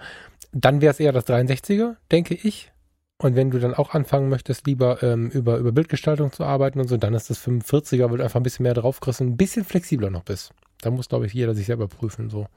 dann 0.51 0.82
wäre 0.82 0.91
es 0.91 0.99
eher 0.99 1.12
das 1.12 1.28
63er, 1.28 1.95
denke 2.12 2.34
ich. 2.34 2.72
Und 3.18 3.36
wenn 3.36 3.49
du 3.49 3.59
dann 3.59 3.74
auch 3.74 3.93
anfangen 3.93 4.30
möchtest, 4.30 4.68
lieber 4.68 5.01
ähm, 5.01 5.30
über, 5.30 5.57
über 5.57 5.72
Bildgestaltung 5.72 6.34
zu 6.34 6.43
arbeiten 6.43 6.80
und 6.80 6.89
so, 6.89 6.97
dann 6.97 7.13
ist 7.13 7.30
das 7.30 7.39
45er, 7.39 8.09
weil 8.09 8.18
du 8.18 8.24
einfach 8.24 8.39
ein 8.39 8.43
bisschen 8.43 8.63
mehr 8.63 8.74
drauf 8.74 8.99
kriegst 8.99 9.22
und 9.22 9.28
ein 9.28 9.38
bisschen 9.38 9.63
flexibler 9.63 10.09
noch 10.09 10.24
bist. 10.24 10.51
Da 10.82 10.91
muss, 10.91 11.07
glaube 11.07 11.26
ich, 11.26 11.34
jeder 11.34 11.55
sich 11.55 11.66
selber 11.68 11.88
prüfen. 11.88 12.30
So. 12.30 12.47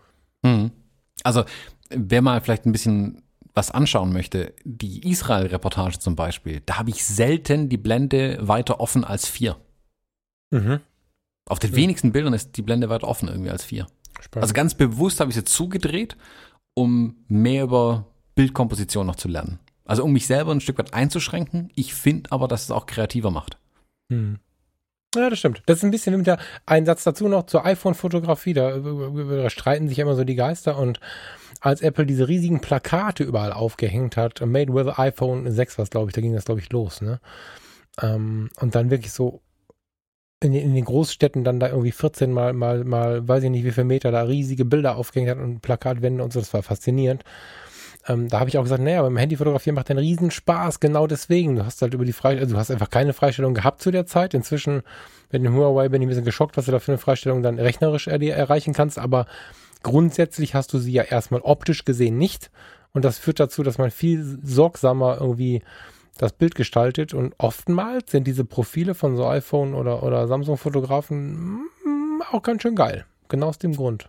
Mhm. 0.43 0.73
Also, 1.23 1.45
wer 1.91 2.23
mal 2.23 2.41
vielleicht 2.41 2.67
ein 2.67 2.73
bisschen 2.73 3.23
was 3.55 3.71
anschauen 3.71 4.13
möchte, 4.13 4.55
die 4.65 5.09
Israel-Reportage 5.09 5.99
zum 5.99 6.17
Beispiel, 6.17 6.61
da 6.67 6.79
habe 6.79 6.91
ich 6.91 7.05
selten 7.05 7.69
die 7.69 7.77
Blende 7.77 8.39
weiter 8.41 8.81
offen 8.81 9.05
als 9.05 9.29
vier. 9.29 9.57
Mhm. 10.51 10.81
Auf 11.47 11.59
den 11.59 11.71
mhm. 11.71 11.77
wenigsten 11.77 12.13
Bildern 12.13 12.35
ist 12.35 12.57
die 12.57 12.63
Blende 12.63 12.89
weiter 12.89 13.09
offen 13.09 13.29
irgendwie 13.29 13.51
als 13.51 13.65
vier. 13.65 13.87
Spannend. 14.21 14.43
Also 14.43 14.55
ganz 14.55 14.75
bewusst 14.75 15.21
habe 15.21 15.31
ich 15.31 15.37
sie 15.37 15.45
zugedreht, 15.45 16.17
um 16.75 17.17
mehr 17.29 17.65
über 17.65 18.07
Bildkomposition 18.35 19.07
noch 19.07 19.17
zu 19.17 19.29
lernen. 19.29 19.59
Also 19.89 20.05
um 20.05 20.13
mich 20.13 20.27
selber 20.27 20.53
ein 20.53 20.61
Stück 20.61 20.79
weit 20.79 20.95
einzuschränken. 20.95 21.73
Ich 21.75 21.95
finde 21.95 22.31
aber, 22.31 22.47
dass 22.47 22.63
es 22.65 22.71
auch 22.71 22.87
kreativer 22.87 23.31
macht. 23.31 23.59
Hm. 24.13 24.39
Ja, 25.17 25.31
das 25.31 25.39
stimmt. 25.39 25.63
Das 25.65 25.79
ist 25.79 25.85
ein 25.85 25.91
bisschen 25.91 26.13
wie 26.13 26.19
mit 26.19 26.27
der, 26.27 26.39
ein 26.67 26.85
Satz 26.85 27.03
dazu 27.03 27.27
noch 27.29 27.47
zur 27.47 27.65
iPhone-Fotografie. 27.65 28.53
Da, 28.53 28.79
da, 28.79 29.51
streiten 29.51 29.89
sich 29.89 29.99
immer 29.99 30.15
so 30.15 30.25
die 30.25 30.35
Geister. 30.35 30.79
Und 30.79 31.01
als 31.61 31.81
Apple 31.81 32.05
diese 32.05 32.29
riesigen 32.29 32.61
Plakate 32.61 33.25
überall 33.25 33.53
aufgehängt 33.53 34.19
hat, 34.19 34.45
Made 34.45 34.75
with 34.75 34.99
iPhone 34.99 35.51
6 35.51 35.79
was, 35.79 35.89
glaube 35.89 36.11
ich, 36.11 36.15
da 36.15 36.21
ging 36.21 36.35
das, 36.35 36.45
glaube 36.45 36.61
ich, 36.61 36.71
los. 36.71 37.01
Ne? 37.01 37.21
Ähm, 38.03 38.51
und 38.61 38.75
dann 38.75 38.91
wirklich 38.91 39.13
so 39.13 39.41
in, 40.41 40.53
in, 40.53 40.75
den 40.75 40.85
Großstädten 40.85 41.43
dann 41.43 41.59
da 41.59 41.69
irgendwie 41.69 41.93
14 41.93 42.31
mal, 42.31 42.53
mal, 42.53 42.85
mal, 42.85 43.27
weiß 43.27 43.43
ich 43.45 43.51
nicht 43.51 43.65
wie 43.65 43.73
viele 43.73 43.87
Meter, 43.87 44.13
da 44.13 44.23
riesige 44.23 44.67
Bilder 44.67 44.97
aufgehängt 44.97 45.31
hat 45.31 45.39
und 45.39 45.63
Plakatwände 45.63 46.23
und 46.23 46.35
so. 46.35 46.41
Das 46.41 46.53
war 46.53 46.63
faszinierend. 46.63 47.25
Ähm, 48.09 48.29
da 48.29 48.41
habe 48.41 48.49
ich 48.49 48.57
auch 48.57 48.63
gesagt, 48.63 48.83
naja, 48.83 49.03
beim 49.03 49.17
Handy 49.17 49.37
fotografieren 49.37 49.75
macht 49.75 49.91
einen 49.91 49.99
Riesenspaß, 49.99 50.81
genau 50.81 51.07
deswegen. 51.07 51.57
Du 51.57 51.67
hast 51.67 51.83
halt 51.83 51.93
über 51.95 52.05
die 52.05 52.13
Freistellung, 52.13 52.45
also 52.45 52.55
du 52.55 52.59
hast 52.59 52.71
einfach 52.71 52.91
keine 52.91 53.13
Freistellung 53.13 53.55
gehabt 53.55 53.83
zu 53.83 53.91
der 53.91 54.07
Zeit. 54.07 54.35
Inzwischen, 54.35 54.83
mit 55.31 55.45
dem 55.45 55.55
Huawei 55.55 55.89
bin 55.89 56.01
ich 56.01 56.07
ein 56.07 56.09
bisschen 56.09 56.25
geschockt, 56.25 56.57
was 56.57 56.65
du 56.65 56.73
da 56.73 56.79
für 56.79 56.93
eine 56.93 56.99
Freistellung 56.99 57.43
dann 57.43 57.59
rechnerisch 57.59 58.09
er 58.09 58.21
erreichen 58.21 58.73
kannst, 58.73 58.99
aber 58.99 59.27
grundsätzlich 59.83 60.55
hast 60.55 60.73
du 60.73 60.79
sie 60.79 60.93
ja 60.93 61.03
erstmal 61.03 61.43
optisch 61.43 61.85
gesehen 61.85 62.17
nicht. 62.17 62.51
Und 62.93 63.05
das 63.05 63.19
führt 63.19 63.39
dazu, 63.39 63.63
dass 63.63 63.79
man 63.79 63.91
viel 63.91 64.39
sorgsamer 64.43 65.19
irgendwie 65.21 65.63
das 66.17 66.33
Bild 66.33 66.55
gestaltet. 66.55 67.15
Und 67.15 67.35
oftmals 67.39 68.11
sind 68.11 68.27
diese 68.27 68.45
Profile 68.45 68.95
von 68.95 69.17
so 69.17 69.27
iPhone 69.27 69.75
oder, 69.75 70.03
oder 70.03 70.27
Samsung-Fotografen 70.27 71.61
mm, 71.85 72.23
auch 72.33 72.43
ganz 72.43 72.63
schön 72.63 72.75
geil. 72.75 73.05
Genau 73.29 73.49
aus 73.49 73.59
dem 73.59 73.77
Grund. 73.77 74.09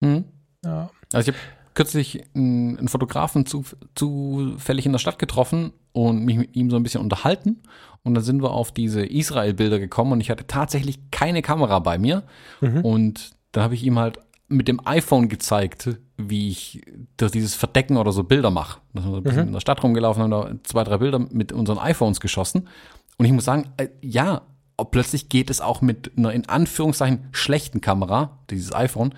Mhm. 0.00 0.24
Ja. 0.64 0.90
Also 1.12 1.30
ich 1.30 1.36
habe 1.36 1.59
kürzlich 1.74 2.24
einen, 2.34 2.78
einen 2.78 2.88
Fotografen 2.88 3.46
zu, 3.46 3.64
zufällig 3.94 4.86
in 4.86 4.92
der 4.92 4.98
Stadt 4.98 5.18
getroffen 5.18 5.72
und 5.92 6.24
mich 6.24 6.36
mit 6.36 6.56
ihm 6.56 6.70
so 6.70 6.76
ein 6.76 6.82
bisschen 6.82 7.02
unterhalten. 7.02 7.62
Und 8.02 8.14
dann 8.14 8.24
sind 8.24 8.42
wir 8.42 8.52
auf 8.52 8.72
diese 8.72 9.04
Israel-Bilder 9.04 9.78
gekommen 9.78 10.12
und 10.12 10.20
ich 10.20 10.30
hatte 10.30 10.46
tatsächlich 10.46 11.10
keine 11.10 11.42
Kamera 11.42 11.78
bei 11.80 11.98
mir. 11.98 12.22
Mhm. 12.60 12.80
Und 12.84 13.30
dann 13.52 13.64
habe 13.64 13.74
ich 13.74 13.84
ihm 13.84 13.98
halt 13.98 14.18
mit 14.48 14.68
dem 14.68 14.84
iPhone 14.86 15.28
gezeigt, 15.28 15.90
wie 16.16 16.48
ich 16.48 16.82
durch 17.16 17.32
dieses 17.32 17.54
Verdecken 17.54 17.96
oder 17.96 18.12
so 18.12 18.24
Bilder 18.24 18.50
mache. 18.50 18.80
Da 18.94 19.02
sind 19.02 19.12
wir 19.12 19.18
ein 19.18 19.22
bisschen 19.22 19.42
mhm. 19.42 19.48
in 19.48 19.52
der 19.52 19.60
Stadt 19.60 19.82
rumgelaufen, 19.82 20.22
haben 20.22 20.30
da 20.30 20.52
zwei, 20.64 20.82
drei 20.82 20.98
Bilder 20.98 21.18
mit 21.18 21.52
unseren 21.52 21.78
iPhones 21.78 22.20
geschossen. 22.20 22.68
Und 23.16 23.26
ich 23.26 23.32
muss 23.32 23.44
sagen, 23.44 23.68
äh, 23.76 23.88
ja, 24.00 24.42
plötzlich 24.90 25.28
geht 25.28 25.50
es 25.50 25.60
auch 25.60 25.82
mit 25.82 26.12
einer 26.16 26.32
in 26.32 26.48
Anführungszeichen 26.48 27.28
schlechten 27.32 27.80
Kamera, 27.80 28.38
dieses 28.50 28.74
iPhone, 28.74 29.14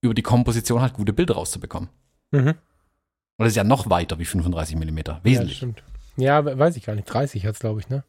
über 0.00 0.14
die 0.14 0.22
Komposition 0.22 0.80
halt 0.80 0.94
gute 0.94 1.12
Bilder 1.12 1.34
rauszubekommen. 1.34 1.88
Mhm. 2.30 2.48
Und 2.48 3.44
das 3.44 3.48
ist 3.48 3.56
ja 3.56 3.64
noch 3.64 3.90
weiter 3.90 4.18
wie 4.18 4.24
35 4.24 4.76
mm. 4.76 4.98
Wesentlich. 5.22 5.34
Ja, 5.34 5.48
stimmt. 5.48 5.82
Ja, 6.16 6.58
weiß 6.58 6.76
ich 6.76 6.84
gar 6.84 6.94
nicht. 6.94 7.04
30 7.04 7.44
hat 7.44 7.54
es, 7.54 7.60
glaube 7.60 7.80
ich, 7.80 7.88
ne? 7.88 8.02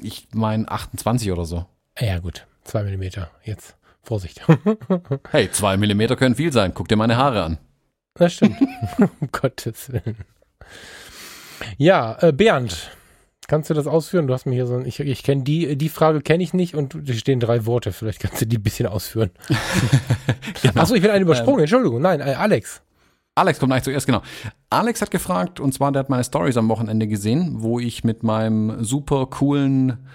Ich 0.00 0.28
meine 0.32 0.70
28 0.70 1.30
oder 1.30 1.44
so. 1.44 1.66
Ja, 1.98 2.18
gut. 2.18 2.46
2 2.64 2.96
mm. 2.96 3.02
Jetzt. 3.44 3.76
Vorsicht. 4.02 4.40
hey, 5.30 5.50
2 5.50 5.76
mm 5.76 6.16
können 6.16 6.34
viel 6.34 6.52
sein. 6.52 6.72
Guck 6.74 6.88
dir 6.88 6.96
meine 6.96 7.16
Haare 7.16 7.44
an. 7.44 7.58
Das 8.14 8.34
stimmt. 8.34 8.56
um 8.98 9.28
Gottes 9.30 9.92
Willen. 9.92 10.16
Ja, 11.76 12.16
äh, 12.20 12.32
Bernd, 12.32 12.90
kannst 13.48 13.70
du 13.70 13.74
das 13.74 13.86
ausführen? 13.86 14.26
Du 14.26 14.34
hast 14.34 14.46
mir 14.46 14.54
hier 14.54 14.66
so 14.66 14.74
ein, 14.74 14.86
ich, 14.86 15.00
ich 15.00 15.22
kenne 15.22 15.42
die, 15.42 15.76
die 15.76 15.88
Frage 15.88 16.20
kenne 16.20 16.42
ich 16.42 16.54
nicht 16.54 16.74
und 16.74 16.96
da 17.08 17.12
stehen 17.12 17.40
drei 17.40 17.66
Worte. 17.66 17.92
Vielleicht 17.92 18.20
kannst 18.20 18.40
du 18.40 18.46
die 18.46 18.58
ein 18.58 18.62
bisschen 18.62 18.86
ausführen. 18.86 19.30
genau. 20.62 20.80
Achso, 20.80 20.94
ich 20.94 21.02
bin 21.02 21.10
einen 21.10 21.22
übersprungen. 21.22 21.58
Ähm, 21.58 21.64
Entschuldigung. 21.64 22.00
Nein, 22.00 22.20
äh, 22.20 22.34
Alex. 22.34 22.82
Alex 23.34 23.58
kommt 23.58 23.72
eigentlich 23.72 23.84
zuerst, 23.84 24.06
genau. 24.06 24.20
Alex 24.68 25.00
hat 25.00 25.10
gefragt, 25.10 25.58
und 25.58 25.72
zwar, 25.72 25.90
der 25.90 26.00
hat 26.00 26.10
meine 26.10 26.22
Stories 26.22 26.56
am 26.58 26.68
Wochenende 26.68 27.06
gesehen, 27.06 27.62
wo 27.62 27.80
ich 27.80 28.04
mit 28.04 28.22
meinem 28.22 28.84
super 28.84 29.26
coolen 29.26 30.06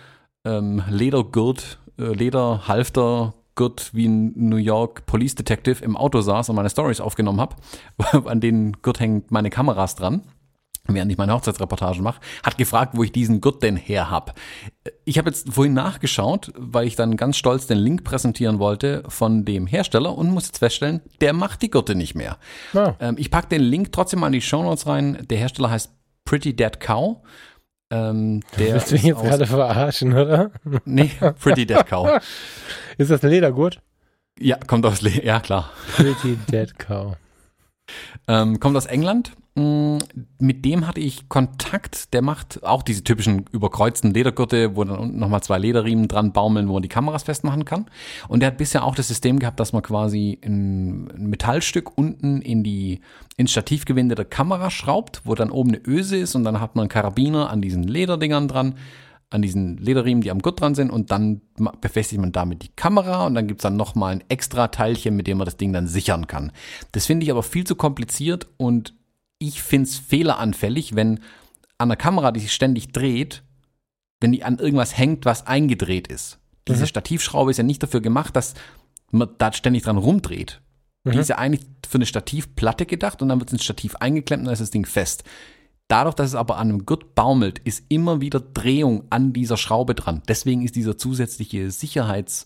ähm, 0.45 0.83
Ledergurt, 0.87 1.79
äh, 1.97 2.13
Lederhalfter 2.13 3.33
Gurt 3.55 3.89
wie 3.93 4.07
ein 4.07 4.33
New 4.35 4.57
York 4.57 5.07
Police 5.07 5.33
Detective 5.33 5.83
im 5.83 5.97
Auto 5.97 6.21
saß 6.21 6.49
und 6.49 6.55
meine 6.55 6.69
Stories 6.69 7.01
aufgenommen 7.01 7.41
habe. 7.41 7.55
An 8.29 8.39
den 8.39 8.73
Gurt 8.83 8.99
hängen 8.99 9.23
meine 9.29 9.49
Kameras 9.49 9.95
dran 9.95 10.21
während 10.87 11.11
ich 11.11 11.17
meine 11.17 11.33
Hochzeitsreportagen 11.33 12.03
mache, 12.03 12.21
hat 12.43 12.57
gefragt, 12.57 12.93
wo 12.95 13.03
ich 13.03 13.11
diesen 13.11 13.41
Gurt 13.41 13.63
denn 13.63 13.75
her 13.75 14.09
hab. 14.09 14.39
Ich 15.05 15.17
habe 15.17 15.29
jetzt 15.29 15.53
vorhin 15.53 15.73
nachgeschaut, 15.73 16.51
weil 16.57 16.87
ich 16.87 16.95
dann 16.95 17.17
ganz 17.17 17.37
stolz 17.37 17.67
den 17.67 17.77
Link 17.77 18.03
präsentieren 18.03 18.59
wollte 18.59 19.03
von 19.07 19.45
dem 19.45 19.67
Hersteller 19.67 20.17
und 20.17 20.29
muss 20.29 20.47
jetzt 20.47 20.59
feststellen, 20.59 21.01
der 21.21 21.33
macht 21.33 21.61
die 21.61 21.69
Gurte 21.69 21.95
nicht 21.95 22.15
mehr. 22.15 22.37
Ja. 22.73 22.95
Ähm, 22.99 23.15
ich 23.17 23.31
packe 23.31 23.49
den 23.49 23.61
Link 23.61 23.91
trotzdem 23.91 24.19
mal 24.19 24.27
in 24.27 24.33
die 24.33 24.41
Show 24.41 24.63
Notes 24.63 24.87
rein. 24.87 25.25
Der 25.29 25.37
Hersteller 25.37 25.69
heißt 25.69 25.91
Pretty 26.25 26.55
Dead 26.55 26.79
Cow. 26.79 27.17
Ähm, 27.89 28.41
der 28.59 28.73
Willst 28.73 28.91
du 28.91 28.95
mich 28.95 29.03
jetzt 29.03 29.23
gerade 29.23 29.47
verarschen, 29.47 30.13
oder? 30.13 30.51
Nee, 30.85 31.11
Pretty 31.39 31.65
Dead 31.65 31.85
Cow. 31.85 32.21
Ist 32.97 33.11
das 33.11 33.23
ein 33.23 33.29
Ledergurt? 33.29 33.81
Ja, 34.39 34.57
kommt 34.57 34.85
aus, 34.85 35.01
Le 35.01 35.23
ja 35.23 35.39
klar. 35.39 35.71
Pretty 35.95 36.37
Dead 36.51 36.77
Cow. 36.77 37.15
Ähm, 38.27 38.59
kommt 38.59 38.75
aus 38.75 38.85
England 38.85 39.33
Mm, 39.57 39.97
mit 40.37 40.65
dem 40.65 40.85
hatte 40.85 40.99
ich 40.99 41.29
Kontakt. 41.29 42.13
Der 42.13 42.21
macht 42.21 42.63
auch 42.63 42.83
diese 42.83 43.03
typischen 43.03 43.45
überkreuzten 43.51 44.13
Ledergurte, 44.13 44.75
wo 44.75 44.83
dann 44.83 44.99
unten 44.99 45.17
nochmal 45.17 45.41
zwei 45.41 45.57
Lederriemen 45.57 46.07
dran 46.07 46.31
baumeln, 46.31 46.69
wo 46.69 46.73
man 46.73 46.83
die 46.83 46.89
Kameras 46.89 47.23
festmachen 47.23 47.65
kann. 47.65 47.87
Und 48.27 48.41
der 48.41 48.47
hat 48.47 48.59
bisher 48.59 48.83
auch 48.83 48.93
das 48.93 49.07
System 49.07 49.39
gehabt, 49.39 49.59
dass 49.59 49.73
man 49.73 49.81
quasi 49.81 50.37
ein 50.45 51.05
Metallstück 51.17 51.97
unten 51.97 52.43
in 52.43 52.63
die, 52.63 53.01
ins 53.35 53.49
Stativgewinde 53.49 54.13
der 54.13 54.25
Kamera 54.25 54.69
schraubt, 54.69 55.21
wo 55.23 55.33
dann 55.33 55.49
oben 55.49 55.69
eine 55.69 55.81
Öse 55.87 56.17
ist 56.17 56.35
und 56.35 56.43
dann 56.43 56.61
hat 56.61 56.75
man 56.75 56.83
einen 56.83 56.89
Karabiner 56.89 57.49
an 57.49 57.59
diesen 57.59 57.81
Lederdingern 57.81 58.47
dran 58.47 58.75
an 59.29 59.41
diesen 59.41 59.77
Lederriemen, 59.77 60.21
die 60.21 60.31
am 60.31 60.39
Gurt 60.39 60.61
dran 60.61 60.75
sind 60.75 60.89
und 60.89 61.11
dann 61.11 61.41
befestigt 61.81 62.21
man 62.21 62.31
damit 62.31 62.63
die 62.63 62.71
Kamera 62.75 63.25
und 63.25 63.35
dann 63.35 63.47
gibt's 63.47 63.63
dann 63.63 63.75
nochmal 63.75 64.13
ein 64.13 64.23
extra 64.29 64.69
Teilchen, 64.69 65.15
mit 65.15 65.27
dem 65.27 65.37
man 65.37 65.45
das 65.45 65.57
Ding 65.57 65.73
dann 65.73 65.87
sichern 65.87 66.27
kann. 66.27 66.51
Das 66.93 67.05
finde 67.05 67.25
ich 67.25 67.31
aber 67.31 67.43
viel 67.43 67.65
zu 67.65 67.75
kompliziert 67.75 68.47
und 68.57 68.93
ich 69.39 69.61
finde 69.61 69.89
es 69.89 69.97
fehleranfällig, 69.97 70.95
wenn 70.95 71.19
an 71.77 71.89
der 71.89 71.97
Kamera, 71.97 72.31
die 72.31 72.39
sich 72.39 72.53
ständig 72.53 72.91
dreht, 72.93 73.43
wenn 74.19 74.31
die 74.31 74.43
an 74.43 74.59
irgendwas 74.59 74.97
hängt, 74.97 75.25
was 75.25 75.45
eingedreht 75.45 76.07
ist. 76.07 76.39
Diese 76.67 76.81
mhm. 76.81 76.87
Stativschraube 76.87 77.51
ist 77.51 77.57
ja 77.57 77.63
nicht 77.63 77.83
dafür 77.83 78.01
gemacht, 78.01 78.35
dass 78.35 78.53
man 79.11 79.29
da 79.37 79.53
ständig 79.53 79.83
dran 79.83 79.97
rumdreht. 79.97 80.61
Mhm. 81.03 81.11
Die 81.11 81.19
ist 81.19 81.29
ja 81.29 81.37
eigentlich 81.37 81.65
für 81.87 81.97
eine 81.97 82.05
Stativplatte 82.05 82.85
gedacht 82.85 83.21
und 83.21 83.29
dann 83.29 83.39
wird 83.39 83.49
es 83.49 83.53
ins 83.53 83.63
Stativ 83.63 83.95
eingeklemmt 83.97 84.41
und 84.41 84.45
dann 84.45 84.53
ist 84.53 84.61
das 84.61 84.71
Ding 84.71 84.85
fest. 84.85 85.23
Dadurch, 85.87 86.15
dass 86.15 86.29
es 86.29 86.35
aber 86.35 86.57
an 86.57 86.69
einem 86.69 86.85
Gurt 86.85 87.15
baumelt, 87.15 87.59
ist 87.59 87.85
immer 87.89 88.19
wieder 88.19 88.39
Drehung 88.41 89.05
an 89.09 89.31
dieser 89.31 89.57
Schraube 89.57 89.95
dran. 89.95 90.21
Deswegen 90.27 90.63
ist 90.63 90.75
dieser 90.75 90.97
zusätzliche 90.97 91.71
Sicherheits- 91.71 92.45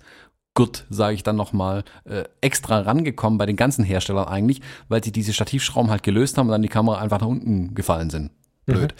Gurt, 0.53 0.85
sage 0.89 1.15
ich 1.15 1.23
dann 1.23 1.37
nochmal, 1.37 1.85
äh, 2.03 2.25
extra 2.41 2.81
rangekommen 2.81 3.37
bei 3.37 3.45
den 3.45 3.55
ganzen 3.55 3.85
Herstellern 3.85 4.27
eigentlich, 4.27 4.59
weil 4.89 5.01
sie 5.01 5.13
diese 5.13 5.31
Stativschrauben 5.31 5.89
halt 5.89 6.03
gelöst 6.03 6.37
haben 6.37 6.47
und 6.47 6.51
dann 6.51 6.61
die 6.61 6.67
Kamera 6.67 6.99
einfach 6.99 7.21
nach 7.21 7.27
unten 7.27 7.73
gefallen 7.73 8.09
sind. 8.09 8.31
Blöd. 8.65 8.93
Mhm. 8.93 8.97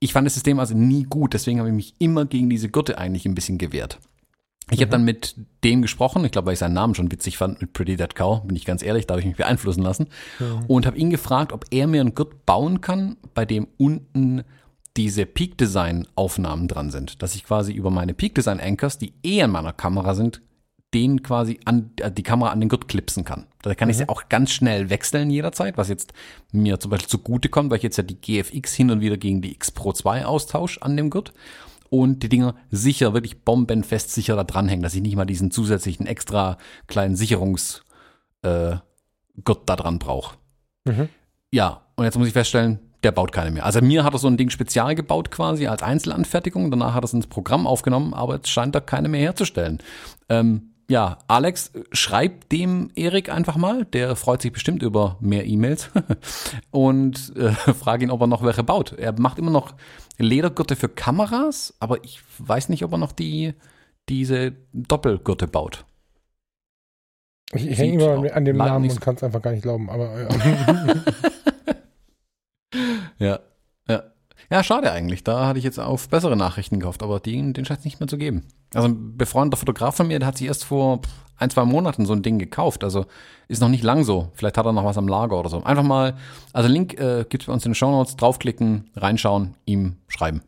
Ich 0.00 0.12
fand 0.12 0.26
das 0.26 0.34
System 0.34 0.58
also 0.58 0.76
nie 0.76 1.04
gut, 1.04 1.32
deswegen 1.32 1.58
habe 1.58 1.70
ich 1.70 1.74
mich 1.74 1.94
immer 1.98 2.26
gegen 2.26 2.50
diese 2.50 2.68
Gurte 2.68 2.98
eigentlich 2.98 3.24
ein 3.24 3.34
bisschen 3.34 3.56
gewehrt. 3.56 3.98
Ich 4.70 4.78
mhm. 4.78 4.82
habe 4.82 4.90
dann 4.92 5.04
mit 5.04 5.36
dem 5.62 5.82
gesprochen, 5.82 6.24
ich 6.24 6.32
glaube, 6.32 6.46
weil 6.46 6.54
ich 6.54 6.58
seinen 6.58 6.74
Namen 6.74 6.94
schon 6.94 7.10
witzig 7.10 7.36
fand, 7.36 7.60
mit 7.60 7.72
Pretty 7.72 7.96
Dead 7.96 8.14
Cow, 8.14 8.42
bin 8.44 8.56
ich 8.56 8.64
ganz 8.64 8.82
ehrlich, 8.82 9.06
da 9.06 9.12
habe 9.14 9.20
ich 9.20 9.26
mich 9.26 9.36
beeinflussen 9.36 9.82
lassen. 9.82 10.08
Mhm. 10.38 10.64
Und 10.66 10.86
habe 10.86 10.96
ihn 10.96 11.10
gefragt, 11.10 11.52
ob 11.52 11.66
er 11.70 11.86
mir 11.86 12.00
einen 12.00 12.14
Gurt 12.14 12.46
bauen 12.46 12.80
kann, 12.80 13.16
bei 13.34 13.44
dem 13.44 13.66
unten 13.76 14.44
diese 14.96 15.26
Peak 15.26 15.58
Design 15.58 16.06
Aufnahmen 16.14 16.68
dran 16.68 16.90
sind. 16.90 17.22
Dass 17.22 17.34
ich 17.34 17.44
quasi 17.44 17.72
über 17.72 17.90
meine 17.90 18.14
Peak 18.14 18.34
Design 18.34 18.60
Anchors, 18.60 18.98
die 18.98 19.12
eh 19.24 19.42
an 19.42 19.50
meiner 19.50 19.72
Kamera 19.72 20.14
sind, 20.14 20.40
den 20.94 21.22
quasi 21.22 21.58
an 21.64 21.90
äh, 22.00 22.10
die 22.10 22.22
Kamera 22.22 22.50
an 22.50 22.60
den 22.60 22.68
Gurt 22.68 22.86
klipsen 22.88 23.24
kann. 23.24 23.46
Da 23.62 23.74
kann 23.74 23.88
mhm. 23.88 23.90
ich 23.90 23.96
sie 23.98 24.08
auch 24.08 24.28
ganz 24.28 24.52
schnell 24.52 24.90
wechseln 24.90 25.28
jederzeit, 25.30 25.76
was 25.76 25.88
jetzt 25.88 26.12
mir 26.52 26.78
zum 26.78 26.92
Beispiel 26.92 27.08
zugute 27.08 27.48
kommt, 27.48 27.70
weil 27.70 27.78
ich 27.78 27.82
jetzt 27.82 27.96
ja 27.96 28.04
die 28.04 28.20
GFX 28.20 28.74
hin 28.74 28.90
und 28.90 29.00
wieder 29.00 29.16
gegen 29.16 29.42
die 29.42 29.52
X 29.52 29.72
Pro 29.72 29.92
2 29.92 30.24
austausche 30.24 30.80
an 30.82 30.96
dem 30.96 31.10
Gurt 31.10 31.32
und 31.94 32.24
die 32.24 32.28
Dinger 32.28 32.56
sicher, 32.72 33.14
wirklich 33.14 33.44
bombenfest 33.44 34.10
sicher 34.10 34.34
da 34.34 34.42
dranhängen, 34.42 34.82
dass 34.82 34.96
ich 34.96 35.02
nicht 35.02 35.14
mal 35.14 35.26
diesen 35.26 35.52
zusätzlichen 35.52 36.06
extra 36.06 36.58
kleinen 36.88 37.14
Sicherungsgurt 37.14 37.84
äh, 38.42 38.76
da 39.66 39.76
dran 39.76 40.00
brauche. 40.00 40.36
Mhm. 40.84 41.08
Ja, 41.52 41.82
und 41.94 42.04
jetzt 42.04 42.18
muss 42.18 42.26
ich 42.26 42.32
feststellen, 42.32 42.80
der 43.04 43.12
baut 43.12 43.30
keine 43.30 43.52
mehr. 43.52 43.64
Also 43.64 43.80
mir 43.80 44.02
hat 44.02 44.12
er 44.12 44.18
so 44.18 44.26
ein 44.26 44.36
Ding 44.36 44.50
spezial 44.50 44.96
gebaut 44.96 45.30
quasi 45.30 45.68
als 45.68 45.84
Einzelanfertigung. 45.84 46.72
Danach 46.72 46.94
hat 46.94 47.04
er 47.04 47.06
es 47.06 47.12
ins 47.12 47.28
Programm 47.28 47.64
aufgenommen, 47.64 48.12
aber 48.12 48.34
jetzt 48.34 48.48
scheint 48.48 48.74
er 48.74 48.80
keine 48.80 49.08
mehr 49.08 49.20
herzustellen. 49.20 49.78
Ähm, 50.28 50.70
ja, 50.90 51.18
Alex, 51.28 51.70
schreib 51.92 52.48
dem 52.48 52.90
Erik 52.96 53.30
einfach 53.30 53.56
mal. 53.56 53.84
Der 53.84 54.16
freut 54.16 54.42
sich 54.42 54.52
bestimmt 54.52 54.82
über 54.82 55.16
mehr 55.20 55.46
E-Mails. 55.46 55.90
und 56.72 57.34
äh, 57.36 57.52
frage 57.74 58.04
ihn, 58.04 58.10
ob 58.10 58.20
er 58.20 58.26
noch 58.26 58.42
welche 58.42 58.64
baut. 58.64 58.92
Er 58.92 59.18
macht 59.18 59.38
immer 59.38 59.52
noch 59.52 59.74
Ledergürte 60.18 60.76
für 60.76 60.88
Kameras, 60.88 61.74
aber 61.80 62.04
ich 62.04 62.20
weiß 62.38 62.68
nicht, 62.68 62.84
ob 62.84 62.92
er 62.92 62.98
noch 62.98 63.12
die, 63.12 63.54
diese 64.08 64.52
Doppelgürte 64.72 65.48
baut. 65.48 65.84
Ich, 67.52 67.66
ich 67.66 67.78
hänge 67.78 68.02
immer 68.02 68.34
an 68.34 68.44
dem 68.44 68.56
Namen 68.56 68.90
und 68.90 69.00
kann 69.00 69.16
es 69.16 69.22
einfach 69.22 69.42
gar 69.42 69.52
nicht 69.52 69.62
glauben, 69.62 69.90
aber 69.90 70.22
ja. 70.22 70.94
ja. 73.18 73.40
Ja. 73.88 74.02
Ja, 74.50 74.62
schade 74.62 74.92
eigentlich. 74.92 75.24
Da 75.24 75.46
hatte 75.46 75.58
ich 75.58 75.64
jetzt 75.64 75.78
auf 75.78 76.08
bessere 76.08 76.36
Nachrichten 76.36 76.80
gehofft, 76.80 77.02
aber 77.02 77.20
den, 77.20 77.52
den 77.52 77.64
scheint 77.64 77.80
es 77.80 77.84
nicht 77.84 78.00
mehr 78.00 78.08
zu 78.08 78.18
geben. 78.18 78.44
Also 78.74 78.88
ein 78.88 79.16
befreundeter 79.16 79.58
Fotograf 79.58 79.96
von 79.96 80.08
mir, 80.08 80.18
der 80.18 80.28
hat 80.28 80.38
sich 80.38 80.48
erst 80.48 80.64
vor 80.64 81.00
ein, 81.36 81.50
zwei 81.50 81.64
Monaten 81.64 82.06
so 82.06 82.12
ein 82.12 82.22
Ding 82.22 82.38
gekauft. 82.38 82.84
Also 82.84 83.06
ist 83.48 83.60
noch 83.60 83.68
nicht 83.68 83.82
lang 83.82 84.04
so. 84.04 84.30
Vielleicht 84.34 84.56
hat 84.58 84.66
er 84.66 84.72
noch 84.72 84.84
was 84.84 84.98
am 84.98 85.08
Lager 85.08 85.38
oder 85.38 85.48
so. 85.48 85.62
Einfach 85.62 85.82
mal, 85.82 86.16
also 86.52 86.68
Link 86.68 86.94
äh, 86.98 87.24
gibt 87.28 87.42
es 87.42 87.46
bei 87.46 87.52
uns 87.52 87.64
in 87.64 87.70
den 87.70 87.74
Show 87.74 87.90
Notes, 87.90 88.16
draufklicken, 88.16 88.90
reinschauen, 88.96 89.54
ihm 89.66 89.96
schreiben. 90.08 90.42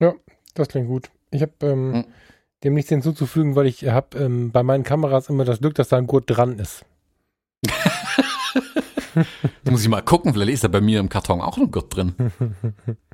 Ja, 0.00 0.14
das 0.54 0.68
klingt 0.68 0.88
gut. 0.88 1.10
Ich 1.30 1.42
habe 1.42 1.52
ähm, 1.62 1.94
hm. 1.94 2.04
dem 2.64 2.74
nichts 2.74 2.90
hinzuzufügen, 2.90 3.56
weil 3.56 3.66
ich 3.66 3.84
habe 3.86 4.18
ähm, 4.18 4.50
bei 4.52 4.62
meinen 4.62 4.84
Kameras 4.84 5.28
immer 5.28 5.44
das 5.44 5.60
Glück, 5.60 5.74
dass 5.74 5.88
da 5.88 5.96
ein 5.96 6.06
Gurt 6.06 6.24
dran 6.26 6.58
ist. 6.58 6.84
Jetzt 9.14 9.70
muss 9.70 9.82
ich 9.82 9.88
mal 9.88 10.02
gucken, 10.02 10.34
vielleicht 10.34 10.52
ist 10.52 10.64
da 10.64 10.68
bei 10.68 10.80
mir 10.80 11.00
im 11.00 11.08
Karton 11.08 11.40
auch 11.40 11.56
ein 11.56 11.70
Gurt 11.70 11.96
drin. 11.96 12.14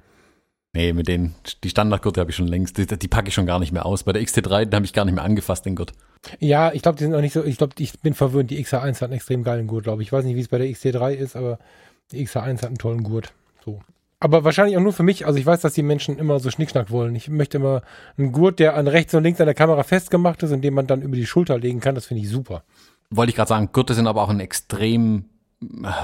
Nee, 0.75 0.95
mit 0.95 1.07
denen, 1.07 1.35
die 1.65 1.69
Standardgurte 1.69 2.21
habe 2.21 2.31
ich 2.31 2.37
schon 2.37 2.47
längst, 2.47 2.79
die, 2.79 2.87
die 2.87 3.09
packe 3.09 3.29
ich 3.29 3.35
schon 3.35 3.45
gar 3.45 3.59
nicht 3.59 3.73
mehr 3.73 3.85
aus. 3.85 4.05
Bei 4.05 4.13
der 4.13 4.23
XT3, 4.23 4.65
den 4.65 4.75
habe 4.75 4.87
ich 4.87 4.95
gar 4.95 5.05
nicht 5.05 5.15
mehr 5.15 5.25
angefasst, 5.25 5.67
den 5.67 5.77
Gurt. 5.77 5.93
Ja, 6.39 6.73
ich 6.73 6.81
glaube, 6.81 6.97
die 6.97 7.05
sind 7.05 7.15
auch 7.15 7.21
nicht 7.21 7.35
so, 7.35 7.45
ich 7.45 7.59
glaube, 7.59 7.75
ich 7.79 8.01
bin 8.01 8.15
verwöhnt, 8.15 8.51
die 8.51 8.65
XH1 8.65 8.95
hat 8.95 9.03
einen 9.03 9.13
extrem 9.13 9.45
geilen 9.45 9.67
Gurt, 9.67 9.85
glaube 9.85 10.03
ich. 10.03 10.09
Ich 10.09 10.13
weiß 10.13 10.25
nicht, 10.25 10.37
wie 10.37 10.41
es 10.41 10.49
bei 10.49 10.59
der 10.59 10.69
XT3 10.69 11.13
ist, 11.13 11.37
aber 11.37 11.59
die 12.11 12.27
XH1 12.27 12.59
hat 12.59 12.65
einen 12.67 12.79
tollen 12.79 13.03
Gurt. 13.03 13.35
So. 13.63 13.81
Aber 14.19 14.45
wahrscheinlich 14.45 14.77
auch 14.77 14.83
nur 14.83 14.93
für 14.93 15.03
mich. 15.03 15.27
Also 15.27 15.39
ich 15.39 15.45
weiß, 15.45 15.61
dass 15.61 15.75
die 15.75 15.83
Menschen 15.83 16.17
immer 16.17 16.39
so 16.39 16.51
Schnickschnack 16.51 16.91
wollen. 16.91 17.15
Ich 17.17 17.29
möchte 17.29 17.59
immer 17.59 17.83
einen 18.17 18.33
Gurt, 18.33 18.61
der 18.61 18.77
an 18.77 18.87
rechts 18.87 19.13
und 19.15 19.25
links 19.25 19.41
an 19.41 19.47
der 19.47 19.55
Kamera 19.55 19.83
festgemacht 19.83 20.43
ist 20.43 20.53
und 20.53 20.63
den 20.63 20.75
man 20.75 20.87
dann 20.87 21.03
über 21.03 21.17
die 21.17 21.27
Schulter 21.27 21.59
legen 21.59 21.81
kann. 21.81 21.97
Das 21.97 22.07
finde 22.07 22.23
ich 22.23 22.31
super. 22.31 22.63
Wollte 23.11 23.31
ich 23.31 23.37
gerade 23.37 23.49
sagen, 23.49 23.71
Gurte 23.73 23.95
sind 23.95 24.07
aber 24.07 24.23
auch 24.23 24.31
ein 24.31 24.41
extrem 24.41 25.25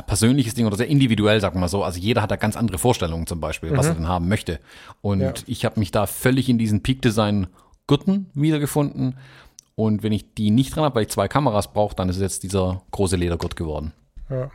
persönliches 0.07 0.55
Ding 0.55 0.67
oder 0.67 0.77
sehr 0.77 0.89
individuell, 0.89 1.41
sagen 1.41 1.57
wir 1.57 1.61
mal 1.61 1.69
so. 1.69 1.85
Also 1.85 1.99
jeder 1.99 2.23
hat 2.23 2.31
da 2.31 2.37
ganz 2.37 2.57
andere 2.57 2.79
Vorstellungen 2.79 3.27
zum 3.27 3.41
Beispiel, 3.41 3.71
mhm. 3.71 3.77
was 3.77 3.87
er 3.87 3.95
denn 3.95 4.09
haben 4.09 4.29
möchte. 4.29 4.61
Und 5.01 5.21
ja. 5.21 5.33
ich 5.47 5.65
habe 5.65 5.79
mich 5.81 5.91
da 5.91 6.07
völlig 6.07 6.49
in 6.49 6.59
diesen 6.59 6.83
Peak 6.83 7.03
Design 7.03 7.49
Gurten 7.87 8.31
wiedergefunden. 8.35 9.17
Und 9.75 10.03
wenn 10.03 10.13
ich 10.13 10.35
die 10.35 10.51
nicht 10.51 10.75
dran 10.75 10.85
habe, 10.85 10.97
weil 10.97 11.03
ich 11.03 11.11
zwei 11.11 11.29
Kameras 11.29 11.73
brauche, 11.73 11.95
dann 11.95 12.09
ist 12.09 12.17
es 12.17 12.23
jetzt 12.23 12.43
dieser 12.43 12.83
große 12.91 13.17
Ledergurt 13.17 13.57
geworden. 13.57 13.93
Ja. 14.29 14.51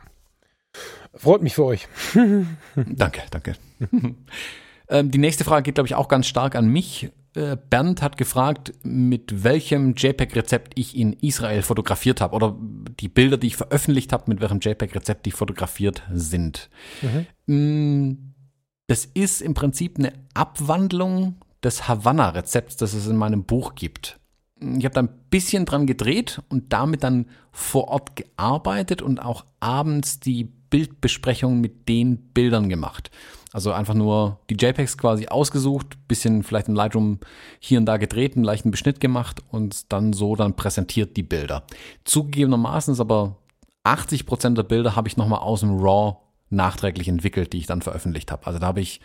Freut 1.14 1.42
mich 1.42 1.54
für 1.54 1.64
euch. 1.64 1.88
danke, 2.76 3.22
danke. 3.30 3.56
ähm, 4.88 5.10
die 5.10 5.18
nächste 5.18 5.44
Frage 5.44 5.62
geht, 5.62 5.76
glaube 5.76 5.86
ich, 5.86 5.94
auch 5.94 6.08
ganz 6.08 6.26
stark 6.26 6.56
an 6.56 6.68
mich. 6.68 7.10
Äh, 7.34 7.56
Bernd 7.68 8.00
hat 8.02 8.16
gefragt, 8.16 8.72
mit 8.82 9.42
welchem 9.42 9.94
JPEG-Rezept 9.94 10.78
ich 10.78 10.96
in 10.96 11.14
Israel 11.14 11.62
fotografiert 11.62 12.20
habe 12.20 12.36
oder 12.36 12.56
die 13.00 13.08
Bilder, 13.08 13.36
die 13.36 13.48
ich 13.48 13.56
veröffentlicht 13.56 14.12
habe, 14.12 14.24
mit 14.28 14.40
welchem 14.40 14.60
JPEG-Rezept 14.60 15.26
die 15.26 15.30
fotografiert 15.30 16.02
sind. 16.12 16.70
Mhm. 17.02 17.54
Mm, 17.54 18.34
das 18.86 19.06
ist 19.06 19.40
im 19.40 19.54
Prinzip 19.54 19.98
eine 19.98 20.12
Abwandlung 20.34 21.36
des 21.62 21.88
Havanna-Rezepts, 21.88 22.76
das 22.76 22.92
es 22.92 23.06
in 23.06 23.16
meinem 23.16 23.44
Buch 23.44 23.74
gibt. 23.74 24.20
ich 24.60 24.84
habe 24.84 24.94
da 24.94 25.02
ein 25.02 25.18
bisschen 25.30 25.64
dran 25.64 25.86
gedreht 25.86 26.42
und 26.48 26.72
damit 26.72 27.02
dann 27.02 27.26
vor 27.52 27.88
Ort 27.88 28.16
gearbeitet 28.16 29.02
und 29.02 29.18
auch 29.18 29.44
abends 29.60 30.20
die 30.20 30.52
Bildbesprechung 30.70 31.60
mit 31.60 31.88
den 31.88 32.16
Bildern 32.16 32.68
gemacht. 32.68 33.10
Also 33.52 33.72
einfach 33.72 33.94
nur 33.94 34.40
die 34.50 34.56
JPEGs 34.56 34.98
quasi 34.98 35.28
ausgesucht, 35.28 35.96
bisschen 36.08 36.42
vielleicht 36.42 36.66
im 36.66 36.74
Lightroom 36.74 37.20
hier 37.60 37.78
und 37.78 37.86
da 37.86 37.98
gedreht, 37.98 38.34
einen 38.34 38.44
leichten 38.44 38.72
Beschnitt 38.72 39.00
gemacht 39.00 39.42
und 39.50 39.92
dann 39.92 40.12
so 40.12 40.34
dann 40.34 40.56
präsentiert 40.56 41.16
die 41.16 41.22
Bilder. 41.22 41.64
Zugegebenermaßen 42.04 42.92
ist 42.92 43.00
aber 43.00 43.36
80 43.84 44.26
Prozent 44.26 44.58
der 44.58 44.64
Bilder 44.64 44.96
habe 44.96 45.06
ich 45.06 45.16
nochmal 45.16 45.38
aus 45.38 45.60
dem 45.60 45.78
RAW 45.78 46.16
nachträglich 46.50 47.08
entwickelt, 47.08 47.52
die 47.52 47.58
ich 47.58 47.66
dann 47.66 47.82
veröffentlicht 47.82 48.32
habe. 48.32 48.46
Also 48.46 48.58
da 48.58 48.66
habe 48.66 48.80
ich 48.80 49.00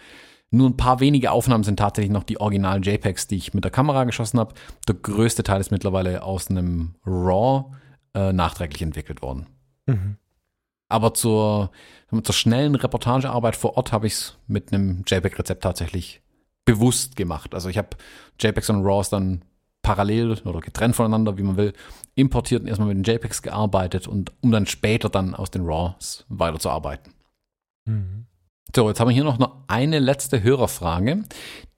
nur 0.51 0.68
ein 0.68 0.78
paar 0.78 0.99
wenige 0.99 1.32
Aufnahmen 1.32 1.64
sind 1.64 1.78
tatsächlich 1.78 2.12
noch 2.12 2.24
die 2.24 2.41
originalen 2.41 2.82
JPEGs, 2.82 3.28
die 3.28 3.36
ich 3.36 3.53
mit 3.53 3.64
der 3.64 3.72
Kamera 3.72 4.05
geschossen 4.05 4.39
habe. 4.39 4.55
Der 4.88 4.95
größte 4.95 5.43
Teil 5.43 5.62
ist 5.62 5.70
mittlerweile 5.70 6.24
aus 6.24 6.49
einem 6.49 6.95
RAW 7.05 7.76
äh, 8.16 8.34
nachträglich 8.34 8.82
entwickelt 8.82 9.22
worden. 9.22 9.45
Mhm. 9.86 10.18
Aber 10.89 11.13
zur, 11.13 11.71
zur 12.11 12.35
schnellen 12.35 12.75
Reportagearbeit 12.75 13.55
vor 13.55 13.77
Ort 13.77 13.91
habe 13.91 14.07
ich 14.07 14.13
es 14.13 14.37
mit 14.47 14.73
einem 14.73 15.03
JPEG-Rezept 15.07 15.63
tatsächlich 15.63 16.21
bewusst 16.65 17.15
gemacht. 17.15 17.53
Also 17.53 17.69
ich 17.69 17.77
habe 17.77 17.89
JPEGs 18.39 18.69
und 18.71 18.85
RAWs 18.85 19.09
dann 19.09 19.43
parallel 19.81 20.37
oder 20.43 20.59
getrennt 20.59 20.95
voneinander, 20.95 21.37
wie 21.37 21.43
man 21.43 21.57
will, 21.57 21.73
importiert 22.15 22.61
und 22.61 22.67
erstmal 22.67 22.93
mit 22.93 22.97
den 22.97 23.11
JPEGs 23.11 23.41
gearbeitet 23.41 24.07
und 24.07 24.31
um 24.41 24.51
dann 24.51 24.65
später 24.65 25.09
dann 25.09 25.35
aus 25.35 25.51
den 25.51 25.65
RAWs 25.65 26.25
weiterzuarbeiten. 26.27 27.13
Mhm. 27.85 28.25
So, 28.75 28.87
jetzt 28.87 28.99
haben 28.99 29.07
wir 29.07 29.15
hier 29.15 29.23
noch 29.23 29.39
eine 29.67 29.97
letzte 29.97 30.43
Hörerfrage. 30.43 31.23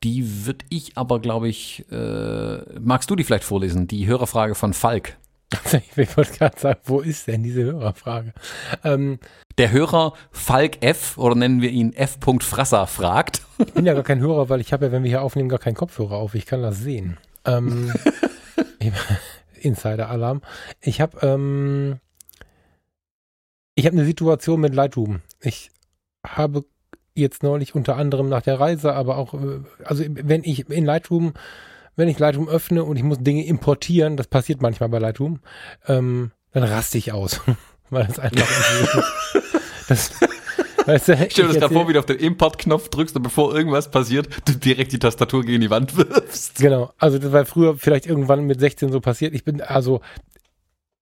Die 0.04 0.46
würde 0.46 0.66
ich 0.70 0.98
aber, 0.98 1.20
glaube 1.20 1.48
ich, 1.48 1.86
äh, 1.90 2.80
magst 2.80 3.10
du 3.10 3.16
die 3.16 3.24
vielleicht 3.24 3.46
vorlesen? 3.46 3.88
Die 3.88 4.08
Hörerfrage 4.08 4.56
von 4.56 4.74
Falk. 4.74 5.18
Ich 5.96 6.18
wollte 6.18 6.38
gerade 6.38 6.60
sagen, 6.60 6.80
wo 6.86 7.02
ist 7.02 7.28
denn 7.28 7.44
diese 7.44 7.64
Hörerfrage? 7.64 8.34
Ähm, 8.84 9.20
der 9.58 9.72
Hörer 9.72 10.14
Falk 10.32 10.82
F 10.82 11.18
oder 11.18 11.36
nennen 11.36 11.62
wir 11.62 11.70
ihn 11.70 11.94
F. 11.94 12.18
Frasser 12.40 12.88
fragt. 12.88 13.42
Ich 13.58 13.74
bin 13.74 13.86
ja 13.86 13.94
gar 13.94 14.04
kein 14.04 14.20
Hörer, 14.20 14.50
weil 14.50 14.62
ich 14.62 14.74
habe 14.74 14.86
ja, 14.86 14.92
wenn 14.92 15.04
wir 15.04 15.10
hier 15.10 15.22
aufnehmen, 15.22 15.50
gar 15.50 15.60
keinen 15.60 15.76
Kopfhörer 15.76 16.16
auf. 16.16 16.36
Ich 16.36 16.46
kann 16.46 16.62
das 16.62 16.80
sehen. 16.80 17.18
Ähm, 17.46 17.94
Insider-Alarm. 19.60 20.42
Ich 20.80 21.02
habe 21.02 21.26
ähm, 21.26 22.00
ich 23.76 23.86
habe 23.86 23.98
eine 23.98 24.06
Situation 24.06 24.62
mit 24.62 24.74
Lightroom. 24.76 25.22
Ich 25.42 25.72
habe 26.26 26.66
jetzt 27.14 27.44
neulich 27.44 27.76
unter 27.76 27.98
anderem 27.98 28.30
nach 28.30 28.42
der 28.42 28.60
Reise, 28.60 28.94
aber 28.94 29.18
auch, 29.18 29.34
äh, 29.34 29.60
also 29.84 30.04
wenn 30.08 30.44
ich 30.44 30.70
in 30.70 30.86
Lightroom 30.86 31.34
wenn 31.96 32.08
ich 32.08 32.20
Lightroom 32.20 32.50
öffne 32.50 32.84
und 32.84 32.98
ich 32.98 33.04
muss 33.04 33.20
Dinge 33.20 33.46
importieren, 33.46 34.18
das 34.18 34.28
passiert 34.28 34.62
manchmal 34.62 34.90
bei 34.90 35.00
Lightroom, 35.00 35.40
ähm, 35.88 36.32
dann 36.52 36.64
raste 36.64 36.98
ich 36.98 37.12
aus. 37.12 37.42
Weil 37.90 38.08
das 38.08 38.20
einfach 38.20 38.48
das, 39.90 40.12
weißt 40.86 41.10
du, 41.10 41.18
Stell 41.18 41.28
dir 41.28 41.48
das 41.48 41.58
gerade 41.58 41.74
vor, 41.74 41.90
wie 41.90 41.94
du 41.94 42.00
auf 42.00 42.06
den 42.06 42.18
Import-Knopf 42.18 42.88
drückst 42.88 43.18
und 43.18 43.24
bevor 43.24 43.54
irgendwas 43.54 43.92
passiert, 43.92 44.30
du 44.46 44.54
direkt 44.54 44.94
die 44.94 45.00
Tastatur 45.00 45.44
gegen 45.44 45.60
die 45.60 45.70
Wand 45.70 45.98
wirfst. 45.98 46.56
Genau, 46.56 46.94
also 46.98 47.20
das 47.20 47.32
war 47.34 47.46
früher 47.46 47.78
vielleicht 47.78 48.06
irgendwann 48.06 48.46
mit 48.46 48.62
16 48.62 48.92
so 48.92 49.02
passiert. 49.02 49.34
Ich 49.34 49.44
bin, 49.44 49.60
also 49.62 50.00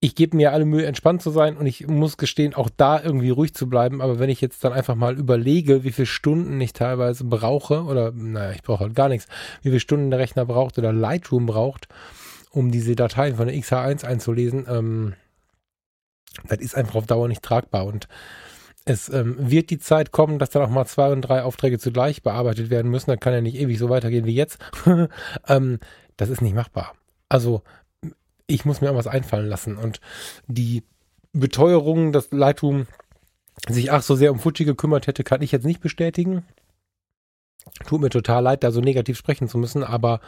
ich 0.01 0.15
gebe 0.15 0.37
mir 0.37 0.53
alle 0.53 0.65
Mühe, 0.65 0.85
entspannt 0.85 1.21
zu 1.21 1.29
sein 1.29 1.57
und 1.57 1.65
ich 1.65 1.87
muss 1.87 2.15
gestehen, 2.15 2.53
auch 2.53 2.69
da 2.75 3.01
irgendwie 3.01 3.31
ruhig 3.31 3.53
zu 3.53 3.67
bleiben. 3.67 4.01
Aber 4.01 4.17
wenn 4.17 4.29
ich 4.29 4.39
jetzt 4.39 4.63
dann 4.63 4.71
einfach 4.71 4.95
mal 4.95 5.17
überlege, 5.17 5.83
wie 5.83 5.91
viele 5.91 6.05
Stunden 6.05 6.59
ich 6.61 6.71
teilweise 6.71 7.25
brauche, 7.25 7.83
oder 7.83 8.11
naja, 8.11 8.51
ich 8.51 8.63
brauche 8.63 8.85
halt 8.85 8.95
gar 8.95 9.09
nichts, 9.09 9.27
wie 9.61 9.69
viele 9.69 9.81
Stunden 9.81 10.09
der 10.09 10.19
Rechner 10.19 10.45
braucht 10.45 10.77
oder 10.77 10.93
Lightroom 10.93 11.45
braucht, 11.45 11.89
um 12.51 12.71
diese 12.71 12.95
Dateien 12.95 13.35
von 13.35 13.47
der 13.47 13.55
XH1 13.57 14.05
einzulesen, 14.05 14.65
ähm, 14.69 15.13
das 16.47 16.59
ist 16.59 16.75
einfach 16.75 16.95
auf 16.95 17.05
Dauer 17.05 17.27
nicht 17.27 17.43
tragbar. 17.43 17.85
Und 17.85 18.07
es 18.85 19.09
ähm, 19.09 19.35
wird 19.37 19.69
die 19.69 19.79
Zeit 19.79 20.11
kommen, 20.13 20.39
dass 20.39 20.49
dann 20.49 20.63
auch 20.63 20.69
mal 20.69 20.85
zwei 20.85 21.11
und 21.11 21.21
drei 21.21 21.43
Aufträge 21.43 21.77
zugleich 21.77 22.23
bearbeitet 22.23 22.69
werden 22.69 22.89
müssen. 22.89 23.11
Das 23.11 23.19
kann 23.19 23.33
ja 23.33 23.41
nicht 23.41 23.57
ewig 23.57 23.77
so 23.77 23.89
weitergehen 23.89 24.25
wie 24.25 24.35
jetzt. 24.35 24.59
ähm, 25.47 25.79
das 26.15 26.29
ist 26.29 26.41
nicht 26.41 26.55
machbar. 26.55 26.93
Also 27.27 27.63
ich 28.49 28.65
muss 28.65 28.81
mir 28.81 28.87
irgendwas 28.87 29.07
einfallen 29.07 29.47
lassen. 29.47 29.77
Und 29.77 30.01
die 30.47 30.83
Beteuerung, 31.33 32.11
dass 32.11 32.31
Lightroom 32.31 32.87
sich 33.67 33.91
ach 33.91 34.01
so 34.01 34.15
sehr 34.15 34.31
um 34.31 34.39
Fuji 34.39 34.65
gekümmert 34.65 35.07
hätte, 35.07 35.23
kann 35.23 35.41
ich 35.41 35.51
jetzt 35.51 35.65
nicht 35.65 35.81
bestätigen. 35.81 36.43
Tut 37.85 38.01
mir 38.01 38.09
total 38.09 38.43
leid, 38.43 38.63
da 38.63 38.71
so 38.71 38.81
negativ 38.81 39.17
sprechen 39.17 39.47
zu 39.47 39.57
müssen, 39.57 39.83
aber 39.83 40.21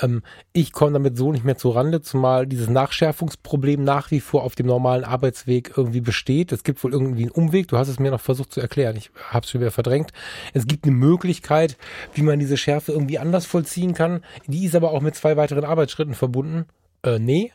ähm, 0.00 0.22
ich 0.52 0.72
komme 0.72 0.92
damit 0.92 1.16
so 1.16 1.30
nicht 1.30 1.44
mehr 1.44 1.56
zu 1.56 1.70
Rande, 1.70 2.02
zumal 2.02 2.46
dieses 2.46 2.68
Nachschärfungsproblem 2.68 3.84
nach 3.84 4.10
wie 4.10 4.20
vor 4.20 4.42
auf 4.42 4.54
dem 4.54 4.66
normalen 4.66 5.04
Arbeitsweg 5.04 5.72
irgendwie 5.76 6.00
besteht. 6.00 6.52
Es 6.52 6.64
gibt 6.64 6.82
wohl 6.82 6.92
irgendwie 6.92 7.22
einen 7.22 7.30
Umweg, 7.30 7.68
du 7.68 7.78
hast 7.78 7.88
es 7.88 8.00
mir 8.00 8.10
noch 8.10 8.20
versucht 8.20 8.52
zu 8.52 8.60
erklären, 8.60 8.96
ich 8.96 9.10
habe 9.28 9.44
es 9.44 9.50
schon 9.50 9.60
wieder 9.60 9.70
verdrängt. 9.70 10.12
Es 10.52 10.66
gibt 10.66 10.84
eine 10.84 10.94
Möglichkeit, 10.94 11.76
wie 12.14 12.22
man 12.22 12.38
diese 12.38 12.56
Schärfe 12.56 12.92
irgendwie 12.92 13.18
anders 13.18 13.46
vollziehen 13.46 13.94
kann. 13.94 14.24
Die 14.46 14.64
ist 14.64 14.74
aber 14.74 14.90
auch 14.90 15.00
mit 15.00 15.14
zwei 15.14 15.36
weiteren 15.36 15.64
Arbeitsschritten 15.64 16.14
verbunden. 16.14 16.66
Äh, 17.02 17.18
nee, 17.18 17.52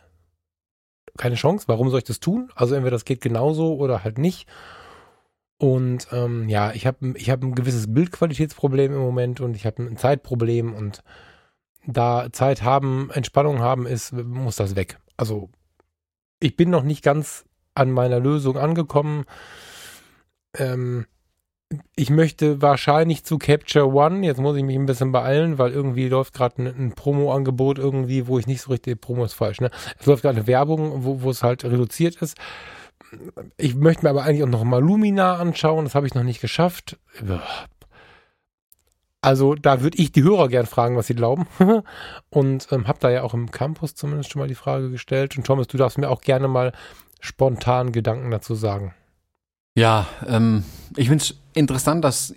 keine 1.18 1.36
Chance. 1.36 1.68
Warum 1.68 1.89
soll 1.89 1.99
ich 1.99 2.05
das 2.05 2.20
tun? 2.20 2.51
Also 2.55 2.76
entweder 2.76 2.95
das 2.95 3.05
geht 3.05 3.22
genauso 3.22 3.76
oder 3.76 4.03
halt 4.03 4.18
nicht. 4.18 4.47
Und 5.57 6.07
ähm, 6.11 6.49
ja, 6.49 6.74
ich 6.74 6.86
habe 6.86 7.13
ich 7.16 7.30
hab 7.30 7.41
ein 7.41 7.55
gewisses 7.55 7.93
Bildqualitätsproblem 7.93 8.93
im 8.93 8.99
Moment 8.99 9.39
und 9.39 9.55
ich 9.55 9.66
habe 9.66 9.84
ein 9.84 9.97
Zeitproblem 9.97 10.74
und 10.74 11.01
da 11.88 12.28
Zeit 12.32 12.63
haben, 12.63 13.09
Entspannung 13.11 13.59
haben 13.59 13.86
ist, 13.86 14.11
muss 14.13 14.55
das 14.57 14.76
weg. 14.76 14.97
Also 15.18 15.49
ich 16.39 16.57
bin 16.57 16.70
noch 16.70 16.84
nicht 16.84 17.03
ganz 17.03 17.45
an 17.74 17.91
meiner 17.91 18.20
Lösung 18.20 18.57
angekommen. 18.57 19.26
Ähm, 20.57 21.05
ich 21.95 22.09
möchte 22.09 22.61
wahrscheinlich 22.61 23.24
zu 23.24 23.38
Capture 23.38 23.91
One. 23.91 24.26
Jetzt 24.26 24.39
muss 24.39 24.55
ich 24.55 24.63
mich 24.63 24.76
ein 24.76 24.86
bisschen 24.86 25.11
beeilen, 25.11 25.57
weil 25.57 25.72
irgendwie 25.72 26.07
läuft 26.07 26.34
gerade 26.34 26.61
ein, 26.61 26.68
ein 26.68 26.91
Promo-Angebot 26.93 27.80
irgendwie, 27.80 28.28
wo 28.28 28.38
ich 28.38 28.47
nicht 28.47 28.61
so 28.61 28.72
richtig, 28.72 29.01
Promo 29.01 29.26
ist 29.26 29.34
falsch, 29.34 29.61
ne? 29.61 29.72
Es 29.99 30.05
läuft 30.05 30.22
gerade 30.22 30.38
eine 30.38 30.47
Werbung, 30.47 31.03
wo, 31.03 31.30
es 31.30 31.43
halt 31.43 31.63
reduziert 31.63 32.18
ist. 32.18 32.38
Ich 33.57 33.76
möchte 33.76 34.03
mir 34.03 34.09
aber 34.09 34.24
eigentlich 34.24 34.43
auch 34.43 34.49
noch 34.49 34.63
mal 34.63 34.82
Lumina 34.82 35.36
anschauen. 35.36 35.86
Das 35.86 35.95
habe 35.95 36.07
ich 36.07 36.13
noch 36.13 36.24
nicht 36.24 36.41
geschafft. 36.41 36.99
Also 39.22 39.55
da 39.55 39.82
würde 39.82 39.97
ich 39.97 40.11
die 40.11 40.24
Hörer 40.24 40.49
gern 40.49 40.68
fragen, 40.68 40.97
was 40.97 41.07
sie 41.07 41.16
glauben. 41.16 41.47
Und 42.30 42.68
ähm, 42.72 42.88
habe 42.88 42.99
da 42.99 43.09
ja 43.09 43.24
auch 43.24 43.34
im 43.34 43.49
Campus 43.49 43.95
zumindest 43.95 44.32
schon 44.32 44.39
mal 44.39 44.47
die 44.47 44.55
Frage 44.55 44.91
gestellt. 44.91 45.36
Und 45.36 45.47
Thomas, 45.47 45.68
du 45.68 45.78
darfst 45.78 45.97
mir 45.97 46.09
auch 46.09 46.22
gerne 46.22 46.47
mal 46.47 46.74
spontan 47.22 47.91
Gedanken 47.91 48.30
dazu 48.30 48.53
sagen. 48.53 48.93
Ja, 49.76 50.07
ähm, 50.26 50.63
ich 50.95 51.09
finde 51.09 51.23
es 51.23 51.36
interessant, 51.53 52.03
dass 52.03 52.34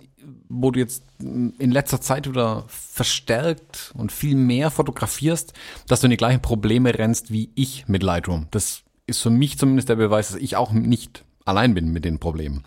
wo 0.49 0.71
du 0.71 0.79
jetzt 0.79 1.03
in 1.19 1.71
letzter 1.71 2.01
Zeit 2.01 2.27
wieder 2.27 2.65
verstärkt 2.67 3.93
und 3.95 4.11
viel 4.11 4.35
mehr 4.35 4.71
fotografierst, 4.71 5.53
dass 5.87 6.01
du 6.01 6.07
in 6.07 6.11
die 6.11 6.17
gleichen 6.17 6.41
Probleme 6.41 6.97
rennst 6.97 7.31
wie 7.31 7.51
ich 7.53 7.87
mit 7.87 8.01
Lightroom. 8.01 8.47
Das 8.49 8.81
ist 9.05 9.21
für 9.21 9.29
mich 9.29 9.59
zumindest 9.59 9.89
der 9.89 9.95
Beweis, 9.95 10.29
dass 10.29 10.37
ich 10.37 10.55
auch 10.55 10.71
nicht 10.71 11.23
allein 11.45 11.75
bin 11.75 11.93
mit 11.93 12.03
den 12.03 12.17
Problemen. 12.17 12.63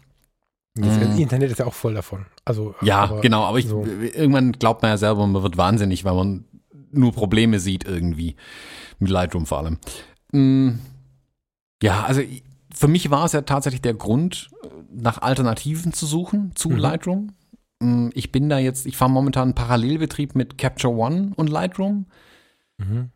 Das 0.74 0.96
mhm. 0.96 1.18
Internet 1.18 1.50
ist 1.50 1.58
ja 1.58 1.66
auch 1.66 1.74
voll 1.74 1.94
davon. 1.94 2.24
Also 2.44 2.74
ja, 2.82 3.00
aber 3.02 3.20
genau. 3.20 3.42
Aber 3.42 3.58
ich, 3.58 3.66
so. 3.66 3.84
irgendwann 3.84 4.52
glaubt 4.52 4.82
man 4.82 4.92
ja 4.92 4.96
selber, 4.96 5.26
man 5.26 5.42
wird 5.42 5.58
wahnsinnig, 5.58 6.04
weil 6.04 6.14
man 6.14 6.44
nur 6.92 7.12
Probleme 7.12 7.58
sieht 7.58 7.84
irgendwie 7.84 8.36
mit 8.98 9.10
Lightroom 9.10 9.44
vor 9.44 9.58
allem. 9.58 9.78
Mhm. 10.30 10.78
Ja, 11.82 12.04
also 12.04 12.22
für 12.74 12.88
mich 12.88 13.10
war 13.10 13.24
es 13.24 13.32
ja 13.32 13.42
tatsächlich 13.42 13.82
der 13.82 13.94
Grund, 13.94 14.50
nach 14.94 15.22
Alternativen 15.22 15.92
zu 15.92 16.06
suchen 16.06 16.52
zu 16.54 16.70
mhm. 16.70 16.76
Lightroom. 16.76 17.32
Mm, 17.80 18.08
ich 18.14 18.32
bin 18.32 18.48
da 18.48 18.58
jetzt, 18.58 18.86
ich 18.86 18.96
fahre 18.96 19.10
momentan 19.10 19.48
einen 19.48 19.54
Parallelbetrieb 19.54 20.34
mit 20.34 20.58
Capture 20.58 20.94
One 20.94 21.32
und 21.36 21.48
Lightroom. 21.48 22.06
Mhm. 22.78 23.10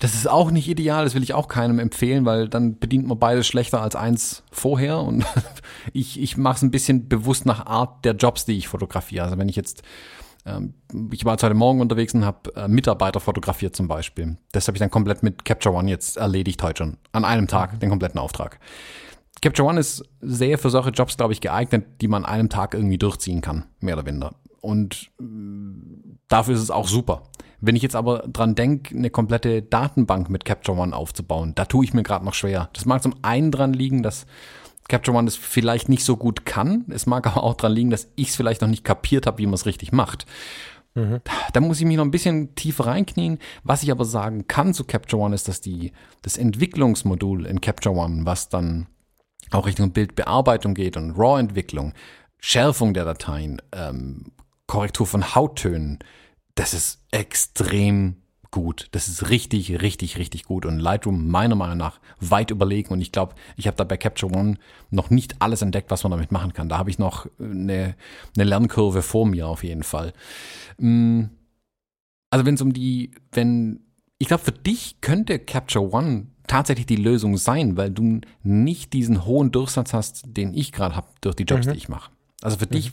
Das 0.00 0.14
ist 0.14 0.28
auch 0.28 0.50
nicht 0.50 0.68
ideal, 0.68 1.04
das 1.04 1.14
will 1.14 1.22
ich 1.22 1.32
auch 1.32 1.48
keinem 1.48 1.78
empfehlen, 1.78 2.26
weil 2.26 2.48
dann 2.48 2.78
bedient 2.78 3.06
man 3.06 3.18
beides 3.18 3.46
schlechter 3.46 3.80
als 3.80 3.96
eins 3.96 4.42
vorher. 4.50 4.98
Und 5.00 5.24
ich, 5.92 6.20
ich 6.20 6.36
mache 6.36 6.56
es 6.56 6.62
ein 6.62 6.70
bisschen 6.70 7.08
bewusst 7.08 7.46
nach 7.46 7.64
Art 7.66 8.04
der 8.04 8.14
Jobs, 8.14 8.44
die 8.44 8.56
ich 8.56 8.68
fotografiere. 8.68 9.24
Also 9.24 9.38
wenn 9.38 9.48
ich 9.48 9.56
jetzt, 9.56 9.82
ich 11.10 11.24
war 11.24 11.32
jetzt 11.32 11.42
heute 11.42 11.54
Morgen 11.54 11.80
unterwegs 11.80 12.14
und 12.14 12.24
habe 12.24 12.54
äh, 12.54 12.68
Mitarbeiter 12.68 13.20
fotografiert 13.20 13.74
zum 13.74 13.88
Beispiel. 13.88 14.36
Das 14.52 14.68
habe 14.68 14.76
ich 14.76 14.80
dann 14.80 14.90
komplett 14.90 15.22
mit 15.22 15.44
Capture 15.44 15.74
One 15.74 15.88
jetzt 15.88 16.18
erledigt 16.18 16.62
heute 16.62 16.84
schon. 16.84 16.96
An 17.12 17.24
einem 17.24 17.48
Tag, 17.48 17.74
mhm. 17.74 17.78
den 17.80 17.90
kompletten 17.90 18.20
Auftrag. 18.20 18.58
Capture 19.40 19.68
One 19.68 19.80
ist 19.80 20.04
sehr 20.20 20.58
für 20.58 20.70
solche 20.70 20.90
Jobs, 20.90 21.16
glaube 21.16 21.32
ich, 21.32 21.40
geeignet, 21.40 21.86
die 22.00 22.08
man 22.08 22.24
an 22.24 22.30
einem 22.30 22.48
Tag 22.50 22.74
irgendwie 22.74 22.98
durchziehen 22.98 23.40
kann, 23.40 23.64
mehr 23.80 23.94
oder 23.94 24.06
weniger. 24.06 24.34
Und 24.60 25.10
mm, 25.18 26.18
dafür 26.28 26.54
ist 26.54 26.62
es 26.62 26.70
auch 26.70 26.88
super. 26.88 27.24
Wenn 27.60 27.76
ich 27.76 27.82
jetzt 27.82 27.96
aber 27.96 28.20
dran 28.26 28.54
denke, 28.54 28.94
eine 28.94 29.10
komplette 29.10 29.62
Datenbank 29.62 30.28
mit 30.28 30.44
Capture 30.44 30.78
One 30.78 30.94
aufzubauen, 30.94 31.54
da 31.54 31.64
tue 31.64 31.84
ich 31.84 31.94
mir 31.94 32.02
gerade 32.02 32.24
noch 32.24 32.34
schwer. 32.34 32.68
Das 32.74 32.84
mag 32.84 33.02
zum 33.02 33.14
einen 33.22 33.50
dran 33.50 33.72
liegen, 33.72 34.02
dass 34.02 34.26
Capture 34.88 35.16
One 35.16 35.28
es 35.28 35.36
vielleicht 35.36 35.88
nicht 35.88 36.04
so 36.04 36.16
gut 36.16 36.44
kann. 36.44 36.84
Es 36.88 37.06
mag 37.06 37.26
aber 37.26 37.42
auch 37.42 37.54
dran 37.54 37.72
liegen, 37.72 37.90
dass 37.90 38.08
ich 38.16 38.28
es 38.28 38.36
vielleicht 38.36 38.60
noch 38.60 38.68
nicht 38.68 38.84
kapiert 38.84 39.26
habe, 39.26 39.38
wie 39.38 39.46
man 39.46 39.54
es 39.54 39.66
richtig 39.66 39.92
macht. 39.92 40.26
Mhm. 40.94 41.20
Da 41.52 41.60
muss 41.60 41.80
ich 41.80 41.86
mich 41.86 41.96
noch 41.96 42.04
ein 42.04 42.10
bisschen 42.10 42.54
tiefer 42.54 42.86
reinknien. 42.86 43.38
Was 43.62 43.82
ich 43.82 43.90
aber 43.90 44.04
sagen 44.04 44.46
kann 44.46 44.74
zu 44.74 44.84
Capture 44.84 45.22
One 45.22 45.34
ist, 45.34 45.48
dass 45.48 45.60
die, 45.60 45.92
das 46.22 46.36
Entwicklungsmodul 46.36 47.46
in 47.46 47.60
Capture 47.60 47.94
One, 47.94 48.26
was 48.26 48.48
dann 48.48 48.86
auch 49.50 49.66
Richtung 49.66 49.92
Bildbearbeitung 49.92 50.74
geht 50.74 50.96
und 50.96 51.12
RAW-Entwicklung, 51.12 51.92
Schärfung 52.38 52.94
der 52.94 53.04
Dateien, 53.04 53.60
ähm, 53.72 54.32
Korrektur 54.66 55.06
von 55.06 55.34
Hauttönen, 55.34 55.98
das 56.54 56.74
ist 56.74 57.00
extrem 57.10 58.16
gut. 58.54 58.86
Das 58.92 59.08
ist 59.08 59.30
richtig, 59.30 59.82
richtig, 59.82 60.16
richtig 60.16 60.44
gut. 60.44 60.64
Und 60.64 60.78
Lightroom 60.78 61.28
meiner 61.28 61.56
Meinung 61.56 61.76
nach 61.76 61.98
weit 62.20 62.52
überlegen. 62.52 62.92
Und 62.92 63.00
ich 63.00 63.10
glaube, 63.10 63.34
ich 63.56 63.66
habe 63.66 63.76
da 63.76 63.82
bei 63.82 63.96
Capture 63.96 64.32
One 64.32 64.58
noch 64.90 65.10
nicht 65.10 65.42
alles 65.42 65.60
entdeckt, 65.60 65.90
was 65.90 66.04
man 66.04 66.12
damit 66.12 66.30
machen 66.30 66.52
kann. 66.52 66.68
Da 66.68 66.78
habe 66.78 66.88
ich 66.88 67.00
noch 67.00 67.26
eine, 67.40 67.96
eine 68.36 68.44
Lernkurve 68.44 69.02
vor 69.02 69.26
mir 69.26 69.48
auf 69.48 69.64
jeden 69.64 69.82
Fall. 69.82 70.12
Mm, 70.78 71.24
also 72.30 72.46
wenn 72.46 72.54
es 72.54 72.62
um 72.62 72.72
die, 72.72 73.10
wenn, 73.32 73.80
ich 74.18 74.28
glaube, 74.28 74.44
für 74.44 74.52
dich 74.52 75.00
könnte 75.00 75.40
Capture 75.40 75.92
One 75.92 76.28
tatsächlich 76.46 76.86
die 76.86 76.94
Lösung 76.94 77.36
sein, 77.36 77.76
weil 77.76 77.90
du 77.90 78.20
nicht 78.44 78.92
diesen 78.92 79.24
hohen 79.24 79.50
Durchsatz 79.50 79.92
hast, 79.92 80.22
den 80.26 80.54
ich 80.54 80.70
gerade 80.70 80.94
habe 80.94 81.08
durch 81.22 81.34
die 81.34 81.42
Jobs, 81.44 81.66
mhm. 81.66 81.72
die 81.72 81.78
ich 81.78 81.88
mache. 81.88 82.12
Also 82.40 82.56
für 82.56 82.66
mhm. 82.66 82.70
dich 82.70 82.92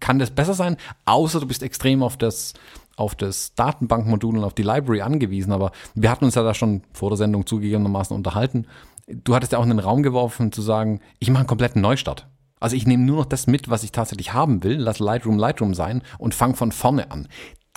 kann 0.00 0.18
das 0.18 0.32
besser 0.32 0.54
sein, 0.54 0.76
außer 1.04 1.38
du 1.38 1.46
bist 1.46 1.62
extrem 1.62 2.02
auf 2.02 2.16
das 2.16 2.54
auf 2.96 3.14
das 3.14 3.54
Datenbankmodul 3.54 4.38
und 4.38 4.44
auf 4.44 4.54
die 4.54 4.62
Library 4.62 5.02
angewiesen, 5.02 5.52
aber 5.52 5.72
wir 5.94 6.10
hatten 6.10 6.24
uns 6.24 6.34
ja 6.34 6.42
da 6.42 6.54
schon 6.54 6.82
vor 6.92 7.10
der 7.10 7.16
Sendung 7.16 7.46
zugegebenermaßen 7.46 8.14
unterhalten. 8.14 8.66
Du 9.08 9.34
hattest 9.34 9.52
ja 9.52 9.58
auch 9.58 9.64
in 9.64 9.70
den 9.70 9.78
Raum 9.78 10.02
geworfen 10.02 10.52
zu 10.52 10.62
sagen, 10.62 11.00
ich 11.18 11.30
mache 11.30 11.40
einen 11.40 11.48
kompletten 11.48 11.82
Neustart. 11.82 12.28
Also 12.60 12.76
ich 12.76 12.86
nehme 12.86 13.02
nur 13.02 13.16
noch 13.16 13.26
das 13.26 13.48
mit, 13.48 13.70
was 13.70 13.82
ich 13.82 13.90
tatsächlich 13.90 14.32
haben 14.32 14.62
will, 14.62 14.76
lass 14.76 15.00
Lightroom 15.00 15.36
Lightroom 15.36 15.74
sein 15.74 16.02
und 16.18 16.34
fange 16.34 16.54
von 16.54 16.70
vorne 16.70 17.10
an. 17.10 17.26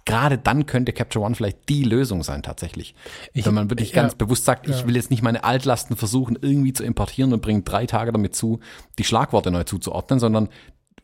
Gerade 0.05 0.37
dann 0.37 0.67
könnte 0.67 0.93
Capture 0.93 1.25
One 1.25 1.33
vielleicht 1.33 1.67
die 1.67 1.83
Lösung 1.83 2.21
sein 2.21 2.43
tatsächlich. 2.43 2.93
Ich, 3.33 3.47
Wenn 3.47 3.55
man 3.55 3.71
wirklich 3.71 3.89
ja, 3.89 4.03
ganz 4.03 4.13
bewusst 4.13 4.45
sagt, 4.45 4.69
ich 4.69 4.85
will 4.85 4.95
jetzt 4.95 5.09
nicht 5.09 5.23
meine 5.23 5.43
Altlasten 5.43 5.95
versuchen 5.95 6.37
irgendwie 6.39 6.73
zu 6.73 6.83
importieren 6.83 7.33
und 7.33 7.41
bringe 7.41 7.63
drei 7.63 7.87
Tage 7.87 8.11
damit 8.11 8.35
zu, 8.35 8.59
die 8.99 9.03
Schlagworte 9.03 9.49
neu 9.49 9.63
zuzuordnen, 9.63 10.19
sondern 10.19 10.49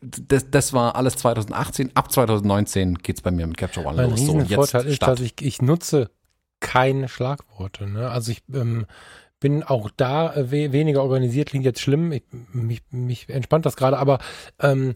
das, 0.02 0.50
das 0.50 0.72
war 0.72 0.96
alles 0.96 1.16
2018. 1.16 1.92
Ab 1.94 2.10
2019 2.10 2.98
geht 2.98 3.16
es 3.16 3.22
bei 3.22 3.30
mir 3.30 3.46
mit 3.46 3.56
Capture 3.56 3.86
One 3.86 3.96
mein 3.96 4.10
los. 4.10 4.20
Mein 4.20 4.46
so, 4.46 4.54
Vorteil 4.54 4.86
ist, 4.86 5.02
dass 5.02 5.20
ich, 5.20 5.34
ich 5.40 5.62
nutze 5.62 6.10
keine 6.60 7.08
Schlagworte. 7.08 7.88
Ne? 7.88 8.10
Also 8.10 8.32
ich 8.32 8.42
ähm, 8.52 8.86
bin 9.40 9.62
auch 9.62 9.90
da 9.96 10.34
äh, 10.34 10.50
we 10.50 10.72
weniger 10.72 11.02
organisiert, 11.02 11.50
klingt 11.50 11.64
jetzt 11.64 11.80
schlimm. 11.80 12.12
Ich, 12.12 12.22
mich, 12.52 12.82
mich 12.90 13.28
entspannt 13.28 13.64
das 13.66 13.76
gerade, 13.76 13.98
aber 13.98 14.18
ähm, 14.60 14.94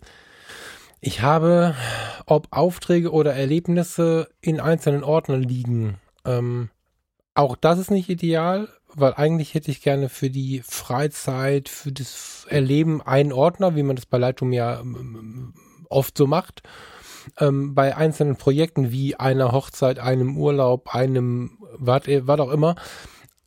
ich 1.01 1.23
habe, 1.23 1.75
ob 2.27 2.49
Aufträge 2.51 3.13
oder 3.13 3.35
Erlebnisse 3.35 4.29
in 4.41 4.61
einzelnen 4.61 5.05
Ordnern 5.05 5.43
liegen, 5.43 5.99
ähm, 6.25 6.71
auch 7.35 7.55
das 7.57 7.79
ist 7.79 7.91
nicht 7.91 8.09
ideal 8.09 8.69
weil 8.97 9.15
eigentlich 9.15 9.55
hätte 9.55 9.71
ich 9.71 9.83
gerne 9.83 10.09
für 10.09 10.31
die 10.31 10.63
Freizeit, 10.65 11.69
für 11.69 11.93
das 11.93 12.47
Erleben 12.49 13.03
einen 13.03 13.33
Ordner, 13.33 13.77
wie 13.77 13.83
man 13.83 13.97
das 13.97 14.07
bei 14.07 14.19
Lightroom 14.19 14.53
ja 14.53 14.81
ähm, 14.81 15.53
oft 15.89 16.17
so 16.17 16.27
macht. 16.27 16.63
Ähm, 17.39 17.75
bei 17.75 17.97
einzelnen 17.97 18.37
Projekten 18.37 18.93
wie 18.93 19.17
einer 19.17 19.53
Hochzeit, 19.53 19.99
einem 19.99 20.37
Urlaub, 20.37 20.95
einem 20.95 21.59
was, 21.77 22.07
äh, 22.09 22.23
auch 22.27 22.51
immer, 22.51 22.77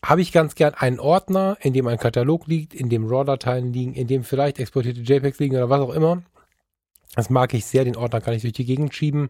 habe 0.06 0.22
ich 0.22 0.32
ganz 0.32 0.56
gern 0.56 0.74
einen 0.76 1.00
Ordner, 1.00 1.58
in 1.62 1.74
dem 1.74 1.88
ein 1.88 1.98
Katalog 1.98 2.48
liegt, 2.48 2.74
in 2.74 2.90
dem 2.90 3.08
RAW-Dateien 3.08 3.74
liegen, 3.74 3.94
in 3.94 4.08
dem 4.08 4.24
vielleicht 4.24 4.60
exportierte 4.60 5.02
JPEGs 5.02 5.40
liegen 5.40 5.56
oder 5.56 5.70
was 5.70 5.82
auch 5.82 5.94
immer. 5.94 6.24
Das 7.16 7.30
mag 7.30 7.54
ich 7.54 7.66
sehr, 7.66 7.84
den 7.84 7.98
Ordner 7.98 8.22
kann 8.22 8.34
ich 8.34 8.44
durch 8.44 8.54
die 8.54 8.66
Gegend 8.66 8.94
schieben 8.94 9.30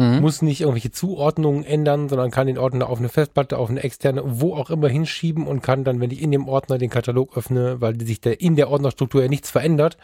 Mhm. 0.00 0.20
Muss 0.20 0.40
nicht 0.40 0.62
irgendwelche 0.62 0.90
Zuordnungen 0.90 1.62
ändern, 1.62 2.08
sondern 2.08 2.30
kann 2.30 2.46
den 2.46 2.56
Ordner 2.56 2.88
auf 2.88 3.00
eine 3.00 3.10
Festplatte, 3.10 3.58
auf 3.58 3.68
eine 3.68 3.82
externe, 3.82 4.22
wo 4.24 4.54
auch 4.54 4.70
immer 4.70 4.88
hinschieben 4.88 5.46
und 5.46 5.60
kann 5.60 5.84
dann, 5.84 6.00
wenn 6.00 6.10
ich 6.10 6.22
in 6.22 6.30
dem 6.30 6.48
Ordner 6.48 6.78
den 6.78 6.88
Katalog 6.88 7.36
öffne, 7.36 7.82
weil 7.82 8.00
sich 8.00 8.18
der, 8.18 8.40
in 8.40 8.56
der 8.56 8.70
Ordnerstruktur 8.70 9.20
ja 9.20 9.28
nichts 9.28 9.50
verändert, 9.50 9.98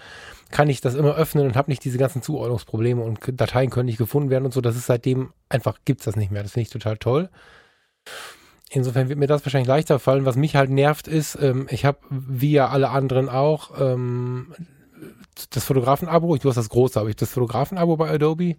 kann 0.50 0.68
ich 0.68 0.82
das 0.82 0.96
immer 0.96 1.14
öffnen 1.14 1.46
und 1.46 1.56
habe 1.56 1.70
nicht 1.70 1.82
diese 1.82 1.96
ganzen 1.96 2.20
Zuordnungsprobleme 2.20 3.02
und 3.02 3.20
Dateien 3.40 3.70
können 3.70 3.86
nicht 3.86 3.96
gefunden 3.96 4.28
werden 4.28 4.44
und 4.44 4.52
so. 4.52 4.60
Das 4.60 4.76
ist 4.76 4.84
seitdem 4.84 5.32
einfach, 5.48 5.78
gibt's 5.86 6.04
das 6.04 6.14
nicht 6.14 6.30
mehr. 6.30 6.42
Das 6.42 6.52
finde 6.52 6.64
ich 6.64 6.70
total 6.70 6.98
toll. 6.98 7.30
Insofern 8.68 9.08
wird 9.08 9.18
mir 9.18 9.28
das 9.28 9.46
wahrscheinlich 9.46 9.68
leichter 9.68 9.98
fallen. 9.98 10.26
Was 10.26 10.36
mich 10.36 10.56
halt 10.56 10.68
nervt 10.68 11.08
ist, 11.08 11.38
ähm, 11.40 11.68
ich 11.70 11.86
habe 11.86 12.00
wie 12.10 12.52
ja 12.52 12.68
alle 12.68 12.90
anderen 12.90 13.30
auch 13.30 13.80
ähm, 13.80 14.52
das 15.50 15.64
Fotografen-Abo. 15.64 16.36
Du 16.36 16.50
hast 16.50 16.56
das 16.56 16.68
große, 16.68 17.00
habe 17.00 17.08
ich 17.08 17.16
das 17.16 17.30
Fotografen-Abo 17.30 17.96
bei 17.96 18.10
Adobe. 18.10 18.56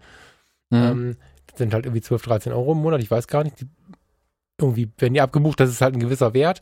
Mhm. 0.69 0.77
Ähm, 0.77 1.17
sind 1.55 1.73
halt 1.73 1.85
irgendwie 1.85 2.01
12, 2.01 2.21
13 2.23 2.53
Euro 2.53 2.73
im 2.73 2.79
Monat, 2.79 3.01
ich 3.01 3.11
weiß 3.11 3.27
gar 3.27 3.43
nicht. 3.43 3.61
Die, 3.61 3.67
irgendwie 4.59 4.89
werden 4.97 5.13
die 5.13 5.21
abgebucht, 5.21 5.59
das 5.59 5.69
ist 5.69 5.81
halt 5.81 5.95
ein 5.95 5.99
gewisser 5.99 6.33
Wert. 6.33 6.61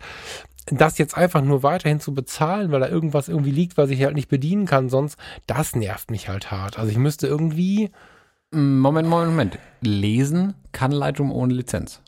Das 0.68 0.98
jetzt 0.98 1.16
einfach 1.16 1.42
nur 1.42 1.64
weiterhin 1.64 2.00
zu 2.00 2.14
bezahlen, 2.14 2.72
weil 2.72 2.80
da 2.80 2.88
irgendwas 2.88 3.30
irgendwie 3.30 3.52
liegt, 3.52 3.78
was 3.78 3.90
ich 3.90 4.04
halt 4.04 4.16
nicht 4.16 4.30
bedienen 4.30 4.66
kann, 4.66 4.90
sonst, 4.90 5.18
das 5.46 5.76
nervt 5.76 6.10
mich 6.10 6.28
halt 6.28 6.52
hart. 6.52 6.80
Also 6.80 6.92
ich 6.92 6.98
müsste 6.98 7.28
irgendwie. 7.28 7.92
Moment, 8.52 9.08
Moment, 9.08 9.32
Moment. 9.32 9.60
Lesen 9.82 10.56
kann 10.72 10.92
Lightroom 10.92 11.32
ohne 11.32 11.54
Lizenz. 11.54 12.02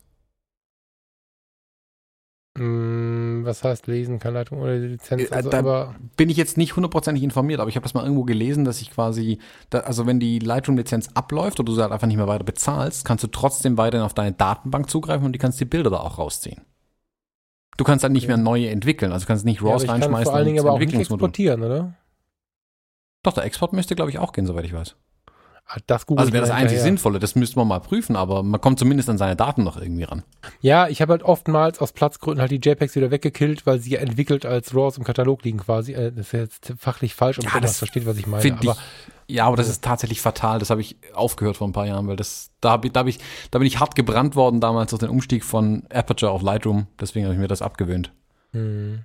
Hm, 2.57 3.41
was 3.43 3.63
heißt 3.63 3.85
lesen 3.85 4.17
kann 4.17 4.33
Leitung 4.33 4.59
ohne 4.59 4.79
Lizenz? 4.79 5.29
Äh, 5.29 5.35
also, 5.35 5.49
da 5.49 5.59
aber 5.59 5.95
bin 6.15 6.29
ich 6.29 6.37
jetzt 6.37 6.57
nicht 6.57 6.75
hundertprozentig 6.75 7.23
informiert, 7.23 7.59
aber 7.59 7.69
ich 7.69 7.75
habe 7.75 7.83
das 7.83 7.93
mal 7.93 8.01
irgendwo 8.03 8.23
gelesen, 8.23 8.65
dass 8.65 8.81
ich 8.81 8.89
quasi, 8.89 9.37
da, 9.69 9.81
also 9.81 10.07
wenn 10.07 10.19
die 10.19 10.39
Lightroom-Lizenz 10.39 11.09
abläuft 11.13 11.59
oder 11.59 11.67
du 11.67 11.75
sie 11.75 11.81
halt 11.81 11.91
einfach 11.91 12.07
nicht 12.07 12.17
mehr 12.17 12.27
weiter 12.27 12.43
bezahlst, 12.43 13.05
kannst 13.05 13.23
du 13.23 13.27
trotzdem 13.27 13.77
weiterhin 13.77 14.05
auf 14.05 14.15
deine 14.15 14.31
Datenbank 14.31 14.89
zugreifen 14.89 15.25
und 15.25 15.33
die 15.33 15.39
kannst 15.39 15.59
die 15.59 15.65
Bilder 15.65 15.91
da 15.91 15.97
auch 15.97 16.17
rausziehen. 16.17 16.61
Du 17.77 17.83
kannst 17.83 18.03
dann 18.03 18.11
nicht 18.11 18.23
ja. 18.23 18.29
mehr 18.29 18.37
neue 18.37 18.69
entwickeln, 18.69 19.11
also 19.11 19.25
du 19.25 19.27
kannst 19.27 19.45
nicht 19.45 19.61
RAWs 19.61 19.83
ja, 19.83 19.91
reinschmeißen. 19.91 20.25
Vor 20.25 20.35
allen 20.35 20.45
Dingen 20.47 20.59
aber 20.59 20.71
auch 20.71 20.79
nicht 20.79 20.95
exportieren, 20.95 21.61
oder? 21.61 21.93
Doch, 23.21 23.33
der 23.33 23.43
Export 23.43 23.73
müsste, 23.73 23.95
glaube 23.95 24.09
ich, 24.09 24.17
auch 24.17 24.33
gehen, 24.33 24.47
soweit 24.47 24.65
ich 24.65 24.73
weiß. 24.73 24.95
Das 25.85 26.07
also 26.07 26.31
wäre 26.31 26.45
das 26.45 26.49
einzig 26.49 26.79
Sinnvolle, 26.79 27.19
das 27.19 27.35
müsste 27.35 27.59
man 27.59 27.67
mal 27.67 27.79
prüfen, 27.79 28.15
aber 28.15 28.41
man 28.41 28.61
kommt 28.61 28.79
zumindest 28.79 29.09
an 29.09 29.17
seine 29.17 29.35
Daten 29.35 29.63
noch 29.63 29.75
irgendwie 29.79 30.03
ran. 30.03 30.23
Ja, 30.61 30.87
ich 30.87 31.01
habe 31.01 31.11
halt 31.11 31.23
oftmals 31.23 31.79
aus 31.79 31.91
Platzgründen 31.91 32.39
halt 32.39 32.51
die 32.51 32.61
JPEGs 32.63 32.95
wieder 32.95 33.11
weggekillt, 33.11 33.65
weil 33.65 33.79
sie 33.79 33.91
ja 33.91 33.99
entwickelt 33.99 34.45
als 34.45 34.73
RAWs 34.73 34.97
im 34.97 35.03
Katalog 35.03 35.43
liegen 35.43 35.59
quasi. 35.59 35.93
Äh, 35.93 36.13
das 36.13 36.27
ist 36.27 36.31
jetzt 36.31 36.73
fachlich 36.79 37.15
falsch, 37.15 37.39
ob 37.39 37.53
ja, 37.53 37.59
das 37.59 37.79
versteht, 37.79 38.05
was 38.05 38.17
ich 38.17 38.27
meine. 38.27 38.53
Aber, 38.53 38.77
ich, 39.27 39.35
ja, 39.35 39.45
aber 39.45 39.57
das 39.57 39.67
ist 39.67 39.83
tatsächlich 39.83 40.21
fatal. 40.21 40.59
Das 40.59 40.69
habe 40.69 40.79
ich 40.79 40.95
aufgehört 41.13 41.57
vor 41.57 41.67
ein 41.67 41.73
paar 41.73 41.85
Jahren, 41.85 42.07
weil 42.07 42.15
das 42.15 42.51
da 42.61 42.71
habe 42.71 42.87
ich, 42.87 42.93
da 42.93 43.01
hab 43.01 43.07
ich, 43.07 43.19
da 43.51 43.59
bin 43.59 43.67
ich 43.67 43.79
hart 43.79 43.95
gebrannt 43.95 44.37
worden 44.37 44.61
damals 44.61 44.91
durch 44.91 45.01
den 45.01 45.09
Umstieg 45.09 45.43
von 45.43 45.83
Aperture 45.91 46.31
auf 46.31 46.41
Lightroom. 46.41 46.87
Deswegen 46.99 47.25
habe 47.25 47.33
ich 47.33 47.41
mir 47.41 47.49
das 47.49 47.61
abgewöhnt. 47.61 48.13
Hm. 48.53 49.03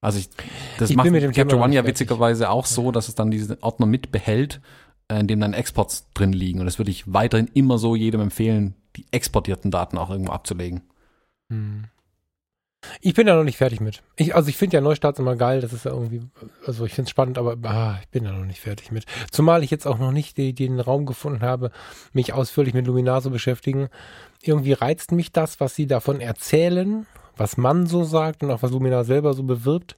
Also 0.00 0.20
ich, 0.20 0.30
das 0.78 0.90
ich 0.90 0.96
macht 0.96 1.10
Capture 1.34 1.60
One 1.60 1.74
ja 1.74 1.84
witzigerweise 1.84 2.50
auch 2.50 2.66
so, 2.66 2.92
dass 2.92 3.08
es 3.08 3.14
dann 3.14 3.30
diesen 3.30 3.58
Ordner 3.62 3.86
mitbehält 3.86 4.60
in 5.10 5.26
dem 5.26 5.40
dann 5.40 5.54
Exports 5.54 6.06
drin 6.14 6.32
liegen. 6.32 6.60
Und 6.60 6.66
das 6.66 6.78
würde 6.78 6.90
ich 6.90 7.12
weiterhin 7.12 7.48
immer 7.54 7.78
so 7.78 7.96
jedem 7.96 8.20
empfehlen, 8.20 8.74
die 8.96 9.06
exportierten 9.10 9.70
Daten 9.70 9.98
auch 9.98 10.10
irgendwo 10.10 10.32
abzulegen. 10.32 10.82
Hm. 11.50 11.84
Ich 13.00 13.14
bin 13.14 13.26
da 13.26 13.34
noch 13.34 13.44
nicht 13.44 13.56
fertig 13.56 13.80
mit. 13.80 14.02
Ich, 14.16 14.36
also 14.36 14.48
ich 14.48 14.56
finde 14.56 14.76
ja 14.76 14.80
Neustarts 14.80 15.18
immer 15.18 15.34
geil, 15.34 15.60
das 15.60 15.72
ist 15.72 15.84
ja 15.84 15.90
irgendwie, 15.90 16.22
also 16.64 16.84
ich 16.84 16.94
finde 16.94 17.06
es 17.06 17.10
spannend, 17.10 17.36
aber 17.36 17.56
ah, 17.68 17.98
ich 18.00 18.08
bin 18.08 18.24
da 18.24 18.30
noch 18.30 18.44
nicht 18.44 18.60
fertig 18.60 18.92
mit. 18.92 19.04
Zumal 19.32 19.64
ich 19.64 19.70
jetzt 19.70 19.86
auch 19.86 19.98
noch 19.98 20.12
nicht 20.12 20.36
die, 20.36 20.54
den 20.54 20.78
Raum 20.78 21.04
gefunden 21.04 21.42
habe, 21.42 21.72
mich 22.12 22.32
ausführlich 22.32 22.74
mit 22.74 22.86
Luminar 22.86 23.20
zu 23.20 23.30
beschäftigen. 23.30 23.88
Irgendwie 24.42 24.74
reizt 24.74 25.10
mich 25.10 25.32
das, 25.32 25.58
was 25.58 25.74
sie 25.74 25.88
davon 25.88 26.20
erzählen, 26.20 27.06
was 27.36 27.56
man 27.56 27.86
so 27.86 28.04
sagt 28.04 28.42
und 28.42 28.50
auch 28.52 28.62
was 28.62 28.70
Luminar 28.70 29.04
selber 29.04 29.34
so 29.34 29.42
bewirbt. 29.42 29.96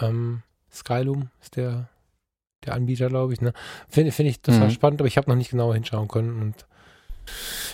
Ähm, 0.00 0.42
Skylum 0.72 1.28
ist 1.42 1.56
der 1.56 1.88
der 2.64 2.74
Anbieter, 2.74 3.08
glaube 3.08 3.32
ich. 3.32 3.40
Ne? 3.40 3.52
Finde 3.88 4.12
find 4.12 4.28
ich 4.28 4.40
total 4.40 4.68
mhm. 4.68 4.70
spannend, 4.70 5.00
aber 5.00 5.08
ich 5.08 5.16
habe 5.16 5.28
noch 5.30 5.36
nicht 5.36 5.50
genauer 5.50 5.74
hinschauen 5.74 6.08
können. 6.08 6.40
Und 6.40 6.66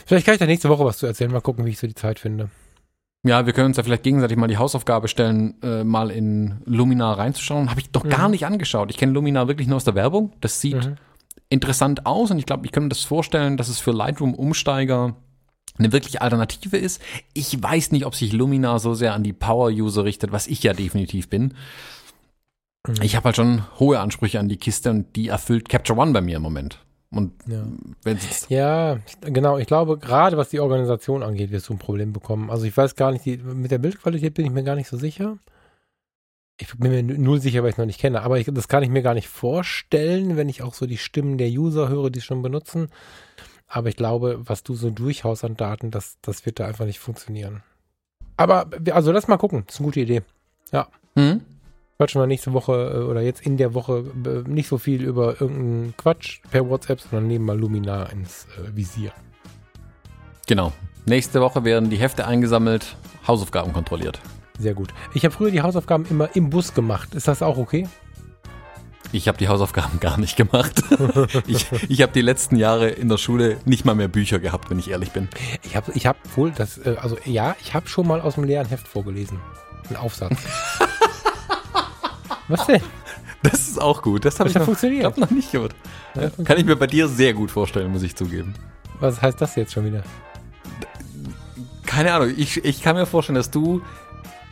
vielleicht 0.06 0.26
kann 0.26 0.34
ich 0.34 0.40
da 0.40 0.46
nächste 0.46 0.68
Woche 0.68 0.84
was 0.84 0.98
zu 0.98 1.06
erzählen. 1.06 1.32
Mal 1.32 1.40
gucken, 1.40 1.64
wie 1.64 1.70
ich 1.70 1.78
so 1.78 1.86
die 1.86 1.94
Zeit 1.94 2.18
finde. 2.18 2.50
Ja, 3.26 3.44
wir 3.44 3.52
können 3.52 3.66
uns 3.66 3.76
ja 3.76 3.82
vielleicht 3.82 4.04
gegenseitig 4.04 4.36
mal 4.36 4.46
die 4.46 4.58
Hausaufgabe 4.58 5.08
stellen, 5.08 5.60
äh, 5.62 5.82
mal 5.82 6.10
in 6.10 6.60
Luminar 6.64 7.18
reinzuschauen. 7.18 7.70
Habe 7.70 7.80
ich 7.80 7.90
doch 7.90 8.04
mhm. 8.04 8.10
gar 8.10 8.28
nicht 8.28 8.46
angeschaut. 8.46 8.90
Ich 8.90 8.96
kenne 8.96 9.12
Luminar 9.12 9.48
wirklich 9.48 9.66
nur 9.66 9.76
aus 9.76 9.84
der 9.84 9.96
Werbung. 9.96 10.32
Das 10.40 10.60
sieht 10.60 10.86
mhm. 10.86 10.96
interessant 11.48 12.06
aus 12.06 12.30
und 12.30 12.38
ich 12.38 12.46
glaube, 12.46 12.66
ich 12.66 12.72
kann 12.72 12.84
mir 12.84 12.88
das 12.90 13.02
vorstellen, 13.02 13.56
dass 13.56 13.68
es 13.68 13.80
für 13.80 13.90
Lightroom-Umsteiger 13.90 15.16
eine 15.78 15.92
wirkliche 15.92 16.22
Alternative 16.22 16.76
ist. 16.76 17.02
Ich 17.34 17.60
weiß 17.60 17.90
nicht, 17.92 18.06
ob 18.06 18.14
sich 18.14 18.32
Luminar 18.32 18.78
so 18.78 18.94
sehr 18.94 19.12
an 19.14 19.24
die 19.24 19.32
Power-User 19.32 20.04
richtet, 20.04 20.32
was 20.32 20.46
ich 20.46 20.62
ja 20.62 20.72
definitiv 20.72 21.28
bin. 21.28 21.54
Mhm. 22.86 23.02
Ich 23.02 23.16
habe 23.16 23.24
halt 23.24 23.36
schon 23.36 23.64
hohe 23.78 24.00
Ansprüche 24.00 24.40
an 24.40 24.48
die 24.48 24.56
Kiste 24.56 24.90
und 24.90 25.16
die 25.16 25.28
erfüllt 25.28 25.68
Capture 25.68 25.98
One 25.98 26.12
bei 26.12 26.20
mir 26.20 26.36
im 26.36 26.42
Moment. 26.42 26.80
Und 27.10 27.32
ja, 27.46 27.66
ja 28.48 28.98
genau. 29.20 29.58
Ich 29.58 29.66
glaube, 29.66 29.98
gerade 29.98 30.36
was 30.36 30.50
die 30.50 30.60
Organisation 30.60 31.22
angeht, 31.22 31.50
wirst 31.50 31.68
du 31.68 31.74
ein 31.74 31.78
Problem 31.78 32.12
bekommen. 32.12 32.50
Also 32.50 32.66
ich 32.66 32.76
weiß 32.76 32.96
gar 32.96 33.12
nicht, 33.12 33.24
die, 33.24 33.36
mit 33.38 33.70
der 33.70 33.78
Bildqualität 33.78 34.34
bin 34.34 34.46
ich 34.46 34.52
mir 34.52 34.64
gar 34.64 34.74
nicht 34.74 34.88
so 34.88 34.96
sicher. 34.96 35.38
Ich 36.58 36.74
bin 36.76 36.90
mir 36.90 37.02
null 37.02 37.40
sicher, 37.40 37.62
weil 37.62 37.68
ich 37.68 37.74
es 37.74 37.78
noch 37.78 37.86
nicht 37.86 38.00
kenne. 38.00 38.22
Aber 38.22 38.38
ich, 38.38 38.46
das 38.50 38.68
kann 38.68 38.82
ich 38.82 38.88
mir 38.88 39.02
gar 39.02 39.14
nicht 39.14 39.28
vorstellen, 39.28 40.36
wenn 40.36 40.48
ich 40.48 40.62
auch 40.62 40.74
so 40.74 40.86
die 40.86 40.98
Stimmen 40.98 41.38
der 41.38 41.48
User 41.48 41.88
höre, 41.88 42.10
die 42.10 42.18
es 42.18 42.24
schon 42.24 42.42
benutzen. 42.42 42.88
Aber 43.68 43.88
ich 43.88 43.96
glaube, 43.96 44.40
was 44.44 44.62
du 44.62 44.74
so 44.74 44.90
durchhaust 44.90 45.44
an 45.44 45.56
Daten, 45.56 45.90
das, 45.90 46.18
das 46.22 46.46
wird 46.46 46.58
da 46.58 46.66
einfach 46.66 46.86
nicht 46.86 46.98
funktionieren. 46.98 47.62
Aber, 48.36 48.70
also 48.90 49.12
lass 49.12 49.28
mal 49.28 49.36
gucken. 49.36 49.64
Das 49.66 49.76
ist 49.76 49.80
eine 49.80 49.86
gute 49.86 50.00
Idee. 50.00 50.22
Ja. 50.72 50.88
Hm? 51.14 51.42
Quatschen 51.98 52.20
wir 52.20 52.26
nächste 52.26 52.52
Woche 52.52 52.72
äh, 52.72 52.98
oder 53.04 53.22
jetzt 53.22 53.40
in 53.40 53.56
der 53.56 53.72
Woche 53.72 54.04
äh, 54.26 54.48
nicht 54.48 54.68
so 54.68 54.76
viel 54.76 55.02
über 55.02 55.40
irgendeinen 55.40 55.94
Quatsch 55.96 56.40
per 56.50 56.68
WhatsApp, 56.68 57.00
sondern 57.00 57.26
nehmen 57.26 57.46
mal 57.46 57.58
Luminar 57.58 58.12
ins 58.12 58.46
äh, 58.58 58.76
Visier. 58.76 59.12
Genau. 60.46 60.72
Nächste 61.06 61.40
Woche 61.40 61.64
werden 61.64 61.88
die 61.88 61.96
Hefte 61.96 62.26
eingesammelt, 62.26 62.96
Hausaufgaben 63.26 63.72
kontrolliert. 63.72 64.20
Sehr 64.58 64.74
gut. 64.74 64.92
Ich 65.14 65.24
habe 65.24 65.34
früher 65.34 65.50
die 65.50 65.62
Hausaufgaben 65.62 66.04
immer 66.10 66.28
im 66.36 66.50
Bus 66.50 66.74
gemacht. 66.74 67.14
Ist 67.14 67.28
das 67.28 67.42
auch 67.42 67.56
okay? 67.56 67.88
Ich 69.12 69.26
habe 69.28 69.38
die 69.38 69.48
Hausaufgaben 69.48 69.98
gar 70.00 70.20
nicht 70.20 70.36
gemacht. 70.36 70.82
ich 71.46 71.66
ich 71.88 72.02
habe 72.02 72.12
die 72.12 72.20
letzten 72.20 72.56
Jahre 72.56 72.90
in 72.90 73.08
der 73.08 73.16
Schule 73.16 73.56
nicht 73.64 73.86
mal 73.86 73.94
mehr 73.94 74.08
Bücher 74.08 74.38
gehabt, 74.38 74.68
wenn 74.68 74.78
ich 74.78 74.90
ehrlich 74.90 75.12
bin. 75.12 75.28
Ich 75.62 75.76
habe 75.76 75.92
ich 75.94 76.06
hab 76.06 76.18
wohl 76.36 76.50
das, 76.50 76.78
also 76.78 77.16
ja, 77.24 77.56
ich 77.62 77.72
habe 77.72 77.88
schon 77.88 78.06
mal 78.06 78.20
aus 78.20 78.34
dem 78.34 78.44
leeren 78.44 78.68
Heft 78.68 78.86
vorgelesen. 78.86 79.40
Ein 79.88 79.96
Aufsatz. 79.96 80.36
Was 82.48 82.66
denn? 82.66 82.80
Das 83.42 83.68
ist 83.68 83.80
auch 83.80 84.02
gut. 84.02 84.24
Das 84.24 84.40
habe 84.40 84.48
ich 84.48 84.54
noch, 84.54 84.64
funktioniert. 84.64 85.04
Hab 85.04 85.18
noch 85.18 85.30
nicht 85.30 85.52
gehört. 85.52 85.74
Ja, 86.14 86.30
Kann 86.44 86.58
ich 86.58 86.64
mir 86.64 86.76
bei 86.76 86.86
dir 86.86 87.06
sehr 87.06 87.34
gut 87.34 87.50
vorstellen, 87.50 87.92
muss 87.92 88.02
ich 88.02 88.16
zugeben. 88.16 88.54
Was 88.98 89.20
heißt 89.20 89.40
das 89.40 89.56
jetzt 89.56 89.72
schon 89.72 89.84
wieder? 89.84 90.02
Keine 91.84 92.12
Ahnung. 92.12 92.32
Ich, 92.36 92.64
ich 92.64 92.82
kann 92.82 92.96
mir 92.96 93.06
vorstellen, 93.06 93.36
dass 93.36 93.50
du 93.50 93.82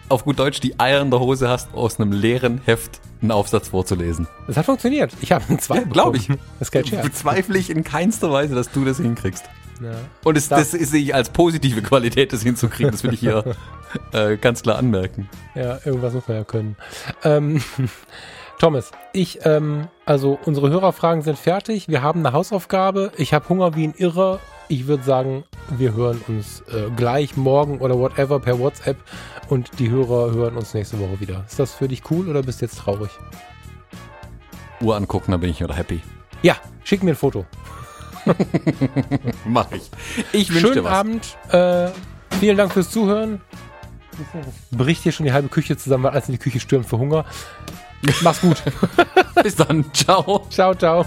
auf 0.08 0.24
gut 0.24 0.38
Deutsch 0.38 0.60
die 0.60 0.78
Eier 0.78 1.00
in 1.00 1.10
der 1.10 1.20
Hose 1.20 1.48
hast, 1.48 1.74
aus 1.74 1.98
einem 1.98 2.12
leeren 2.12 2.60
Heft 2.64 3.00
einen 3.22 3.30
Aufsatz 3.30 3.68
vorzulesen. 3.68 4.28
Das 4.46 4.56
hat 4.56 4.66
funktioniert. 4.66 5.12
Ich 5.20 5.32
habe 5.32 5.44
einen 5.48 5.58
zwei. 5.58 5.76
Ja, 5.78 5.84
Glaube 5.84 6.18
ich. 6.18 6.28
Das 6.58 6.70
Bezweifle 6.70 7.58
ich 7.58 7.70
in 7.70 7.82
keinster 7.84 8.30
Weise, 8.30 8.54
dass 8.54 8.70
du 8.70 8.84
das 8.84 8.98
hinkriegst. 8.98 9.44
Ja. 9.80 9.92
Und 10.22 10.36
es, 10.36 10.48
das, 10.48 10.70
das 10.70 10.80
sehe 10.90 11.02
ich 11.02 11.14
als 11.14 11.30
positive 11.30 11.82
Qualität, 11.82 12.32
das 12.32 12.42
hinzukriegen. 12.42 12.92
Das 12.92 13.02
will 13.02 13.14
ich 13.14 13.20
hier 13.20 13.44
äh, 14.12 14.36
ganz 14.36 14.62
klar 14.62 14.78
anmerken. 14.78 15.28
Ja, 15.54 15.78
irgendwas 15.84 16.14
muss 16.14 16.28
man 16.28 16.38
ja 16.38 16.44
können. 16.44 16.76
Ähm, 17.22 17.62
Thomas, 18.58 18.92
ich, 19.12 19.40
ähm, 19.44 19.88
also 20.06 20.38
unsere 20.44 20.70
Hörerfragen 20.70 21.22
sind 21.22 21.38
fertig. 21.38 21.88
Wir 21.88 22.02
haben 22.02 22.20
eine 22.20 22.32
Hausaufgabe. 22.32 23.12
Ich 23.16 23.34
habe 23.34 23.48
Hunger 23.48 23.74
wie 23.74 23.86
ein 23.86 23.94
Irrer. 23.96 24.38
Ich 24.68 24.86
würde 24.86 25.02
sagen, 25.02 25.44
wir 25.76 25.94
hören 25.94 26.22
uns 26.28 26.62
äh, 26.72 26.90
gleich 26.96 27.36
morgen 27.36 27.78
oder 27.80 27.98
whatever 27.98 28.40
per 28.40 28.58
WhatsApp 28.58 28.96
und 29.48 29.78
die 29.78 29.90
Hörer 29.90 30.32
hören 30.32 30.56
uns 30.56 30.72
nächste 30.72 30.98
Woche 30.98 31.20
wieder. 31.20 31.44
Ist 31.46 31.58
das 31.58 31.74
für 31.74 31.88
dich 31.88 32.10
cool 32.10 32.28
oder 32.28 32.42
bist 32.42 32.62
du 32.62 32.66
jetzt 32.66 32.78
traurig? 32.78 33.10
Uhr 34.80 34.96
angucken, 34.96 35.32
dann 35.32 35.40
bin 35.40 35.50
ich 35.50 35.60
wieder 35.60 35.74
happy. 35.74 36.00
Ja, 36.42 36.56
schick 36.84 37.02
mir 37.02 37.12
ein 37.12 37.16
Foto. 37.16 37.44
Mach 39.46 39.70
ich. 39.72 39.90
Ich 40.32 40.52
wünsche 40.52 40.72
dir 40.72 40.84
was. 40.84 40.92
Abend. 40.92 41.36
Äh, 41.50 41.88
vielen 42.40 42.56
Dank 42.56 42.72
fürs 42.72 42.90
Zuhören. 42.90 43.40
Bricht 44.70 45.02
hier 45.02 45.12
schon 45.12 45.26
die 45.26 45.32
halbe 45.32 45.48
Küche 45.48 45.76
zusammen, 45.76 46.04
weil 46.04 46.12
alles 46.12 46.28
in 46.28 46.32
die 46.32 46.38
Küche 46.38 46.60
stürmt 46.60 46.86
für 46.86 46.98
Hunger. 46.98 47.24
Mach's 48.22 48.40
gut. 48.40 48.62
Bis 49.42 49.56
dann. 49.56 49.84
Ciao. 49.92 50.46
Ciao, 50.50 50.74
ciao. 50.74 51.04